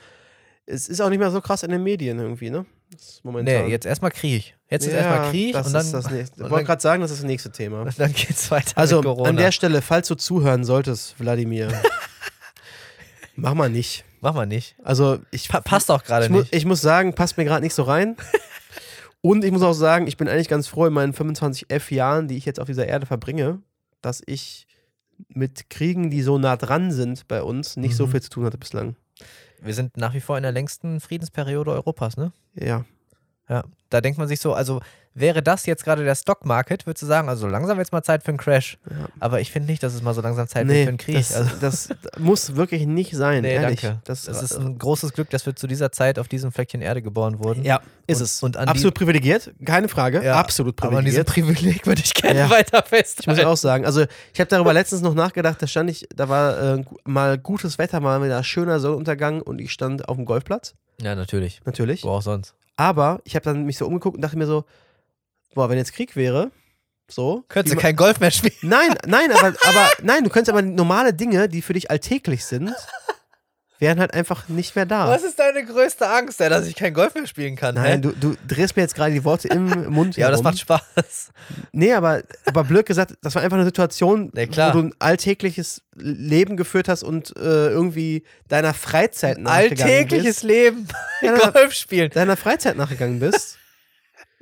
es 0.66 0.88
ist 0.88 1.01
auch 1.01 1.09
nicht 1.09 1.18
mehr 1.18 1.30
so 1.30 1.41
krass 1.41 1.62
in 1.62 1.70
den 1.70 1.82
Medien 1.82 2.18
irgendwie, 2.18 2.51
ne? 2.51 2.66
Ist 2.95 3.24
momentan. 3.24 3.64
Nee, 3.66 3.70
jetzt 3.70 3.86
erstmal 3.86 4.11
Krieg. 4.11 4.57
Jetzt 4.68 4.86
ist 4.86 4.93
Ja, 4.93 4.99
erstmal 5.01 5.30
Krieg 5.30 5.53
das 5.53 5.66
und 5.68 5.72
dann, 5.74 5.82
ist 5.86 5.93
das 5.93 6.11
nächste. 6.11 6.45
Ich 6.45 6.51
wollte 6.51 6.64
gerade 6.66 6.82
sagen, 6.82 7.03
das 7.03 7.11
ist 7.11 7.18
das 7.20 7.26
nächste 7.26 7.51
Thema. 7.53 7.82
und 7.82 7.99
dann 8.01 8.12
geht's 8.12 8.51
weiter 8.51 8.76
Also 8.76 9.01
an 9.24 9.36
der 9.36 9.53
Stelle, 9.53 9.80
falls 9.82 10.09
du 10.09 10.14
zuhören 10.16 10.64
solltest, 10.64 11.18
Wladimir, 11.20 11.68
mach 13.36 13.55
mal 13.55 13.70
nicht. 13.70 14.05
Mach 14.20 14.34
mal 14.34 14.47
nicht. 14.47 14.74
Also 14.82 15.18
ich, 15.30 15.49
Pa 15.49 15.61
passt 15.61 15.91
auch 15.91 16.05
gerade 16.05 16.26
ich, 16.26 16.30
mu 16.30 16.41
nicht. 16.41 16.55
ich 16.55 16.64
muss 16.66 16.80
sagen, 16.82 17.14
passt 17.14 17.36
mir 17.38 17.45
gerade 17.45 17.62
nicht 17.62 17.74
so 17.74 17.82
rein. 17.84 18.16
Und 19.22 19.45
ich 19.45 19.53
muss 19.53 19.62
auch 19.62 19.72
sagen, 19.74 20.07
ich 20.07 20.16
bin 20.16 20.28
eigentlich 20.28 20.49
ganz 20.49 20.66
froh 20.66 20.86
in 20.86 20.93
meinen 20.95 21.12
25 21.12 21.66
F 21.70 21.91
Jahren, 21.91 22.26
die 22.28 22.36
ich 22.36 22.45
jetzt 22.47 22.59
auf 22.59 22.66
dieser 22.66 22.86
Erde 22.86 23.05
verbringe, 23.07 23.61
dass 24.03 24.23
ich 24.27 24.67
mit 25.29 25.69
Kriegen, 25.71 26.11
die 26.11 26.23
so 26.23 26.39
nah 26.39 26.57
dran 26.57 26.93
sind 26.93 27.29
bei 27.29 27.43
uns, 27.43 27.77
nicht 27.77 27.95
so 27.97 28.07
Mhm. 28.07 28.11
viel 28.13 28.23
zu 28.23 28.31
tun 28.31 28.45
hatte 28.45 28.59
bislang. 28.59 28.97
Wir 29.61 29.75
sind 29.75 29.97
nach 29.97 30.15
wie 30.15 30.21
vor 30.21 30.37
in 30.39 30.43
der 30.43 30.53
längsten 30.53 31.01
Friedensperiode 31.01 31.71
Europas, 31.73 32.17
ne? 32.17 32.33
Ja. 32.55 32.85
Ja. 33.51 33.65
Da 33.91 34.01
denkt 34.01 34.19
man 34.19 34.29
sich 34.29 34.39
so, 34.41 34.55
also 34.55 34.81
wäre 35.13 35.43
das 35.43 35.67
jetzt 35.67 35.83
gerade 35.83 36.05
der 36.05 36.15
Stock 36.15 36.47
Market, 36.47 36.87
würdest 36.87 37.03
du 37.03 37.07
sagen, 37.07 37.29
also 37.29 37.49
langsam 37.49 37.77
wird 37.79 37.89
es 37.89 37.91
mal 37.93 38.05
Zeit 38.05 38.23
für 38.23 38.29
einen 38.29 38.39
Crash. 38.39 38.79
Ja. 38.89 39.09
Aber 39.19 39.41
ich 39.41 39.51
finde 39.51 39.69
nicht, 39.73 39.83
dass 39.83 39.93
es 39.93 40.03
mal 40.03 40.15
so 40.15 40.21
langsam 40.21 40.47
Zeit 40.47 40.69
wird 40.69 40.77
Nee, 40.77 40.83
für 40.85 40.89
einen 40.91 40.99
Krieg. 40.99 41.17
das, 41.17 41.35
also, 41.35 41.51
das 41.61 41.89
muss 42.17 42.55
wirklich 42.55 42.87
nicht 42.87 43.13
sein, 43.17 43.43
nee, 43.43 43.53
ehrlich. 43.55 43.81
danke. 43.81 44.01
Das, 44.05 44.23
Das, 44.27 44.41
ist 44.41 44.57
ein 44.57 44.79
großes 44.79 45.13
Glück, 45.13 45.29
dass 45.31 45.45
wir 45.47 45.57
zu 45.57 45.67
dieser 45.67 45.91
Zeit 45.91 46.21
auf 46.21 46.29
diesem 46.29 46.53
Fleckchen 46.53 46.81
Erde 46.81 47.03
geboren 47.03 47.41
wurden. 47.41 47.65
ja, 47.65 47.81
ist 48.07 48.19
Und- 48.19 48.25
es. 48.25 48.43
und 48.45 48.57
absolut 48.57 48.95
privilegiert, 48.95 49.51
keine 49.65 49.89
Frage. 49.89 50.23
Ja, 50.25 50.35
absolut 50.39 50.81
Aber 50.81 50.99
an 50.99 51.05
diesem 51.05 51.25
privilegiert. 51.25 51.57
Privileg 51.59 51.87
würde 51.87 52.03
ich 52.05 52.15
gerne 52.15 52.39
Ja. 52.39 52.51
weiter 52.51 52.79
Ich 52.87 52.91
muss 52.93 53.01
festhalten. 53.01 53.45
auch 53.47 53.57
sagen, 53.57 53.85
also 53.87 54.05
ich 54.33 54.39
habe 54.39 54.49
darüber 54.49 54.73
letztens 54.73 55.03
noch 55.03 55.15
nachgedacht, 55.15 55.61
da 55.61 55.67
stand 55.67 55.91
ich, 55.91 56.07
da 56.15 56.29
war 56.29 56.77
äh, 56.79 56.85
mal 57.05 57.37
gutes 57.37 57.79
Wetter, 57.79 57.99
mal 57.99 58.23
wieder 58.23 58.45
schöner 58.45 58.79
Sonnenuntergang 58.79 59.43
und 59.43 59.61
ich 59.61 59.73
stand 59.73 60.09
auf 60.09 60.15
dem 60.15 60.25
Golfplatz, 60.25 60.75
Ja, 61.03 61.17
natürlich. 61.17 61.61
natürlich. 61.65 62.05
Wo 62.05 62.11
auch 62.11 62.23
sonst. 62.23 62.55
Aber 62.81 63.20
ich 63.24 63.35
habe 63.35 63.45
dann 63.45 63.66
mich 63.66 63.76
so 63.76 63.87
umgeguckt 63.87 64.16
und 64.16 64.22
dachte 64.22 64.39
mir 64.39 64.47
so, 64.47 64.64
boah, 65.55 65.68
wenn 65.68 65.76
jetzt 65.76 65.93
Krieg 65.93 66.16
wäre, 66.16 66.51
so. 67.11 67.45
Könntest 67.49 67.76
du 67.76 67.78
kein 67.78 67.95
Golf 67.95 68.20
mehr 68.20 68.31
spielen. 68.31 68.55
Nein, 68.62 68.97
nein, 69.07 69.31
aber, 69.33 69.49
aber 69.49 69.91
nein, 70.03 70.24
du 70.24 70.31
könntest 70.31 70.49
aber 70.49 70.62
normale 70.62 71.12
Dinge, 71.12 71.51
die 71.51 71.61
für 71.61 71.74
dich 71.74 71.91
alltäglich 71.91 72.47
sind, 72.47 72.72
wären 73.81 73.99
halt 73.99 74.14
einfach 74.14 74.49
nicht 74.49 74.76
mehr 74.76 74.87
da. 74.87 75.09
Was 75.09 75.24
ist 75.24 75.39
deine 75.39 75.64
größte 75.64 76.07
Angst, 76.07 76.39
ja, 76.39 76.49
dass 76.49 76.66
ich 76.66 76.76
kein 76.76 76.95
Golf 76.95 77.14
mehr 77.14 77.26
spielen 77.26 77.57
kann? 77.57 77.74
Nein, 77.74 77.95
hä? 77.95 77.99
du, 77.99 78.12
du 78.12 78.37
drehst 78.47 78.76
mir 78.76 78.83
jetzt 78.83 78.95
gerade 78.95 79.12
die 79.12 79.24
Worte 79.24 79.49
im 79.49 79.87
Mund 79.91 80.16
Ja, 80.16 80.26
aber 80.26 80.33
das 80.37 80.43
macht 80.43 80.59
Spaß. 80.59 81.33
Nee, 81.72 81.93
aber, 81.95 82.22
aber 82.45 82.64
blöd 82.64 82.87
gesagt, 82.87 83.14
das 83.22 83.35
war 83.35 83.43
einfach 83.43 83.57
eine 83.57 83.64
Situation, 83.64 84.31
klar. 84.53 84.74
wo 84.74 84.81
du 84.81 84.89
ein 84.89 84.95
alltägliches 84.99 85.83
Leben 85.97 86.57
geführt 86.57 86.89
hast 86.89 87.03
und 87.03 87.35
äh, 87.37 87.68
irgendwie 87.68 88.24
deiner 88.49 88.74
Freizeit 88.74 89.39
nachgegangen 89.39 89.93
Alltägliches 89.93 90.43
Leben. 90.43 90.85
bist. 90.85 90.95
Ja, 91.22 91.33
deiner, 91.39 91.53
Golf 91.53 91.72
spielen. 91.72 92.11
deiner 92.11 92.37
Freizeit 92.37 92.76
nachgegangen 92.76 93.18
bist. 93.18 93.57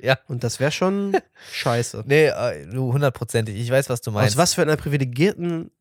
Ja. 0.01 0.17
Und 0.29 0.45
das 0.45 0.61
wäre 0.61 0.71
schon 0.71 1.17
scheiße. 1.51 2.05
Nee, 2.07 2.27
äh, 2.27 2.65
du 2.65 2.93
hundertprozentig. 2.93 3.59
Ich 3.59 3.69
weiß, 3.69 3.89
was 3.89 3.99
du 3.99 4.11
meinst. 4.11 4.35
Aus 4.35 4.37
was 4.37 4.53
für 4.53 4.61
einer 4.61 4.77
privilegierten 4.77 5.71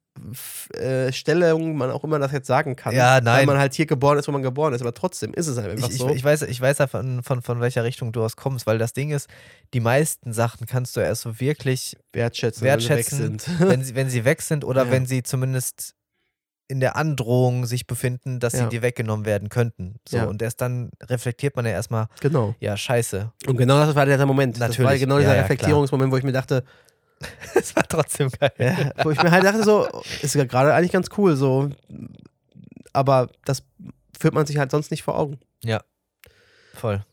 äh, 0.75 1.13
Stellung 1.13 1.77
man 1.77 1.91
auch 1.91 2.05
immer 2.05 2.19
das 2.19 2.33
jetzt 2.33 2.47
sagen 2.47 2.77
kann. 2.77 2.95
Ja, 2.95 3.15
Weil 3.17 3.23
nein. 3.23 3.47
man 3.47 3.59
halt 3.59 3.75
hier 3.75 3.87
geboren 3.87 4.19
ist, 4.19 4.29
wo 4.29 4.33
man 4.33 4.43
geboren 4.43 4.73
ist. 4.75 4.81
Aber 4.81 4.95
trotzdem 4.95 5.33
ist 5.35 5.47
es 5.47 5.57
halt 5.59 5.71
einfach 5.71 5.89
ich, 5.89 5.95
ich, 5.95 6.01
so. 6.01 6.09
ich 6.11 6.23
weiß, 6.25 6.43
ich 6.43 6.61
weiß 6.61 6.79
ja 6.79 6.87
von, 6.87 7.23
von, 7.23 7.43
von 7.43 7.61
welcher 7.61 7.85
Richtung 7.85 8.13
du 8.13 8.23
aus 8.23 8.37
kommst, 8.37 8.67
weil 8.67 8.79
das 8.79 8.93
Ding 8.93 9.11
ist, 9.11 9.29
die 9.75 9.81
meisten 9.81 10.33
Sachen 10.33 10.67
kannst 10.67 10.97
du 10.97 11.01
erst 11.01 11.23
so 11.23 11.41
wirklich, 11.41 11.97
wertschätzen, 12.13 12.63
wertschätzen, 12.63 13.19
wenn 13.19 13.39
sie 13.39 13.47
weg 13.47 13.59
sind. 13.59 13.61
wenn 13.69 13.85
sie, 13.85 13.95
wenn 13.95 14.11
sie 14.11 14.25
weg 14.25 14.43
sind 14.43 14.65
oder 14.65 14.85
Ja. 14.87 14.91
wenn 14.91 15.07
sie 15.07 15.23
zumindest 15.23 15.95
in 16.71 16.81
der 16.81 16.97
Androhung 16.97 17.65
sich 17.65 17.87
befinden, 17.87 18.41
dass 18.41 18.53
Ja. 18.53 18.65
sie 18.65 18.69
dir 18.69 18.83
weggenommen 18.83 19.25
werden 19.25 19.49
könnten. 19.49 19.97
So, 20.07 20.19
Ja. 20.19 20.25
und 20.25 20.43
erst 20.43 20.61
dann 20.61 20.91
reflektiert 21.03 21.57
man 21.57 21.65
ja 21.65 21.73
erstmal, 21.73 22.09
genau. 22.21 22.55
ja, 22.61 22.77
scheiße. 22.77 23.33
Und 23.47 23.57
genau 23.57 23.79
das 23.79 23.95
war 23.95 24.05
der 24.05 24.25
Moment. 24.27 24.57
Das 24.57 24.61
war 24.61 24.69
Natürlich. 24.69 25.01
genau 25.01 25.19
dieser 25.19 25.35
Reflektierungsmoment, 25.37 26.13
wo 26.13 26.17
ich 26.19 26.25
mir 26.25 26.33
dachte, 26.33 26.65
Es 27.55 27.75
war 27.75 27.83
trotzdem 27.89 28.31
geil. 28.31 28.53
Ja, 28.59 29.05
wo 29.05 29.11
ich 29.11 29.23
mir 29.23 29.31
halt 29.31 29.45
dachte, 29.45 29.65
so, 29.65 29.89
ist 30.23 30.35
ja 30.35 30.45
gerade 30.45 30.75
eigentlich 30.75 30.93
ganz 30.93 31.09
cool, 31.17 31.35
so. 31.37 31.71
Aber 32.93 33.29
das 33.45 33.63
führt 34.19 34.35
man 34.35 34.47
sich 34.47 34.59
halt 34.59 34.71
sonst 34.71 34.91
nicht 34.91 35.03
vor 35.03 35.19
Augen. 35.19 35.39
Voll. 36.75 37.05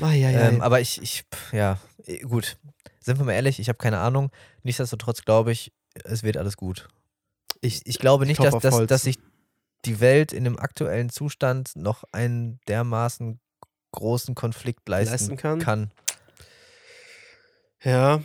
Ah, 0.00 0.12
ja, 0.12 0.30
ja. 0.30 0.48
Ähm, 0.48 0.60
aber 0.60 0.80
ich, 0.80 1.00
ich, 1.02 1.24
ja, 1.52 1.78
eh, 2.06 2.18
gut. 2.20 2.56
Sind 3.00 3.18
wir 3.18 3.24
mal 3.24 3.32
ehrlich, 3.32 3.58
ich 3.58 3.68
habe 3.68 3.78
keine 3.78 3.98
Ahnung. 3.98 4.30
Nichtsdestotrotz 4.62 5.22
glaube 5.22 5.52
ich, 5.52 5.72
es 6.04 6.22
wird 6.22 6.36
alles 6.36 6.56
gut. 6.56 6.88
Ich, 7.60 7.86
ich 7.86 7.98
glaube 7.98 8.26
nicht, 8.26 8.40
klopf 8.40 8.62
dass, 8.62 8.76
dass, 8.78 8.86
dass 8.86 9.02
sich 9.02 9.18
die 9.84 10.00
Welt 10.00 10.32
in 10.32 10.44
dem 10.44 10.58
aktuellen 10.58 11.10
Zustand 11.10 11.72
noch 11.74 12.04
einen 12.12 12.60
dermaßen 12.68 13.40
großen 13.92 14.34
Konflikt 14.34 14.88
leisten, 14.88 15.12
Leisten 15.12 15.36
kann? 15.36 15.58
kann. 15.58 15.90
Ja, 17.84 18.20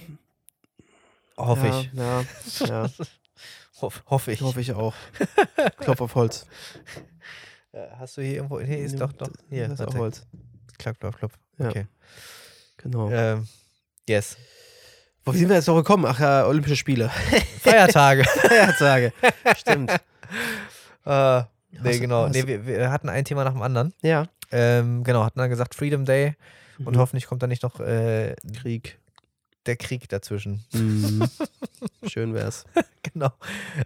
Hoffe 1.38 1.68
ja, 1.68 1.80
ich. 1.80 1.93
Ja, 1.93 2.24
ja, 2.68 2.89
Hoff, 3.82 4.03
hoffe 4.08 4.32
ich. 4.32 4.41
hoffe 4.41 4.60
ich 4.60 4.74
auch. 4.74 4.95
Klopf 5.80 6.01
auf 6.01 6.16
Holz. 6.16 6.47
Äh, 7.72 7.86
Hast 7.99 8.18
du 8.18 8.22
hier 8.24 8.38
irgendwo. 8.38 8.60
Hier 8.60 8.80
ist 8.80 8.99
doch, 8.99 9.12
doch. 9.14 9.30
Hier, 9.49 9.68
Das 9.68 9.80
ist 9.80 9.88
auch. 9.88 9.93
Holz. 9.95 10.26
Klopf, 10.80 10.97
klopf, 10.99 11.18
klopf. 11.18 11.34
Ja. 11.60 11.70
Okay. 11.70 11.86
Genau. 12.78 13.10
Ähm, 13.12 13.47
yes. 14.10 14.36
Wo 15.26 15.32
sind 15.34 15.49
wir 15.49 15.58
jetzt 15.58 15.68
noch 15.68 15.76
gekommen? 15.76 16.05
Ach 16.08 16.20
ja, 16.20 16.47
Olympische 16.47 16.76
Spiele. 16.76 17.10
Feiertage. 17.62 18.24
Feiertage. 18.24 19.14
Stimmt. 19.58 19.91
äh, 21.05 21.41
nee, 21.72 21.99
genau. 21.99 22.30
Nee, 22.30 22.47
wir, 22.47 22.66
wir 22.66 22.89
hatten 22.91 23.10
ein 23.10 23.26
Thema 23.26 23.43
nach 23.43 23.53
dem 23.53 23.62
anderen. 23.62 23.93
Ja. 24.01 24.26
Ähm, 24.51 25.03
genau, 25.03 25.24
hatten 25.24 25.38
dann 25.38 25.49
gesagt 25.49 25.76
Freedom 25.76 26.05
Day 26.05 26.36
und 26.80 26.95
Mhm. 26.95 26.99
hoffentlich 26.99 27.28
kommt 27.28 27.43
da 27.43 27.47
nicht 27.47 27.62
noch 27.64 27.80
äh, 27.80 28.36
Krieg. 28.60 28.97
Der 29.68 29.76
Krieg 29.78 30.07
dazwischen. 30.09 30.63
Mhm. 30.74 31.24
Schön 32.07 32.34
wär's. 32.34 32.65
genau. 33.03 33.32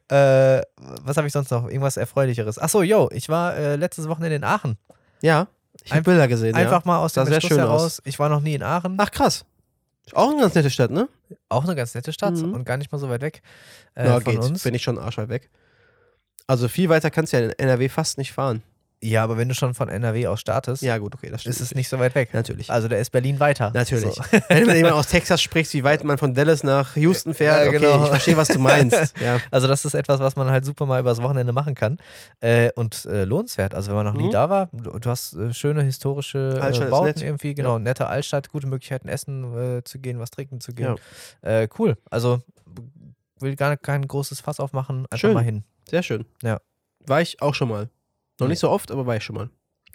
Äh, 0.09 0.61
was 1.03 1.17
habe 1.17 1.27
ich 1.27 1.33
sonst 1.33 1.51
noch? 1.51 1.65
Irgendwas 1.65 1.97
Erfreulicheres. 1.97 2.57
Achso, 2.59 2.81
yo, 2.83 3.09
ich 3.11 3.29
war 3.29 3.55
äh, 3.55 3.75
letztes 3.75 4.07
Wochenende 4.07 4.35
in 4.35 4.43
Aachen. 4.43 4.77
Ja, 5.21 5.47
ich 5.83 5.91
habe 5.91 6.03
Bilder 6.03 6.27
gesehen. 6.27 6.55
Einfach 6.55 6.83
ja. 6.83 6.87
mal 6.87 6.99
aus 6.99 7.13
dem 7.13 7.25
sehr 7.25 7.35
Entschluss 7.35 7.49
schön 7.49 7.59
heraus. 7.59 7.81
aus. 7.83 8.01
Ich 8.05 8.19
war 8.19 8.29
noch 8.29 8.41
nie 8.41 8.53
in 8.55 8.63
Aachen. 8.63 8.95
Ach 8.99 9.09
krass. 9.11 9.45
Auch 10.13 10.31
eine 10.31 10.41
ganz 10.41 10.55
nette 10.55 10.69
Stadt, 10.69 10.91
ne? 10.91 11.07
Auch 11.49 11.63
eine 11.63 11.75
ganz 11.75 11.93
nette 11.95 12.11
Stadt 12.11 12.35
Mhm. 12.35 12.53
und 12.53 12.65
gar 12.65 12.77
nicht 12.77 12.91
mal 12.91 12.97
so 12.97 13.09
weit 13.09 13.21
weg 13.21 13.41
äh, 13.95 14.05
ja, 14.05 14.19
von 14.19 14.23
geht. 14.33 14.39
uns. 14.43 14.63
Bin 14.63 14.73
ich 14.73 14.83
schon 14.83 14.97
arschweit 14.99 15.29
weg. 15.29 15.49
Also 16.47 16.67
viel 16.67 16.89
weiter 16.89 17.09
kannst 17.11 17.31
du 17.33 17.37
ja 17.37 17.45
in 17.45 17.51
NRW 17.51 17.87
fast 17.87 18.17
nicht 18.17 18.33
fahren. 18.33 18.61
Ja, 19.03 19.23
aber 19.23 19.35
wenn 19.37 19.49
du 19.49 19.55
schon 19.55 19.73
von 19.73 19.89
NRW 19.89 20.27
aus 20.27 20.39
startest, 20.41 20.83
Ja, 20.83 20.97
gut, 20.99 21.15
okay, 21.15 21.29
das 21.31 21.41
stimmt. 21.41 21.55
ist 21.55 21.61
es 21.61 21.73
nicht 21.73 21.89
so 21.89 21.97
weit 21.97 22.13
weg. 22.13 22.33
Natürlich. 22.33 22.69
Also 22.69 22.87
da 22.87 22.97
ist 22.97 23.09
Berlin 23.09 23.39
weiter. 23.39 23.71
Natürlich. 23.73 24.13
So. 24.13 24.21
Wenn 24.49 24.67
du 24.67 24.75
jemand 24.75 24.93
aus 24.93 25.07
Texas 25.09 25.41
sprichst, 25.41 25.73
wie 25.73 25.83
weit 25.83 26.03
man 26.03 26.19
von 26.19 26.35
Dallas 26.35 26.61
nach 26.63 26.95
Houston 26.95 27.33
fährt, 27.33 27.63
Ja, 27.63 27.67
okay, 27.69 27.79
genau. 27.79 28.03
ich 28.03 28.09
verstehe, 28.09 28.37
was 28.37 28.49
du 28.49 28.59
meinst. 28.59 29.13
Ja. 29.21 29.39
Also 29.49 29.67
das 29.67 29.85
ist 29.85 29.95
etwas, 29.95 30.19
was 30.19 30.35
man 30.35 30.51
halt 30.51 30.65
super 30.65 30.85
mal 30.85 30.99
übers 30.99 31.21
Wochenende 31.21 31.51
machen 31.51 31.73
kann 31.73 31.97
äh, 32.41 32.71
und 32.75 33.05
äh, 33.05 33.23
lohnenswert. 33.23 33.73
Also 33.73 33.89
wenn 33.89 33.95
man 33.97 34.05
noch 34.05 34.13
nie 34.13 34.27
Mhm. 34.27 34.31
da 34.31 34.49
war, 34.51 34.69
du, 34.71 34.99
du 34.99 35.09
hast 35.09 35.33
äh, 35.33 35.51
schöne 35.53 35.81
historische 35.83 36.59
äh, 36.61 36.85
Bauten 36.89 37.21
irgendwie, 37.23 37.55
genau, 37.55 37.79
nette 37.79 38.05
Altstadt, 38.07 38.49
gute 38.49 38.67
Möglichkeiten 38.67 39.07
essen 39.07 39.77
äh, 39.79 39.83
zu 39.83 39.97
gehen, 39.99 40.19
was 40.19 40.29
trinken 40.29 40.61
zu 40.61 40.73
gehen. 40.73 40.95
Äh, 41.41 41.67
cool. 41.79 41.97
Also 42.11 42.41
will 43.39 43.55
gar 43.55 43.75
kein 43.77 44.07
großes 44.07 44.41
Fass 44.41 44.59
aufmachen, 44.59 45.05
einfach 45.05 45.17
Schön. 45.17 45.33
mal 45.33 45.43
hin. 45.43 45.63
Sehr 45.89 46.03
schön. 46.03 46.25
Ja. 46.43 46.59
War 47.07 47.21
ich 47.21 47.41
auch 47.41 47.55
schon 47.55 47.69
mal. 47.69 47.89
Noch 48.41 48.49
nicht 48.49 48.59
so 48.59 48.69
oft, 48.69 48.91
aber 48.91 49.05
war 49.05 49.15
ich 49.15 49.23
schon 49.23 49.35
mal. 49.35 49.49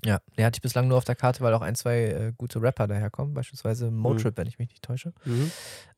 Ja, 0.05 0.21
der 0.37 0.47
hatte 0.47 0.59
ich 0.59 0.63
bislang 0.63 0.89
nur 0.89 0.99
auf 0.99 1.05
der 1.05 1.15
Karte, 1.15 1.41
weil 1.41 1.55
auch 1.55 1.63
ein, 1.63 1.75
zwei 1.75 2.05
äh, 2.05 2.33
gute 2.37 2.61
Rapper 2.61 2.87
daherkommen, 2.87 3.35
beispielsweise 3.35 3.91
Motrip, 3.91 4.37
wenn 4.37 4.47
ich 4.47 4.59
mich 4.59 4.69
nicht 4.69 4.83
täusche. 4.83 5.13
Mhm. 5.25 5.51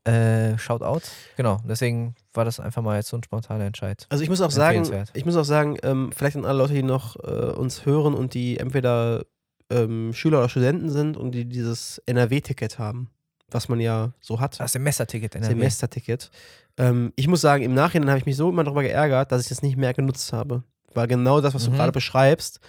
Äh, 0.04 0.56
Shoutout. 0.56 1.02
Genau, 1.36 1.60
deswegen 1.64 2.14
war 2.32 2.44
das 2.44 2.60
einfach 2.60 2.80
mal 2.80 2.96
jetzt 2.96 3.08
so 3.08 3.16
ein 3.16 3.22
spontaner 3.22 3.64
Entscheid. 3.64 4.06
Also 4.08 4.22
ich 4.22 4.30
muss 4.30 4.40
auch 4.40 4.50
sagen, 4.50 4.88
ich 5.12 5.24
muss 5.24 5.36
auch 5.36 5.44
sagen, 5.44 5.76
ähm, 5.82 6.10
vielleicht 6.16 6.36
an 6.36 6.44
alle 6.44 6.58
Leute, 6.58 6.74
die 6.74 6.82
noch 6.82 7.16
äh, 7.16 7.52
uns 7.52 7.84
hören 7.84 8.14
und 8.14 8.34
die 8.34 8.58
entweder 8.58 9.24
ähm, 9.70 10.12
Schüler 10.14 10.38
oder 10.38 10.48
Studenten 10.48 10.90
sind 10.90 11.16
und 11.16 11.32
die 11.32 11.44
dieses 11.44 12.00
NRW-Ticket 12.06 12.78
haben, 12.78 13.10
was 13.50 13.68
man 13.68 13.80
ja 13.80 14.12
so 14.20 14.40
hat. 14.40 14.58
Das 14.60 14.72
Semesterticket 14.72 15.34
NRW. 15.34 15.50
Semesterticket. 15.50 16.30
Ähm, 16.78 17.12
ich 17.16 17.28
muss 17.28 17.40
sagen, 17.40 17.64
im 17.64 17.74
Nachhinein 17.74 18.08
habe 18.08 18.18
ich 18.18 18.26
mich 18.26 18.36
so 18.36 18.48
immer 18.48 18.64
darüber 18.64 18.82
geärgert, 18.82 19.32
dass 19.32 19.42
ich 19.42 19.48
das 19.48 19.62
nicht 19.62 19.76
mehr 19.76 19.92
genutzt 19.92 20.32
habe. 20.32 20.62
Weil 20.94 21.06
genau 21.06 21.40
das, 21.40 21.54
was 21.54 21.64
du 21.64 21.70
Mhm. 21.70 21.76
gerade 21.76 21.92
beschreibst, 21.92 22.60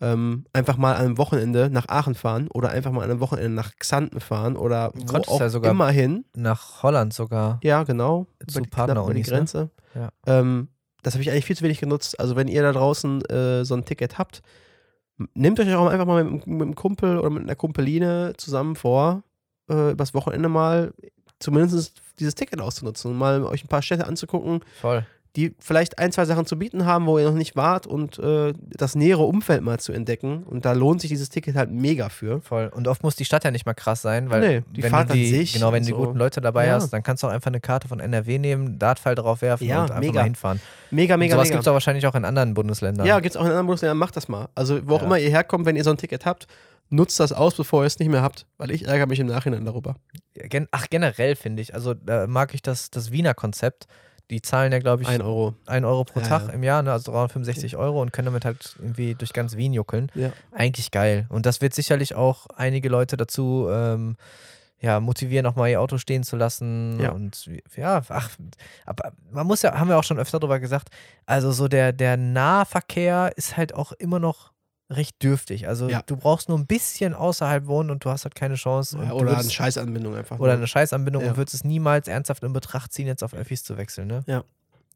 ähm, 0.00 0.44
einfach 0.52 0.76
mal 0.76 0.94
an 0.94 1.04
einem 1.06 1.18
Wochenende 1.18 1.70
nach 1.70 1.88
Aachen 1.88 2.14
fahren 2.14 2.48
oder 2.52 2.70
einfach 2.70 2.92
mal 2.92 3.02
an 3.02 3.10
einem 3.10 3.20
Wochenende 3.20 3.50
nach 3.50 3.74
Xanten 3.76 4.20
fahren 4.20 4.56
oder 4.56 4.92
Du 4.94 5.12
wo 5.12 5.16
auch 5.18 5.40
ja 5.40 5.48
sogar- 5.48 5.70
immer 5.72 5.90
hin. 5.90 6.24
Nach 6.36 6.82
Holland 6.82 7.12
sogar. 7.12 7.58
Ja, 7.64 7.82
genau. 7.82 8.26
Zu 8.46 8.62
knapp 8.62 8.90
über 8.90 9.12
die 9.14 9.20
ne? 9.22 9.26
Grenze. 9.26 9.70
Ja. 9.94 10.10
Ähm, 10.26 10.68
das 11.02 11.14
habe 11.14 11.22
ich 11.22 11.30
eigentlich 11.30 11.46
viel 11.46 11.56
zu 11.56 11.64
wenig 11.64 11.80
genutzt. 11.80 12.18
Also 12.20 12.36
wenn 12.36 12.46
ihr 12.48 12.62
da 12.62 12.72
draußen 12.72 13.24
äh, 13.26 13.64
so 13.64 13.74
ein 13.74 13.84
Ticket 13.84 14.18
habt, 14.18 14.42
nehmt 15.34 15.58
euch 15.58 15.74
auch 15.74 15.88
einfach 15.88 16.06
mal 16.06 16.22
mit, 16.22 16.46
mit 16.46 16.62
einem 16.62 16.74
Kumpel 16.76 17.18
oder 17.18 17.30
mit 17.30 17.42
einer 17.42 17.56
Kumpeline 17.56 18.34
zusammen 18.36 18.76
vor, 18.76 19.22
äh, 19.68 19.90
übers 19.92 20.14
Wochenende 20.14 20.48
mal 20.48 20.92
zumindest 21.40 22.00
dieses 22.20 22.34
Ticket 22.34 22.60
auszunutzen 22.60 23.10
und 23.12 23.18
mal 23.18 23.42
euch 23.44 23.64
ein 23.64 23.68
paar 23.68 23.82
Städte 23.82 24.06
anzugucken, 24.06 24.60
Voll. 24.80 25.04
Die 25.38 25.54
vielleicht 25.60 25.98
ein, 26.00 26.10
zwei 26.10 26.24
Sachen 26.24 26.46
zu 26.46 26.58
bieten 26.58 26.84
haben, 26.84 27.06
wo 27.06 27.16
ihr 27.18 27.24
noch 27.24 27.32
nicht 27.36 27.54
wart 27.54 27.86
und 27.86 28.18
äh, 28.18 28.52
das 28.58 28.96
nähere 28.96 29.22
Umfeld 29.22 29.62
mal 29.62 29.78
zu 29.78 29.92
entdecken. 29.92 30.42
Und 30.42 30.64
da 30.64 30.72
lohnt 30.72 31.00
sich 31.00 31.08
dieses 31.10 31.28
Ticket 31.28 31.54
halt 31.54 31.70
mega 31.70 32.08
für. 32.08 32.40
Voll. 32.40 32.70
Und 32.74 32.88
oft 32.88 33.04
muss 33.04 33.14
die 33.14 33.24
Stadt 33.24 33.44
ja 33.44 33.52
nicht 33.52 33.64
mal 33.64 33.74
krass 33.74 34.02
sein, 34.02 34.30
weil 34.30 34.40
Nee, 34.40 34.62
die 34.74 34.82
wenn 34.82 34.90
Fahrt 34.90 35.10
du 35.10 35.12
an 35.12 35.18
die, 35.18 35.26
sich 35.28 35.52
genau, 35.52 35.72
wenn 35.72 35.82
du 35.84 35.86
die 35.86 35.92
und 35.92 36.00
so. 36.00 36.06
guten 36.08 36.18
Leute 36.18 36.40
dabei 36.40 36.66
Ja. 36.66 36.74
hast, 36.74 36.90
dann 36.92 37.04
kannst 37.04 37.22
du 37.22 37.28
auch 37.28 37.30
einfach 37.32 37.46
eine 37.52 37.60
Karte 37.60 37.86
von 37.86 38.00
NRW 38.00 38.38
nehmen, 38.40 38.78
Dartpfeil 38.80 39.14
drauf 39.14 39.40
werfen 39.40 39.66
Ja, 39.68 39.82
und 39.82 39.90
einfach 39.92 40.00
mega. 40.00 40.14
mal 40.20 40.24
hinfahren. 40.24 40.60
Mega, 40.90 41.14
Und 41.14 41.20
mega, 41.20 41.34
sowas 41.36 41.46
mega. 41.48 41.54
gibt 41.56 41.62
es 41.64 41.68
auch 41.68 41.74
wahrscheinlich 41.74 42.06
auch 42.08 42.16
in 42.16 42.24
anderen 42.24 42.54
Bundesländern. 42.54 43.06
Ja, 43.06 43.20
gibt 43.20 43.34
es 43.34 43.36
auch 43.36 43.42
in 43.44 43.50
anderen 43.50 43.66
Bundesländern, 43.68 43.96
macht 43.98 44.16
das 44.16 44.26
mal. 44.28 44.48
Also, 44.56 44.80
wo 44.88 44.96
auch 44.96 45.00
Ja. 45.02 45.06
immer 45.06 45.18
ihr 45.20 45.30
herkommt, 45.30 45.64
wenn 45.66 45.76
ihr 45.76 45.84
so 45.84 45.90
ein 45.90 45.98
Ticket 45.98 46.26
habt, 46.26 46.48
nutzt 46.90 47.20
das 47.20 47.32
aus, 47.32 47.54
bevor 47.54 47.84
ihr 47.84 47.86
es 47.86 47.98
nicht 48.00 48.08
mehr 48.08 48.22
habt, 48.22 48.46
weil 48.56 48.72
ich 48.72 48.86
ärgere 48.88 49.06
mich 49.06 49.20
im 49.20 49.28
Nachhinein 49.28 49.64
darüber. 49.64 49.94
Ach, 50.72 50.86
generell 50.90 51.36
finde 51.36 51.62
ich, 51.62 51.74
also 51.74 51.94
da 51.94 52.26
mag 52.26 52.54
ich 52.54 52.62
das, 52.62 52.90
das 52.90 53.12
Wiener 53.12 53.34
Konzept. 53.34 53.86
Die 54.30 54.42
zahlen 54.42 54.72
ja, 54.72 54.78
glaube 54.78 55.02
ich, 55.02 55.08
Ein 55.08 55.22
Euro. 55.22 55.54
1 55.66 55.86
Euro 55.86 56.04
pro 56.04 56.20
Ja, 56.20 56.26
Tag 56.26 56.48
ja. 56.48 56.52
im 56.52 56.62
Jahr, 56.62 56.82
ne? 56.82 56.92
also 56.92 57.12
365 57.12 57.76
Euro 57.76 58.02
und 58.02 58.12
können 58.12 58.26
damit 58.26 58.44
halt 58.44 58.76
irgendwie 58.78 59.14
durch 59.14 59.32
ganz 59.32 59.56
Wien 59.56 59.72
juckeln. 59.72 60.10
Ja. 60.14 60.32
Eigentlich 60.52 60.90
geil. 60.90 61.26
Und 61.30 61.46
das 61.46 61.60
wird 61.60 61.74
sicherlich 61.74 62.14
auch 62.14 62.46
einige 62.54 62.88
Leute 62.88 63.16
dazu 63.16 63.68
ähm, 63.70 64.16
ja, 64.80 65.00
motivieren, 65.00 65.46
auch 65.46 65.56
mal 65.56 65.68
ihr 65.68 65.80
Auto 65.80 65.98
stehen 65.98 66.22
zu 66.22 66.36
lassen. 66.36 67.00
Ja. 67.00 67.10
Und 67.10 67.50
ja, 67.74 68.02
ach, 68.08 68.30
aber 68.86 69.12
man 69.32 69.46
muss 69.46 69.62
ja, 69.62 69.78
haben 69.78 69.88
wir 69.88 69.98
auch 69.98 70.04
schon 70.04 70.18
öfter 70.18 70.38
darüber 70.38 70.60
gesagt, 70.60 70.88
also 71.26 71.50
so 71.50 71.66
der, 71.66 71.92
der 71.92 72.16
Nahverkehr 72.16 73.32
ist 73.36 73.56
halt 73.56 73.74
auch 73.74 73.92
immer 73.92 74.18
noch 74.18 74.52
recht 74.90 75.22
dürftig. 75.22 75.68
Also 75.68 75.88
Ja. 75.88 76.02
du 76.06 76.16
brauchst 76.16 76.48
nur 76.48 76.58
ein 76.58 76.66
bisschen 76.66 77.12
außerhalb 77.14 77.66
wohnen 77.66 77.90
und 77.90 78.04
du 78.04 78.10
hast 78.10 78.24
halt 78.24 78.34
keine 78.34 78.54
Chance. 78.54 78.96
Ja, 78.98 79.12
oder 79.12 79.26
würdest- 79.32 79.40
eine 79.42 79.50
Scheißanbindung 79.50 80.14
einfach. 80.16 80.38
oder 80.38 80.54
eine 80.54 80.66
Scheißanbindung 80.66 81.22
Ja. 81.24 81.30
und 81.30 81.36
würdest 81.36 81.54
es 81.54 81.64
niemals 81.64 82.08
ernsthaft 82.08 82.42
in 82.42 82.52
Betracht 82.52 82.92
ziehen, 82.92 83.06
jetzt 83.06 83.22
auf 83.22 83.34
Öffis 83.34 83.64
zu 83.64 83.76
wechseln, 83.76 84.08
ne? 84.08 84.22
Ja. 84.26 84.38
Das 84.40 84.46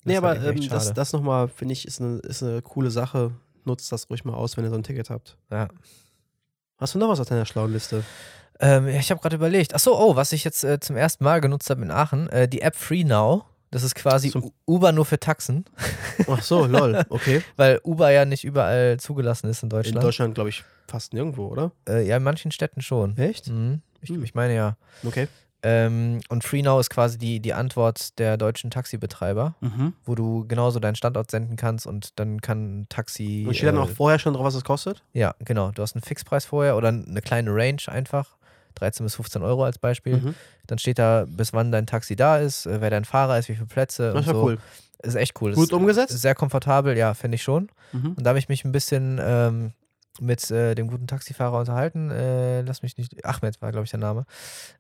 Nee, 0.05 0.17
aber 0.17 0.37
ähm, 0.43 0.69
das, 0.69 0.93
das 0.95 1.13
nochmal, 1.13 1.49
finde 1.49 1.73
ich, 1.75 1.87
ist 1.87 2.01
eine, 2.01 2.19
ist 2.21 2.43
eine 2.43 2.61
coole 2.63 2.91
Sache. 2.91 3.33
Nutzt 3.65 3.93
das 3.93 4.11
ruhig 4.11 4.25
mal 4.25 4.35
aus, 4.35 4.57
wenn 4.57 4.65
ihr 4.65 4.71
so 4.71 4.77
ein 4.77 4.83
Ticket 4.83 5.11
habt. 5.11 5.37
Ja. 5.51 5.69
Hast 6.79 6.95
du 6.95 6.99
noch 6.99 7.09
was 7.09 7.21
auf 7.21 7.29
deiner 7.29 7.47
schlauen 7.47 7.73
Liste? 7.73 8.03
Ähm, 8.59 8.89
ja, 8.89 8.95
ich 8.99 9.11
habe 9.11 9.21
gerade 9.21 9.37
überlegt. 9.37 9.75
Achso, 9.75 9.93
oh, 9.97 10.17
was 10.17 10.33
ich 10.33 10.43
jetzt 10.45 10.65
äh, 10.65 10.81
zum 10.81 10.97
ersten 10.97 11.23
Mal 11.23 11.41
genutzt 11.41 11.71
habe 11.71 11.83
in 11.83 11.91
Aachen, 11.91 12.29
äh, 12.31 12.49
die 12.49 12.63
App 12.63 12.75
Free 12.77 13.05
Now. 13.05 13.45
Das 13.73 13.83
ist 13.83 13.95
quasi 13.97 14.31
Zum- 14.31 14.53
Uber 14.67 14.93
nur 14.93 15.05
für 15.05 15.19
Taxen, 15.19 15.65
Ach 16.29 16.43
so, 16.43 16.67
lol. 16.67 17.03
Okay. 17.09 17.43
weil 17.57 17.81
Uber 17.83 18.11
ja 18.11 18.25
nicht 18.25 18.45
überall 18.45 19.01
zugelassen 19.01 19.49
ist 19.51 19.63
in 19.65 19.67
In 19.67 19.71
Deutschland. 19.71 20.05
Deutschland, 20.05 20.35
glaube 20.37 20.51
ich, 20.51 20.63
fast 20.87 21.13
nirgendwo, 21.15 21.47
oder? 21.49 21.73
Äh, 21.89 22.07
ja, 22.07 22.17
in 22.19 22.23
manchen 22.23 22.53
Städten 22.53 22.83
schon. 22.83 23.17
Echt? 23.17 23.49
Mhm. 23.49 23.83
Ich, 24.03 24.11
Hm. 24.11 24.23
ich 24.23 24.35
meine 24.35 24.55
ja. 24.55 24.77
Okay. 25.05 25.27
Ähm, 25.65 26.21
und 26.29 26.43
Free 26.43 26.61
Now 26.63 26.81
ist 26.81 26.91
quasi 26.91 27.19
die, 27.19 27.39
die 27.41 27.55
Antwort 27.55 28.19
der 28.19 28.37
deutschen 28.37 28.71
Taxibetreiber, 28.71 29.55
Mhm. 29.61 29.93
wo 30.05 30.17
du 30.17 30.45
genauso 30.49 30.81
deinen 30.81 30.97
Standort 30.97 31.31
senden 31.31 31.55
kannst 31.57 31.87
und 31.87 32.19
dann 32.19 32.41
kann 32.43 32.81
ein 32.81 32.87
Taxi. 32.89 33.45
Und 33.47 33.55
steht 33.55 33.69
dann 33.69 33.77
äh, 33.77 33.81
auch 33.81 33.89
vorher 33.89 34.19
schon 34.19 34.35
drauf, 34.35 34.45
was 34.45 34.55
es 34.57 34.65
kostet? 34.65 35.03
Ja, 35.13 35.35
genau. 35.39 35.71
Du 35.71 35.81
hast 35.83 35.95
einen 35.95 36.03
Fixpreis 36.03 36.45
vorher 36.45 36.77
oder 36.77 36.89
eine 36.89 37.23
kleine 37.23 37.55
Range 37.55 37.81
einfach. 37.87 38.37
13 38.75 39.05
bis 39.05 39.15
15 39.17 39.43
Euro 39.43 39.65
als 39.65 39.79
Beispiel. 39.79 40.17
Mhm. 40.19 40.35
Dann 40.67 40.79
steht 40.79 40.99
da, 40.99 41.25
bis 41.29 41.53
wann 41.53 41.73
dein 41.73 41.87
Taxi 41.87 42.17
da 42.17 42.39
ist, 42.39 42.67
äh, 42.67 42.81
wer 42.81 42.91
dein 42.91 43.05
Fahrer 43.05 43.39
ist, 43.39 43.49
wie 43.49 43.55
viele 43.55 43.67
Plätze. 43.67 44.13
Das 44.13 44.21
und 44.21 44.27
war 44.27 44.35
so. 44.35 44.43
cool. 44.45 44.59
Ist 45.03 45.15
echt 45.17 45.41
cool. 45.41 45.53
Gut 45.55 45.65
ist, 45.65 45.73
umgesetzt? 45.73 46.15
Ist 46.15 46.23
sehr 46.23 46.35
komfortabel, 46.37 46.97
ja, 46.97 47.15
finde 47.15 47.35
ich 47.35 47.43
schon. 47.43 47.69
Mhm. 47.93 48.13
Und 48.13 48.23
da 48.25 48.31
habe 48.31 48.39
ich 48.39 48.49
mich 48.49 48.65
ein 48.65 48.71
bisschen 48.73 49.19
ähm, 49.21 49.73
mit 50.21 50.49
äh, 50.51 50.75
dem 50.77 50.89
guten 50.89 51.07
Taxifahrer 51.09 51.59
unterhalten. 51.59 52.11
Äh, 52.11 52.61
lass 52.63 52.83
mich 52.83 52.97
nicht. 52.99 53.25
Ahmed 53.27 53.61
war, 53.63 53.73
glaube 53.73 53.85
ich, 53.85 53.91
der 53.91 53.99
Name. 53.99 54.27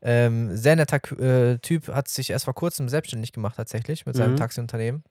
Ähm, 0.01 0.57
sehr 0.57 0.77
netter 0.77 1.01
K- 1.01 1.17
äh, 1.17 1.59
Typ, 1.59 1.89
hat 1.89 2.07
sich 2.09 2.31
erst 2.31 2.45
vor 2.45 2.55
kurzem 2.55 2.89
selbstständig 2.89 3.33
gemacht, 3.33 3.57
tatsächlich, 3.57 4.07
mit 4.07 4.15
seinem 4.17 4.33
Mhm. 4.33 4.37
Taxiunternehmen. 4.37 5.03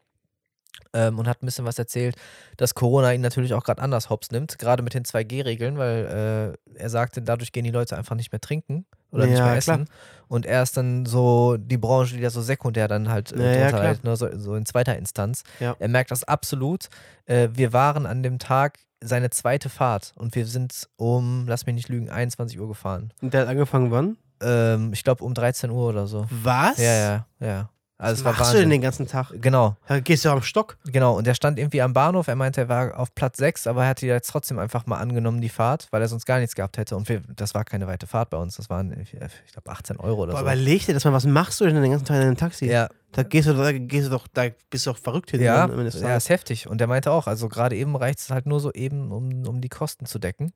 Ähm, 0.93 1.19
und 1.19 1.27
hat 1.27 1.41
ein 1.41 1.45
bisschen 1.45 1.63
was 1.65 1.79
erzählt, 1.79 2.15
dass 2.57 2.75
Corona 2.75 3.13
ihn 3.13 3.21
natürlich 3.21 3.53
auch 3.53 3.63
gerade 3.63 3.81
anders 3.81 4.09
hops 4.09 4.31
nimmt, 4.31 4.59
gerade 4.59 4.83
mit 4.83 4.93
den 4.93 5.03
2G-Regeln, 5.03 5.77
weil 5.77 6.55
äh, 6.75 6.79
er 6.81 6.89
sagte, 6.89 7.21
dadurch 7.21 7.51
gehen 7.53 7.63
die 7.63 7.71
Leute 7.71 7.97
einfach 7.97 8.15
nicht 8.15 8.31
mehr 8.33 8.41
trinken 8.41 8.85
oder 9.11 9.25
nicht 9.25 9.37
Ja, 9.37 9.45
mehr 9.45 9.59
klar. 9.61 9.77
essen. 9.79 9.89
Und 10.27 10.45
er 10.45 10.63
ist 10.63 10.75
dann 10.75 11.05
so 11.05 11.55
die 11.57 11.77
Branche, 11.77 12.15
die 12.17 12.21
da 12.21 12.29
so 12.29 12.41
sekundär 12.41 12.87
dann 12.89 13.09
halt 13.09 13.31
äh, 13.31 13.53
Ja, 13.53 13.59
ja, 13.59 13.69
klar. 13.69 13.95
ne, 14.03 14.15
so, 14.17 14.27
so 14.37 14.55
in 14.55 14.65
zweiter 14.65 14.97
Instanz. 14.97 15.43
Er 15.59 15.87
merkt 15.87 16.11
das 16.11 16.23
absolut. 16.25 16.87
Äh, 17.25 17.49
wir 17.53 17.71
waren 17.73 18.05
an 18.05 18.21
dem 18.23 18.37
Tag 18.39 18.79
seine 19.01 19.29
zweite 19.29 19.69
Fahrt 19.69 20.11
und 20.17 20.35
wir 20.35 20.45
sind 20.45 20.87
um, 20.97 21.45
lass 21.47 21.65
mich 21.65 21.75
nicht 21.75 21.89
lügen, 21.89 22.09
21 22.09 22.59
Uhr 22.59 22.67
gefahren. 22.67 23.13
Und 23.21 23.33
der 23.33 23.41
hat 23.41 23.47
angefangen 23.47 23.91
wann? 23.91 24.17
Ähm, 24.41 24.91
ich 24.93 25.03
glaube 25.03 25.23
um 25.23 25.33
13 25.33 25.69
Uhr 25.69 25.87
oder 25.89 26.07
so. 26.07 26.25
Was? 26.29 26.77
Ja, 26.79 26.93
ja, 26.93 27.25
ja. 27.39 27.69
Also 28.01 28.25
Was 28.25 28.37
machst 28.37 28.53
du 28.53 28.57
denn 28.57 28.63
Wahnsinn. 28.63 28.69
den 28.71 28.81
ganzen 28.81 29.07
Tag? 29.07 29.27
Genau, 29.41 29.75
Da 29.87 29.99
gehst 29.99 30.25
du 30.25 30.29
am 30.29 30.41
Stock. 30.41 30.77
genau. 30.85 31.15
Und 31.17 31.27
er 31.27 31.35
stand 31.35 31.59
irgendwie 31.59 31.81
am 31.83 31.93
Bahnhof. 31.93 32.27
Er 32.27 32.35
meinte, 32.35 32.61
er 32.61 32.69
war 32.69 32.97
auf 32.99 33.13
Platz 33.13 33.37
6, 33.37 33.67
aber 33.67 33.83
er 33.83 33.89
hatte 33.89 34.07
jetzt 34.07 34.29
trotzdem 34.29 34.57
einfach 34.57 34.87
mal 34.87 34.97
angenommen, 34.97 35.39
die 35.39 35.49
Fahrt, 35.49 35.87
weil 35.91 36.01
er 36.01 36.07
sonst 36.07 36.25
gar 36.25 36.39
nichts 36.39 36.55
gehabt 36.55 36.77
hätte. 36.77 36.95
Und 36.95 37.07
wir, 37.09 37.21
das 37.35 37.53
war 37.53 37.63
keine 37.63 37.85
weite 37.85 38.07
Fahrt 38.07 38.31
bei 38.31 38.37
uns. 38.37 38.55
Das 38.57 38.69
waren, 38.71 38.91
ich 38.99 39.11
glaube, 39.11 39.69
18 39.69 39.97
Euro 39.97 40.23
oder 40.23 40.31
Boah, 40.31 40.39
so. 40.39 40.43
überleg 40.45 40.85
dir 40.85 40.93
das 40.93 41.05
mal, 41.05 41.13
was 41.13 41.25
machst 41.25 41.61
du 41.61 41.65
denn 41.65 41.79
den 41.81 41.91
ganzen 41.91 42.05
Tag 42.05 42.15
in 42.17 42.23
einem 42.23 42.37
Taxi? 42.37 42.65
Ja, 42.65 42.89
Da 43.11 43.21
gehst 43.23 43.47
du, 43.47 43.53
da 43.53 43.71
gehst 43.71 44.07
du 44.07 44.09
doch, 44.11 44.27
da 44.33 44.45
bist 44.71 44.87
du 44.87 44.91
doch 44.91 44.97
verrückt 44.97 45.29
hinten. 45.31 45.45
Ja, 45.45 45.67
ja, 45.67 46.17
ist 46.17 46.29
heftig. 46.29 46.67
Und 46.67 46.79
der 46.79 46.87
meinte 46.87 47.11
auch, 47.11 47.27
also 47.27 47.49
gerade 47.49 47.75
eben 47.75 47.95
reicht 47.95 48.17
es 48.19 48.29
halt 48.31 48.47
nur 48.47 48.59
so 48.59 48.71
eben, 48.73 49.11
um, 49.11 49.45
um 49.45 49.61
die 49.61 49.69
Kosten 49.69 50.05
zu 50.07 50.17
decken. 50.17 50.53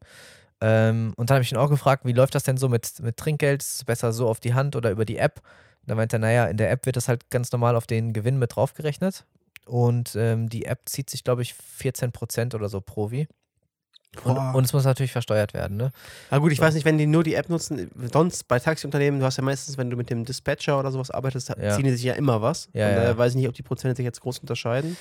Ähm, 0.61 1.13
und 1.17 1.29
dann 1.29 1.35
habe 1.35 1.43
ich 1.43 1.51
ihn 1.51 1.57
auch 1.57 1.69
gefragt, 1.69 2.05
wie 2.05 2.13
läuft 2.13 2.33
das 2.33 2.43
denn 2.43 2.57
so 2.57 2.69
mit, 2.69 2.89
mit 3.01 3.17
Trinkgeld? 3.17 3.61
Ist 3.61 3.75
es 3.75 3.83
besser 3.83 4.13
so 4.13 4.27
auf 4.29 4.39
die 4.39 4.53
Hand 4.53 4.75
oder 4.75 4.89
über 4.89 5.05
die 5.05 5.17
App? 5.17 5.41
Und 5.85 5.89
da 5.91 5.95
meinte 5.95 6.15
er, 6.15 6.19
naja, 6.19 6.45
in 6.47 6.57
der 6.57 6.71
App 6.71 6.85
wird 6.87 6.95
das 6.95 7.07
halt 7.07 7.29
ganz 7.29 7.51
normal 7.51 7.75
auf 7.75 7.85
den 7.85 8.11
Gewinn 8.11 8.39
mit 8.39 8.55
draufgerechnet. 8.55 9.23
Und 9.65 10.15
ähm, 10.15 10.49
die 10.49 10.65
App 10.65 10.81
zieht 10.85 11.09
sich, 11.09 11.23
glaube 11.23 11.41
ich, 11.43 11.53
14% 11.79 12.55
oder 12.55 12.69
so 12.69 12.81
pro 12.81 13.11
wie. 13.11 13.27
Und, 14.23 14.37
und 14.37 14.63
es 14.63 14.71
muss 14.73 14.85
natürlich 14.85 15.11
versteuert 15.11 15.53
werden, 15.53 15.75
ne? 15.75 15.91
Aber 16.29 16.39
gut, 16.41 16.51
ich 16.53 16.59
weiß 16.59 16.73
nicht, 16.73 16.85
wenn 16.85 16.97
die 16.97 17.05
nur 17.05 17.23
die 17.23 17.33
App 17.35 17.49
nutzen, 17.49 17.91
sonst 18.13 18.47
bei 18.47 18.59
Taxiunternehmen, 18.59 19.19
du 19.19 19.25
hast 19.25 19.37
ja 19.37 19.43
meistens, 19.43 19.77
wenn 19.77 19.89
du 19.89 19.97
mit 19.97 20.09
dem 20.09 20.23
Dispatcher 20.23 20.79
oder 20.79 20.91
sowas 20.91 21.11
arbeitest, 21.11 21.49
Ja. 21.49 21.75
ziehen 21.75 21.83
die 21.83 21.91
sich 21.91 22.03
ja 22.03 22.13
immer 22.13 22.41
was. 22.41 22.69
Ja, 22.73 22.85
Von 22.87 22.95
ja. 22.95 23.01
daher 23.01 23.17
weiß 23.17 23.31
ich 23.33 23.37
nicht, 23.37 23.49
ob 23.49 23.55
die 23.55 23.63
Prozente 23.63 23.97
sich 23.97 24.05
jetzt 24.05 24.21
groß 24.21 24.39
unterscheiden. 24.39 24.95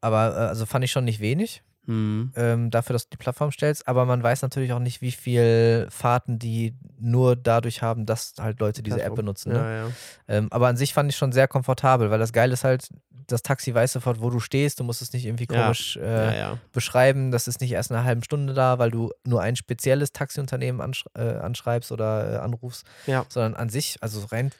Aber 0.00 0.34
äh, 0.34 0.38
also 0.48 0.66
fand 0.66 0.84
ich 0.84 0.92
schon 0.92 1.04
nicht 1.04 1.20
wenig. 1.20 1.62
Hm. 1.86 2.32
ähm, 2.34 2.70
dafür, 2.70 2.94
dass 2.94 3.04
du 3.04 3.10
die 3.10 3.16
Plattform 3.16 3.52
stellst, 3.52 3.86
aber 3.86 4.06
man 4.06 4.22
weiß 4.22 4.42
natürlich 4.42 4.72
auch 4.72 4.80
nicht, 4.80 5.02
wie 5.02 5.12
viel 5.12 5.86
Fahrten 5.90 6.38
die 6.38 6.74
nur 6.98 7.36
dadurch 7.36 7.80
haben, 7.80 8.06
dass 8.06 8.34
halt 8.40 8.58
Leute 8.58 8.82
diese 8.82 9.02
App 9.02 9.14
benutzen. 9.14 9.52
Ne? 9.52 9.58
Ja, 9.58 9.72
ja. 9.72 9.90
Ähm, 10.26 10.48
aber 10.50 10.66
an 10.66 10.76
sich 10.76 10.92
fand 10.92 11.10
ich 11.10 11.16
schon 11.16 11.30
sehr 11.32 11.46
komfortabel, 11.46 12.10
weil 12.10 12.18
das 12.18 12.32
Geile 12.32 12.52
ist 12.52 12.64
halt, 12.64 12.88
das 13.26 13.42
Taxi 13.42 13.74
weiß 13.74 13.92
sofort, 13.92 14.20
wo 14.20 14.30
du 14.30 14.40
stehst. 14.40 14.80
Du 14.80 14.84
musst 14.84 15.02
es 15.02 15.12
nicht 15.12 15.26
irgendwie 15.26 15.46
komisch 15.46 15.96
äh, 15.96 16.02
ja, 16.02 16.34
ja. 16.34 16.58
beschreiben. 16.72 17.30
Das 17.32 17.48
ist 17.48 17.60
nicht 17.60 17.72
erst 17.72 17.90
in 17.90 17.96
einer 17.96 18.04
halben 18.04 18.22
Stunde 18.22 18.54
da, 18.54 18.78
weil 18.78 18.90
du 18.90 19.12
nur 19.24 19.42
ein 19.42 19.56
spezielles 19.56 20.12
Taxiunternehmen 20.12 20.80
ansch 20.80 21.04
äh, 21.16 21.22
anschreibst 21.22 21.92
oder 21.92 22.34
äh, 22.34 22.36
anrufst, 22.38 22.86
sondern 23.28 23.54
an 23.54 23.68
sich, 23.68 23.96
also 24.00 24.20
so 24.20 24.26
rein, 24.26 24.52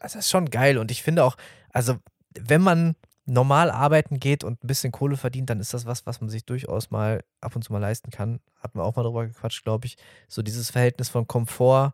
das 0.00 0.14
ist 0.14 0.30
schon 0.30 0.50
geil. 0.50 0.78
Und 0.78 0.90
ich 0.90 1.02
finde 1.02 1.24
auch, 1.24 1.36
also 1.72 1.96
wenn 2.38 2.62
man 2.62 2.94
normal 3.28 3.70
arbeiten 3.70 4.18
geht 4.20 4.42
und 4.42 4.64
ein 4.64 4.66
bisschen 4.66 4.90
Kohle 4.90 5.16
verdient, 5.16 5.50
dann 5.50 5.60
ist 5.60 5.74
das 5.74 5.84
was, 5.86 6.06
was 6.06 6.20
man 6.20 6.30
sich 6.30 6.44
durchaus 6.46 6.90
mal 6.90 7.22
ab 7.40 7.54
und 7.54 7.62
zu 7.62 7.72
mal 7.72 7.78
leisten 7.78 8.10
kann. 8.10 8.40
Hat 8.60 8.74
man 8.74 8.84
auch 8.84 8.96
mal 8.96 9.02
drüber 9.02 9.26
gequatscht, 9.26 9.62
glaube 9.64 9.86
ich. 9.86 9.96
So 10.28 10.42
dieses 10.42 10.70
Verhältnis 10.70 11.08
von 11.10 11.26
Komfort 11.26 11.92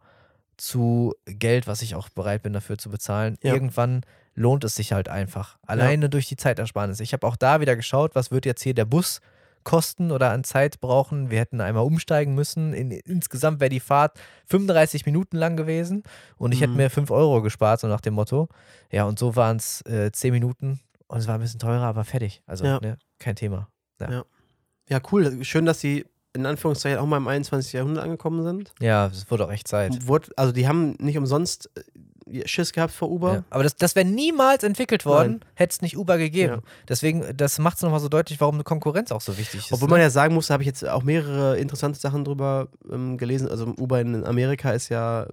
zu 0.57 1.14
Geld, 1.26 1.66
was 1.66 1.82
ich 1.82 1.95
auch 1.95 2.09
bereit 2.09 2.43
bin 2.43 2.53
dafür 2.53 2.78
zu 2.78 2.89
bezahlen. 2.91 3.37
Ja. 3.43 3.53
Irgendwann 3.53 4.03
lohnt 4.35 4.64
es 4.64 4.76
sich 4.76 4.93
halt 4.93 5.09
einfach. 5.09 5.59
Alleine 5.66 6.09
durch 6.09 6.26
die 6.28 6.37
Zeitersparnis. 6.37 7.01
Ich 7.01 7.12
habe 7.12 7.26
auch 7.26 7.37
da 7.37 7.61
wieder 7.61 7.74
geschaut, 7.76 8.14
was 8.14 8.30
wird 8.30 8.47
jetzt 8.47 8.62
hier 8.62 8.74
der 8.74 8.85
Bus 8.85 9.20
kosten 9.64 10.12
oder 10.12 10.30
an 10.30 10.45
Zeit 10.45 10.80
brauchen. 10.80 11.30
Wir 11.30 11.41
hätten 11.41 11.61
einmal 11.61 11.85
umsteigen 11.85 12.35
müssen. 12.35 12.74
In, 12.74 12.91
insgesamt 12.91 13.61
wäre 13.61 13.70
die 13.70 13.80
Fahrt 13.80 14.18
35 14.47 15.06
Minuten 15.06 15.36
lang 15.36 15.56
gewesen 15.56 16.02
und 16.36 16.52
ich 16.52 16.61
hätte 16.61 16.73
Mhm. 16.73 16.77
mir 16.77 16.90
5 16.90 17.11
Euro 17.11 17.40
gespart, 17.43 17.81
so 17.81 17.89
nach 17.89 18.02
dem 18.02 18.15
Motto. 18.15 18.48
Ja, 18.93 19.05
und 19.05 19.19
so 19.19 19.35
waren 19.36 19.56
es 19.56 19.81
äh, 19.86 20.12
10 20.12 20.32
Minuten 20.32 20.81
und 21.15 21.20
es 21.20 21.28
war 21.28 21.36
ein 21.36 21.41
bisschen 21.41 21.61
teurer, 21.61 21.85
aber 21.85 22.05
fertig. 22.05 22.43
Also, 22.47 22.65
Ja. 22.65 22.81
ne, 22.81 22.99
kein 23.19 23.36
Thema. 23.36 23.69
ja, 24.89 25.01
cool. 25.12 25.45
Schön, 25.45 25.65
dass 25.65 25.81
sie 25.81 26.05
in 26.35 26.45
Anführungszeichen 26.45 26.99
auch 26.99 27.07
mal 27.07 27.16
im 27.16 27.28
21. 27.28 27.73
Jahrhundert 27.73 28.05
angekommen 28.05 28.43
sind. 28.43 28.73
Ja, 28.81 29.07
es 29.07 29.31
wurde 29.31 29.47
auch 29.47 29.53
echt 29.53 29.69
Zeit. 29.69 30.07
Wurde, 30.09 30.31
also 30.36 30.53
die 30.53 30.66
haben 30.66 30.97
nicht 30.99 31.16
umsonst 31.16 31.70
äh, 32.27 32.47
Schiss 32.47 32.73
gehabt 32.73 32.93
vor 32.93 33.11
Uber. 33.11 33.35
Ja. 33.35 33.45
Aber 33.51 33.62
das, 33.62 33.77
das 33.77 33.95
wäre 33.95 34.05
niemals 34.07 34.65
entwickelt 34.65 35.07
worden, 35.07 35.41
hätte 35.55 35.73
es 35.73 35.82
nicht 35.82 35.97
Uber 35.97 36.19
gegeben. 36.19 36.55
Ja. 36.55 36.61
Deswegen, 36.89 37.24
das 37.36 37.59
macht 37.59 37.77
es 37.77 37.82
nochmal 37.82 38.01
so 38.01 38.09
deutlich, 38.09 38.41
warum 38.41 38.57
eine 38.57 38.65
Konkurrenz 38.65 39.12
auch 39.12 39.20
so 39.20 39.39
wichtig 39.39 39.61
ist. 39.61 39.73
Obwohl 39.73 39.89
ne? 39.89 39.93
man 39.93 40.01
ja 40.01 40.11
sagen 40.11 40.35
muss, 40.35 40.49
da 40.49 40.55
habe 40.55 40.65
ich 40.65 40.66
jetzt 40.66 40.86
auch 40.86 41.05
mehrere 41.05 41.57
interessante 41.59 41.99
Sachen 42.01 42.24
drüber 42.24 42.69
ähm, 42.91 43.16
gelesen. 43.16 43.49
Also 43.49 43.66
Uber 43.78 44.01
in 44.01 44.24
Amerika 44.24 44.73
ist 44.73 44.89
ja 44.89 45.28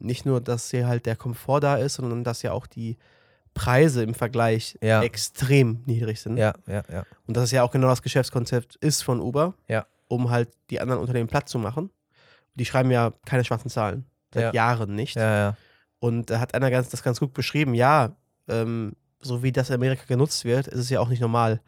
nicht 0.00 0.24
nur, 0.26 0.40
dass 0.40 0.70
hier 0.70 0.86
halt 0.88 1.06
der 1.06 1.16
Komfort 1.16 1.60
da 1.60 1.76
ist, 1.76 1.94
sondern 1.94 2.24
dass 2.24 2.42
ja 2.42 2.52
auch 2.52 2.66
die 2.66 2.96
Preise 3.58 4.02
im 4.02 4.14
Vergleich 4.14 4.78
Ja. 4.80 5.02
extrem 5.02 5.82
niedrig 5.86 6.20
sind. 6.20 6.36
ja, 6.36 6.52
ja, 6.66 6.82
ja. 6.92 7.04
Und 7.26 7.36
das 7.36 7.44
ist 7.44 7.50
ja 7.52 7.62
auch 7.62 7.70
genau 7.70 7.88
das 7.88 8.02
Geschäftskonzept 8.02 8.76
ist 8.76 9.02
von 9.02 9.20
Uber, 9.20 9.54
Ja. 9.68 9.86
um 10.08 10.30
halt 10.30 10.48
die 10.70 10.80
anderen 10.80 11.00
Unternehmen 11.00 11.28
platt 11.28 11.48
zu 11.48 11.58
machen. 11.58 11.90
Die 12.54 12.64
schreiben 12.64 12.90
ja 12.90 13.12
keine 13.26 13.44
schwarzen 13.44 13.70
Zahlen. 13.70 14.04
Seit 14.32 14.42
Ja. 14.42 14.52
Jahren 14.52 14.94
nicht. 14.94 15.16
Ja, 15.16 15.36
ja. 15.36 15.56
Und 16.00 16.30
da 16.30 16.38
hat 16.40 16.54
einer 16.54 16.70
ganz, 16.70 16.88
das 16.90 17.02
ganz 17.02 17.18
gut 17.20 17.32
beschrieben. 17.34 17.74
Ja, 17.74 18.16
ähm, 18.48 18.92
so 19.20 19.42
wie 19.42 19.50
das 19.52 19.68
in 19.70 19.74
Amerika 19.74 20.02
genutzt 20.06 20.44
wird, 20.44 20.66
ist 20.68 20.78
es 20.78 20.90
ja 20.90 21.00
auch 21.00 21.08
nicht 21.08 21.20
normal. 21.20 21.60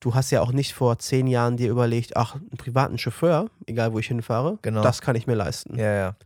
Du 0.00 0.14
hast 0.14 0.30
ja 0.30 0.42
auch 0.42 0.52
nicht 0.52 0.74
vor 0.74 0.98
zehn 0.98 1.26
Jahren 1.26 1.56
dir 1.56 1.70
überlegt, 1.70 2.16
ach, 2.16 2.34
einen 2.34 2.50
privaten 2.58 2.98
Chauffeur, 2.98 3.48
egal 3.66 3.92
wo 3.94 3.98
ich 3.98 4.08
hinfahre, 4.08 4.58
Genau. 4.62 4.82
das 4.82 5.00
kann 5.00 5.16
ich 5.16 5.26
mir 5.26 5.34
leisten. 5.36 5.78
Ja, 5.78 5.92
ja. 5.94 6.16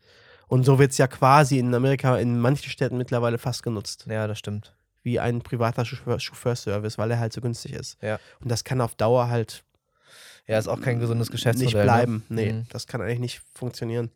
Und 0.48 0.64
so 0.64 0.80
wird 0.80 0.90
es 0.90 0.98
ja 0.98 1.06
quasi 1.06 1.58
in 1.60 1.72
Amerika 1.72 2.16
in 2.18 2.40
manchen 2.40 2.68
Städten 2.70 2.96
mittlerweile 2.96 3.38
fast 3.38 3.62
genutzt. 3.62 4.06
Ja, 4.08 4.26
das 4.26 4.38
stimmt. 4.40 4.74
Wie 5.02 5.18
ein 5.18 5.40
privater 5.42 5.84
Chauffeur- 5.84 6.20
Chauffeurservice, 6.20 6.98
weil 6.98 7.10
er 7.10 7.18
halt 7.18 7.32
so 7.32 7.40
günstig 7.40 7.72
ist. 7.72 7.96
Ja. 8.02 8.18
Und 8.40 8.50
das 8.50 8.64
kann 8.64 8.80
auf 8.80 8.94
Dauer 8.94 9.28
halt 9.28 9.64
Ja, 10.46 10.58
ist 10.58 10.68
auch 10.68 10.80
kein 10.80 10.98
gesundes 11.00 11.28
nicht 11.28 11.32
Geschäftsmodell. 11.32 11.84
bleiben. 11.84 12.24
Ne? 12.28 12.42
Nee, 12.42 12.52
Mhm. 12.52 12.66
das 12.70 12.86
kann 12.86 13.00
eigentlich 13.00 13.18
nicht 13.20 13.42
funktionieren. 13.54 14.10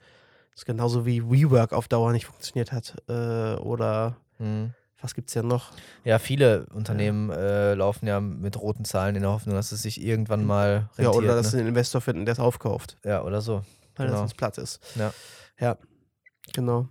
Das 0.53 0.61
ist 0.63 0.65
genauso 0.67 1.07
wie 1.07 1.23
WeWork 1.23 1.73
auf 1.73 1.89
Dauer 1.89 2.13
nicht 2.13 2.27
funktioniert 2.27 2.73
hat. 2.73 2.95
Äh, 3.09 3.55
oder 3.61 4.17
Mhm. 4.39 4.75
was 5.01 5.15
gibt 5.15 5.29
es 5.29 5.35
ja 5.35 5.43
noch? 5.43 5.71
Ja, 6.05 6.19
viele 6.19 6.67
Unternehmen 6.75 7.31
äh, 7.31 7.75
laufen 7.75 8.07
ja 8.07 8.21
mit 8.21 8.61
roten 8.61 8.85
Zahlen 8.85 9.15
in 9.17 9.23
der 9.23 9.31
Hoffnung, 9.33 9.55
dass 9.55 9.71
es 9.73 9.83
sich 9.83 10.03
irgendwann 10.03 10.45
mal 10.45 10.89
rentiert. 10.99 10.99
ja, 10.99 11.11
oder 11.11 11.35
dass 11.37 11.47
ne? 11.47 11.51
sie 11.53 11.59
einen 11.59 11.69
Investor 11.69 12.01
finden, 12.01 12.25
der 12.25 12.33
es 12.33 12.41
aufkauft, 12.41 12.97
ja, 13.05 13.23
oder 13.23 13.41
so. 13.41 13.63
weil 13.97 14.07
Genau. 14.07 14.11
das 14.11 14.19
sonst 14.21 14.35
platt 14.37 14.59
ist. 14.59 14.81
Ja. 14.97 15.13
Ja, 15.61 15.77
genau. 16.53 16.89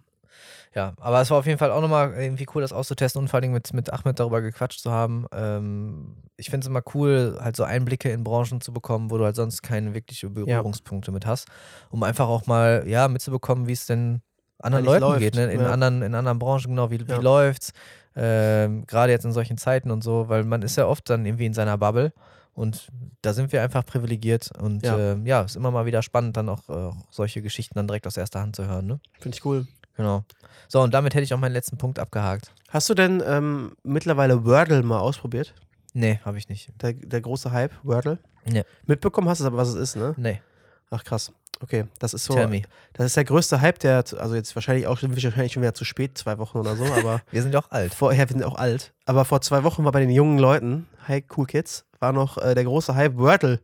Ja, 0.76 0.94
aber 1.00 1.22
es 1.22 1.30
war 1.30 1.38
auf 1.38 1.45
jeden 1.45 1.60
Fall 1.60 1.72
auch 1.72 1.82
nochmal 1.82 2.14
irgendwie 2.16 2.48
cool, 2.54 2.62
das 2.62 2.74
auszutesten 2.74 3.22
und 3.22 3.28
vor 3.28 3.40
allem 3.40 3.52
mit, 3.52 3.74
mit 3.74 3.94
Ahmed 3.94 4.20
darüber 4.20 4.41
gequatscht 4.41 4.80
zu 4.80 4.91
haben. 4.91 5.28
Ähm, 5.32 6.16
ich 6.36 6.50
finde 6.50 6.66
es 6.66 6.70
immer 6.70 6.82
cool, 6.95 7.38
halt 7.40 7.56
so 7.56 7.64
Einblicke 7.64 8.10
in 8.10 8.24
Branchen 8.24 8.60
zu 8.60 8.74
bekommen, 8.74 9.12
wo 9.12 9.18
du 9.18 9.26
halt 9.26 9.36
sonst 9.36 9.62
keine 9.62 9.94
wirkliche 9.94 10.30
Berührungspunkte 10.30 11.12
mit 11.12 11.26
hast, 11.26 11.48
um 11.90 12.02
einfach 12.04 12.28
auch 12.28 12.48
mal, 12.48 12.84
ja, 12.88 13.08
mitzubekommen, 13.08 13.68
wie 13.68 13.74
es 13.74 13.86
denn 13.86 14.22
anderen 14.60 14.86
Leuten 14.86 15.02
läuft, 15.02 15.20
geht, 15.20 15.36
ne? 15.36 15.52
in, 15.52 15.62
ja. 15.62 15.72
anderen, 15.72 16.02
in 16.02 16.16
anderen 16.16 16.40
Branchen, 16.40 16.70
genau, 16.70 16.90
wie, 16.90 17.08
wie 17.08 17.12
Ja. 17.12 17.20
läuft's, 17.20 17.74
ähm, 18.16 18.86
gerade 18.88 19.12
jetzt 19.12 19.26
in 19.26 19.32
solchen 19.32 19.58
Zeiten 19.58 19.91
und 19.91 20.04
so, 20.04 20.30
weil 20.30 20.44
man 20.44 20.62
ist 20.62 20.76
ja 20.76 20.88
oft 20.88 21.10
dann 21.10 21.26
irgendwie 21.26 21.45
in 21.45 21.54
seiner 21.54 21.78
Bubble 21.78 22.14
und 22.54 22.88
da 23.22 23.34
sind 23.34 23.52
wir 23.52 23.62
einfach 23.62 23.86
privilegiert 23.86 24.50
und 24.60 24.84
Ja. 24.84 24.98
ja, 24.98 25.12
ähm, 25.12 25.26
ja 25.26 25.41
ist 25.41 25.56
immer 25.56 25.72
mal 25.72 25.86
wieder 25.86 26.02
spannend, 26.02 26.38
dann 26.38 26.50
auch 26.50 26.70
äh, 26.70 26.91
solche 27.10 27.41
Geschichten 27.41 27.76
dann 27.76 27.88
direkt 27.88 28.08
aus 28.08 28.18
erster 28.18 28.41
Hand 28.41 28.56
zu 28.56 28.68
hören, 28.68 28.88
ne? 28.88 29.00
Finde 29.20 29.38
ich 29.38 29.45
cool. 29.45 29.68
Genau. 29.95 30.24
So, 30.68 30.82
und 30.82 30.94
damit 30.94 31.14
hätte 31.14 31.24
ich 31.24 31.34
auch 31.34 31.40
meinen 31.40 31.53
letzten 31.53 31.78
Punkt 31.78 31.99
abgehakt. 31.99 32.52
Hast 32.70 32.90
du 32.90 32.94
denn 32.94 33.22
ähm, 33.26 33.74
mittlerweile 33.84 34.45
Wordle 34.45 34.82
mal 34.84 34.99
ausprobiert? 34.99 35.53
Nee, 35.94 36.20
habe 36.26 36.38
ich 36.38 36.49
nicht. 36.49 36.70
Der, 36.82 36.94
der 36.94 37.22
große 37.22 37.52
Hype, 37.52 37.72
Wordle? 37.84 38.18
Nee. 38.45 38.64
Mitbekommen 38.86 39.30
hast 39.30 39.41
du 39.41 39.45
aber, 39.45 39.57
was 39.57 39.70
es 39.70 39.76
ist, 39.76 39.95
ne? 39.95 40.15
Nee, 40.18 40.41
Ach 40.90 41.03
krass. 41.03 41.32
Okay, 41.60 41.86
das 41.99 42.14
ist 42.14 42.26
so. 42.26 42.34
tell 42.34 42.48
me. 42.48 42.64
Das 42.94 43.06
ist 43.06 43.15
der 43.15 43.24
größte 43.24 43.61
Hype, 43.61 43.80
der, 43.80 44.03
also 44.18 44.36
jetzt 44.36 44.53
wahrscheinlich 44.56 44.86
auch 44.86 44.98
schon, 44.98 45.11
wahrscheinlich 45.11 45.53
schon 45.53 45.64
wieder 45.64 45.74
zu 45.74 45.86
spät, 45.86 46.18
zwei 46.18 46.38
Wochen 46.38 46.57
oder 46.57 46.76
so, 46.76 46.84
aber 46.86 47.22
Wir 47.32 47.41
sind 47.41 47.53
ja 47.53 47.60
auch 47.60 47.72
alt. 47.72 47.94
vorher, 47.94 48.28
wir 48.30 48.34
sind 48.34 48.44
auch 48.44 48.56
alt. 48.56 48.94
Aber 49.06 49.24
vor 49.26 49.41
zwei 49.41 49.64
Wochen 49.64 49.86
war 49.86 49.91
bei 49.91 50.02
den 50.02 50.10
jungen 50.10 50.38
Leuten, 50.40 50.88
Hi 51.07 51.24
Cool 51.36 51.45
Kids, 51.48 51.86
war 51.99 52.11
noch 52.11 52.38
äh, 52.38 52.53
der 52.53 52.65
große 52.65 52.95
Hype 52.95 53.18
Wordle, 53.18 53.60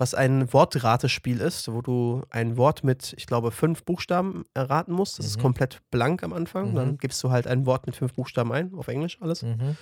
was 0.00 0.14
ein 0.14 0.50
Wortratespiel 0.52 1.40
ist, 1.40 1.70
wo 1.70 1.82
du 1.82 2.22
ein 2.30 2.56
Wort 2.56 2.84
mit, 2.84 3.14
ich 3.18 3.26
glaube, 3.26 3.50
fünf 3.50 3.84
Buchstaben 3.84 4.44
erraten 4.54 4.92
musst. 4.94 5.18
Das 5.18 5.26
ist 5.26 5.36
Mhm. 5.36 5.42
komplett 5.42 5.82
blank 5.90 6.22
am 6.22 6.32
Anfang. 6.32 6.70
Mhm. 6.70 6.74
Dann 6.74 6.96
gibst 6.98 7.22
du 7.22 7.30
halt 7.30 7.46
ein 7.46 7.66
Wort 7.66 7.86
mit 7.86 7.94
fünf 7.96 8.14
Buchstaben 8.14 8.50
ein, 8.50 8.72
auf 8.74 8.88
Englisch 8.88 9.18
alles. 9.20 9.42
Mhm. 9.42 9.76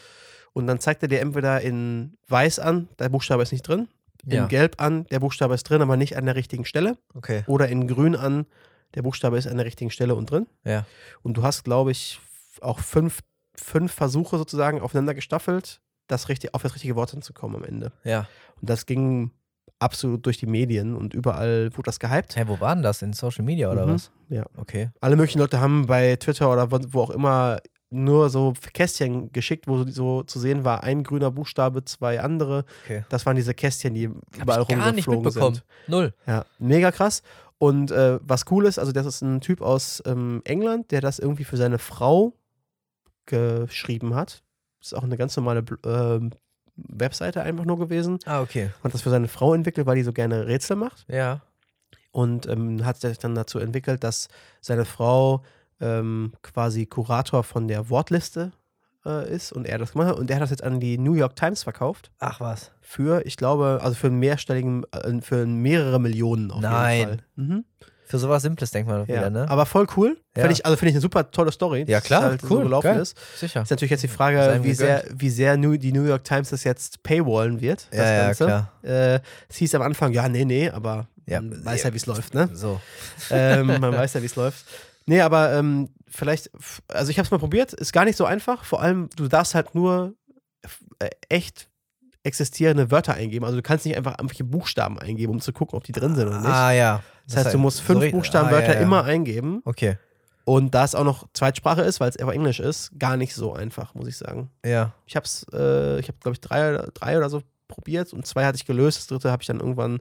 Und 0.55 0.67
dann 0.67 0.81
zeigt 0.81 1.03
er 1.03 1.09
dir 1.09 1.21
entweder 1.21 1.61
in 1.61 2.17
weiß 2.27 2.59
an, 2.59 2.89
der 2.99 3.09
Buchstabe 3.11 3.45
ist 3.45 3.53
nicht 3.53 3.63
drin, 3.63 3.87
in 4.25 4.33
Ja, 4.33 4.47
gelb 4.47 4.81
an, 4.83 5.07
der 5.07 5.21
Buchstabe 5.21 5.55
ist 5.55 5.63
drin, 5.65 5.83
aber 5.83 5.97
nicht 5.97 6.17
an 6.17 6.27
der 6.27 6.35
richtigen 6.35 6.65
Stelle. 6.65 6.99
okay. 7.15 7.45
Oder 7.47 7.69
in 7.69 7.87
grün 7.87 8.17
an, 8.17 8.47
der 8.95 9.03
Buchstabe 9.03 9.39
ist 9.39 9.47
an 9.47 9.57
der 9.57 9.67
richtigen 9.67 9.91
Stelle 9.93 10.17
und 10.17 10.31
drin. 10.31 10.49
Ja. 10.65 10.85
Und 11.23 11.37
du 11.37 11.45
hast, 11.45 11.63
glaube 11.63 11.93
ich, 11.93 12.19
auch 12.61 12.81
fünf, 12.81 13.21
fünf 13.55 13.93
Versuche 13.93 14.37
sozusagen 14.37 14.81
aufeinander 14.81 15.15
gestaffelt, 15.15 15.81
das 16.09 16.29
richtig, 16.29 16.55
auf 16.55 16.63
das 16.63 16.75
richtige 16.75 16.97
Wort 16.97 17.13
hinzukommen 17.13 17.57
am 17.59 17.65
Ende. 17.65 17.93
Ja. 18.03 18.27
Und 18.61 18.69
das 18.69 18.85
ging 18.87 19.31
absolut 19.79 20.25
durch 20.27 20.39
die 20.39 20.47
Medien 20.47 20.95
und 20.97 21.15
überall 21.15 21.71
wurde 21.73 21.87
das 21.87 21.99
gehypt. 22.01 22.37
Hä, 22.37 22.45
wo 22.47 22.61
war 22.61 22.75
denn 22.75 22.83
das? 22.83 23.03
In 23.03 23.13
Social 23.13 23.45
Media 23.45 23.71
oder 23.71 23.87
Mhm. 23.87 23.91
was? 23.93 24.11
Ja. 24.29 24.45
Okay. 24.57 24.91
Alle 25.01 25.17
möglichen 25.17 25.39
Leute 25.39 25.61
haben 25.61 25.87
bei 25.87 26.17
Twitter 26.17 26.53
oder 26.53 26.71
wo, 26.71 26.79
wo 26.91 27.01
auch 27.03 27.11
immer 27.11 27.59
nur 27.91 28.29
so 28.29 28.53
Kästchen 28.75 29.33
geschickt, 29.33 29.67
wo 29.67 29.85
so 29.85 30.23
zu 30.23 30.39
sehen 30.39 30.63
war, 30.65 30.85
ein 30.85 31.03
grüner 31.05 31.31
Buchstabe, 31.31 31.85
zwei 31.87 32.21
andere. 32.21 32.65
Okay. 32.85 33.05
Das 33.09 33.25
waren 33.25 33.35
diese 33.37 33.55
Kästchen, 33.55 33.95
die 33.95 34.09
Hab 34.09 34.43
überall 34.43 34.63
ich 34.63 34.69
gar 34.69 34.93
nicht 34.93 35.09
rumgeflogen 35.09 35.25
mitbekommen. 35.25 35.55
sind. 35.55 35.65
Null. 35.87 36.15
Ja, 36.27 36.45
mega 36.59 36.91
krass. 36.93 37.23
Und 37.57 37.91
äh, 37.91 38.19
was 38.23 38.45
cool 38.51 38.67
ist, 38.67 38.79
also 38.79 38.93
das 38.93 39.07
ist 39.07 39.23
ein 39.23 39.41
Typ 39.41 39.63
aus 39.63 40.03
ähm, 40.07 40.43
England, 40.45 40.91
der 40.91 41.01
das 41.01 41.19
irgendwie 41.19 41.45
für 41.45 41.57
seine 41.57 41.79
Frau 41.79 42.35
geschrieben 43.27 44.15
hat. 44.15 44.43
Ist 44.81 44.95
auch 44.95 45.03
eine 45.03 45.17
ganz 45.17 45.37
normale 45.37 45.65
ähm, 45.85 46.31
Webseite 46.89 47.43
einfach 47.43 47.65
nur 47.65 47.79
gewesen. 47.79 48.19
Ah, 48.25 48.41
okay. 48.41 48.71
Hat 48.83 48.95
das 48.95 49.03
für 49.03 49.11
seine 49.11 49.29
Frau 49.29 49.55
entwickelt, 49.55 49.87
weil 49.87 49.97
die 49.97 50.03
so 50.03 50.13
gerne 50.13 50.47
Rätsel 50.47 50.77
macht. 50.77 51.05
Ja. 51.09 51.41
Und 52.13 52.47
ähm, 52.49 52.85
hat 52.85 53.01
sich 53.01 53.19
dann 53.19 53.35
dazu 53.35 53.59
entwickelt, 53.59 54.03
dass 54.05 54.29
seine 54.61 54.85
Frau 54.85 55.43
ähm, 55.81 56.33
quasi 56.43 56.87
Kurator 56.87 57.45
von 57.45 57.69
der 57.69 57.91
Wortliste 57.91 58.53
äh, 59.05 59.33
ist 59.33 59.53
und 59.53 59.67
er 59.67 59.79
das 59.79 59.93
gemacht 59.93 60.09
hat. 60.09 60.19
Und 60.19 60.31
er 60.31 60.37
hat 60.37 60.43
das 60.43 60.51
jetzt 60.51 60.65
an 60.65 60.81
die 60.81 60.99
New 60.99 61.15
York 61.15 61.37
Times 61.37 61.63
verkauft. 61.63 62.11
Ach 62.19 62.41
was. 62.41 62.73
Für, 62.81 63.25
ich 63.27 63.37
glaube, 63.37 63.81
also 63.83 63.95
für 63.95 64.09
einen 64.09 64.19
mehrstelligen, 64.19 64.85
äh, 64.93 65.21
für 65.21 65.47
mehrere 65.47 66.01
Millionen 66.01 66.51
auf 66.51 66.61
Nein. 66.61 66.99
jeden 66.99 67.11
Fall. 67.11 67.25
Mhm. 67.37 67.65
Für 68.09 68.19
sowas 68.19 68.43
Simples 68.43 68.71
denkt 68.71 68.89
man 68.91 69.01
Ja, 69.03 69.07
wieder, 69.09 69.31
ne? 69.31 69.47
aber 69.51 69.67
voll 69.67 69.87
cool. 69.97 70.19
Ja. 70.37 70.45
Find 70.45 70.55
ich, 70.59 70.65
also 70.65 70.77
finde 70.77 70.91
ich 70.91 70.95
eine 70.97 71.03
super 71.03 71.31
tolle 71.31 71.53
Story. 71.53 71.85
Ja, 71.87 72.01
klar, 72.01 72.23
es 72.23 72.29
halt 72.31 72.41
so 72.41 72.57
cool, 72.57 72.63
gelaufen 72.65 72.87
geil. 72.87 73.01
ist. 73.01 73.17
Sicher. 73.39 73.63
Ist 73.63 73.71
natürlich 73.71 73.91
jetzt 73.91 74.03
die 74.03 74.09
Frage, 74.09 74.61
wie 74.63 74.73
sehr, 74.73 75.05
wie 75.15 75.29
sehr 75.31 75.57
New, 75.57 75.77
die 75.77 75.93
New 75.93 76.05
York 76.05 76.25
Times 76.25 76.49
das 76.51 76.65
jetzt 76.65 77.03
paywallen 77.03 77.61
wird. 77.61 77.87
Das 77.91 77.99
Ja, 77.99 78.13
ja, 78.13 78.25
Ganze. 78.27 78.45
klar. 78.47 78.73
Äh, 78.83 79.21
es 79.49 79.57
hieß 79.57 79.75
am 79.75 79.83
Anfang, 79.83 80.13
ja, 80.13 80.29
nee, 80.29 80.45
nee, 80.45 80.71
aber 80.71 81.07
Ja, 81.27 81.41
man 81.43 81.65
weiß 81.65 81.83
ja. 81.83 81.89
ja, 81.89 81.93
wie 81.93 81.99
es 81.99 82.07
läuft, 82.07 82.33
ne? 82.35 82.49
So. 82.55 82.81
ähm, 83.31 83.67
man 83.67 83.93
weiß 83.93 84.15
ja, 84.15 84.23
wie 84.23 84.27
es 84.27 84.37
läuft. 84.37 84.65
Nee, 85.07 85.21
aber 85.21 85.53
ähm, 85.53 85.91
vielleicht, 86.07 86.51
also 86.89 87.11
ich 87.11 87.19
habe 87.19 87.27
es 87.27 87.31
mal 87.31 87.39
probiert, 87.39 87.73
ist 87.75 87.93
gar 87.93 88.05
nicht 88.07 88.17
so 88.17 88.25
einfach. 88.25 88.65
Vor 88.65 88.81
allem, 88.83 89.11
du 89.17 89.29
darfst 89.29 89.55
halt 89.55 89.75
nur 89.75 90.15
äh, 90.99 91.09
echt 91.29 91.69
existierende 92.25 92.91
Wörter 92.91 93.15
eingeben. 93.15 93.45
Also 93.45 93.57
du 93.57 93.63
kannst 93.63 93.87
nicht 93.87 93.97
einfach 93.97 94.19
irgendwelche 94.19 94.45
Buchstaben 94.45 94.99
eingeben, 94.99 95.33
um 95.33 95.41
zu 95.41 95.53
gucken, 95.53 95.77
ob 95.77 95.85
die 95.85 95.93
drin 95.93 96.15
sind 96.15 96.27
oder 96.29 96.41
nicht. 96.41 96.51
Ah, 96.51 96.73
ja. 96.73 97.03
Das 97.29 97.45
heißt, 97.45 97.55
du 97.55 97.59
musst 97.59 97.81
fünf 97.81 98.05
so 98.05 98.11
Buchstabenwörter 98.11 98.69
ah, 98.69 98.73
ja, 98.73 98.79
ja. 98.79 98.81
immer 98.81 99.05
eingeben. 99.05 99.63
Okay. 99.65 99.97
Und 100.45 100.75
da 100.75 100.85
es 100.85 100.95
auch 100.95 101.05
noch 101.05 101.27
Zweitsprache 101.35 101.83
ist, 101.83 102.01
weil 102.01 102.09
es 102.09 102.17
einfach 102.17 102.33
Englisch 102.33 102.59
ist, 102.59 102.91
gar 102.99 103.17
nicht 103.19 103.35
so 103.35 103.53
einfach, 103.53 103.95
muss 103.95 104.09
ich 104.09 104.17
sagen. 104.17 104.51
Ja. 104.65 104.93
Ich 105.07 105.15
habe 105.15 105.25
es, 105.27 105.45
äh, 105.53 105.99
ich 106.01 106.09
habe 106.09 106.19
glaube 106.21 106.35
ich 106.35 106.41
drei, 106.41 106.71
oder- 106.75 106.89
drei 106.95 107.19
oder 107.19 107.29
so 107.29 107.43
probiert 107.69 108.13
und 108.15 108.27
zwei 108.27 108.47
hatte 108.47 108.57
ich 108.57 108.65
gelöst. 108.65 108.99
Das 108.99 109.07
dritte 109.09 109.31
habe 109.31 109.43
ich 109.43 109.47
dann 109.47 109.61
irgendwann 109.61 110.01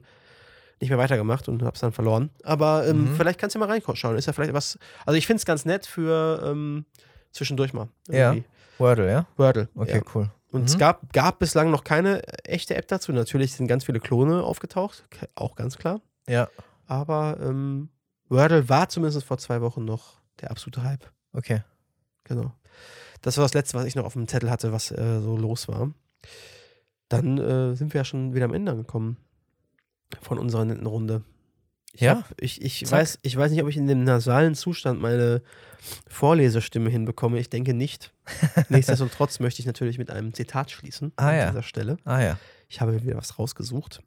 nicht 0.80 0.88
mehr 0.88 0.98
weitergemacht 0.98 1.48
und 1.48 1.62
habe 1.62 1.74
es 1.74 1.80
dann 1.80 1.92
verloren. 1.92 2.30
Aber 2.44 2.86
ähm, 2.86 3.10
Mhm. 3.12 3.16
vielleicht 3.16 3.38
kannst 3.38 3.54
du 3.56 3.58
ja 3.60 3.66
mal 3.66 3.72
reinschauen. 3.72 4.16
Ist 4.16 4.26
ja 4.26 4.32
vielleicht 4.32 4.54
was. 4.54 4.78
Also 5.04 5.18
ich 5.18 5.26
finde 5.26 5.38
es 5.40 5.44
ganz 5.44 5.66
nett 5.66 5.84
für 5.86 6.40
ähm, 6.42 6.86
zwischendurch 7.32 7.74
mal. 7.74 7.88
Ja. 8.08 8.32
irgendwie. 8.32 8.44
Wordle, 8.78 9.10
ja? 9.10 9.26
Wordle. 9.36 9.68
Okay, 9.74 9.96
Ja. 9.96 10.02
cool. 10.14 10.30
Und 10.50 10.64
es 10.64 10.76
Mhm. 10.76 10.78
gab, 10.78 11.12
gab 11.12 11.40
bislang 11.40 11.70
noch 11.70 11.84
keine 11.84 12.22
echte 12.44 12.74
App 12.74 12.88
dazu. 12.88 13.12
Natürlich 13.12 13.52
sind 13.52 13.66
ganz 13.66 13.84
viele 13.84 14.00
Klone 14.00 14.42
aufgetaucht, 14.44 15.04
auch 15.34 15.56
ganz 15.56 15.76
klar. 15.76 16.00
Ja. 16.26 16.48
Aber 16.88 17.38
ähm, 17.40 17.90
Wordle 18.28 18.68
war 18.68 18.88
zumindest 18.88 19.24
vor 19.24 19.38
zwei 19.38 19.60
Wochen 19.60 19.84
noch 19.84 20.20
der 20.40 20.50
absolute 20.50 20.82
Hype. 20.82 21.08
Okay. 21.32 21.62
Genau. 22.24 22.52
Das 23.22 23.36
war 23.38 23.44
das 23.44 23.54
Letzte, 23.54 23.76
was 23.76 23.84
ich 23.86 23.94
noch 23.94 24.04
auf 24.04 24.14
dem 24.14 24.26
Zettel 24.26 24.50
hatte, 24.50 24.72
was 24.72 24.90
äh, 24.90 25.20
so 25.20 25.36
los 25.36 25.68
war. 25.68 25.92
Dann 27.08 27.38
äh, 27.38 27.74
sind 27.76 27.94
wir 27.94 28.00
ja 28.00 28.04
schon 28.04 28.34
wieder 28.34 28.44
am 28.44 28.54
Ende 28.54 28.72
angekommen 28.72 29.16
von 30.20 30.38
unserer 30.38 30.64
netten 30.64 30.86
Runde. 30.86 31.22
Ich 31.94 32.02
Ja. 32.02 32.16
hab- 32.18 32.40
ich, 32.40 32.60
ich, 32.62 32.84
Zack. 32.86 33.00
weiß, 33.00 33.18
ich 33.22 33.36
weiß 33.36 33.50
nicht, 33.50 33.62
ob 33.62 33.68
ich 33.68 33.76
in 33.76 33.86
dem 33.86 34.04
nasalen 34.04 34.54
Zustand 34.54 35.00
meine 35.00 35.42
Vorlesestimme 36.06 36.90
hinbekomme. 36.90 37.38
Ich 37.38 37.50
denke 37.50 37.74
nicht. 37.74 38.12
Nichtsdestotrotz 38.68 39.40
möchte 39.40 39.60
ich 39.60 39.66
natürlich 39.66 39.98
mit 39.98 40.10
einem 40.10 40.34
Zitat 40.34 40.70
schließen 40.70 41.12
Ah, 41.16 41.28
an 41.30 41.36
ja. 41.36 41.46
dieser 41.50 41.62
Stelle. 41.62 41.96
Ah, 42.04 42.20
ja. 42.20 42.38
Ich 42.68 42.80
habe 42.80 43.02
wieder 43.02 43.16
was 43.16 43.38
rausgesucht. 43.38 44.02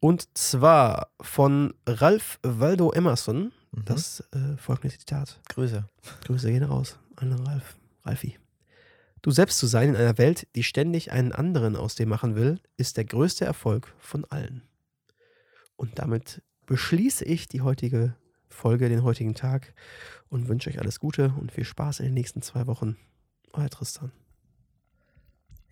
Und 0.00 0.36
zwar 0.36 1.10
von 1.20 1.74
Ralph 1.86 2.38
Waldo 2.42 2.92
Emerson. 2.92 3.52
Mhm. 3.72 3.84
Das 3.84 4.20
äh, 4.32 4.56
folgende 4.56 4.96
Zitat. 4.96 5.40
Grüße. 5.48 5.84
Grüße 6.24 6.50
gehen 6.50 6.64
raus 6.64 6.98
an 7.16 7.32
Ralf. 7.32 7.76
Ralfi. 8.04 8.38
Du 9.22 9.30
selbst 9.32 9.58
zu 9.58 9.66
sein 9.66 9.88
in 9.88 9.96
einer 9.96 10.18
Welt, 10.18 10.46
die 10.54 10.62
ständig 10.62 11.10
einen 11.10 11.32
anderen 11.32 11.74
aus 11.74 11.96
dir 11.96 12.06
machen 12.06 12.36
will, 12.36 12.60
ist 12.76 12.96
der 12.96 13.04
größte 13.04 13.44
Erfolg 13.44 13.92
von 13.98 14.24
allen. 14.26 14.62
Und 15.74 15.98
damit 15.98 16.42
beschließe 16.66 17.24
ich 17.24 17.48
die 17.48 17.62
heutige 17.62 18.14
Folge, 18.48 18.88
den 18.88 19.02
heutigen 19.02 19.34
Tag 19.34 19.74
und 20.28 20.48
wünsche 20.48 20.70
euch 20.70 20.78
alles 20.78 21.00
Gute 21.00 21.34
und 21.38 21.52
viel 21.52 21.64
Spaß 21.64 22.00
in 22.00 22.06
den 22.06 22.14
nächsten 22.14 22.42
zwei 22.42 22.66
Wochen. 22.66 22.96
Euer 23.52 23.68
Tristan. 23.68 24.12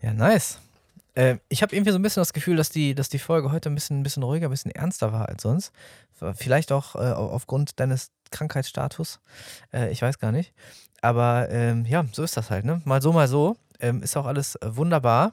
Ja, 0.03 0.13
nice. 0.13 0.59
Äh, 1.15 1.37
ich 1.49 1.63
habe 1.63 1.75
irgendwie 1.75 1.93
so 1.93 1.99
ein 1.99 2.03
bisschen 2.03 2.21
das 2.21 2.33
Gefühl, 2.33 2.57
dass 2.57 2.71
die, 2.71 2.95
dass 2.95 3.09
die 3.09 3.19
Folge 3.19 3.53
heute 3.53 3.71
ein 3.71 3.75
bisschen, 3.75 4.01
ein 4.01 4.03
bisschen 4.03 4.23
ruhiger, 4.23 4.49
ein 4.49 4.51
bisschen 4.51 4.73
ernster 4.73 5.13
war 5.13 5.29
als 5.29 5.43
sonst. 5.43 5.73
Vielleicht 6.35 6.73
auch 6.73 6.95
äh, 6.97 6.99
au- 6.99 7.31
aufgrund 7.31 7.79
deines 7.81 8.11
Krankheitsstatus. 8.31 9.21
Äh, 9.73 9.91
ich 9.91 10.01
weiß 10.03 10.19
gar 10.19 10.33
nicht. 10.33 10.53
Aber 11.03 11.49
ähm, 11.51 11.85
ja, 11.87 12.05
so 12.13 12.23
ist 12.23 12.37
das 12.37 12.51
halt, 12.51 12.65
ne? 12.65 12.81
Mal 12.85 13.03
so, 13.03 13.13
mal 13.13 13.29
so. 13.29 13.57
ähm, 13.81 14.03
ist 14.03 14.17
auch 14.17 14.27
alles 14.27 14.57
äh, 14.57 14.77
wunderbar. 14.77 15.33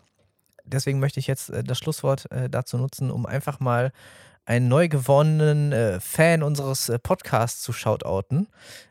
Deswegen 0.65 0.99
möchte 0.99 1.19
ich 1.19 1.27
jetzt 1.27 1.49
äh, 1.49 1.63
das 1.63 1.77
Schlusswort 1.79 2.31
äh, 2.31 2.49
dazu 2.49 2.77
nutzen, 2.77 3.09
um 3.11 3.25
einfach 3.25 3.59
mal 3.59 3.91
einen 4.45 4.67
neu 4.67 4.87
gewonnenen 4.89 6.01
Fan 6.01 6.41
unseres 6.41 6.91
Podcasts 7.03 7.61
zu 7.61 7.73
shoutouten. 7.73 8.47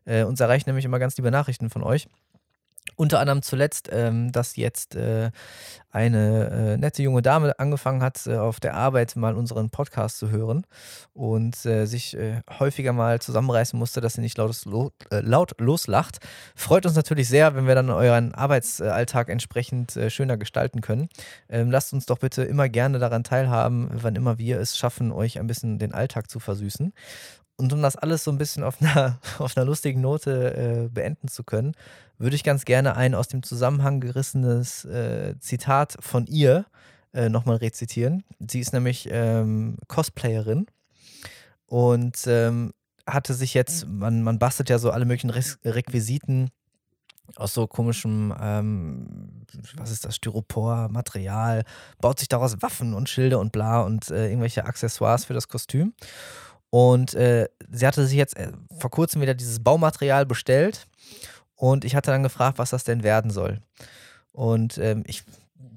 Uns 0.06 0.38
erreichen 0.38 0.68
nämlich 0.68 0.84
immer 0.84 1.00
ganz 1.00 1.16
liebe 1.16 1.32
Nachrichten 1.32 1.70
von 1.70 1.82
euch. 1.82 2.06
Unter 2.96 3.18
anderem 3.18 3.40
zuletzt, 3.40 3.88
ähm, 3.90 4.30
dass 4.30 4.56
jetzt 4.56 4.94
äh, 4.94 5.30
eine 5.90 6.50
äh, 6.50 6.76
nette 6.76 7.02
junge 7.02 7.22
Dame 7.22 7.58
angefangen 7.58 8.02
hat, 8.02 8.26
äh, 8.26 8.36
auf 8.36 8.60
der 8.60 8.74
Arbeit 8.74 9.16
mal 9.16 9.34
unseren 9.36 9.70
Podcast 9.70 10.18
zu 10.18 10.30
hören 10.30 10.66
und 11.14 11.64
äh, 11.64 11.86
sich 11.86 12.14
äh, 12.16 12.42
häufiger 12.58 12.92
mal 12.92 13.18
zusammenreißen 13.18 13.78
musste, 13.78 14.02
dass 14.02 14.14
sie 14.14 14.20
nicht 14.20 14.36
laut, 14.36 14.54
äh, 15.10 15.20
laut 15.20 15.58
loslacht. 15.58 16.18
Freut 16.54 16.84
uns 16.84 16.94
natürlich 16.94 17.28
sehr, 17.28 17.54
wenn 17.54 17.66
wir 17.66 17.74
dann 17.74 17.88
euren 17.88 18.34
Arbeitsalltag 18.34 19.30
entsprechend 19.30 19.98
schöner 20.08 20.36
gestalten 20.36 20.82
können. 20.82 21.08
Ähm, 21.48 21.70
lasst 21.70 21.92
uns 21.94 22.04
doch 22.04 22.18
bitte 22.18 22.42
immer 22.42 22.68
gerne 22.68 22.98
daran 22.98 23.24
teilhaben, 23.24 23.88
wann 23.92 24.14
immer 24.14 24.36
wir 24.36 24.60
es 24.60 24.76
schaffen, 24.76 25.10
euch 25.10 25.38
ein 25.38 25.46
bisschen 25.46 25.78
den 25.78 25.94
Alltag 25.94 26.30
zu 26.30 26.38
versüßen. 26.38 26.92
Und 27.60 27.72
um 27.74 27.82
das 27.82 27.94
alles 27.94 28.24
so 28.24 28.30
ein 28.30 28.38
bisschen 28.38 28.64
auf 28.64 28.80
einer, 28.80 29.18
auf 29.38 29.56
einer 29.56 29.66
lustigen 29.66 30.00
Note 30.00 30.54
äh, 30.54 30.88
beenden 30.88 31.28
zu 31.28 31.44
können, 31.44 31.74
würde 32.18 32.34
ich 32.34 32.42
ganz 32.42 32.64
gerne 32.64 32.96
ein 32.96 33.14
aus 33.14 33.28
dem 33.28 33.42
Zusammenhang 33.42 34.00
gerissenes 34.00 34.84
äh, 34.86 35.34
Zitat 35.40 35.96
von 36.00 36.26
ihr 36.26 36.64
äh, 37.12 37.28
nochmal 37.28 37.56
rezitieren. 37.56 38.24
Sie 38.38 38.60
ist 38.60 38.72
nämlich 38.72 39.08
ähm, 39.10 39.76
Cosplayerin 39.88 40.66
und 41.66 42.16
ähm, 42.26 42.72
hatte 43.06 43.34
sich 43.34 43.54
jetzt, 43.54 43.86
man, 43.86 44.22
man 44.22 44.38
bastelt 44.38 44.70
ja 44.70 44.78
so 44.78 44.90
alle 44.90 45.04
möglichen 45.04 45.30
Re 45.30 45.42
Requisiten 45.64 46.50
aus 47.36 47.54
so 47.54 47.66
komischem, 47.66 48.34
ähm, 48.40 49.44
was 49.76 49.90
ist 49.90 50.04
das, 50.04 50.16
Styropor-Material, 50.16 51.64
baut 52.00 52.18
sich 52.18 52.28
daraus 52.28 52.60
Waffen 52.60 52.94
und 52.94 53.08
Schilde 53.08 53.38
und 53.38 53.52
bla 53.52 53.82
und 53.82 54.10
äh, 54.10 54.28
irgendwelche 54.28 54.64
Accessoires 54.64 55.24
für 55.24 55.34
das 55.34 55.48
Kostüm. 55.48 55.94
Und 56.70 57.14
äh, 57.14 57.48
sie 57.70 57.86
hatte 57.86 58.06
sich 58.06 58.16
jetzt 58.16 58.36
äh, 58.36 58.52
vor 58.78 58.90
kurzem 58.90 59.20
wieder 59.20 59.34
dieses 59.34 59.62
Baumaterial 59.62 60.24
bestellt 60.24 60.86
und 61.56 61.84
ich 61.84 61.96
hatte 61.96 62.10
dann 62.10 62.22
gefragt, 62.22 62.58
was 62.58 62.70
das 62.70 62.84
denn 62.84 63.02
werden 63.02 63.30
soll. 63.30 63.60
Und 64.32 64.78
ähm, 64.78 65.02
ich 65.06 65.24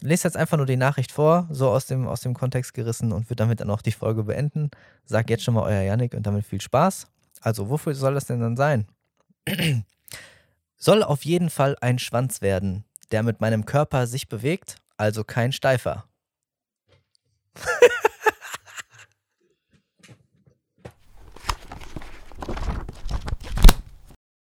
lese 0.01 0.27
jetzt 0.27 0.37
einfach 0.37 0.57
nur 0.57 0.65
die 0.65 0.77
Nachricht 0.77 1.11
vor, 1.11 1.47
so 1.49 1.69
aus 1.69 1.87
dem, 1.87 2.07
aus 2.07 2.21
dem 2.21 2.33
Kontext 2.33 2.73
gerissen 2.73 3.11
und 3.11 3.25
würde 3.25 3.37
damit 3.37 3.59
dann 3.59 3.69
auch 3.69 3.81
die 3.81 3.91
Folge 3.91 4.23
beenden. 4.23 4.69
Sag 5.05 5.29
jetzt 5.29 5.43
schon 5.43 5.55
mal 5.55 5.63
euer 5.63 5.81
Yannick 5.81 6.13
und 6.13 6.27
damit 6.27 6.45
viel 6.45 6.61
Spaß. 6.61 7.07
Also, 7.41 7.69
wofür 7.69 7.95
soll 7.95 8.13
das 8.13 8.25
denn 8.25 8.39
dann 8.39 8.55
sein? 8.55 8.87
soll 10.77 11.03
auf 11.03 11.25
jeden 11.25 11.49
Fall 11.49 11.77
ein 11.81 11.99
Schwanz 11.99 12.41
werden, 12.41 12.85
der 13.11 13.23
mit 13.23 13.41
meinem 13.41 13.65
Körper 13.65 14.07
sich 14.07 14.29
bewegt, 14.29 14.77
also 14.97 15.23
kein 15.23 15.51
Steifer. 15.51 16.05